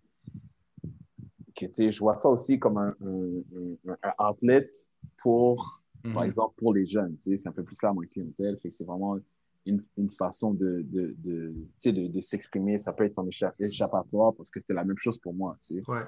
que 1.55 1.65
tu 1.65 1.73
sais, 1.73 1.91
je 1.91 1.99
vois 1.99 2.15
ça 2.15 2.29
aussi 2.29 2.59
comme 2.59 2.77
un, 2.77 2.95
un, 3.05 3.91
un- 3.91 4.13
un 4.17 4.29
outlet 4.29 4.69
pour 5.17 5.81
par 6.13 6.23
Mhm. 6.23 6.29
exemple, 6.29 6.53
pour 6.55 6.73
les 6.73 6.85
jeunes, 6.85 7.17
tu 7.17 7.31
sais, 7.31 7.37
c'est 7.37 7.49
un 7.49 7.51
peu 7.51 7.61
plus 7.63 7.75
ça 7.75 7.91
ma 7.93 8.05
clientèle. 8.05 8.57
Fait 8.59 8.69
que 8.69 8.75
c'est 8.75 8.85
vraiment 8.85 9.17
une, 9.65 9.81
une 9.97 10.09
façon 10.09 10.53
de, 10.53 10.81
de, 10.87 11.13
de, 11.17 11.53
tu 11.81 11.89
sais, 11.89 11.91
de, 11.91 12.07
de 12.07 12.21
s'exprimer. 12.21 12.77
Ça 12.77 12.93
peut 12.93 13.03
être 13.03 13.19
en 13.19 13.25
écha- 13.27 13.53
échappatoire 13.59 14.33
parce 14.33 14.49
que 14.49 14.61
c'était 14.61 14.73
la 14.73 14.85
même 14.85 14.97
chose 14.97 15.17
pour 15.17 15.33
moi. 15.33 15.57
Tu 15.61 15.81
sais. 15.81 15.91
Ouais. 15.91 16.03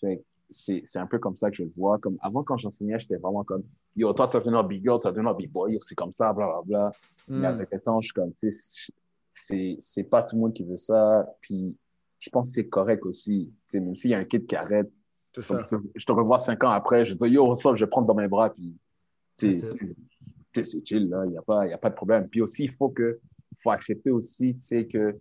C'est 0.00 0.84
c'est 0.84 0.98
un 1.00 1.06
peu 1.06 1.18
comme 1.18 1.34
ça 1.34 1.50
que 1.50 1.56
je 1.56 1.64
le 1.64 1.70
vois. 1.70 1.98
Comme, 1.98 2.16
avant, 2.20 2.44
quand 2.44 2.56
j'enseignais, 2.56 2.98
j'étais 3.00 3.16
vraiment 3.16 3.42
comme 3.42 3.64
Yo, 3.96 4.12
toi, 4.12 4.28
tu 4.28 4.34
vas 4.34 4.38
devenir 4.40 4.62
big 4.62 4.80
girl, 4.82 4.98
tu 5.00 5.08
vas 5.08 5.12
devenir 5.12 5.34
big 5.34 5.50
boy, 5.50 5.76
c'est 5.80 5.96
comme 5.96 6.12
ça, 6.12 6.32
blablabla. 6.32 6.92
Mhm. 7.28 7.40
Mais 7.40 7.46
avec 7.48 7.68
le 7.72 7.80
temps, 7.80 8.00
je 8.00 8.06
suis 8.06 8.12
comme, 8.14 8.32
tu 8.32 8.52
sais, 8.52 8.92
c'est 9.32 9.76
c'est 9.80 10.04
pas 10.04 10.22
tout 10.22 10.36
le 10.36 10.42
monde 10.42 10.52
qui 10.52 10.62
veut 10.64 10.76
ça. 10.76 11.26
Puis 11.40 11.76
je 12.20 12.30
pense 12.30 12.48
que 12.50 12.54
c'est 12.54 12.68
correct 12.68 13.04
aussi. 13.04 13.52
Tu 13.66 13.70
sais, 13.72 13.80
même 13.80 13.96
s'il 13.96 14.10
y 14.12 14.14
a 14.14 14.18
un 14.18 14.24
kid 14.24 14.46
qui 14.46 14.54
arrête, 14.54 14.88
C'est 15.34 15.42
ça. 15.42 15.66
je, 15.68 15.76
te, 15.76 15.82
je 15.96 16.06
te 16.06 16.12
revois 16.12 16.38
cinq 16.38 16.62
ans 16.62 16.70
après, 16.70 17.04
je 17.04 17.14
dis 17.14 17.28
Yo, 17.28 17.54
ça, 17.56 17.74
je 17.74 17.84
vais 17.84 17.90
prendre 17.90 18.06
dans 18.06 18.14
mes 18.14 18.28
bras. 18.28 18.50
Puis, 18.50 18.76
sais, 19.38 19.56
c'est 20.62 20.86
chill, 20.86 21.08
là. 21.08 21.24
Il 21.26 21.32
n'y 21.32 21.38
a, 21.38 21.42
pas- 21.42 21.66
y 21.66 21.72
a 21.72 21.78
pas 21.78 21.90
de 21.90 21.94
problème. 21.96 22.28
Puis 22.28 22.40
aussi, 22.40 22.64
il 22.64 22.72
faut, 22.72 22.88
que, 22.88 23.18
faut 23.58 23.70
accepter 23.70 24.10
aussi, 24.10 24.54
tu 24.54 24.62
sais, 24.62 24.86
que 24.86 25.18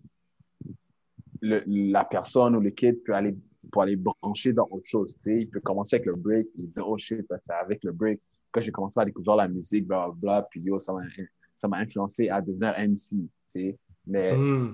le, 1.41 1.63
la 1.65 2.05
personne 2.05 2.55
ou 2.55 2.59
le 2.61 2.69
kid 2.69 3.03
peut 3.03 3.13
aller, 3.13 3.35
pour 3.71 3.81
aller 3.81 3.95
brancher 3.95 4.53
dans 4.53 4.67
autre 4.71 4.85
chose. 4.85 5.15
Tu 5.15 5.21
sais, 5.23 5.41
il 5.41 5.49
peut 5.49 5.59
commencer 5.59 5.95
avec 5.97 6.05
le 6.05 6.15
break, 6.15 6.47
il 6.55 6.69
dit 6.69 6.79
Oh 6.79 6.97
shit, 6.97 7.25
c'est 7.43 7.53
avec 7.53 7.83
le 7.83 7.91
break 7.91 8.21
que 8.51 8.61
j'ai 8.61 8.71
commencé 8.71 8.99
à 8.99 9.05
découvrir 9.05 9.35
la 9.35 9.47
musique, 9.47 9.85
blablabla. 9.87 10.43
Puis 10.49 10.61
yo, 10.61 10.79
ça 10.79 10.93
m'a 10.93 11.01
ça 11.57 11.67
m'a 11.67 11.77
influencé 11.77 12.29
à 12.29 12.41
devenir 12.41 12.73
MC. 12.77 13.09
Tu 13.09 13.29
sais. 13.47 13.77
Mais 14.07 14.37
Hmm. 14.37 14.73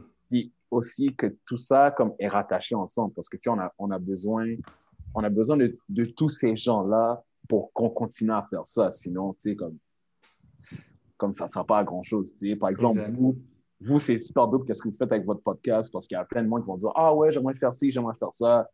aussi 0.70 1.14
que 1.16 1.28
tout 1.46 1.58
ça 1.58 1.92
comme 1.92 2.14
est 2.18 2.30
rattaché 2.30 2.76
ensemble 2.76 3.14
parce 3.14 3.28
que 3.28 3.38
on 3.50 3.60
a 3.60 3.74
on 3.78 3.92
a 3.92 4.00
besoin 4.00 4.56
on 5.14 5.24
a 5.24 5.30
besoin 5.30 5.58
de, 5.58 5.78
de 5.90 6.06
tous 6.06 6.30
ces 6.30 6.56
gens 6.56 6.84
là 6.84 7.22
pour 7.50 7.74
qu'on 7.74 7.90
continue 7.90 8.32
à 8.32 8.42
faire 8.50 8.66
ça 8.66 8.92
sinon 8.92 9.34
tu 9.34 9.50
sais 9.50 9.56
comme 9.58 9.78
comme 11.18 11.34
ça 11.34 11.46
ne 11.46 11.50
sert 11.50 11.66
pas 11.66 11.80
à 11.80 11.84
grand 11.84 12.04
chose 12.04 12.34
tu 12.38 12.50
sais 12.50 12.56
par 12.56 12.70
exemple 12.70 13.02
vous 13.12 13.36
vous 13.82 14.00
c'est 14.00 14.18
super 14.20 14.48
dope 14.48 14.66
qu'est-ce 14.66 14.82
que 14.82 14.88
vous 14.90 14.96
faites 14.96 15.12
avec 15.12 15.26
votre 15.26 15.42
podcast 15.42 15.92
parce 15.92 16.08
qu'il 16.08 16.16
y 16.16 16.20
a 16.20 16.24
plein 16.24 16.44
de 16.44 16.48
monde 16.48 16.62
qui 16.62 16.68
vont 16.68 16.78
dire 16.78 16.92
ah 16.96 17.14
ouais 17.14 17.32
j'aimerais 17.34 17.56
faire 17.56 17.74
ci 17.74 17.92
j'aimerais 17.92 18.16
faire 18.16 18.34
ça 18.34 18.70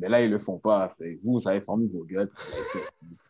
mais 0.00 0.08
là 0.08 0.22
ils 0.24 0.30
le 0.30 0.38
font 0.38 0.58
pas 0.58 0.94
vous 1.22 1.32
vous 1.38 1.48
avez 1.48 1.60
formé 1.60 1.86
vos 1.86 2.04
gueules 2.04 2.30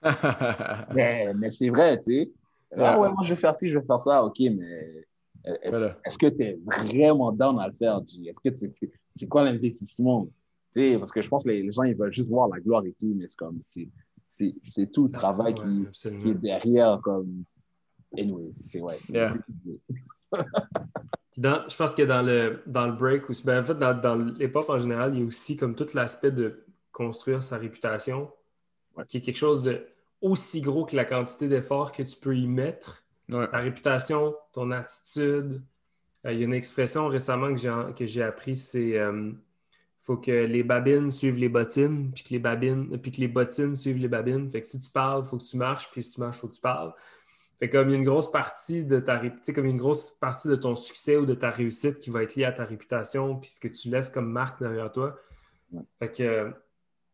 mais, 0.95 1.33
mais 1.35 1.51
c'est 1.51 1.69
vrai, 1.69 1.99
tu 2.01 2.13
sais. 2.13 2.31
Ah 2.77 2.99
ouais, 2.99 3.09
moi 3.11 3.23
je 3.25 3.31
vais 3.35 3.41
faire 3.41 3.55
ci, 3.57 3.69
je 3.69 3.79
vais 3.79 3.85
faire 3.85 4.01
ça, 4.01 4.25
ok, 4.25 4.39
mais 4.41 5.05
est-ce 5.63 5.71
Voilà. 5.71 5.99
que 6.19 6.27
tu 6.29 6.43
es 6.43 6.59
vraiment 6.87 7.33
down 7.33 7.59
à 7.59 7.67
le 7.69 7.75
faire, 7.75 8.01
G? 8.07 8.29
Est-ce 8.29 8.41
que 8.41 8.55
c'est- 8.55 8.91
c'est 9.15 9.27
quoi 9.27 9.45
l'investissement? 9.45 10.27
Tu 10.73 10.81
sais, 10.81 10.99
parce 10.99 11.11
que 11.11 11.21
je 11.21 11.29
pense 11.29 11.45
que 11.45 11.51
les, 11.51 11.63
les 11.65 11.71
gens, 11.73 11.83
ils 11.83 11.97
veulent 11.97 12.13
juste 12.13 12.29
voir 12.29 12.49
la 12.49 12.61
gloire 12.61 12.85
et 12.87 12.95
tout, 12.99 13.13
mais 13.17 13.27
c'est 13.29 13.37
comme, 13.37 13.59
c'est- 13.63 13.89
tout 14.93 15.05
le 15.05 15.11
travail 15.11 15.55
Ouais, 15.55 15.91
qui, 16.03 16.29
est 16.31 16.35
derrière, 16.35 17.01
comme. 17.03 17.43
Anyway, 18.17 18.51
c'est 18.55 18.81
ouais, 18.81 18.99
Yeah. 19.13 19.35
Dans- 21.41 21.67
je 21.69 21.75
pense 21.75 21.95
que 21.95 22.03
dans 22.03 22.21
le, 22.23 22.63
dans 22.67 22.87
le 22.87 22.93
break, 22.93 23.29
ou 23.31 23.33
ben, 23.45 23.63
en 23.63 23.65
fait, 23.65 23.75
dans, 23.79 23.99
dans 23.99 24.15
l'hip-hop 24.17 24.69
en 24.69 24.79
général, 24.79 25.15
il 25.15 25.21
y 25.21 25.23
a 25.23 25.27
aussi 25.27 25.57
comme 25.57 25.75
tout 25.75 25.87
l'aspect 25.95 26.31
de 26.31 26.65
construire 26.93 27.43
sa 27.43 27.57
réputation, 27.57 28.31
Ouais. 28.97 29.05
qui 29.07 29.19
est 29.19 29.21
quelque 29.21 29.37
chose 29.39 29.63
de 29.63 29.87
aussi 30.21 30.61
gros 30.61 30.85
que 30.85 30.97
la 30.97 31.05
quantité 31.07 31.49
d'efforts 31.49 31.93
que 31.93 32.03
tu 32.03 32.17
peux 32.19 32.37
y 32.37 32.47
mettre. 32.47 33.05
Ouais. 33.31 33.49
Ta 33.49 33.59
réputation, 33.59 34.35
ton 34.53 34.71
attitude. 34.73 35.63
Euh, 36.27 36.33
il 36.33 36.41
y 36.41 36.43
a 36.43 36.45
une 36.45 36.53
expression 36.53 37.09
récemment 37.09 37.55
que 37.55 37.61
j'ai, 37.61 37.73
que 37.97 38.05
j'ai 38.05 38.23
appris, 38.23 38.57
c'est 38.57 38.99
euh, 38.99 39.33
faut 40.03 40.17
que 40.19 40.31
les 40.33 40.63
babines 40.65 41.11
suivent 41.11 41.39
les 41.39 41.49
bottines, 41.49 42.11
puis 42.13 42.25
que 42.25 42.31
les 42.31 42.39
babines, 42.41 42.99
puis 42.99 43.13
que 43.13 43.21
les 43.21 43.29
bottines 43.29 43.75
suivent 43.77 43.99
les 43.99 44.09
babines. 44.09 44.51
Fait 44.51 44.61
que 44.61 44.67
si 44.67 44.79
tu 44.79 44.91
parles, 44.91 45.23
il 45.25 45.29
faut 45.29 45.39
que 45.39 45.45
tu 45.45 45.57
marches, 45.57 45.89
puis 45.91 46.03
si 46.03 46.11
tu 46.15 46.21
marches, 46.21 46.37
il 46.39 46.41
faut 46.41 46.49
que 46.49 46.55
tu 46.57 46.61
parles. 46.61 46.93
Fait 47.61 47.71
comme 47.71 47.89
il 47.89 47.93
y 47.93 47.95
a 47.95 47.99
une 47.99 48.05
grosse 48.05 48.31
partie 48.31 48.85
de 48.85 48.99
ta 48.99 49.21
comme 49.55 49.67
une 49.67 49.77
grosse 49.77 50.11
partie 50.11 50.49
de 50.49 50.57
ton 50.57 50.75
succès 50.75 51.17
ou 51.17 51.27
de 51.27 51.35
ta 51.35 51.51
réussite 51.51 51.99
qui 51.99 52.11
va 52.11 52.23
être 52.23 52.35
liée 52.35 52.45
à 52.45 52.53
ta 52.53 52.65
réputation, 52.65 53.37
puis 53.37 53.51
ce 53.51 53.61
que 53.61 53.69
tu 53.69 53.89
laisses 53.89 54.11
comme 54.11 54.31
marque 54.31 54.61
derrière 54.61 54.91
toi. 54.91 55.17
Fait 55.99 56.11
que 56.11 56.51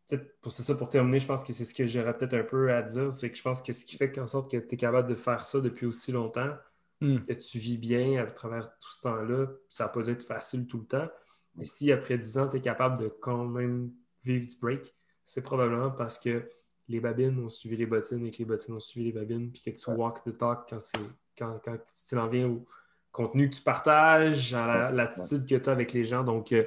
peut-être 0.07 0.39
pour 0.39 0.51
c'est 0.51 0.63
ça 0.63 0.73
pour 0.75 0.89
terminer, 0.89 1.19
je 1.19 1.27
pense 1.27 1.43
que 1.43 1.53
c'est 1.53 1.65
ce 1.65 1.75
que 1.75 1.85
j'aurais 1.85 2.17
peut-être 2.17 2.33
un 2.33 2.43
peu 2.43 2.73
à 2.73 2.81
dire, 2.81 3.13
c'est 3.13 3.29
que 3.29 3.37
je 3.37 3.43
pense 3.43 3.61
que 3.61 3.73
ce 3.73 3.85
qui 3.85 3.97
fait 3.97 4.17
en 4.19 4.27
sorte 4.27 4.49
que 4.49 4.57
tu 4.57 4.73
es 4.73 4.77
capable 4.77 5.09
de 5.09 5.15
faire 5.15 5.43
ça 5.43 5.59
depuis 5.59 5.85
aussi 5.85 6.11
longtemps, 6.11 6.55
Hmm. 6.99 7.19
que 7.19 7.33
tu 7.33 7.59
vis 7.59 7.77
bien 7.77 8.23
à 8.23 8.25
travers 8.25 8.75
tout 8.79 8.89
ce 8.89 9.01
temps-là, 9.01 9.45
ça 9.69 9.83
n'a 9.83 9.89
pas 9.89 10.07
été 10.07 10.25
facile 10.25 10.65
tout 10.65 10.79
le 10.79 10.85
temps. 10.85 11.07
Mais 11.55 11.63
si 11.63 11.91
après 11.91 12.17
10 12.17 12.39
ans, 12.39 12.47
tu 12.47 12.57
es 12.57 12.61
capable 12.61 12.99
de 12.99 13.07
quand 13.07 13.45
même 13.45 13.91
vivre 14.23 14.47
du 14.47 14.55
break, 14.59 14.95
c'est 15.23 15.43
probablement 15.43 15.91
parce 15.91 16.17
que 16.17 16.49
les 16.89 16.99
babines 16.99 17.43
ont 17.43 17.49
suivi 17.49 17.75
les 17.77 17.85
bottines 17.85 18.25
et 18.25 18.31
que 18.31 18.37
les 18.39 18.45
bottines 18.45 18.75
ont 18.75 18.79
suivi 18.79 19.07
les 19.07 19.11
babines, 19.11 19.51
puis 19.51 19.61
que 19.61 19.69
tu 19.77 19.89
walk 19.91 20.23
the 20.23 20.37
talk 20.37 20.67
quand 20.69 20.79
c'est 20.79 20.97
quand, 21.37 21.59
quand 21.63 21.77
tu 22.07 22.17
en 22.17 22.27
viens 22.27 22.47
au 22.47 22.65
contenu 23.11 23.49
que 23.49 23.55
tu 23.55 23.61
partages, 23.61 24.53
à 24.53 24.91
l'attitude 24.91 25.45
que 25.47 25.55
tu 25.55 25.69
as 25.69 25.71
avec 25.71 25.93
les 25.93 26.03
gens. 26.03 26.23
Donc, 26.23 26.51
euh, 26.51 26.63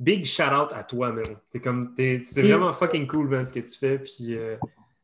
big 0.00 0.24
shout 0.24 0.42
out 0.44 0.72
à 0.72 0.82
toi, 0.84 1.12
man. 1.12 1.24
T'es 1.50 1.60
comme, 1.60 1.94
t'es- 1.94 2.20
c'est 2.22 2.42
vraiment 2.42 2.72
fucking 2.72 3.06
cool, 3.06 3.28
man, 3.28 3.44
ce 3.44 3.52
que 3.52 3.60
tu 3.60 3.78
fais. 3.78 3.98
Puis 3.98 4.36
euh, 4.36 4.56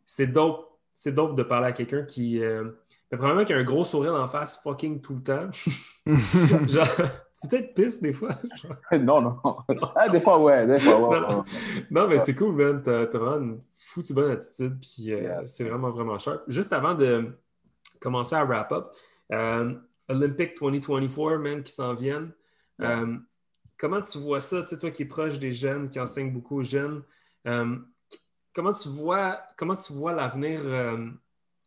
c'est 0.04 0.26
dope, 0.28 0.68
c'est 0.94 1.12
dope 1.14 1.34
de 1.36 1.42
parler 1.42 1.68
à 1.68 1.72
quelqu'un 1.72 2.02
qui. 2.04 2.42
euh, 2.42 2.64
mais 3.10 3.18
probablement 3.18 3.44
qui 3.44 3.52
a 3.52 3.56
un 3.56 3.64
gros 3.64 3.84
sourire 3.84 4.14
en 4.14 4.26
face 4.26 4.56
fucking 4.62 5.00
tout 5.00 5.14
le 5.16 5.22
temps. 5.22 5.50
Genre, 6.68 6.88
tu 7.44 7.56
peux 7.56 7.62
être 7.62 7.74
pisse 7.74 8.00
des 8.00 8.12
fois. 8.12 8.30
non, 9.00 9.20
non. 9.20 9.38
Ah, 9.94 10.08
des 10.08 10.20
fois, 10.20 10.38
ouais, 10.38 10.66
des 10.66 10.80
fois, 10.80 11.08
ouais. 11.08 11.20
Non. 11.20 11.38
ouais. 11.38 11.44
Non, 11.90 12.08
mais 12.08 12.18
c'est 12.18 12.34
cool, 12.34 12.54
man. 12.54 12.82
T'as 12.82 13.04
vraiment 13.06 13.36
une 13.36 13.60
foutue 13.78 14.14
bonne 14.14 14.32
attitude. 14.32 14.78
Puis 14.80 15.12
euh, 15.12 15.20
Yeah. 15.20 15.46
c'est 15.46 15.64
vraiment, 15.64 15.90
vraiment 15.90 16.18
sharp. 16.18 16.42
Juste 16.48 16.72
avant 16.72 16.94
de 16.94 17.36
commencer 18.00 18.34
à 18.34 18.44
wrap 18.44 18.72
up, 18.72 18.92
euh, 19.32 19.74
Olympic 20.08 20.58
2024, 20.60 21.36
man, 21.38 21.62
qui 21.62 21.72
s'en 21.72 21.94
viennent. 21.94 22.32
Euh, 22.80 23.16
comment 23.78 24.02
tu 24.02 24.18
vois 24.18 24.40
ça, 24.40 24.62
tu 24.62 24.70
sais, 24.70 24.78
toi 24.78 24.90
qui 24.90 25.02
es 25.02 25.06
proche 25.06 25.38
des 25.38 25.52
jeunes, 25.52 25.88
qui 25.88 26.00
enseigne 26.00 26.32
beaucoup 26.32 26.58
aux 26.58 26.64
jeunes, 26.64 27.02
comment 27.44 28.72
tu 28.72 28.88
vois, 28.88 29.40
comment 29.56 29.76
tu 29.76 29.92
vois 29.92 30.12
l'avenir, 30.12 30.60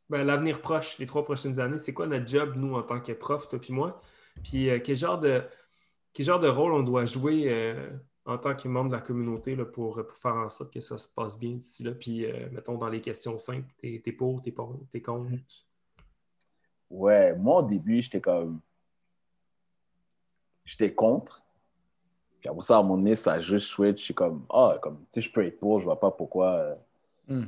ben, 0.09 0.23
l'avenir 0.23 0.61
proche, 0.61 0.97
les 0.99 1.05
trois 1.07 1.23
prochaines 1.23 1.59
années? 1.59 1.79
C'est 1.79 1.93
quoi 1.93 2.05
notre 2.07 2.27
job, 2.27 2.53
nous, 2.55 2.75
en 2.75 2.83
tant 2.83 2.99
que 2.99 3.13
prof, 3.13 3.47
toi 3.47 3.59
puis 3.59 3.73
moi? 3.73 4.01
Puis 4.43 4.69
euh, 4.69 4.79
quel, 4.83 4.95
genre 4.95 5.19
de, 5.19 5.43
quel 6.17 6.25
genre 6.25 6.39
de 6.39 6.47
rôle 6.47 6.73
on 6.73 6.81
doit 6.81 7.05
jouer 7.05 7.43
euh, 7.45 7.91
en 8.25 8.39
tant 8.39 8.55
que 8.55 8.67
membre 8.67 8.89
de 8.89 8.95
la 8.95 9.01
communauté 9.01 9.55
là, 9.55 9.65
pour, 9.65 10.03
pour 10.03 10.17
faire 10.17 10.33
en 10.33 10.49
sorte 10.49 10.73
que 10.73 10.79
ça 10.79 10.97
se 10.97 11.07
passe 11.07 11.37
bien 11.37 11.51
d'ici 11.51 11.83
là? 11.83 11.91
Puis, 11.91 12.25
euh, 12.25 12.49
mettons, 12.51 12.75
dans 12.75 12.89
les 12.89 13.01
questions 13.01 13.37
simples, 13.37 13.71
t'es, 13.77 14.01
t'es 14.03 14.11
pour, 14.11 14.41
t'es, 14.41 14.51
pour, 14.51 14.75
t'es 14.91 14.99
contre? 14.99 15.29
Ouais, 16.89 17.35
moi, 17.35 17.61
au 17.61 17.67
début, 17.67 18.01
j'étais 18.01 18.19
comme. 18.19 18.59
J'étais 20.65 20.91
contre. 20.91 21.43
Puis 22.41 22.49
après 22.49 22.65
ça, 22.65 22.77
à 22.77 22.79
un 22.79 22.81
moment 22.81 22.97
donné, 22.97 23.15
ça 23.15 23.33
a 23.33 23.39
juste 23.39 23.67
switch. 23.67 23.99
Je 23.99 24.05
suis 24.05 24.15
comme, 24.15 24.43
ah, 24.49 24.79
comme, 24.81 24.97
tu 25.01 25.05
sais, 25.11 25.21
je 25.21 25.31
peux 25.31 25.45
être 25.45 25.59
pour, 25.59 25.79
je 25.79 25.85
vois 25.85 25.99
pas 25.99 26.09
pourquoi. 26.09 26.47
euh, 26.47 26.75
Hmm. 27.27 27.43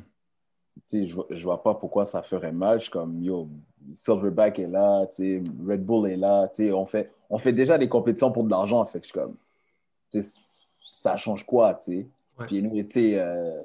Je, 0.92 1.16
je 1.30 1.44
vois 1.44 1.62
pas 1.64 1.74
pourquoi 1.76 2.06
ça 2.06 2.22
ferait 2.22 2.52
mal. 2.52 2.80
Je 2.80 2.84
suis 2.84 2.92
comme, 2.92 3.22
yo, 3.24 3.48
Silverback 3.96 4.60
est 4.60 4.68
là, 4.68 5.08
Red 5.20 5.86
Bull 5.86 6.10
est 6.10 6.18
là, 6.18 6.50
on 6.74 6.86
fait, 6.86 7.12
on 7.30 7.38
fait 7.38 7.54
déjà 7.54 7.78
des 7.78 7.90
compétitions 7.90 8.32
pour 8.32 8.44
de 8.44 8.50
l'argent, 8.50 8.86
fait 8.86 9.00
que 9.00 9.06
je 9.06 9.12
suis 9.12 9.20
comme, 9.20 9.36
ça 10.82 11.16
change 11.18 11.46
quoi, 11.46 11.74
tu 11.76 11.84
sais? 11.92 12.08
Ouais. 12.40 12.46
Puis 12.48 12.64
nous, 12.64 12.84
tu 12.84 13.16
euh, 13.16 13.62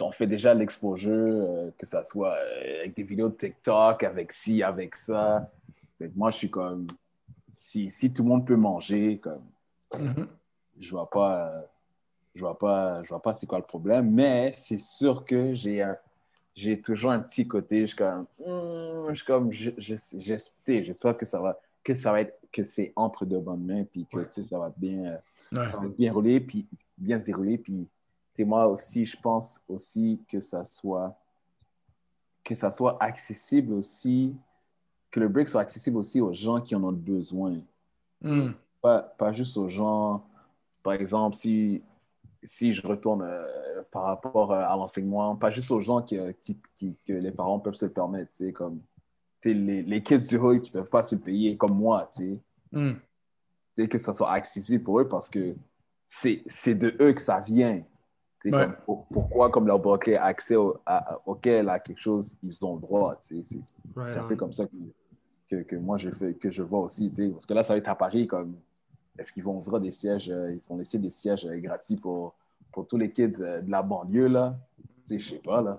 on 0.00 0.12
fait 0.12 0.26
déjà 0.26 0.54
l'exposure, 0.54 1.12
euh, 1.12 1.70
que 1.76 1.86
ça 1.86 2.04
soit 2.04 2.34
euh, 2.34 2.80
avec 2.80 2.94
des 2.94 3.02
vidéos 3.02 3.28
de 3.28 3.34
TikTok, 3.34 4.02
avec 4.04 4.32
ci, 4.32 4.62
avec 4.62 4.96
ça. 4.96 5.50
Fait 5.98 6.08
que 6.08 6.16
moi, 6.16 6.30
je 6.30 6.36
suis 6.36 6.50
comme, 6.50 6.86
si, 7.52 7.90
si 7.90 8.12
tout 8.12 8.22
le 8.22 8.28
monde 8.28 8.46
peut 8.46 8.56
manger, 8.56 9.18
comme, 9.18 9.42
Mhm. 9.96 10.28
je 10.78 10.90
vois 10.90 11.08
pas 11.08 11.64
je 12.34 12.40
vois 12.40 12.58
pas 12.58 13.02
je 13.02 13.08
vois 13.08 13.22
pas 13.22 13.32
c'est 13.32 13.46
quoi 13.46 13.58
le 13.58 13.64
problème 13.64 14.10
mais 14.10 14.52
c'est 14.56 14.78
sûr 14.78 15.24
que 15.24 15.54
j'ai 15.54 15.80
un 15.82 15.96
j'ai 16.58 16.80
toujours 16.80 17.12
un 17.12 17.20
petit 17.20 17.46
côté 17.46 17.82
je 17.82 17.86
suis 17.86 17.96
comme 17.96 18.26
hmm, 18.38 19.08
je 19.10 19.14
suis 19.14 19.24
comme 19.24 19.52
j'espère 19.52 21.16
que 21.16 21.24
ça 21.24 21.38
va 21.40 21.58
que 21.84 21.94
ça 21.94 22.10
va 22.12 22.20
être 22.22 22.36
que 22.50 22.64
c'est 22.64 22.92
entre 22.96 23.24
de 23.24 23.38
bonnes 23.38 23.64
mains 23.64 23.84
puis 23.84 24.06
que 24.06 24.18
Ouais. 24.18 24.26
ça 24.28 24.58
va 24.58 24.72
bien 24.76 25.04
euh, 25.04 25.18
Ouais. 25.52 25.66
ça 25.70 25.76
va 25.78 25.86
bien 25.88 26.12
rouler 26.12 26.40
puis 26.40 26.66
bien 26.96 27.18
se 27.20 27.24
dérouler 27.26 27.58
puis 27.58 27.86
moi 28.40 28.66
aussi 28.68 29.04
je 29.04 29.18
pense 29.20 29.60
aussi 29.68 30.20
que 30.28 30.40
ça 30.40 30.64
soit 30.64 31.16
que 32.44 32.54
ça 32.54 32.70
soit 32.70 32.96
accessible 33.02 33.72
aussi 33.74 34.34
que 35.10 35.20
le 35.20 35.28
break 35.28 35.48
soit 35.48 35.60
accessible 35.62 35.96
aussi 35.96 36.20
aux 36.20 36.32
gens 36.32 36.60
qui 36.60 36.74
en 36.74 36.82
ont 36.84 36.92
besoin 36.92 37.60
Hmm. 38.20 38.50
pas, 38.82 39.00
pas 39.00 39.30
juste 39.30 39.56
aux 39.56 39.68
gens. 39.68 40.24
Par 40.82 40.92
exemple, 40.94 41.36
si, 41.36 41.82
si 42.42 42.72
je 42.72 42.86
retourne 42.86 43.22
euh, 43.22 43.82
par 43.90 44.04
rapport 44.04 44.52
euh, 44.52 44.60
à 44.64 44.76
l'enseignement, 44.76 45.34
pas 45.36 45.50
juste 45.50 45.70
aux 45.70 45.80
gens 45.80 46.02
qui, 46.02 46.18
euh, 46.18 46.32
qui- 46.40 46.60
qui- 46.74 46.96
que 47.04 47.12
les 47.12 47.32
parents 47.32 47.58
peuvent 47.58 47.74
se 47.74 47.86
permettre, 47.86 48.30
tu 48.32 48.46
sais, 48.46 48.52
comme 48.52 48.80
tu 49.40 49.50
sais, 49.50 49.54
les, 49.54 49.82
les 49.82 50.02
kids 50.02 50.18
du 50.18 50.36
hood 50.36 50.60
qui 50.60 50.70
ne 50.72 50.80
peuvent 50.80 50.90
pas 50.90 51.02
se 51.02 51.14
payer, 51.16 51.56
comme 51.56 51.76
moi, 51.76 52.08
tu 52.12 52.22
sais. 52.72 52.96
Sais, 53.76 53.88
que 53.88 53.98
ça 53.98 54.12
soit 54.12 54.30
accessible 54.32 54.82
pour 54.82 55.00
eux 55.00 55.08
parce 55.08 55.30
que 55.30 55.54
c'est 56.06 56.74
de 56.74 56.96
eux 57.00 57.12
que 57.12 57.20
ça 57.20 57.40
vient. 57.40 57.82
Tu 58.40 58.50
sais, 58.50 58.54
Ouais. 58.56 58.64
comme, 58.66 58.76
pour- 58.84 59.06
pourquoi, 59.06 59.50
comme 59.50 59.66
leur 59.66 59.78
bloquer 59.78 60.16
accès 60.16 60.56
au, 60.56 60.76
à- 60.86 61.18
auquel 61.26 61.68
à 61.68 61.78
quelque 61.78 62.00
chose, 62.00 62.36
ils 62.42 62.64
ont 62.64 62.74
le 62.76 62.80
droit. 62.80 63.16
tu 63.16 63.42
sais. 63.42 63.58
C'est 63.96 64.00
Right 64.00 64.16
un 64.16 64.24
peu 64.28 64.36
comme 64.36 64.52
ça 64.52 64.66
que, 64.66 64.76
que, 65.50 65.62
que 65.62 65.76
moi 65.76 65.96
je 65.98 66.10
fais, 66.10 66.34
que 66.34 66.50
je 66.50 66.62
vois 66.62 66.80
aussi. 66.80 67.10
tu 67.10 67.24
sais. 67.26 67.28
Parce 67.30 67.46
que 67.46 67.54
là, 67.54 67.62
ça 67.62 67.72
va 67.74 67.78
être 67.78 67.88
à 67.88 67.94
Paris 67.96 68.26
comme 68.26 68.56
est-ce 69.18 69.32
qu'ils 69.32 69.42
vont 69.42 69.56
ouvrir 69.56 69.80
des 69.80 69.90
sièges, 69.92 70.30
euh, 70.30 70.52
ils 70.52 70.60
vont 70.68 70.76
laisser 70.76 70.98
des 70.98 71.10
sièges 71.10 71.44
euh, 71.46 71.58
gratuits 71.58 71.96
pour, 71.96 72.34
pour 72.72 72.86
tous 72.86 72.96
les 72.96 73.10
kids 73.12 73.32
euh, 73.40 73.60
de 73.60 73.70
la 73.70 73.82
banlieue 73.82 74.28
là? 74.28 74.56
Tu 75.06 75.14
sais, 75.14 75.18
je 75.18 75.28
sais 75.30 75.38
pas 75.40 75.60
là. 75.60 75.78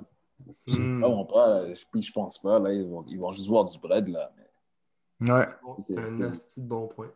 Je 0.68 0.74
sais 0.76 0.80
vraiment 1.00 1.26
pas. 1.26 1.48
là. 1.62 1.74
Puis 1.92 2.02
je 2.02 2.12
pense 2.14 2.38
pas. 2.38 2.60
Là, 2.60 2.74
ils 2.74 2.86
vont, 2.88 3.04
ils 3.08 3.20
vont 3.20 3.32
juste 3.32 3.48
voir 3.48 3.66
du 3.66 3.78
bread 3.80 4.08
là. 4.10 4.32
Mais 4.38 5.32
Ouais. 5.34 5.48
C'est 5.82 5.98
un 5.98 6.22
asti 6.22 6.62
de 6.62 6.68
bon 6.68 6.88
point. 6.88 7.12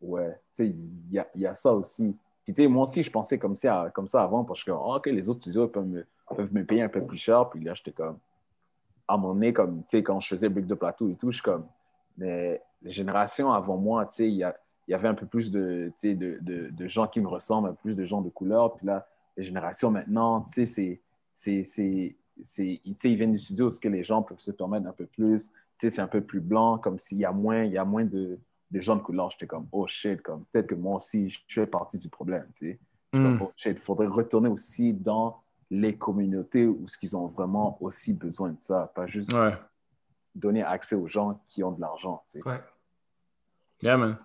ouais, 0.00 0.32
tu 0.32 0.38
sais, 0.52 0.66
il 0.68 1.12
y 1.12 1.18
a, 1.18 1.26
il 1.34 1.40
y 1.42 1.46
a 1.46 1.54
ça 1.54 1.72
aussi. 1.72 2.16
Puis 2.44 2.52
tu 2.54 2.62
sais, 2.62 2.68
moi 2.68 2.84
aussi, 2.84 3.02
je 3.02 3.10
pensais 3.10 3.38
comme 3.38 3.56
ça, 3.56 3.90
comme 3.94 4.08
ça 4.08 4.22
avant 4.22 4.44
parce 4.44 4.62
que 4.64 4.70
ah, 4.70 4.96
ok, 4.96 5.06
les 5.06 5.28
autres 5.28 5.40
studios 5.42 5.68
peuvent 5.68 5.86
me, 5.86 6.04
peuvent 6.34 6.52
me 6.52 6.64
payer 6.64 6.82
un 6.82 6.88
peu 6.88 7.04
plus 7.04 7.16
cher. 7.18 7.48
Puis 7.50 7.62
là, 7.62 7.74
j'étais 7.74 7.92
comme 7.92 8.18
à 9.08 9.16
mon 9.16 9.34
nez, 9.36 9.52
comme 9.52 9.78
tu 9.82 9.98
sais, 9.98 10.02
quand 10.02 10.18
je 10.20 10.28
faisais 10.28 10.48
Brick 10.48 10.66
de 10.66 10.74
Plateau 10.74 11.08
et 11.08 11.14
tout, 11.14 11.30
je 11.30 11.36
suis 11.36 11.44
comme 11.44 11.66
mais 12.18 12.62
les 12.82 12.90
générations 12.90 13.52
avant 13.52 13.76
moi, 13.76 14.06
tu 14.06 14.16
sais, 14.16 14.28
il 14.28 14.36
y, 14.36 14.42
a- 14.44 14.56
il 14.88 14.92
y 14.92 14.94
avait 14.94 15.08
un 15.08 15.14
peu 15.14 15.26
plus 15.26 15.50
de, 15.50 15.92
tu 15.98 16.08
sais, 16.10 16.14
de, 16.14 16.38
de, 16.40 16.70
de 16.70 16.86
gens 16.88 17.06
qui 17.08 17.20
me 17.20 17.28
ressemblent, 17.28 17.68
un 17.68 17.72
peu 17.72 17.80
plus 17.82 17.96
de 17.96 18.04
gens 18.04 18.20
de 18.20 18.28
couleur. 18.30 18.74
Puis 18.76 18.86
là, 18.86 19.06
les 19.36 19.42
générations 19.42 19.90
maintenant, 19.90 20.42
tu 20.42 20.52
sais, 20.54 20.66
c'est, 20.66 21.00
c'est, 21.34 21.64
c'est, 21.64 22.16
c'est- 22.42 22.80
tu 22.84 22.94
sais, 22.98 23.10
ils 23.10 23.16
viennent 23.16 23.32
du 23.32 23.38
studio, 23.38 23.70
ce 23.70 23.80
que 23.80 23.88
les 23.88 24.02
gens 24.04 24.22
peuvent 24.22 24.38
se 24.38 24.50
permettre 24.52 24.86
un 24.86 24.92
peu 24.92 25.06
plus. 25.06 25.48
Tu 25.48 25.52
sais, 25.78 25.90
c'est 25.90 26.00
un 26.00 26.06
peu 26.06 26.20
plus 26.20 26.40
blanc, 26.40 26.78
comme 26.78 26.98
s'il 26.98 27.18
y 27.18 27.24
a 27.24 27.32
moins, 27.32 27.64
il 27.64 27.72
y 27.72 27.78
a 27.78 27.84
moins 27.84 28.04
de, 28.04 28.38
de 28.70 28.80
gens 28.80 28.96
de 28.96 29.02
couleur. 29.02 29.30
J'étais 29.30 29.46
comme, 29.46 29.66
oh 29.72 29.86
shit, 29.86 30.22
comme 30.22 30.44
peut-être 30.52 30.68
que 30.68 30.74
moi 30.74 30.98
aussi, 30.98 31.28
je 31.30 31.40
fais 31.48 31.66
partie 31.66 31.98
du 31.98 32.08
problème, 32.08 32.46
tu 32.54 32.72
sais. 32.72 32.78
Hmm. 33.12 33.38
Oh 33.40 33.52
shit, 33.56 33.76
il 33.76 33.80
faudrait 33.82 34.06
retourner 34.06 34.48
aussi 34.48 34.92
dans 34.92 35.40
les 35.70 35.96
communautés 35.96 36.66
où 36.66 36.86
ce 36.86 36.96
qu'ils 36.96 37.16
ont 37.16 37.26
vraiment 37.26 37.76
aussi 37.82 38.12
besoin 38.12 38.50
de 38.50 38.56
ça, 38.60 38.90
pas 38.94 39.06
juste 39.06 39.32
Ouais. 39.32 39.54
donner 40.34 40.62
accès 40.62 40.94
aux 40.94 41.06
gens 41.06 41.40
qui 41.46 41.64
ont 41.64 41.72
de 41.72 41.80
l'argent, 41.80 42.22
tu 42.28 42.40
sais. 42.40 42.48
Ouais. 42.48 42.60
Yeah, 43.82 43.96
man. 43.96 44.16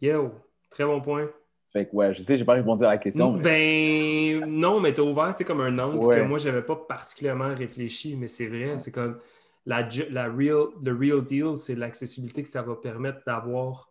Yo, 0.00 0.32
très 0.70 0.84
bon 0.84 1.00
point. 1.00 1.30
Fait 1.72 1.88
que, 1.88 1.94
ouais, 1.96 2.12
je 2.12 2.22
sais, 2.22 2.36
j'ai 2.36 2.44
pas 2.44 2.52
répondu 2.54 2.84
à 2.84 2.88
la 2.88 2.98
question. 2.98 3.32
mais- 3.32 4.38
Ben 4.40 4.44
non, 4.50 4.78
mais 4.80 4.92
t'as 4.92 5.02
ouvert 5.02 5.34
comme 5.46 5.60
un 5.62 5.78
angle 5.78 6.04
Ouais. 6.04 6.16
que 6.16 6.22
moi, 6.26 6.38
j'avais 6.38 6.62
pas 6.62 6.76
particulièrement 6.76 7.54
réfléchi, 7.54 8.16
mais 8.16 8.28
c'est 8.28 8.46
vrai, 8.46 8.76
c'est 8.78 8.92
comme 8.92 9.18
la, 9.64 9.78
real, 9.78 10.66
le 10.82 10.92
real 10.94 11.24
deal, 11.24 11.56
c'est 11.56 11.74
l'accessibilité 11.76 12.42
que 12.42 12.48
ça 12.48 12.62
va 12.62 12.74
permettre 12.76 13.20
d'avoir 13.26 13.90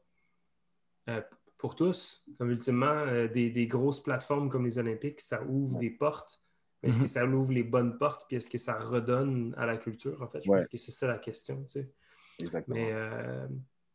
euh, 1.09 1.21
pour 1.57 1.75
tous. 1.75 2.27
Comme 2.37 2.51
ultimement, 2.51 2.85
euh, 3.07 3.27
des, 3.27 3.49
des 3.49 3.65
grosses 3.67 4.01
plateformes 4.03 4.49
comme 4.49 4.65
les 4.65 4.77
Olympiques, 4.77 5.19
ça 5.21 5.41
ouvre 5.43 5.79
des 5.79 5.89
portes. 5.89 6.39
Mais 6.83 6.89
est-ce 6.89 6.99
que 7.01 7.07
ça 7.07 7.25
ouvre 7.25 7.51
les 7.51 7.63
bonnes 7.63 7.97
portes, 7.99 8.25
puis 8.27 8.37
est-ce 8.37 8.49
que 8.49 8.57
ça 8.57 8.77
redonne 8.79 9.53
à 9.57 9.65
la 9.67 9.77
culture, 9.77 10.21
en 10.21 10.27
fait? 10.27 10.43
Je 10.43 10.49
Ouais. 10.49 10.57
pense 10.57 10.67
que 10.67 10.77
c'est 10.77 10.91
ça 10.91 11.07
la 11.07 11.17
question, 11.19 11.63
tu 11.63 11.69
sais. 11.81 11.91
Exactement. 12.41 12.75
Mais 12.75 12.89
euh, 12.91 13.47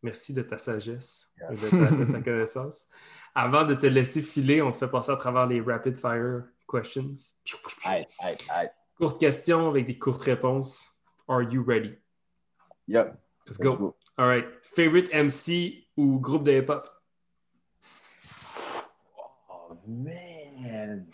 merci 0.07 0.33
de 0.33 0.43
ta 0.43 0.57
sagesse 0.59 1.31
et 1.51 1.55
de 1.55 1.69
ta, 1.69 1.91
de 1.91 2.13
ta 2.13 2.21
connaissance. 2.31 2.87
Avant 3.35 3.65
de 3.65 3.75
te 3.75 3.87
laisser 3.87 4.23
filer, 4.23 4.63
on 4.63 4.73
te 4.73 4.79
fait 4.79 4.89
passer 4.89 5.11
à 5.13 5.17
travers 5.17 5.47
les 5.47 5.61
rapid 5.61 5.99
fire 5.99 6.45
questions. 6.71 7.17
Aïe, 7.85 8.07
aïe, 8.21 8.37
aïe. 8.49 8.71
Courte 8.99 9.21
question 9.21 9.69
avec 9.69 9.85
des 9.87 9.99
courtes 9.99 10.23
réponses. 10.23 10.87
Are 11.29 11.43
you 11.43 11.63
ready? 11.67 11.95
Yup. 12.89 13.09
Let's 13.47 13.59
Let's 13.59 13.59
go. 13.59 13.77
go. 13.77 13.97
All 14.17 14.27
right. 14.29 14.47
Favorite 14.63 15.13
MC 15.13 15.87
ou 15.97 16.19
groupe 16.21 16.45
de 16.45 16.53
hip-hop? 16.53 16.89
Oh, 19.51 19.77
man. 19.87 21.07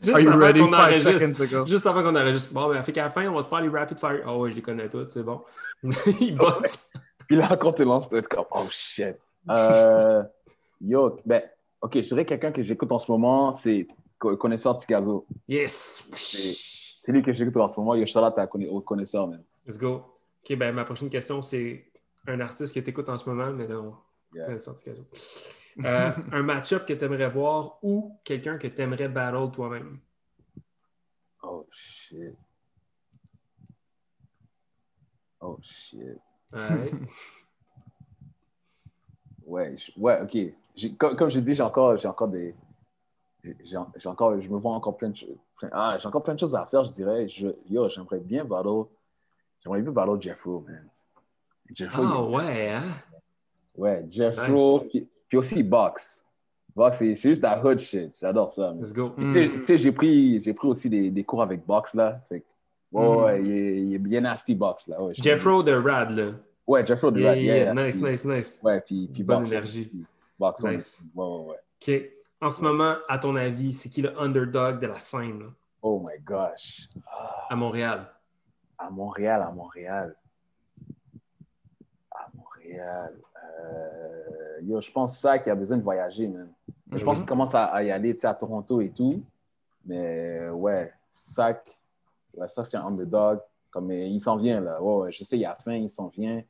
Juste 0.00 0.14
Are 0.16 0.20
you 0.20 0.28
avant 0.30 0.38
ready? 0.40 0.60
qu'on 0.60 0.66
Five 0.68 0.78
enregistre. 0.80 1.18
seconds 1.18 1.40
ago. 1.40 1.66
Juste 1.66 1.86
avant 1.86 2.02
qu'on 2.02 2.16
enregistre. 2.16 2.52
Bon, 2.54 2.68
ben, 2.68 2.82
fait 2.82 2.92
qu'à 2.92 3.04
la 3.04 3.10
fin, 3.10 3.26
on 3.28 3.34
va 3.34 3.42
te 3.42 3.48
faire 3.48 3.60
les 3.60 3.68
rapid 3.68 3.98
fire. 3.98 4.22
Ah 4.26 4.36
ouais, 4.36 4.50
je 4.50 4.56
les 4.56 4.62
connais 4.62 4.88
tous, 4.88 5.08
c'est 5.10 5.22
bon. 5.22 5.42
Il. 6.20 6.38
Puis 7.32 7.40
là, 7.40 7.56
quand 7.56 7.72
tu 7.72 7.82
lances, 7.86 8.10
tu 8.10 8.20
comme, 8.24 8.44
oh 8.50 8.66
shit. 8.68 9.16
Euh, 9.48 10.22
yo, 10.82 11.18
ben, 11.24 11.42
ok, 11.80 11.94
je 11.94 12.08
dirais 12.08 12.26
quelqu'un 12.26 12.52
que 12.52 12.60
j'écoute 12.62 12.92
en 12.92 12.98
ce 12.98 13.10
moment, 13.10 13.52
c'est 13.54 13.88
Co- 14.18 14.36
Connaisseur 14.36 14.76
Ticazo. 14.76 15.24
Yes. 15.48 16.04
C'est 17.02 17.10
lui 17.10 17.22
que 17.22 17.32
j'écoute 17.32 17.56
en 17.56 17.68
ce 17.68 17.80
moment. 17.80 17.94
Yo, 17.94 18.04
Conna- 18.04 18.68
au 18.68 18.82
Connaisseur, 18.82 19.26
man. 19.28 19.42
Let's 19.66 19.78
go. 19.78 20.02
OK, 20.44 20.56
ben 20.58 20.74
ma 20.74 20.84
prochaine 20.84 21.08
question, 21.08 21.40
c'est 21.40 21.90
un 22.26 22.38
artiste 22.40 22.74
que 22.74 22.80
tu 22.80 22.90
écoutes 22.90 23.08
en 23.08 23.16
ce 23.16 23.26
moment, 23.26 23.50
mais 23.50 23.66
non. 23.66 23.96
Yeah. 24.34 24.54
du 24.54 24.82
cadeau. 24.84 25.06
Euh, 25.86 26.10
un 26.32 26.42
match-up 26.42 26.84
que 26.84 26.92
tu 26.92 27.02
aimerais 27.02 27.30
voir 27.30 27.78
ou 27.82 28.14
quelqu'un 28.24 28.58
que 28.58 28.66
tu 28.68 28.82
aimerais 28.82 29.08
battle 29.08 29.50
toi-même? 29.52 30.00
Oh 31.42 31.66
shit. 31.70 32.34
Oh 35.40 35.56
shit. 35.62 36.18
Ouais, 39.46 39.76
je- 39.76 39.92
ouais, 40.00 40.20
ok. 40.22 40.54
J'ai- 40.74 40.94
Comme, 40.94 41.16
comme 41.16 41.30
j'ai 41.30 41.40
dit, 41.40 41.54
j'ai 41.54 41.62
encore, 41.62 41.96
j'ai 41.96 42.08
encore 42.08 42.28
des. 42.28 42.54
j'ai- 43.62 43.76
encore, 44.08 44.40
je 44.40 44.48
me 44.48 44.56
vois 44.56 44.72
encore 44.72 44.96
plein 44.96 45.10
de 45.10 45.16
choses. 45.16 45.36
Ah, 45.72 45.96
j'ai 45.98 46.06
encore 46.08 46.22
plein 46.22 46.34
de 46.34 46.38
choses 46.40 46.54
à 46.54 46.64
faire, 46.66 46.84
je 46.84 46.90
dirais. 46.92 47.28
Je, 47.28 47.48
yo, 47.68 47.88
j'aimerais 47.88 48.20
bien 48.20 48.44
battle. 48.44 48.84
J'aimerais 49.62 49.82
bien 49.82 49.92
battle 49.92 50.20
Jeffro, 50.20 50.60
man. 50.60 50.88
Jeffro, 51.74 52.02
Ah 52.04 52.16
il- 52.28 52.34
ouais, 52.34 52.70
hein? 52.70 52.84
ouais, 53.76 54.06
Jeffro. 54.08 54.80
Nice. 54.80 54.88
Puis, 54.90 55.08
puis 55.28 55.38
aussi 55.38 55.62
Box. 55.62 56.24
Box, 56.74 56.98
c'est 56.98 57.14
c'est 57.14 57.28
juste 57.28 57.42
la 57.42 57.62
hood 57.62 57.78
shit. 57.78 58.16
J'adore 58.18 58.48
ça. 58.50 58.72
man. 58.72 58.80
Let's 58.80 58.92
go. 58.94 59.10
Tu 59.18 59.32
sais- 59.32 59.50
tu 59.50 59.64
sais, 59.64 59.78
j'ai 59.78 59.92
pris, 59.92 60.40
j'ai 60.40 60.54
pris 60.54 60.68
aussi 60.68 60.88
des, 60.88 61.10
des 61.10 61.24
cours 61.24 61.42
avec 61.42 61.66
Box, 61.66 61.94
là. 61.94 62.20
Fait 62.28 62.40
que, 62.40 62.46
ouais, 62.92 63.06
Mm. 63.08 63.16
ouais, 63.16 63.42
il 63.42 63.50
est, 63.52 63.82
il 63.82 63.94
est 63.94 63.98
bien 63.98 64.20
nasty 64.20 64.54
Box, 64.54 64.86
là. 64.88 65.02
Ouais, 65.02 65.14
Jeffro 65.14 65.62
de 65.62 65.72
Rad, 65.72 66.10
là. 66.10 66.32
Ouais, 66.66 66.84
Jeffrey 66.86 67.08
Yeah, 67.08 67.34
Durant, 67.34 67.34
yeah, 67.40 67.56
yeah. 67.56 67.74
Nice, 67.74 67.96
Puis- 67.98 68.10
nice, 68.10 68.24
nice. 68.24 68.60
Ouais, 68.62 68.80
puis, 68.80 69.08
puis 69.12 69.22
Bonne 69.24 69.38
Boxer 69.40 69.52
énergie. 69.54 69.92
Boxer 70.38 70.68
Nice. 70.76 71.02
Ouais, 71.14 71.24
ouais, 71.24 71.44
ouais. 71.46 71.56
OK. 71.98 72.10
En 72.40 72.50
ce 72.50 72.60
moment, 72.62 72.94
à 73.08 73.18
ton 73.18 73.34
avis, 73.36 73.72
c'est 73.72 73.88
qui 73.88 74.02
le 74.02 74.18
underdog 74.20 74.80
de 74.80 74.86
la 74.86 74.98
scène 74.98 75.40
là, 75.40 75.46
Oh 75.82 76.00
my 76.04 76.18
gosh. 76.24 76.88
Ah, 77.06 77.46
à 77.50 77.56
Montréal? 77.56 78.06
à 78.78 78.90
Montréal, 78.90 79.42
à 79.42 79.50
Montréal. 79.52 80.16
À 82.10 82.28
Montréal. 82.34 83.14
Euh, 83.64 84.60
Yo, 84.62 84.80
je 84.80 84.90
pense 84.92 85.18
ça 85.18 85.38
qui 85.38 85.50
a 85.50 85.54
besoin 85.54 85.76
de 85.76 85.82
voyager, 85.82 86.28
man. 86.28 86.48
Je 86.92 87.04
pense 87.04 87.14
Mhm. 87.14 87.22
qu'il 87.22 87.28
commence 87.28 87.54
à, 87.54 87.64
à 87.66 87.82
y 87.82 87.90
aller, 87.90 88.14
tu 88.14 88.20
sais, 88.20 88.26
à 88.26 88.34
Toronto 88.34 88.80
et 88.80 88.90
tout. 88.90 89.22
Mais 89.84 90.48
ouais, 90.50 90.92
Sac, 91.10 91.68
ouais, 92.34 92.48
ça 92.48 92.64
c'est 92.64 92.76
un 92.76 92.86
underdog. 92.86 93.40
Comme 93.70 93.90
il 93.90 94.20
s'en 94.20 94.36
vient 94.36 94.60
là. 94.60 94.82
Ouais, 94.82 94.96
ouais, 95.04 95.12
je 95.12 95.24
sais, 95.24 95.38
il 95.38 95.44
a 95.46 95.54
faim, 95.54 95.74
il 95.76 95.88
s'en 95.88 96.08
vient. 96.08 96.42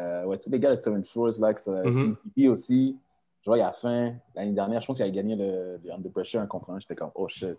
Euh, 0.00 0.24
ouais, 0.24 0.38
tous 0.38 0.50
les 0.50 0.58
gars 0.58 0.70
de 0.70 0.76
Seven 0.76 1.04
Floors, 1.04 1.34
là, 1.38 1.54
ça- 1.56 1.84
Mhm. 1.84 2.16
aussi. 2.48 2.96
Je 3.42 3.48
vois, 3.50 3.58
il 3.58 3.62
a 3.62 3.70
faim. 3.72 4.14
L'année 4.34 4.52
dernière, 4.52 4.80
je 4.80 4.86
pense 4.88 4.96
qu'il 4.96 5.06
a 5.06 5.10
gagné 5.10 5.36
le, 5.36 5.78
le 5.84 5.92
Under 5.92 6.10
Pressure 6.10 6.40
un 6.40 6.46
contre 6.46 6.70
un. 6.70 6.80
J'étais 6.80 6.96
comme, 6.96 7.10
oh 7.14 7.28
shit. 7.28 7.56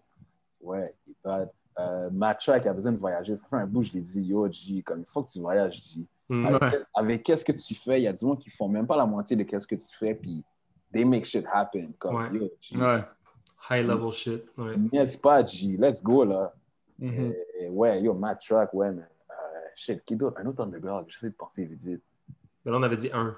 Ouais, 0.61 0.93
il 1.07 1.11
est 1.11 1.15
bad. 1.23 1.49
Euh, 1.79 2.09
Matcha 2.11 2.59
qui 2.59 2.67
a 2.67 2.73
besoin 2.73 2.91
de 2.91 2.97
voyager. 2.97 3.35
Ça 3.37 3.45
fait 3.49 3.55
un 3.55 3.67
bout, 3.67 3.83
je 3.83 3.93
l'ai 3.93 4.01
dit, 4.01 4.21
yo, 4.21 4.51
G, 4.51 4.81
comme 4.81 4.99
il 5.01 5.05
faut 5.05 5.23
que 5.23 5.31
tu 5.31 5.39
voyages, 5.39 5.81
G. 5.81 6.01
Hmm. 6.27 6.45
Avec, 6.47 6.61
Ouais. 6.61 6.79
avec 6.95 7.23
qu'est-ce 7.23 7.45
que 7.45 7.51
tu 7.53 7.75
fais, 7.75 8.01
il 8.01 8.03
y 8.03 8.07
a 8.07 8.13
du 8.13 8.25
monde 8.25 8.39
qui 8.39 8.49
font 8.49 8.67
même 8.67 8.87
pas 8.87 8.97
la 8.97 9.05
moitié 9.05 9.35
de 9.37 9.43
qu'est-ce 9.43 9.67
que 9.67 9.75
tu 9.75 9.95
fais, 9.95 10.15
puis 10.15 10.43
they 10.91 11.05
make 11.05 11.23
shit 11.23 11.45
happen. 11.53 11.91
Comme, 11.99 12.15
Ouais. 12.15 12.29
yo, 12.33 12.49
G. 12.59 12.75
Ouais. 12.81 13.01
High 13.69 13.85
level 13.87 14.11
shit. 14.11 14.43
Ouais. 14.57 14.75
Niaise 14.91 15.15
pas, 15.17 15.45
G. 15.45 15.77
Let's 15.77 16.01
go, 16.03 16.25
là. 16.25 16.53
Et- 17.01 17.67
ouais, 17.69 18.01
yo, 18.01 18.13
Matt 18.13 18.41
Truck, 18.41 18.73
ouais, 18.73 18.91
mais 18.91 19.01
euh, 19.01 19.35
shit, 19.75 20.03
qui 20.05 20.15
d'autre? 20.15 20.39
Un 20.39 20.45
autre 20.47 20.61
underground, 20.63 21.05
j'essaie 21.09 21.29
de 21.29 21.35
penser 21.35 21.65
vite, 21.65 21.81
vite. 21.83 22.01
Mais 22.63 22.71
là, 22.71 22.77
on 22.77 22.83
avait 22.83 22.95
dit 22.97 23.09
un. 23.13 23.35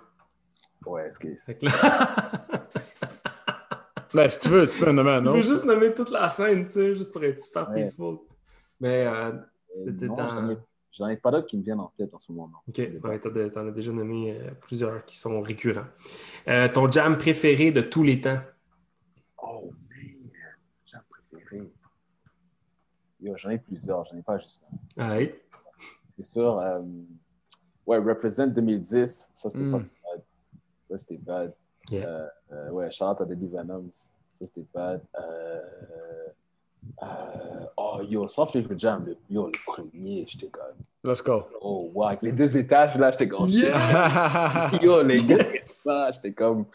Ouais, 0.86 1.08
est-ce 1.08 1.20
que 1.20 1.28
là- 1.66 1.72
Ben, 4.14 4.30
si 4.30 4.40
tu 4.40 4.50
veux, 4.50 4.66
tu 4.68 4.78
peux 4.80 4.92
nommer 4.92 5.12
un 5.12 5.20
Je 5.24 5.30
veux 5.30 5.36
autre. 5.40 5.44
juste 5.48 5.66
nommer 5.66 5.94
toute 5.94 6.10
la 6.12 6.30
scène, 6.30 6.66
tu 6.66 6.72
sais, 6.72 6.96
juste 6.96 7.12
pour 7.12 7.24
être 7.24 7.42
super 7.42 7.68
Ouais. 7.70 7.76
peaceful. 7.84 8.20
Mais, 8.80 9.06
euh, 9.06 9.32
Euh, 9.34 9.40
c'était 9.76 10.08
non, 10.08 10.16
dans- 10.16 10.58
j'en 10.94 11.08
ai- 11.10 11.18
pas 11.18 11.30
d'autres 11.32 11.48
qui 11.48 11.58
me 11.58 11.64
viennent 11.64 11.80
en 11.82 11.92
tête 11.98 12.14
en 12.14 12.20
ce 12.20 12.32
moment. 12.32 12.48
non. 12.54 12.58
ok, 12.70 13.04
ouais, 13.04 13.20
t'en 13.20 13.36
as- 13.36 13.50
t'en 13.50 13.68
as 13.68 13.72
déjà 13.72 13.92
nommé 13.92 14.40
euh, 14.40 14.52
plusieurs 14.62 15.04
qui 15.04 15.18
sont 15.18 15.42
récurrents. 15.42 15.84
Euh, 16.48 16.70
ton 16.70 16.90
jam 16.90 17.18
préféré 17.18 17.72
de 17.72 17.82
tous 17.82 18.04
les 18.04 18.22
temps? 18.22 18.40
Oh, 19.44 19.72
man, 19.90 20.16
j'ai 20.86 20.96
un 20.98 21.04
préféré. 21.10 21.58
Yo, 21.58 21.70
j'en 23.24 23.50
ai 23.50 23.58
plusieurs, 23.58 24.06
j'en 24.06 24.18
ai 24.18 24.22
pas 24.22 24.38
juste 24.38 24.66
un. 24.98 25.10
Ouais. 25.18 25.42
C'est 26.18 26.26
sûr. 26.26 26.58
euh, 26.60 26.82
ouais, 27.86 27.98
Represent 27.98 28.48
2010, 28.48 29.30
ça 29.34 29.50
c'était 29.50 29.64
Mm. 29.64 29.72
pas 29.72 29.78
bad. 29.80 30.22
Ça 30.90 30.98
c'était 30.98 31.18
bad. 31.18 31.54
Yeah. 31.90 32.08
Euh, 32.08 32.28
euh, 32.52 32.70
ouais, 32.72 32.92
Charlotte 32.92 33.22
à 33.22 33.26
Deadly 33.26 33.48
Venoms, 33.48 33.90
ça 33.92 34.46
c'était 34.46 34.66
bad. 34.74 35.02
Euh, 35.20 35.62
euh, 37.04 37.66
oh, 37.78 38.00
yo, 38.08 38.28
Soft 38.28 38.58
Jam, 38.78 39.06
le, 39.06 39.18
yo, 39.30 39.48
le 39.48 39.52
premier, 39.66 40.26
j'étais 40.28 40.48
comme, 40.50 40.76
Let's 41.04 41.22
go. 41.24 41.44
oh, 41.62 41.92
wow, 41.94 42.08
avec 42.08 42.22
les 42.22 42.32
deux 42.34 42.56
étages 42.58 42.96
là, 42.98 43.12
j'étais 43.12 43.28
comme, 43.28 43.50
shit. 43.50 43.66
Yo, 44.82 45.02
les 45.04 45.22
gars, 45.24 45.44
ça, 45.66 46.12
j'étais 46.14 46.34
comme, 46.34 46.66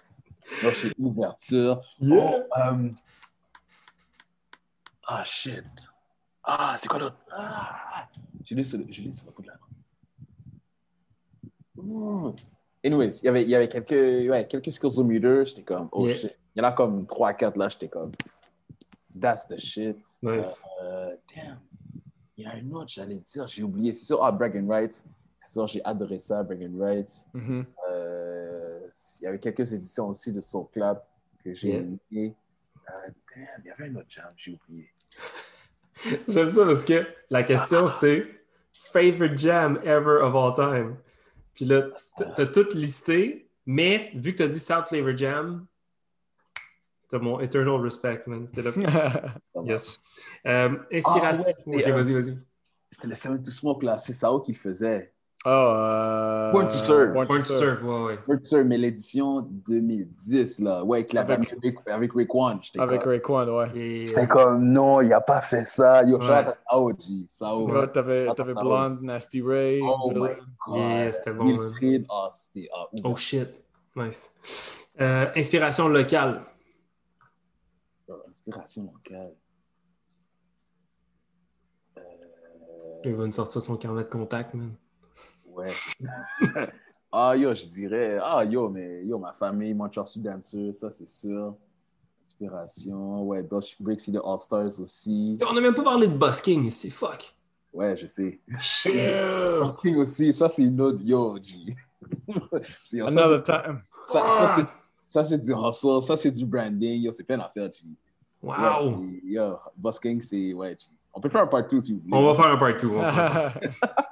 je 0.63 0.71
suis 0.71 0.93
ouverture. 0.99 1.81
Oh, 2.11 2.41
euh, 2.59 2.89
ah, 5.07 5.25
shit. 5.25 5.65
Ah, 6.45 6.77
c'est 6.81 6.89
quoi 6.89 6.99
l'autre? 6.99 7.17
Ah, 7.31 8.09
lu 8.51 8.65
sur 8.65 8.79
le 8.79 8.85
bout 8.85 9.43
de 9.43 9.47
la 9.47 9.55
main. 9.55 9.59
Hmm. 11.77 12.33
Anyways, 12.85 13.19
il 13.23 13.27
y 13.27 13.29
avait, 13.29 13.43
il 13.43 13.49
y 13.49 13.55
avait 13.55 13.69
quelques, 13.69 13.91
ouais, 14.31 14.47
quelques 14.49 14.73
skills 14.73 14.99
au 14.99 15.05
meter, 15.05 15.45
j'étais 15.45 15.63
comme, 15.63 15.89
oh 15.93 16.07
Yeah. 16.07 16.17
shit. 16.17 16.37
Il 16.55 16.59
y 16.63 16.65
en 16.65 16.69
a 16.69 16.73
comme 16.73 17.07
3-4 17.07 17.57
là, 17.59 17.69
j'étais 17.69 17.89
comme, 17.89 18.11
that's 19.21 19.47
the 19.47 19.59
shit. 19.59 19.97
Nice. 20.21 20.65
Euh, 20.83 21.17
damn. 21.35 21.61
Il 22.37 22.45
y 22.45 22.47
a 22.47 22.57
une 22.59 22.75
autre, 22.75 22.89
j'allais 22.89 23.17
dire, 23.17 23.47
j'ai 23.47 23.63
oublié. 23.63 23.93
C'est 23.93 24.07
sûr, 24.07 24.23
ah, 24.25 24.33
Bragging 24.33 24.69
Rights. 24.69 25.05
C'est 25.41 25.53
sûr, 25.53 25.67
j'ai 25.67 25.85
adoré 25.85 26.19
ça, 26.19 26.43
Bragging 26.43 26.79
Rights. 26.81 27.27
Mhm. 27.35 27.65
Euh, 27.91 28.81
il 29.21 29.25
y 29.25 29.27
avait 29.27 29.39
quelques 29.39 29.73
éditions 29.73 30.09
aussi 30.09 30.33
de 30.33 30.41
Soul 30.41 30.67
Clap 30.73 31.07
que 31.45 31.53
j'ai 31.53 31.69
Yeah. 31.71 31.79
aimé. 31.81 32.35
Euh, 32.91 32.93
damn, 33.35 33.47
il 33.65 33.69
y 33.69 33.71
avait 33.71 33.87
une 33.89 33.97
autre 33.97 34.07
jam, 34.09 34.29
j'ai 34.37 34.53
oublié. 34.53 34.89
J'aime 36.29 36.51
ça 36.51 36.65
parce 36.65 36.85
que 36.85 37.07
la 37.31 37.43
question, 37.43 37.89
c'est 37.89 38.27
favorite 38.73 39.39
jam 39.39 39.79
ever 39.85 40.21
of 40.23 40.35
all 40.35 40.53
time. 40.53 40.97
Puis 41.55 41.65
là, 41.65 41.89
t'as 42.17 42.47
tout 42.47 42.69
listé, 42.75 43.49
mais 43.67 44.11
vu 44.15 44.33
que 44.33 44.39
t'as 44.39 44.49
dit 44.49 44.59
South 44.59 44.87
Flavor 44.89 45.17
Jam, 45.17 45.67
t'as 47.09 47.19
mon 47.19 47.41
eternal 47.41 47.81
respect, 47.81 48.23
man. 48.27 48.49
T'es 48.49 48.63
là. 48.63 48.71
Yes. 49.65 50.01
Euh, 50.47 50.77
inspiration. 50.91 51.23
Ah 51.23 51.47
ouais, 51.47 51.55
c'était, 51.57 51.77
Ok, 51.77 51.87
euh, 51.87 52.03
vas-y, 52.03 52.13
vas-y. 52.15 52.35
C'était 52.91 53.09
le 53.09 53.15
Seven 53.15 53.43
to 53.43 53.51
Smoke 53.51 53.85
là, 53.85 53.99
c'est 53.99 54.13
Sao 54.13 54.41
qui 54.41 54.53
le 54.53 54.59
faisait. 54.59 55.12
Oh, 55.45 55.49
euh... 55.49 56.51
Point 56.53 56.67
to 56.69 56.77
serve. 56.79 57.13
Point 57.13 57.27
to 57.27 57.33
Point 57.33 57.41
to 57.41 57.47
serve. 57.47 57.79
serve, 57.81 57.85
ouais, 57.85 58.05
ouais. 58.05 58.19
Word 58.29 58.45
Sir, 58.45 58.65
mais 58.65 58.79
l'édition 58.79 59.41
2010 59.41 60.61
là, 60.61 60.85
ouais, 60.85 60.99
avec, 60.99 61.13
la 61.13 61.23
Avec- 61.23 61.49
famille 61.49 61.61
Rick- 61.63 61.89
avec 61.89 62.13
Rick 62.13 62.33
One. 62.35 62.59
J'étais 62.63 62.79
Avec 62.81 63.01
comme, 63.03 63.11
Rayquan, 63.11 63.49
ouais. 63.49 63.71
Et, 63.77 64.09
j'étais 64.09 64.29
comme, 64.29 64.63
non, 64.71 65.01
il 65.01 65.13
a 65.13 65.21
pas 65.21 65.41
fait 65.41 65.67
ça. 65.67 66.05
Yo, 66.05 66.19
Ouais. 66.19 66.25
shout 66.25 66.97
Sao. 67.29 67.69
Ouais, 67.69 67.89
t'avais. 67.91 68.29
Blonde, 68.55 69.03
Nasty 69.03 69.43
Ray. 69.43 69.81
Oh 69.83 70.13
my 70.15 70.15
god. 70.15 70.37
Yeah, 70.77 71.13
c'était 71.13 71.33
bon. 71.33 71.45
Wilfried, 71.47 72.07
ah, 72.09 72.31
c'était. 72.33 72.69
Ouf. 72.93 73.01
oh 73.05 73.17
shit. 73.17 73.49
Nice. 73.97 74.33
Euh, 75.01 75.27
inspiration 75.35 75.89
locale. 75.89 76.41
Oh, 78.09 78.15
Inspiration 78.31 78.83
locale. 78.85 79.33
Euh, 81.99 82.03
Il 83.05 83.15
va 83.17 83.27
nous 83.27 83.33
sortir 83.33 83.61
son 83.61 83.77
carnet 83.77 84.05
de 84.05 84.09
contact, 84.09 84.55
man. 84.55 84.73
Ouais. 85.55 85.71
ah, 87.13 87.37
yo, 87.37 87.55
je 87.55 87.65
dirais. 87.67 88.19
Ah, 88.23 88.45
yo, 88.45 88.69
mais 88.69 89.05
yo, 89.05 89.19
ma 89.19 89.33
famille, 89.33 89.75
Montreal 89.75 90.07
Sud 90.07 90.23
Dancer, 90.23 90.73
ça, 90.75 90.91
c'est 90.91 91.09
sûr. 91.09 91.55
Inspiration. 92.25 93.25
Ouais, 93.25 93.43
Dutch 93.43 93.81
Break 93.81 94.01
City 94.01 94.19
All 94.25 94.39
Stars 94.39 94.81
aussi. 94.81 95.39
On 95.49 95.53
n'a 95.53 95.61
même 95.61 95.75
pas 95.75 95.83
parlé 95.83 96.07
de 96.07 96.17
busking 96.17 96.65
ici, 96.67 96.91
fuck. 96.91 97.35
Ouais, 97.73 97.97
je 97.97 98.07
sais. 98.07 98.41
Shit. 98.61 98.93
Something 99.59 99.97
aussi, 99.97 100.33
ça, 100.33 100.49
c'est 100.49 100.63
une 100.63 100.81
autre. 100.81 101.01
Yo, 101.03 101.39
G. 101.43 101.75
C'est- 102.83 102.99
ça, 102.99 103.07
Another 103.07 103.43
c'est- 103.47 103.53
time. 103.63 103.81
ça, 104.13 104.21
ça, 104.21 104.57
c'est- 104.57 104.67
ça, 105.09 105.25
c'est 105.25 105.39
du 105.39 105.53
hustle, 105.53 106.03
ça, 106.03 106.17
c'est 106.17 106.31
du 106.31 106.45
branding. 106.45 107.01
Yo, 107.03 107.13
c'est 107.13 107.25
plein 107.25 107.39
d'affaires, 107.39 107.71
G. 107.73 107.85
Wow. 108.43 108.53
Ouais, 108.53 109.21
c'est- 109.23 109.29
yo, 109.33 109.57
busking, 109.77 110.21
c'est. 110.21 110.53
Ouais, 110.53 110.77
G. 110.79 110.87
On 111.15 111.21
peut 111.21 111.29
faire 111.29 111.43
un 111.43 111.47
part 111.47 111.67
2 111.67 111.81
si 111.81 111.93
vous 111.93 111.99
voulez. 112.01 112.15
On 112.15 112.27
va 112.27 112.35
faire 112.35 112.53
un 112.53 112.57
part 112.57 112.77
2. 112.77 112.89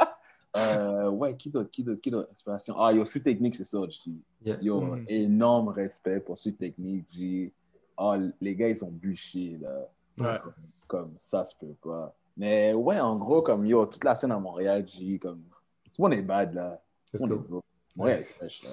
Euh, 0.57 1.09
ouais, 1.11 1.37
qui 1.37 1.49
d'autre, 1.49 1.71
qui 1.71 1.85
d'autre, 1.85 2.01
qui 2.01 2.11
d'autre, 2.11 2.29
inspiration? 2.33 2.75
Ah, 2.79 2.93
yo, 2.93 3.05
Suite 3.05 3.25
Technique, 3.25 3.55
c'est 3.55 3.65
ça, 3.65 3.79
G. 3.89 4.11
Yeah. 4.45 4.59
Yo, 4.61 4.81
Mhm. 4.81 5.05
énorme 5.09 5.69
respect 5.69 6.19
pour 6.21 6.37
Suite 6.39 6.59
Technique, 6.59 7.07
G. 7.11 7.53
Ah, 7.97 8.17
les 8.41 8.57
gars, 8.57 8.69
ils 8.69 8.85
ont 8.85 8.91
bûché, 8.91 9.59
là. 9.61 9.89
Ouais. 10.19 10.39
Comme, 10.43 10.53
comme 10.89 11.13
ça, 11.17 11.45
se 11.45 11.55
peut 11.55 11.75
pas. 11.83 12.15
Mais 12.37 12.73
ouais, 12.75 12.99
en 13.01 13.17
gros, 13.17 13.43
comme 13.43 13.65
yo, 13.67 13.87
toute 13.87 14.03
la 14.05 14.15
scène 14.17 14.33
à 14.33 14.39
Montréal, 14.39 14.87
G, 14.89 15.19
comme. 15.19 15.43
Tout 15.85 15.91
le 15.99 16.03
monde 16.03 16.13
est 16.15 16.23
bad, 16.23 16.55
là. 16.55 16.83
Tout 17.13 17.27
le 17.27 17.37
monde 17.37 18.09
est 18.09 18.13
Nice. 18.17 18.41
là. 18.63 18.71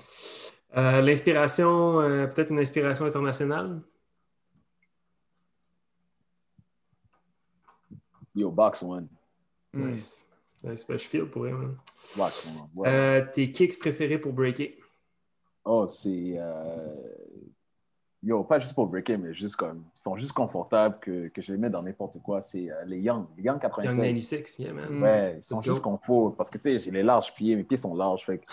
Euh, 0.77 1.01
L'inspiration, 1.01 1.99
euh, 2.01 2.27
peut-être 2.27 2.51
une 2.51 2.59
inspiration 2.59 3.05
internationale? 3.05 3.81
Yo, 8.35 8.51
Box 8.51 8.83
One. 8.83 9.07
Mm. 9.73 9.91
Nice. 9.91 10.26
Je 10.63 10.97
feel 10.97 11.25
pour 11.29 11.45
eux, 11.45 11.51
man. 11.51 11.77
Ouais. 12.75 12.89
Euh, 12.89 13.25
tes 13.33 13.51
kicks 13.51 13.77
préférés 13.79 14.17
pour 14.17 14.33
breaker? 14.33 14.77
Oh, 15.65 15.87
c'est. 15.87 16.33
euh, 16.37 16.95
Yo, 18.23 18.43
pas 18.43 18.57
juste 18.57 18.73
pour 18.73 18.87
breaker, 18.87 19.17
mais 19.17 19.33
juste 19.33 19.55
comme. 19.55 19.83
Ils 19.95 19.99
sont 19.99 20.15
juste 20.15 20.31
confortables 20.33 20.97
que, 20.99 21.27
que 21.27 21.41
je 21.41 21.51
les 21.53 21.59
mets 21.59 21.69
dans 21.69 21.83
n'importe 21.83 22.19
quoi. 22.21 22.41
C'est 22.41 22.71
euh, 22.71 22.83
les 22.85 22.99
Young. 22.99 23.25
Les 23.37 23.43
Young 23.43 23.59
96. 23.59 23.95
Young 23.95 23.97
96, 24.03 24.59
yeah, 24.59 24.73
man. 24.73 25.03
Ouais, 25.03 25.35
ils 25.37 25.43
sont 25.43 25.61
juste 25.61 25.81
go. 25.81 25.91
confort. 25.91 26.35
Parce 26.35 26.49
que 26.49 26.57
tu 26.57 26.63
sais, 26.63 26.79
j'ai 26.79 26.91
les 26.91 27.03
larges 27.03 27.33
pieds, 27.35 27.55
mes 27.55 27.63
pieds 27.63 27.77
sont 27.77 27.93
larges. 27.95 28.25
Fait 28.25 28.39
que- 28.39 28.45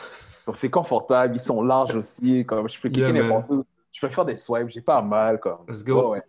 donc 0.47 0.59
c'est 0.59 0.68
confortable, 0.70 1.36
ils 1.36 1.40
sont 1.40 1.62
larges 1.62 1.97
aussi. 1.97 2.44
Comme 2.44 2.68
je 2.68 2.78
peux 2.78 2.89
Yeah, 2.93 3.06
kicker 3.09 3.12
n'importe 3.22 3.51
où. 3.51 3.64
Je 3.90 4.01
peux 4.01 4.09
faire 4.09 4.24
des 4.26 4.36
swipes, 4.36 4.68
j'ai 4.68 4.82
pas 4.82 5.01
mal. 5.01 5.40
Comme. 5.40 5.64
Let's 5.66 5.82
go. 5.82 6.10
Ouais. 6.12 6.22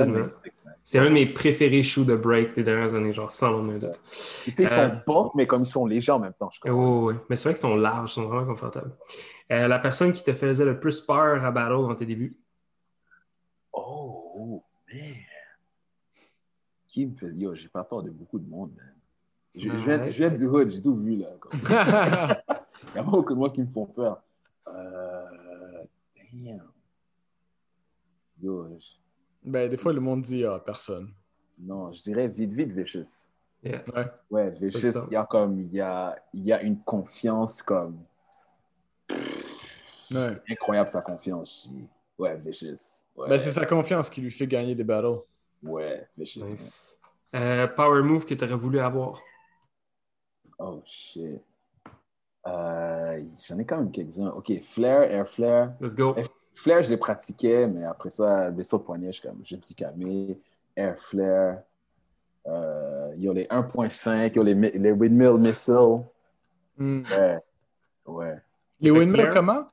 Absolument. 0.00 0.18
Young 0.18 0.28
96, 0.28 0.52
man. 0.64 0.74
C'est 0.84 0.98
un 0.98 1.04
de 1.04 1.10
mes 1.10 1.26
préférés 1.26 1.82
shoes 1.84 2.04
de 2.04 2.16
break 2.16 2.54
des 2.56 2.64
dernières 2.64 2.94
années, 2.94 3.12
genre 3.12 3.30
sans 3.30 3.62
mon 3.62 3.78
doute. 3.78 4.00
Tu 4.10 4.52
sais, 4.52 4.64
ils 4.64 4.68
sont 4.68 4.90
bons, 5.06 5.30
mais 5.34 5.46
comme 5.46 5.62
ils 5.62 5.66
sont 5.66 5.86
légers 5.86 6.10
en 6.12 6.18
même 6.18 6.32
temps. 6.32 6.50
Je 6.50 6.58
crois. 6.60 6.72
ouais, 6.72 7.12
ouais. 7.14 7.20
Mais 7.30 7.36
c'est 7.36 7.48
vrai 7.50 7.54
qu'ils 7.54 7.60
sont 7.60 7.76
larges, 7.76 8.10
ils 8.10 8.14
sont 8.14 8.26
vraiment 8.26 8.46
confortables. 8.46 8.92
Euh, 9.52 9.68
la 9.68 9.78
personne 9.78 10.12
qui 10.12 10.24
te 10.24 10.32
faisait 10.32 10.64
le 10.64 10.80
plus 10.80 11.00
peur 11.00 11.44
à 11.44 11.50
battle 11.52 11.74
dans 11.86 11.94
tes 11.94 12.06
débuts? 12.06 12.36
Oh, 13.72 14.32
oh, 14.34 14.64
man. 14.92 15.14
Qui 16.88 17.06
me 17.06 17.16
fait. 17.16 17.32
Yo, 17.34 17.54
j'ai 17.54 17.68
pas 17.68 17.84
peur 17.84 18.02
de 18.02 18.10
beaucoup 18.10 18.38
de 18.38 18.48
monde, 18.48 18.72
man. 18.76 18.92
Je, 19.54 19.62
je 19.70 19.76
viens, 19.76 19.98
Ouais. 20.00 20.10
je 20.10 20.16
viens 20.18 20.30
du 20.30 20.46
hood, 20.46 20.70
j'ai 20.70 20.82
tout 20.82 20.96
vu, 20.96 21.16
là. 21.16 21.28
Il 22.88 22.92
n'y 22.94 22.98
a 23.00 23.04
pas 23.04 23.10
beaucoup 23.10 23.34
de 23.34 23.38
mots 23.38 23.50
qui 23.50 23.60
me 23.62 23.70
font 23.72 23.86
peur. 23.86 24.20
Euh, 24.66 25.84
damn. 26.32 26.62
Yo, 28.42 28.68
je- 28.80 28.96
Ben, 29.44 29.68
des 29.68 29.76
fois, 29.76 29.92
le 29.92 30.00
monde 30.00 30.22
dit 30.22 30.44
ah, 30.44 30.60
personne. 30.64 31.12
non, 31.58 31.92
je 31.92 32.02
dirais 32.02 32.28
vite, 32.28 32.52
vite 32.52 32.72
Vicious. 32.72 33.06
Yeah. 33.64 33.82
Ouais. 33.94 34.06
Ouais, 34.30 34.50
Vicious, 34.50 35.06
il 35.10 35.14
y 35.14 35.16
a 35.16 35.24
comme, 35.26 35.60
il 35.60 35.72
y 35.74 35.80
a, 35.80 36.16
il 36.32 36.44
y 36.44 36.52
a 36.52 36.62
une 36.62 36.80
confiance 36.82 37.62
comme 37.62 37.98
Ouais. 40.12 40.38
incroyable 40.50 40.90
sa 40.90 41.00
confiance. 41.00 41.68
Ouais, 42.18 42.36
Vicious. 42.36 43.04
Ouais, 43.16 43.28
Ben, 43.28 43.38
c'est 43.38 43.52
sa 43.52 43.64
confiance 43.66 44.10
qui 44.10 44.20
lui 44.20 44.30
fait 44.30 44.46
gagner 44.46 44.74
des 44.74 44.84
battles. 44.84 45.20
ouais 45.62 46.06
Vicious. 46.16 46.44
Nice. 46.44 46.98
Euh, 47.34 47.66
power 47.66 48.02
move 48.02 48.24
que 48.26 48.34
tu 48.34 48.44
aurais 48.44 48.54
voulu 48.56 48.78
avoir? 48.78 49.20
Oh 50.58 50.82
shit. 50.84 51.40
Euh, 52.46 53.22
J'en 53.48 53.58
ai 53.58 53.64
quand 53.64 53.78
même 53.78 53.90
quelques-uns. 53.90 54.30
Ok, 54.30 54.52
Flare, 54.62 55.04
Air 55.04 55.26
Flare. 55.28 55.72
Let's 55.80 55.94
go. 55.94 56.14
Flare, 56.54 56.82
je 56.82 56.90
les 56.90 56.96
pratiquais, 56.96 57.66
mais 57.66 57.84
après 57.84 58.10
ça, 58.10 58.50
vaisseau 58.50 58.78
de 58.78 58.82
poignet, 58.82 59.06
je, 59.12 59.18
suis 59.20 59.28
comme, 59.28 59.40
je 59.44 59.56
me 59.56 59.62
suis 59.62 59.74
calmé. 59.74 60.38
Air 60.76 60.98
Flare. 60.98 61.58
Euh, 62.46 63.12
il 63.16 63.22
y 63.22 63.28
a 63.28 63.32
les 63.32 63.44
1.5, 63.44 64.30
il 64.32 64.36
y 64.36 64.40
a 64.40 64.42
les, 64.42 64.54
les 64.78 64.92
Windmill 64.92 65.34
Missiles. 65.38 65.96
Hmm. 66.76 67.02
Ouais. 67.10 67.38
Ouais. 68.06 68.36
Les 68.80 69.06
Flair? 69.06 69.30
comment? 69.30 69.64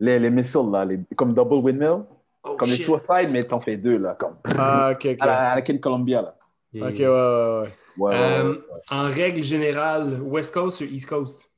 Les, 0.00 0.18
les 0.18 0.30
missiles, 0.30 0.70
là, 0.70 0.84
les- 0.84 1.00
comme 1.16 1.32
Double 1.34 1.54
Windmill. 1.54 2.04
Oh, 2.44 2.54
Comme 2.56 2.68
les 2.68 2.76
shit. 2.76 2.84
Suicide, 2.84 3.30
mais 3.30 3.42
t'en 3.44 3.60
fais 3.60 3.76
deux, 3.76 3.96
là. 3.98 4.14
Comme, 4.14 4.36
Ah, 4.58 4.90
ok, 4.92 5.06
ok. 5.12 5.16
à 5.20 5.26
la, 5.26 5.50
à 5.52 5.54
la 5.56 5.62
King 5.62 5.80
Columbia, 5.80 6.22
là. 6.22 6.36
Yeah. 6.72 6.86
Ok, 6.88 6.94
ouais, 6.98 7.06
ouais, 7.06 7.08
ouais. 7.08 7.72
Ouais, 7.96 8.10
ouais, 8.10 8.16
Euh, 8.16 8.52
ouais, 8.52 8.58
ouais. 8.58 8.80
En 8.90 9.02
règle 9.08 9.42
générale, 9.42 10.20
West 10.22 10.54
Coast 10.54 10.80
ou 10.82 10.84
East 10.84 11.08
Coast? 11.08 11.50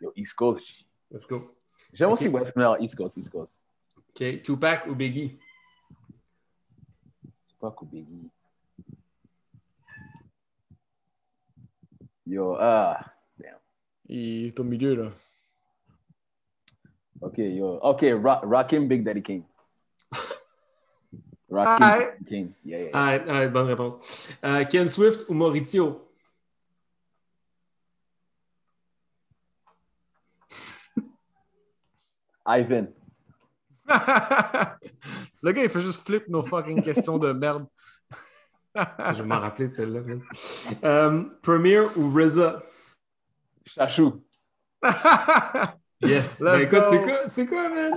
Yo, 0.00 0.12
East 0.14 0.34
Coast. 0.34 0.66
Let's 1.10 1.26
go. 1.26 1.40
J'aime 1.92 2.10
aussi 2.12 2.28
West, 2.28 2.54
mais 2.56 2.64
East 2.80 2.94
Coast, 2.96 3.16
East 3.16 3.30
Coast. 3.30 3.62
OK. 4.10 4.38
Tupac 4.42 4.86
ou 4.86 4.94
Biggie? 4.94 5.38
C'est 7.46 7.58
pas 7.58 7.74
Biggie? 7.82 8.30
Yo, 12.26 12.56
ah. 12.58 13.00
Il 14.08 14.46
est 14.46 14.60
au 14.60 14.64
milieu, 14.64 14.94
là. 14.94 15.10
Ok, 17.20 17.38
yo. 17.38 17.78
Ok, 17.82 18.04
Ra 18.24 18.40
Rakim 18.42 18.88
Big 18.88 19.04
Daddy 19.04 19.22
King. 19.22 19.44
Ah, 21.52 21.76
Big 21.78 21.88
Daddy 21.88 22.24
King. 22.24 22.52
Yeah, 22.64 22.78
yeah. 22.78 22.90
Ah, 22.92 23.18
ah, 23.28 23.46
bonne 23.48 23.66
réponse. 23.66 24.28
Euh, 24.44 24.64
Ken 24.64 24.88
Swift 24.88 25.24
ou 25.28 25.34
Maurizio? 25.34 26.08
Ivan. 32.46 32.88
le 35.42 35.52
gars, 35.52 35.62
il 35.64 35.68
fait 35.68 35.80
juste 35.80 36.06
flip 36.06 36.28
nos 36.28 36.42
fucking 36.42 36.82
questions 36.82 37.18
de 37.18 37.32
merde. 37.32 37.66
Je 38.76 39.22
vais 39.22 39.28
m'en 39.28 39.40
rappeler 39.40 39.66
de 39.68 39.72
celle-là. 39.72 40.00
Euh, 40.84 41.24
Premier 41.42 41.80
ou 41.96 42.12
RZA? 42.14 42.62
Chachou. 43.66 44.22
Yes. 46.02 46.40
Ben, 46.40 46.60
écoute, 46.60 46.84
c'est 46.88 47.02
quoi, 47.02 47.28
c'est 47.28 47.46
quoi, 47.46 47.68
man? 47.68 47.92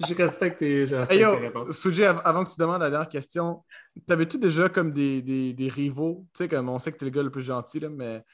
Je 0.00 0.12
respecte 0.14 0.58
tes, 0.58 0.88
je 0.88 0.94
Hey 0.96 1.00
respecte 1.02 1.20
yo, 1.20 1.34
tes 1.36 1.40
réponses. 1.40 1.70
Suji, 1.70 2.04
av- 2.04 2.20
avant 2.24 2.42
que 2.44 2.50
tu 2.50 2.56
demandes 2.58 2.80
la 2.80 2.90
dernière 2.90 3.08
question, 3.08 3.62
t'avais-tu 4.08 4.38
déjà 4.38 4.68
comme 4.68 4.90
des, 4.92 5.22
des, 5.22 5.52
des 5.52 5.68
rivaux? 5.68 6.26
Tu 6.34 6.38
sais, 6.38 6.48
comme 6.48 6.68
on 6.68 6.80
sait 6.80 6.90
que 6.90 6.96
t'es 6.98 7.04
le 7.04 7.12
gars 7.12 7.22
le 7.22 7.30
plus 7.30 7.42
gentil, 7.42 7.78
là, 7.78 7.88
mais 7.90 8.24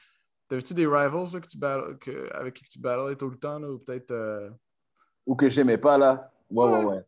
t'avais-tu 0.47 0.73
des 0.73 0.87
rivals 0.87 1.31
là, 1.33 1.39
que 1.39 1.47
tu 1.47 1.59
que- 1.99 2.33
avec 2.33 2.55
qui 2.55 2.63
tu 2.63 2.79
battlais 2.79 3.15
tout 3.15 3.29
le 3.29 3.37
temps? 3.37 3.59
Là, 3.59 3.69
ou 3.69 3.77
peut-être. 3.77 4.09
euh, 4.09 4.49
Ou 5.27 5.35
que 5.35 5.47
j'aimais 5.49 5.77
pas, 5.77 5.99
là? 5.99 6.31
Ouais, 6.51 6.69
ouais, 6.69 6.83
ouais. 6.85 7.03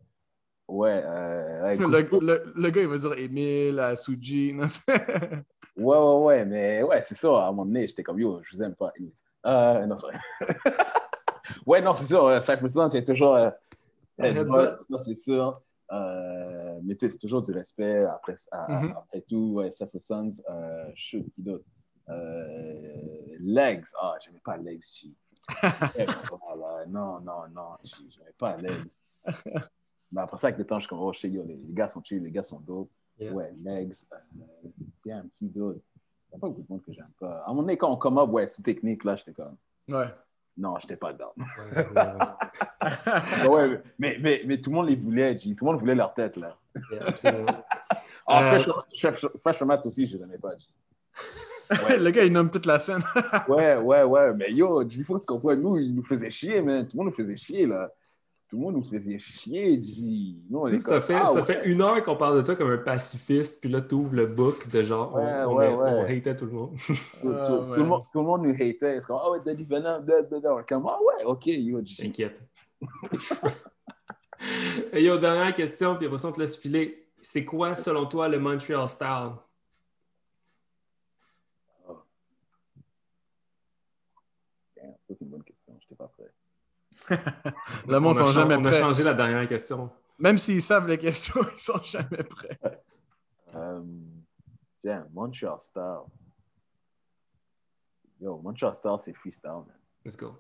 Ouais, 0.70 1.02
euh, 1.04 1.64
ouais, 1.64 1.76
le, 1.78 2.04
Cousteau. 2.04 2.20
le- 2.22 2.54
le 2.56 2.70
gars, 2.70 2.82
il 2.82 2.88
va 2.88 2.98
dire 2.98 3.14
Emile, 3.14 3.80
à 3.80 3.96
Suji. 3.96 4.54
ouais, 4.88 5.44
ouais, 5.78 6.16
ouais, 6.24 6.46
mais 6.46 6.84
ouais, 6.84 7.02
c'est 7.02 7.16
ça. 7.16 7.28
À 7.28 7.48
un 7.48 7.52
moment 7.52 7.66
donné, 7.66 7.86
j'étais 7.86 8.02
comme, 8.04 8.20
yo, 8.20 8.42
je 8.44 8.56
vous 8.56 8.64
aime 8.64 8.74
pas. 8.76 8.94
Euh, 9.46 9.86
non, 9.86 9.98
c'est 9.98 10.08
vrai. 10.08 10.18
ouais, 11.66 11.82
non, 11.82 11.94
c'est. 11.96 12.06
Cypher 12.06 12.70
Sons, 12.70 12.90
c'est 12.90 13.04
toujours. 13.04 13.36
Euh, 13.36 13.50
c'est 15.00 15.16
sûr. 15.16 15.62
Euh, 15.92 16.80
mais 16.84 16.96
tu 16.96 17.06
sais, 17.06 17.10
c'est 17.12 17.18
toujours 17.20 17.42
du 17.42 17.52
respect. 17.52 18.06
Après, 18.06 18.36
à- 18.52 18.72
Mhm. 18.72 18.92
après 18.98 19.22
tout, 19.22 19.52
ouais, 19.56 19.72
Cypher 19.72 20.00
Sons, 20.00 20.32
euh, 20.50 20.90
shoot, 20.96 21.26
qui 21.36 21.42
d'autre? 21.42 21.66
Euh, 22.10 23.36
Legs. 23.40 23.86
Ah, 24.02 24.16
j'aimais 24.24 24.42
pas 24.44 24.58
Legs, 24.58 24.82
G. 24.82 25.10
Eh, 26.00 26.06
comment, 26.30 26.56
là? 26.56 26.86
Non, 26.88 27.20
non, 27.20 27.48
non, 27.54 27.78
j'aimais 27.84 28.34
pas 28.38 28.56
Legs. 28.58 28.88
Mais 30.12 30.22
après 30.22 30.38
ça, 30.38 30.48
avec 30.48 30.60
le 30.60 30.66
temps, 30.66 30.76
je 30.76 30.82
suis 30.82 30.90
comme, 30.90 31.00
oh, 31.00 31.12
shit, 31.14 31.34
yo, 31.34 31.44
les, 31.44 31.56
les 31.56 31.74
gars 31.74 31.88
sont 31.88 32.04
chill, 32.04 32.22
les 32.24 32.32
gars 32.32 32.44
sont 32.44 32.60
dope. 32.60 32.90
Yeah. 33.20 33.32
Ouais, 33.34 33.52
Legs. 33.64 33.94
Euh, 34.12 34.18
damn, 35.06 35.30
qui 35.32 35.48
d'autre? 35.48 35.80
Il 36.30 36.32
n'y 36.32 36.38
a 36.38 36.40
pas 36.40 36.48
beaucoup 36.48 36.62
de 36.62 36.68
monde 36.70 36.84
que 36.84 36.94
j'aime 36.94 37.12
pas. 37.20 37.40
À 37.40 37.46
un 37.46 37.48
moment 37.50 37.62
donné, 37.62 37.78
quand 37.78 37.92
on 37.92 37.98
come 37.98 38.18
up, 38.18 38.30
ouais, 38.30 38.48
c'est 38.48 38.64
technique, 38.64 39.04
là, 39.04 39.16
j'étais 39.16 39.34
comme, 39.34 39.56
ouais. 39.90 40.06
non, 40.58 40.78
j'étais 40.80 40.96
pas 40.98 41.14
dedans. 41.14 41.34
Ouais, 41.38 41.88
ouais, 43.48 43.48
ouais, 43.70 43.82
mais, 44.00 44.18
mais, 44.20 44.42
mais 44.46 44.58
tout 44.62 44.70
le 44.72 44.76
monde 44.76 44.88
les 44.90 44.96
voulait, 44.96 45.38
G. 45.38 45.56
Tout 45.56 45.66
le 45.66 45.72
monde 45.72 45.80
voulait 45.80 45.96
leur 45.96 46.14
tête, 46.14 46.38
là. 46.38 46.58
ouais, 46.92 47.00
absolument. 47.00 47.46
Ah, 48.26 48.56
Euh, 48.56 48.64
Fresh, 48.98 49.18
Fresh, 49.18 49.28
Fresh 49.38 49.62
Mat 49.64 49.86
aussi, 49.86 50.08
je 50.08 50.18
l'aimais 50.18 50.38
pas, 50.38 50.58
G. 50.58 50.68
le 52.00 52.10
gars, 52.10 52.24
il 52.24 52.32
nomme 52.32 52.50
toute 52.50 52.66
la 52.66 52.80
scène. 52.80 53.04
Ouais, 53.50 53.76
ouais, 53.76 54.04
ouais. 54.04 54.34
Mais 54.34 54.54
yo, 54.54 54.82
il 54.82 55.04
faut 55.04 55.16
que 55.16 55.20
tu 55.20 55.26
comprennes, 55.26 55.62
nous, 55.62 55.78
il 55.78 55.94
nous 55.94 56.06
faisait 56.06 56.30
chier, 56.30 56.62
man. 56.62 56.88
Tout 56.88 56.96
le 56.98 57.04
monde 57.04 57.08
nous 57.12 57.16
faisait 57.18 57.36
chier, 57.36 57.68
là. 57.68 57.92
Tout 58.54 58.60
le 58.60 58.66
monde 58.66 58.76
nous 58.76 58.84
faisait 58.84 59.18
chier, 59.18 59.82
G. 59.82 60.36
Nous, 60.48 60.60
on 60.60 60.68
est 60.68 60.80
Ça, 60.80 61.00
comme, 61.00 61.02
fait, 61.02 61.16
ah, 61.16 61.26
ça 61.26 61.40
ouais. 61.40 61.44
fait 61.44 61.66
une 61.66 61.82
heure 61.82 62.04
qu'on 62.04 62.16
parle 62.16 62.38
de 62.38 62.44
toi 62.44 62.56
comme 62.56 62.70
un 62.70 62.78
pacifiste, 62.78 63.60
puis 63.60 63.68
là, 63.68 63.82
tu 63.82 63.96
ouvres 63.96 64.14
le 64.14 64.28
book 64.28 64.68
de 64.68 64.84
genre, 64.84 65.12
on- 65.16 65.18
Ouais, 65.18 65.44
on, 65.48 65.56
ouais, 65.56 65.68
on, 65.70 66.04
ouais. 66.04 66.18
hatait 66.20 66.36
tout 66.38 66.46
le 66.46 66.52
monde. 66.52 66.78
Tout, 66.88 66.94
tout- 66.94 67.34
Ah, 67.34 67.48
tout 67.48 67.54
ouais. 67.72 67.78
le 67.80 67.84
monde, 67.84 68.04
tout 68.12 68.20
le 68.20 68.26
monde 68.26 68.44
nous 68.44 68.54
hatait. 68.54 69.00
C'est 69.02 69.08
comme, 69.08 69.18
ah 69.20 69.32
ouais, 69.32 69.40
blablabla. 69.40 70.02
Est 70.60 70.70
comme, 70.70 70.86
ah 70.88 71.00
ouais, 71.02 71.24
ok, 71.26 71.48
yo, 71.48 71.82
G. 71.84 72.04
T'inquiète. 72.04 72.40
Et 74.94 75.04
yo, 75.04 75.18
dernière 75.18 75.56
question, 75.56 75.96
puis 75.96 76.06
après 76.06 76.20
ça, 76.20 76.28
on 76.28 76.32
te 76.32 76.40
laisse 76.40 76.56
filer. 76.56 77.08
C'est 77.24 77.46
quoi, 77.46 77.74
selon 77.74 78.06
toi, 78.06 78.28
le 78.28 78.38
Montreal 78.38 78.88
Style? 78.88 79.32
Damn, 84.76 84.94
ça, 85.02 85.16
c'est 85.16 85.22
une 85.22 85.30
bonne 85.32 85.44
question. 85.44 85.74
Je 85.80 85.86
n'étais 85.86 85.96
pas 85.96 86.08
prêt. 86.08 86.32
Le 87.88 88.00
monde 88.00 88.16
on 88.18 88.22
a, 88.22 88.26
sont 88.26 88.28
jamais 88.28 88.56
on 88.56 88.66
a 88.66 88.70
prêts. 88.70 88.80
changé 88.80 89.04
la 89.04 89.14
dernière 89.14 89.48
question. 89.48 89.90
Même 90.20 90.38
s'ils 90.38 90.62
savent 90.62 90.88
les 90.88 90.98
questions, 90.98 91.42
ils 91.54 91.60
sont 91.60 91.82
jamais 91.84 92.24
prêts. 92.24 92.60
Um, 93.54 94.24
damn, 94.84 95.08
Montreal 95.14 95.60
Style. 95.60 96.04
Yo, 98.22 98.38
Montreal 98.38 98.74
Style, 98.76 98.98
c'est 99.00 99.14
freestyle, 99.14 99.64
man. 99.68 99.76
Let's 100.06 100.16
go. 100.16 100.38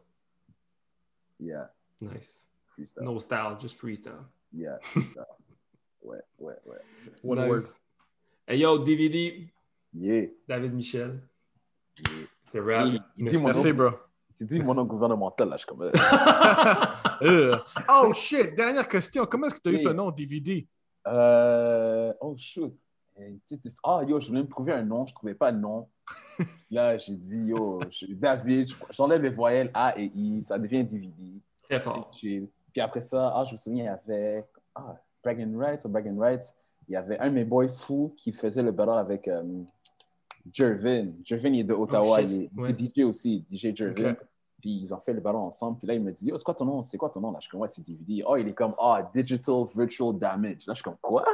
Yeah, 1.39 1.69
Nice. 1.99 2.47
freestyle. 2.75 3.03
No 3.03 3.19
style, 3.19 3.57
just 3.59 3.77
freestyle. 3.77 4.25
Yeah, 4.53 4.77
freestyle. 4.81 5.25
ouais, 6.03 6.21
ouais, 6.39 6.55
ouais. 6.65 6.77
What 7.23 7.39
a 7.39 7.47
word. 7.47 7.61
Nice. 7.61 7.79
Hey 8.47 8.57
yo, 8.59 8.77
DVD, 8.79 9.49
Yeah. 9.93 10.27
David 10.47 10.73
Michel. 10.73 11.21
yeah. 11.97 12.25
C'est 12.47 12.59
rap. 12.59 12.85
Nom. 12.87 12.99
Merci, 13.17 13.73
bro. 13.73 13.91
Tu 14.35 14.45
dis 14.45 14.61
mon 14.61 14.73
nom 14.73 14.83
gouvernemental, 14.85 15.49
là, 15.49 15.57
je 15.57 15.65
suis 15.65 15.67
comme. 15.67 15.83
euh, 15.83 15.91
Euh. 17.21 17.57
Oh 17.89 18.13
shit, 18.13 18.53
dernière 18.55 18.87
question. 18.87 19.25
Comment 19.25 19.47
est-ce 19.47 19.55
que 19.55 19.61
tu 19.61 19.69
as 19.69 19.71
eu 19.73 19.79
ce 19.79 19.89
nom, 19.89 20.11
DVD? 20.11 20.67
Euh, 21.07 22.13
oh, 22.19 22.35
shoot. 22.37 22.75
Ah, 23.83 24.01
yo, 24.07 24.19
je 24.19 24.27
voulais 24.27 24.41
me 24.41 24.47
trouver 24.47 24.73
un 24.73 24.81
nom, 24.83 25.05
je 25.05 25.11
ne 25.11 25.15
trouvais 25.15 25.35
pas 25.35 25.51
de 25.51 25.59
nom. 25.59 25.87
Là, 26.71 26.97
j'ai 26.97 27.15
dit, 27.15 27.45
yo, 27.45 27.79
je- 27.91 28.07
David, 28.13 28.67
je- 28.69 28.75
j'enlève 28.89 29.21
les 29.21 29.29
voyelles 29.29 29.69
A 29.73 29.97
et 29.97 30.11
I, 30.15 30.41
ça 30.43 30.57
devient 30.57 30.83
DVD. 30.83 31.33
Très 31.69 31.79
fort. 31.79 32.09
Puis 32.19 32.81
après 32.81 33.01
ça, 33.01 33.31
ah, 33.35 33.45
je 33.45 33.51
me 33.53 33.57
souviens, 33.57 33.83
il 33.83 33.85
y 33.85 33.89
avait 33.89 34.45
ah, 34.75 34.95
Rights 35.23 35.85
ou 35.85 36.19
Rights. 36.19 36.55
Il 36.89 36.93
y 36.93 36.95
avait 36.97 37.19
un 37.19 37.29
de 37.29 37.35
mes 37.35 37.45
boys 37.45 37.69
fous 37.69 38.13
qui 38.17 38.33
faisait 38.33 38.63
le 38.63 38.71
battle 38.71 38.97
avec 38.97 39.29
Jervin. 40.51 41.07
Jervin, 41.23 41.49
il 41.53 41.59
est 41.61 41.63
de 41.63 41.73
Ottawa. 41.73 42.17
Oh, 42.17 42.21
shit. 42.21 42.29
il 42.29 42.41
est, 42.43 42.49
il 42.55 42.61
Ouais. 42.61 42.69
est 42.71 42.79
DJ 43.01 43.03
aussi, 43.05 43.45
DJ 43.51 43.75
Jervin. 43.75 44.15
Puis 44.61 44.79
ils 44.81 44.93
ont 44.93 44.99
fait 44.99 45.13
le 45.13 45.19
battle 45.19 45.37
ensemble. 45.37 45.77
Puis 45.79 45.87
là, 45.87 45.93
il 45.93 46.01
me 46.01 46.11
dit, 46.11 46.31
oh, 46.33 46.37
c'est 46.37 46.43
quoi 46.43 46.53
ton 46.53 46.65
nom? 46.65 46.83
C'est 46.83 46.97
quoi 46.97 47.09
ton 47.09 47.19
nom? 47.19 47.31
Là, 47.31 47.37
je 47.39 47.43
suis 47.43 47.51
comme, 47.51 47.61
ouais, 47.61 47.67
c'est 47.67 47.83
DVD. 47.85 48.23
Oh, 48.25 48.37
il 48.37 48.47
est 48.47 48.53
comme, 48.53 48.73
ah, 48.79 49.09
Digital 49.13 49.63
Virtual 49.75 50.17
Damage. 50.17 50.65
Là, 50.67 50.73
je 50.73 50.75
suis 50.75 50.83
comme, 50.83 50.97
quoi? 51.01 51.25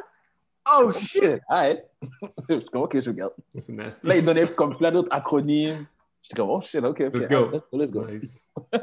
Oh 0.71 0.91
shit! 0.91 1.39
Ah, 1.47 1.61
ouais. 1.63 1.85
je 2.49 2.55
suis 2.59 2.65
comme, 2.65 2.81
ok, 2.83 2.99
je 2.99 3.09
regarde. 3.09 3.33
C'est 3.57 3.71
nasty. 3.73 4.05
Là, 4.05 4.17
il 4.17 4.25
donnait 4.25 4.47
comme 4.47 4.75
plein 4.77 4.91
d'autres 4.91 5.11
acronymes. 5.11 5.85
J'étais 6.21 6.35
comme, 6.35 6.49
oh 6.49 6.61
shit, 6.61 6.83
ok. 6.83 7.01
ok. 7.07 7.13
Let's 7.13 7.27
go. 7.27 7.61
Let's 7.71 7.91
go. 7.91 8.05
Nice. 8.05 8.49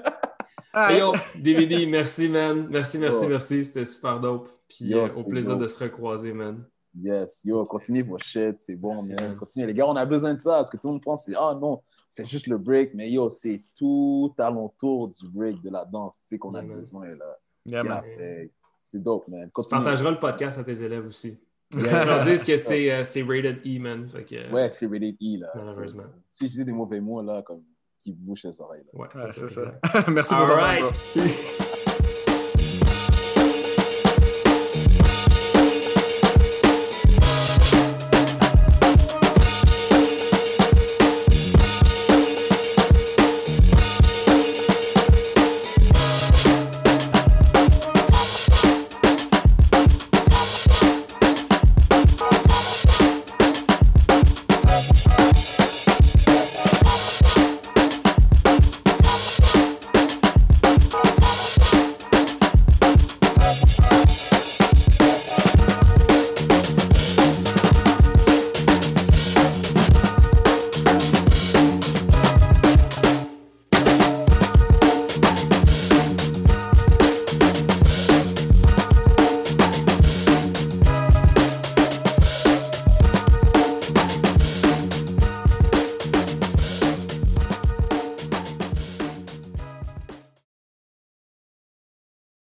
Hey 0.79 0.99
yo, 0.99 1.13
DVD, 1.35 1.87
merci, 1.87 2.29
man. 2.29 2.67
Merci, 2.69 2.99
merci, 2.99 3.27
merci. 3.27 3.65
C'était 3.65 3.87
super 3.87 4.21
dope. 4.21 4.51
Puis 4.69 4.85
Yo, 4.85 4.99
euh, 4.99 5.09
au 5.15 5.23
plaisir 5.25 5.53
dope. 5.53 5.63
de 5.63 5.69
se 5.69 5.83
recroiser, 5.83 6.35
man. 6.35 6.63
Yes, 6.99 7.43
yo, 7.45 7.65
continuez 7.67 8.03
vos 8.03 8.19
shit, 8.19 8.57
c'est 8.59 8.75
bon, 8.77 8.95
man. 9.03 9.37
Continuez, 9.37 9.67
les 9.67 9.75
gars, 9.75 9.87
on 9.87 9.97
a 9.97 10.05
besoin 10.07 10.33
de 10.35 10.41
ça, 10.41 10.53
parce 10.53 10.71
que 10.71 10.77
tout 10.79 10.89
le 10.89 10.93
monde 10.95 11.03
pense, 11.03 11.25
c'est, 11.27 11.35
ah 11.37 11.55
non, 11.61 11.83
c'est 12.09 12.25
juste 12.25 12.47
le 12.47 12.57
break, 12.57 12.95
mais 12.95 13.11
yo, 13.11 13.29
c'est 13.29 13.61
tout 13.77 14.33
alentour 14.39 15.09
du 15.09 15.29
break, 15.29 15.61
de 15.63 15.69
la 15.71 15.85
danse, 15.85 16.17
tu 16.23 16.29
sais, 16.29 16.39
qu'on 16.39 16.55
a 16.55 16.61
Yeah, 16.63 16.69
man. 16.69 16.79
besoin, 16.79 17.07
là. 17.17 17.37
Yeah, 17.67 18.47
c'est 18.83 19.03
dope, 19.03 19.29
man. 19.29 19.47
Tu 19.47 19.51
Continue. 19.53 19.83
partageras 19.83 20.11
le 20.13 20.19
podcast 20.21 20.59
à 20.59 20.65
tes 20.65 20.83
élèves 20.83 21.07
aussi. 21.07 21.37
Tu 21.71 21.79
Yeah. 21.85 22.05
leur 22.05 22.25
dis 22.25 22.43
que 22.45 22.57
c'est 22.57 22.93
euh, 22.93 23.03
c'est 23.05 23.23
rated 23.23 23.61
E, 23.67 23.79
man. 23.81 24.09
Fait 24.09 24.25
que, 24.25 24.53
Ouais, 24.53 24.71
c'est 24.71 24.87
rated 24.87 25.17
E, 25.21 25.41
là. 25.41 25.49
Malheureusement. 25.55 26.05
Si 26.31 26.47
je 26.47 26.53
dis 26.53 26.65
des 26.65 26.73
mauvais 26.73 27.01
mots, 27.01 27.21
là, 27.21 27.43
comme 27.43 27.63
qui 28.01 28.13
bouchent 28.13 28.45
les 28.45 28.59
oreilles, 28.61 28.85
là. 28.93 29.01
Ouais, 29.01 29.09
Ouais, 29.15 29.31
c'est 29.35 29.49
ça. 29.51 29.73
ça. 29.93 30.05
Merci 30.11 30.29
pour 30.33 30.43
All 30.45 30.49
ton 30.49 30.55
temps, 30.55 30.63
right. 30.63 30.83
bro. 30.83 31.66